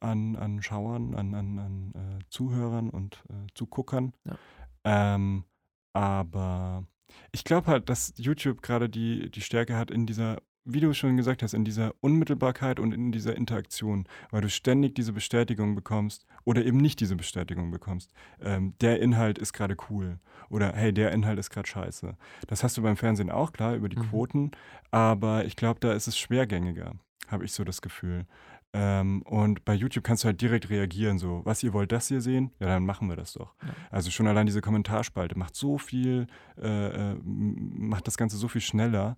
an, 0.00 0.36
an 0.36 0.62
Schauern, 0.62 1.14
an, 1.14 1.34
an, 1.34 1.58
an 1.58 1.92
äh, 1.94 2.24
Zuhörern 2.30 2.90
und 2.90 3.22
äh, 3.30 3.46
Zuguckern. 3.54 4.12
Ja. 4.24 4.36
Ähm, 4.84 5.44
aber 5.92 6.84
ich 7.32 7.44
glaube 7.44 7.66
halt, 7.66 7.88
dass 7.88 8.14
YouTube 8.16 8.62
gerade 8.62 8.88
die, 8.88 9.30
die 9.30 9.40
Stärke 9.40 9.76
hat 9.76 9.90
in 9.90 10.06
dieser, 10.06 10.38
wie 10.64 10.80
du 10.80 10.92
schon 10.92 11.16
gesagt 11.16 11.42
hast, 11.42 11.54
in 11.54 11.64
dieser 11.64 11.94
Unmittelbarkeit 12.00 12.78
und 12.78 12.92
in 12.92 13.10
dieser 13.12 13.34
Interaktion, 13.34 14.06
weil 14.30 14.42
du 14.42 14.50
ständig 14.50 14.94
diese 14.94 15.12
Bestätigung 15.12 15.74
bekommst 15.74 16.26
oder 16.44 16.64
eben 16.64 16.78
nicht 16.78 17.00
diese 17.00 17.16
Bestätigung 17.16 17.70
bekommst. 17.70 18.12
Ähm, 18.40 18.74
der 18.80 19.00
Inhalt 19.00 19.38
ist 19.38 19.52
gerade 19.52 19.76
cool 19.90 20.18
oder 20.50 20.72
hey, 20.74 20.92
der 20.92 21.12
Inhalt 21.12 21.38
ist 21.38 21.50
gerade 21.50 21.68
scheiße. 21.68 22.16
Das 22.46 22.62
hast 22.62 22.76
du 22.76 22.82
beim 22.82 22.96
Fernsehen 22.96 23.30
auch, 23.30 23.52
klar, 23.52 23.74
über 23.74 23.88
die 23.88 23.96
Mhm. 23.96 24.02
Quoten, 24.10 24.50
aber 24.90 25.44
ich 25.46 25.56
glaube, 25.56 25.80
da 25.80 25.92
ist 25.92 26.06
es 26.06 26.18
schwergängiger, 26.18 26.92
habe 27.28 27.44
ich 27.44 27.52
so 27.52 27.64
das 27.64 27.82
Gefühl. 27.82 28.26
Ähm, 28.74 29.22
und 29.22 29.64
bei 29.64 29.74
YouTube 29.74 30.04
kannst 30.04 30.24
du 30.24 30.26
halt 30.26 30.40
direkt 30.40 30.68
reagieren, 30.68 31.18
so, 31.18 31.40
was 31.44 31.62
ihr 31.62 31.72
wollt 31.72 31.90
das 31.90 32.08
hier 32.08 32.20
sehen? 32.20 32.50
Ja, 32.60 32.66
dann 32.66 32.84
machen 32.84 33.08
wir 33.08 33.16
das 33.16 33.32
doch. 33.32 33.54
Ja. 33.62 33.68
Also 33.90 34.10
schon 34.10 34.26
allein 34.26 34.46
diese 34.46 34.60
Kommentarspalte 34.60 35.38
macht 35.38 35.54
so 35.54 35.78
viel, 35.78 36.26
äh, 36.60 37.12
äh, 37.12 37.16
macht 37.22 38.06
das 38.06 38.18
Ganze 38.18 38.36
so 38.36 38.48
viel 38.48 38.60
schneller. 38.60 39.16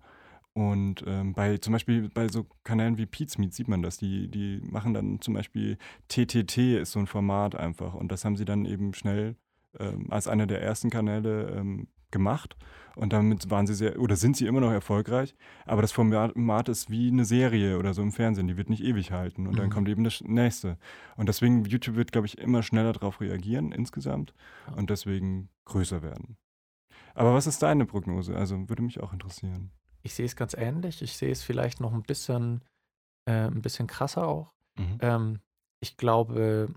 Und 0.53 1.03
ähm, 1.07 1.33
bei 1.33 1.57
zum 1.57 1.73
Beispiel 1.73 2.09
bei 2.09 2.27
so 2.27 2.45
Kanälen 2.63 2.97
wie 2.97 3.05
Pete's 3.05 3.37
Meet 3.37 3.53
sieht 3.53 3.67
man 3.67 3.81
das. 3.81 3.97
Die, 3.97 4.29
die 4.29 4.61
machen 4.63 4.93
dann 4.93 5.21
zum 5.21 5.33
Beispiel 5.33 5.77
TTT 6.09 6.57
ist 6.81 6.91
so 6.91 6.99
ein 6.99 7.07
Format 7.07 7.55
einfach. 7.55 7.93
Und 7.93 8.11
das 8.11 8.25
haben 8.25 8.35
sie 8.35 8.45
dann 8.45 8.65
eben 8.65 8.93
schnell 8.93 9.35
ähm, 9.79 10.07
als 10.09 10.27
einer 10.27 10.47
der 10.47 10.61
ersten 10.61 10.89
Kanäle 10.89 11.55
ähm, 11.57 11.87
gemacht. 12.11 12.55
Und 12.95 13.13
damit 13.13 13.49
waren 13.49 13.65
sie 13.67 13.73
sehr, 13.73 13.99
oder 13.99 14.15
sind 14.17 14.35
sie 14.35 14.45
immer 14.47 14.59
noch 14.59 14.71
erfolgreich. 14.71 15.33
Aber 15.65 15.81
das 15.81 15.91
Format 15.93 16.67
ist 16.69 16.89
wie 16.89 17.07
eine 17.07 17.23
Serie 17.23 17.77
oder 17.79 17.93
so 17.93 18.01
im 18.01 18.11
Fernsehen. 18.11 18.47
Die 18.47 18.57
wird 18.57 18.69
nicht 18.69 18.83
ewig 18.83 19.11
halten. 19.11 19.47
Und 19.47 19.57
dann 19.57 19.67
Mhm. 19.67 19.71
kommt 19.71 19.89
eben 19.89 20.03
das 20.03 20.21
nächste. 20.21 20.77
Und 21.15 21.27
deswegen, 21.29 21.63
YouTube 21.65 21.95
wird, 21.95 22.11
glaube 22.11 22.27
ich, 22.27 22.37
immer 22.37 22.63
schneller 22.63 22.91
darauf 22.91 23.21
reagieren 23.21 23.71
insgesamt. 23.71 24.33
Und 24.75 24.89
deswegen 24.89 25.49
größer 25.65 26.01
werden. 26.01 26.35
Aber 27.15 27.33
was 27.33 27.47
ist 27.47 27.61
deine 27.63 27.85
Prognose? 27.85 28.35
Also 28.35 28.67
würde 28.69 28.83
mich 28.83 28.99
auch 29.01 29.13
interessieren. 29.13 29.71
Ich 30.03 30.13
sehe 30.13 30.25
es 30.25 30.35
ganz 30.35 30.53
ähnlich. 30.53 31.01
Ich 31.01 31.15
sehe 31.15 31.31
es 31.31 31.43
vielleicht 31.43 31.79
noch 31.79 31.93
ein 31.93 32.03
bisschen, 32.03 32.61
äh, 33.25 33.47
ein 33.47 33.61
bisschen 33.61 33.87
krasser 33.87 34.27
auch. 34.27 34.51
Mhm. 34.77 34.97
Ähm, 34.99 35.39
ich 35.79 35.95
glaube, 35.97 36.73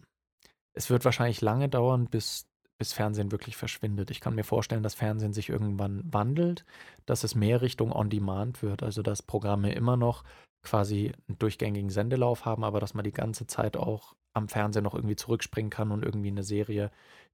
es 0.74 0.90
wird 0.90 1.04
wahrscheinlich 1.04 1.40
lange 1.40 1.68
dauern, 1.68 2.06
bis, 2.06 2.46
bis 2.84 2.92
Fernsehen 2.92 3.32
wirklich 3.32 3.56
verschwindet. 3.56 4.10
Ich 4.10 4.20
kann 4.20 4.34
mir 4.34 4.44
vorstellen, 4.44 4.82
dass 4.82 4.92
Fernsehen 4.92 5.32
sich 5.32 5.48
irgendwann 5.48 6.02
wandelt, 6.12 6.66
dass 7.06 7.24
es 7.24 7.34
mehr 7.34 7.62
Richtung 7.62 7.92
On-Demand 7.92 8.62
wird, 8.62 8.82
also 8.82 9.00
dass 9.00 9.22
Programme 9.22 9.72
immer 9.72 9.96
noch 9.96 10.22
quasi 10.62 11.12
einen 11.26 11.38
durchgängigen 11.38 11.88
Sendelauf 11.88 12.44
haben, 12.44 12.62
aber 12.62 12.80
dass 12.80 12.92
man 12.92 13.04
die 13.04 13.12
ganze 13.12 13.46
Zeit 13.46 13.78
auch 13.78 14.14
am 14.34 14.48
Fernsehen 14.48 14.84
noch 14.84 14.94
irgendwie 14.94 15.16
zurückspringen 15.16 15.70
kann 15.70 15.92
und 15.92 16.04
irgendwie 16.04 16.28
eine 16.28 16.42
Serie, 16.42 16.90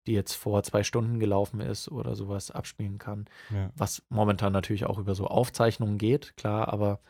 die 0.06 0.12
jetzt 0.12 0.34
vor 0.34 0.62
zwei 0.62 0.84
Stunden 0.84 1.18
gelaufen 1.18 1.60
ist 1.60 1.90
oder 1.90 2.14
sowas 2.14 2.52
abspielen 2.52 2.98
kann 2.98 3.24
Ja. 3.52 3.72
was 3.74 4.04
momentan 4.08 4.52
natürlich 4.52 4.86
auch 4.86 4.98
über 4.98 5.16
so 5.16 5.26
Aufzeichnungen 5.26 5.98
geht, 5.98 6.36
klar, 6.36 6.68
aber 6.68 7.00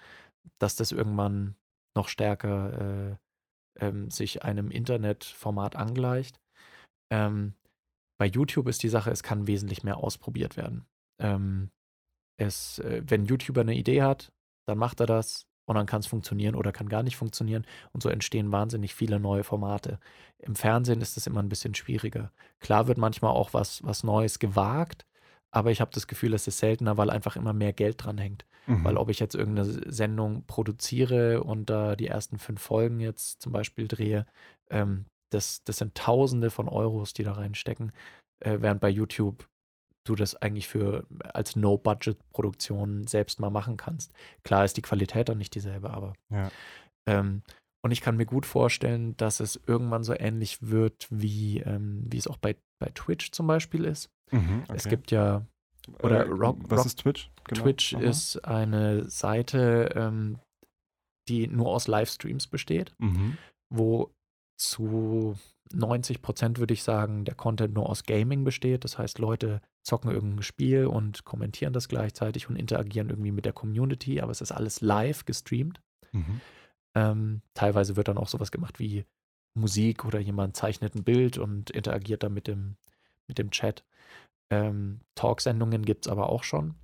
dass 0.59 0.77
das 0.77 0.93
irgendwann 0.93 1.57
noch 1.95 2.09
stärker 2.09 3.11
äh, 3.11 3.17
ähm, 3.85 4.11
sich 4.11 4.45
einem 4.45 4.71
Internetformat 4.71 5.77
angleicht. 5.77 6.41
Ähm, 7.13 7.55
bei 8.21 8.27
YouTube 8.27 8.69
ist 8.69 8.83
die 8.83 8.91
Sache, 8.91 9.11
es 9.11 9.23
kann 9.23 9.47
wesentlich 9.47 9.83
mehr 9.83 9.97
ausprobiert 9.97 10.59
werden. 10.59 10.85
Ähm, 11.19 11.71
es, 12.37 12.79
äh, 12.81 13.03
wenn 13.07 13.25
YouTuber 13.25 13.63
eine 13.63 13.75
Idee 13.75 14.03
hat, 14.03 14.31
dann 14.67 14.77
macht 14.77 15.01
er 15.01 15.07
das 15.07 15.47
und 15.65 15.77
dann 15.77 15.87
kann 15.87 16.01
es 16.01 16.07
funktionieren 16.07 16.55
oder 16.55 16.71
kann 16.71 16.91
gar 16.91 17.03
nicht 17.03 17.17
funktionieren. 17.17 17.65
Und 17.93 18.03
so 18.03 18.11
entstehen 18.11 18.53
wahnsinnig 18.53 18.95
viele 18.95 19.19
neue 19.19 19.43
Formate. 19.43 19.99
Im 20.37 20.55
Fernsehen 20.55 21.01
ist 21.01 21.17
es 21.17 21.27
immer 21.27 21.43
ein 21.43 21.49
bisschen 21.49 21.75
schwieriger. 21.75 22.31
Klar 22.59 22.89
wird 22.89 22.99
manchmal 22.99 23.33
auch 23.33 23.55
was, 23.55 23.83
was 23.85 24.05
Neues 24.05 24.39
gewagt, 24.39 25.07
aber 25.51 25.71
ich 25.71 25.81
habe 25.81 25.91
das 25.95 26.07
Gefühl, 26.07 26.35
es 26.35 26.47
ist 26.47 26.59
seltener, 26.59 26.99
weil 26.99 27.09
einfach 27.09 27.37
immer 27.37 27.55
mehr 27.55 27.73
Geld 27.73 28.05
dran 28.05 28.19
hängt. 28.19 28.45
Mhm. 28.67 28.85
Weil 28.85 28.99
ob 28.99 29.09
ich 29.09 29.19
jetzt 29.19 29.35
irgendeine 29.35 29.91
Sendung 29.91 30.45
produziere 30.45 31.43
und 31.43 31.71
da 31.71 31.97
die 31.97 32.09
ersten 32.09 32.39
fünf 32.39 32.61
Folgen 32.61 33.01
jetzt 33.01 33.41
zum 33.41 33.53
Beispiel 33.53 33.89
drehe, 33.89 34.27
ähm, 34.69 35.07
das, 35.31 35.63
das 35.65 35.79
sind 35.79 35.95
Tausende 35.95 36.51
von 36.51 36.69
Euros, 36.69 37.13
die 37.13 37.25
da 37.25 37.33
reinstecken. 37.33 37.93
Äh, 38.45 38.59
während 38.61 38.81
bei 38.81 38.89
YouTube 38.89 39.49
du 40.05 40.15
das 40.15 40.35
eigentlich 40.35 40.69
für 40.69 41.07
als 41.23 41.57
No-Budget-Produktion 41.57 43.07
selbst 43.07 43.39
mal 43.41 43.51
machen 43.51 43.77
kannst. 43.77 44.13
Klar 44.45 44.65
ist 44.65 44.77
die 44.77 44.83
Qualität 44.83 45.29
dann 45.29 45.39
nicht 45.39 45.55
dieselbe, 45.55 45.91
aber. 45.91 46.15
Ja. 46.31 46.51
Ähm, 47.07 47.43
und 47.83 47.93
ich 47.93 48.01
kann 48.01 48.17
mir 48.17 48.27
gut 48.27 48.45
vorstellen, 48.45 49.17
dass 49.17 49.41
es 49.41 49.61
irgendwann 49.67 50.05
so 50.05 50.15
ähnlich 50.15 50.59
wird, 50.63 51.07
wie, 51.11 51.61
ähm, 51.61 52.05
wie 52.07 52.19
es 52.19 52.29
auch 52.29 52.37
bei, 52.37 52.57
bei 52.79 52.91
Twitch 52.95 53.31
zum 53.33 53.47
Beispiel 53.47 53.85
ist. 53.85 54.11
Mhm, 54.31 54.65
okay. 54.65 54.77
Es 54.77 54.89
gibt 54.89 55.11
ja. 55.11 55.47
Oder 56.03 56.27
äh, 56.27 56.29
Rock, 56.29 56.59
Was 56.65 56.81
Rock, 56.81 56.87
ist 56.87 57.01
Twitch? 57.01 57.31
Genau. 57.45 57.63
Twitch 57.63 57.95
Aha. 57.95 58.03
ist 58.03 58.45
eine 58.45 59.09
Seite, 59.09 59.93
ähm, 59.95 60.39
die 61.29 61.47
nur 61.47 61.69
aus 61.69 61.89
Livestreams 61.89 62.47
besteht, 62.49 62.95
mhm. 62.99 63.39
wo 63.73 64.11
zu 64.61 65.37
90 65.73 66.23
Prozent 66.23 66.59
würde 66.59 66.75
ich 66.75 66.83
sagen, 66.83 67.25
der 67.25 67.35
Content 67.35 67.75
nur 67.75 67.89
aus 67.89 68.05
Gaming 68.05 68.45
besteht. 68.45 68.85
Das 68.85 68.99
heißt, 68.99 69.19
Leute 69.19 69.61
zocken 69.83 70.11
irgendein 70.11 70.43
Spiel 70.43 70.87
und 70.87 71.25
kommentieren 71.25 71.73
das 71.73 71.89
gleichzeitig 71.89 72.49
und 72.49 72.57
interagieren 72.57 73.09
irgendwie 73.09 73.33
mit 73.33 73.45
der 73.45 73.53
Community, 73.53 74.21
aber 74.21 74.33
es 74.33 74.41
ist 74.41 74.53
alles 74.53 74.81
live 74.81 75.25
gestreamt. 75.25 75.81
Mhm. 76.13 76.41
Ähm, 76.95 77.43
teilweise 77.55 77.97
wird 77.97 78.09
dann 78.09 78.19
auch 78.19 78.29
sowas 78.29 78.51
gemacht 78.51 78.79
wie 78.81 79.05
Musik 79.55 80.05
oder 80.05 80.19
jemand 80.19 80.57
zeichnet 80.57 80.95
ein 80.95 81.05
Bild 81.05 81.39
und 81.39 81.71
interagiert 81.71 82.23
dann 82.23 82.35
mit 82.35 82.47
dem, 82.47 82.77
mit 83.27 83.39
dem 83.39 83.51
Chat. 83.51 83.85
Ähm, 84.51 85.01
Talksendungen 85.15 85.85
gibt 85.85 86.07
es 86.07 86.13
aber 86.13 86.29
auch 86.29 86.43
schon. 86.43 86.75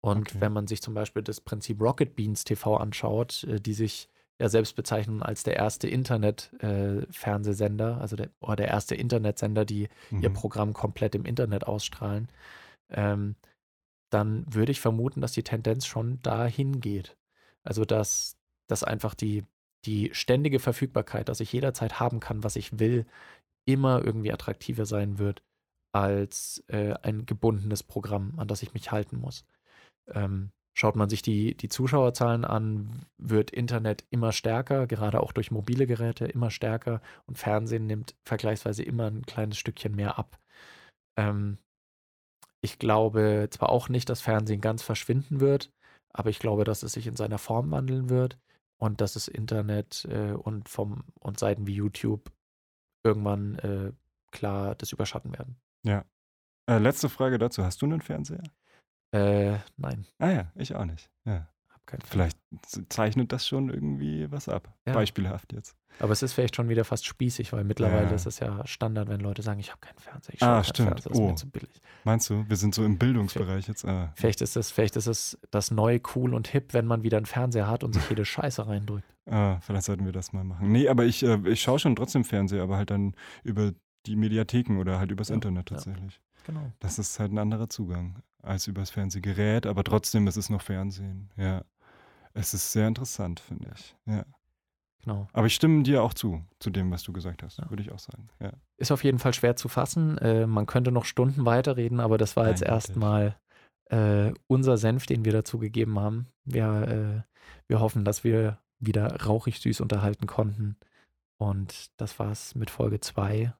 Und 0.00 0.30
okay. 0.30 0.40
wenn 0.40 0.52
man 0.52 0.66
sich 0.66 0.82
zum 0.82 0.94
Beispiel 0.94 1.22
das 1.22 1.40
Prinzip 1.40 1.80
Rocket 1.80 2.16
Beans 2.16 2.44
TV 2.44 2.76
anschaut, 2.76 3.44
äh, 3.44 3.60
die 3.60 3.74
sich 3.74 4.08
ja 4.42 4.48
selbst 4.48 4.74
bezeichnen 4.74 5.22
als 5.22 5.44
der 5.44 5.54
erste 5.54 5.88
Internet-Fernsehsender, 5.88 7.90
äh, 7.90 8.00
also 8.00 8.16
der, 8.16 8.30
oder 8.40 8.56
der 8.56 8.68
erste 8.68 8.96
Internetsender, 8.96 9.64
die 9.64 9.88
mhm. 10.10 10.22
ihr 10.22 10.30
Programm 10.30 10.72
komplett 10.72 11.14
im 11.14 11.24
Internet 11.24 11.64
ausstrahlen, 11.64 12.28
ähm, 12.90 13.36
dann 14.10 14.44
würde 14.52 14.72
ich 14.72 14.80
vermuten, 14.80 15.20
dass 15.20 15.30
die 15.30 15.44
Tendenz 15.44 15.86
schon 15.86 16.20
dahin 16.22 16.80
geht. 16.80 17.16
Also 17.62 17.84
dass, 17.84 18.36
dass 18.66 18.82
einfach 18.82 19.14
die, 19.14 19.44
die 19.84 20.10
ständige 20.12 20.58
Verfügbarkeit, 20.58 21.28
dass 21.28 21.38
ich 21.38 21.52
jederzeit 21.52 22.00
haben 22.00 22.18
kann, 22.18 22.42
was 22.42 22.56
ich 22.56 22.80
will, 22.80 23.06
immer 23.64 24.04
irgendwie 24.04 24.32
attraktiver 24.32 24.86
sein 24.86 25.18
wird 25.18 25.44
als 25.92 26.64
äh, 26.66 26.94
ein 27.02 27.26
gebundenes 27.26 27.84
Programm, 27.84 28.34
an 28.38 28.48
das 28.48 28.64
ich 28.64 28.74
mich 28.74 28.90
halten 28.90 29.18
muss. 29.18 29.44
Ähm, 30.08 30.50
Schaut 30.74 30.96
man 30.96 31.10
sich 31.10 31.20
die, 31.20 31.54
die 31.54 31.68
Zuschauerzahlen 31.68 32.44
an, 32.44 33.04
wird 33.18 33.50
Internet 33.50 34.04
immer 34.10 34.32
stärker, 34.32 34.86
gerade 34.86 35.20
auch 35.20 35.32
durch 35.32 35.50
mobile 35.50 35.86
Geräte 35.86 36.24
immer 36.24 36.50
stärker 36.50 37.02
und 37.26 37.36
Fernsehen 37.36 37.86
nimmt 37.86 38.14
vergleichsweise 38.24 38.82
immer 38.82 39.06
ein 39.06 39.26
kleines 39.26 39.58
Stückchen 39.58 39.94
mehr 39.94 40.18
ab. 40.18 40.38
Ähm, 41.18 41.58
ich 42.62 42.78
glaube 42.78 43.48
zwar 43.50 43.68
auch 43.68 43.88
nicht, 43.88 44.08
dass 44.08 44.22
Fernsehen 44.22 44.60
ganz 44.60 44.82
verschwinden 44.82 45.40
wird, 45.40 45.70
aber 46.12 46.30
ich 46.30 46.38
glaube, 46.38 46.64
dass 46.64 46.82
es 46.82 46.92
sich 46.92 47.06
in 47.06 47.16
seiner 47.16 47.38
Form 47.38 47.70
wandeln 47.70 48.08
wird 48.08 48.38
und 48.78 49.00
dass 49.00 49.16
es 49.16 49.28
Internet 49.28 50.06
äh, 50.10 50.32
und 50.32 50.68
vom 50.68 51.04
und 51.20 51.38
Seiten 51.38 51.66
wie 51.66 51.74
YouTube 51.74 52.32
irgendwann 53.04 53.56
äh, 53.58 53.92
klar 54.30 54.74
das 54.74 54.92
überschatten 54.92 55.32
werden. 55.32 55.56
Ja. 55.84 56.04
Äh, 56.66 56.78
letzte 56.78 57.08
Frage 57.08 57.38
dazu. 57.38 57.64
Hast 57.64 57.82
du 57.82 57.86
einen 57.86 58.00
Fernseher? 58.00 58.42
Äh, 59.12 59.58
nein. 59.76 60.06
Ah 60.18 60.30
ja, 60.30 60.52
ich 60.54 60.74
auch 60.74 60.84
nicht. 60.84 61.10
Ja. 61.24 61.48
Vielleicht 62.04 62.38
zeichnet 62.88 63.32
das 63.32 63.46
schon 63.46 63.68
irgendwie 63.68 64.30
was 64.30 64.48
ab. 64.48 64.72
Ja. 64.86 64.94
Beispielhaft 64.94 65.52
jetzt. 65.52 65.76
Aber 65.98 66.12
es 66.12 66.22
ist 66.22 66.32
vielleicht 66.32 66.56
schon 66.56 66.68
wieder 66.68 66.84
fast 66.84 67.04
spießig, 67.04 67.52
weil 67.52 67.64
mittlerweile 67.64 68.06
ja. 68.06 68.14
ist 68.14 68.24
es 68.24 68.38
ja 68.38 68.66
Standard, 68.66 69.08
wenn 69.08 69.20
Leute 69.20 69.42
sagen, 69.42 69.60
ich 69.60 69.70
habe 69.70 69.80
keinen 69.80 69.98
Fernseher. 69.98 70.34
Ich 70.34 70.42
ah, 70.42 70.64
stimmt. 70.64 70.88
Fernseher, 70.88 71.10
das 71.10 71.20
oh. 71.20 71.24
ist 71.24 71.30
mir 71.30 71.34
zu 71.34 71.50
billig. 71.50 71.82
Meinst 72.04 72.30
du, 72.30 72.48
wir 72.48 72.56
sind 72.56 72.74
so 72.74 72.84
im 72.84 72.98
Bildungsbereich 72.98 73.68
jetzt? 73.68 73.84
Ah. 73.84 74.12
Vielleicht 74.16 74.40
ist 74.40 74.56
es, 74.56 74.70
vielleicht 74.70 74.96
ist 74.96 75.06
es 75.06 75.38
das 75.50 75.70
neue 75.70 76.00
cool 76.14 76.34
und 76.34 76.48
hip, 76.48 76.72
wenn 76.72 76.86
man 76.86 77.02
wieder 77.02 77.18
einen 77.18 77.26
Fernseher 77.26 77.68
hat 77.68 77.84
und 77.84 77.92
sich 77.92 78.08
jede 78.08 78.24
Scheiße 78.24 78.66
reindrückt. 78.66 79.04
Ah, 79.26 79.60
vielleicht 79.60 79.84
sollten 79.84 80.04
wir 80.06 80.12
das 80.12 80.32
mal 80.32 80.44
machen. 80.44 80.72
Nee, 80.72 80.88
aber 80.88 81.04
ich, 81.04 81.22
äh, 81.22 81.38
ich 81.46 81.60
schaue 81.60 81.78
schon 81.78 81.94
trotzdem 81.94 82.24
Fernseher, 82.24 82.62
aber 82.62 82.78
halt 82.78 82.90
dann 82.90 83.14
über 83.44 83.72
die 84.06 84.16
Mediatheken 84.16 84.78
oder 84.78 84.98
halt 84.98 85.10
übers 85.10 85.28
ja, 85.28 85.34
Internet 85.34 85.66
tatsächlich. 85.66 86.20
Genau. 86.44 86.72
Das 86.80 86.98
ist 86.98 87.20
halt 87.20 87.32
ein 87.32 87.38
anderer 87.38 87.68
Zugang 87.68 88.22
als 88.42 88.66
übers 88.66 88.90
Fernsehgerät, 88.90 89.66
aber 89.66 89.84
trotzdem 89.84 90.26
ist 90.26 90.36
es 90.36 90.50
noch 90.50 90.62
Fernsehen. 90.62 91.30
Ja. 91.36 91.64
Es 92.34 92.54
ist 92.54 92.72
sehr 92.72 92.88
interessant, 92.88 93.40
finde 93.40 93.70
ich. 93.74 93.96
Ja. 94.06 94.24
Genau. 95.04 95.28
Aber 95.32 95.46
ich 95.46 95.54
stimme 95.54 95.82
dir 95.82 96.02
auch 96.02 96.14
zu, 96.14 96.44
zu 96.60 96.70
dem, 96.70 96.90
was 96.90 97.02
du 97.02 97.12
gesagt 97.12 97.42
hast, 97.42 97.58
ja. 97.58 97.68
würde 97.68 97.82
ich 97.82 97.90
auch 97.90 97.98
sagen. 97.98 98.28
Ja. 98.40 98.52
Ist 98.76 98.92
auf 98.92 99.02
jeden 99.02 99.18
Fall 99.18 99.34
schwer 99.34 99.56
zu 99.56 99.68
fassen. 99.68 100.16
Äh, 100.18 100.46
man 100.46 100.66
könnte 100.66 100.92
noch 100.92 101.04
Stunden 101.04 101.44
weiterreden, 101.44 102.00
aber 102.00 102.18
das 102.18 102.36
war 102.36 102.44
Nein, 102.44 102.52
jetzt 102.52 102.62
erstmal 102.62 103.36
äh, 103.90 104.32
unser 104.46 104.76
Senf, 104.76 105.06
den 105.06 105.24
wir 105.24 105.32
dazu 105.32 105.58
gegeben 105.58 105.98
haben. 105.98 106.28
Wir, 106.44 107.24
äh, 107.26 107.38
wir 107.68 107.80
hoffen, 107.80 108.04
dass 108.04 108.22
wir 108.22 108.58
wieder 108.78 109.24
rauchig 109.24 109.60
süß 109.60 109.80
unterhalten 109.80 110.26
konnten. 110.26 110.76
Und 111.36 111.90
das 111.96 112.18
war's 112.18 112.54
mit 112.54 112.70
Folge 112.70 113.00
2. 113.00 113.52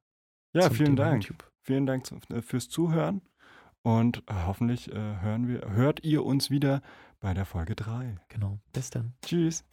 Ja, 0.55 0.71
vielen 0.71 0.97
Thema 0.97 1.11
Dank. 1.11 1.25
YouTube. 1.25 1.51
Vielen 1.63 1.87
Dank 1.87 2.05
äh, 2.31 2.43
fürs 2.43 2.69
Zuhören. 2.69 3.21
Und 3.83 4.19
äh, 4.29 4.35
hoffentlich 4.47 4.91
äh, 4.93 5.21
hören 5.21 5.49
wir, 5.49 5.69
hört 5.71 6.05
ihr 6.05 6.25
uns 6.25 6.51
wieder 6.51 6.83
bei 7.21 7.35
der 7.35 7.45
Folge 7.45 7.75
3. 7.75 8.17
Genau. 8.29 8.59
Bis 8.73 8.91
dann. 8.91 9.15
Tschüss. 9.23 9.65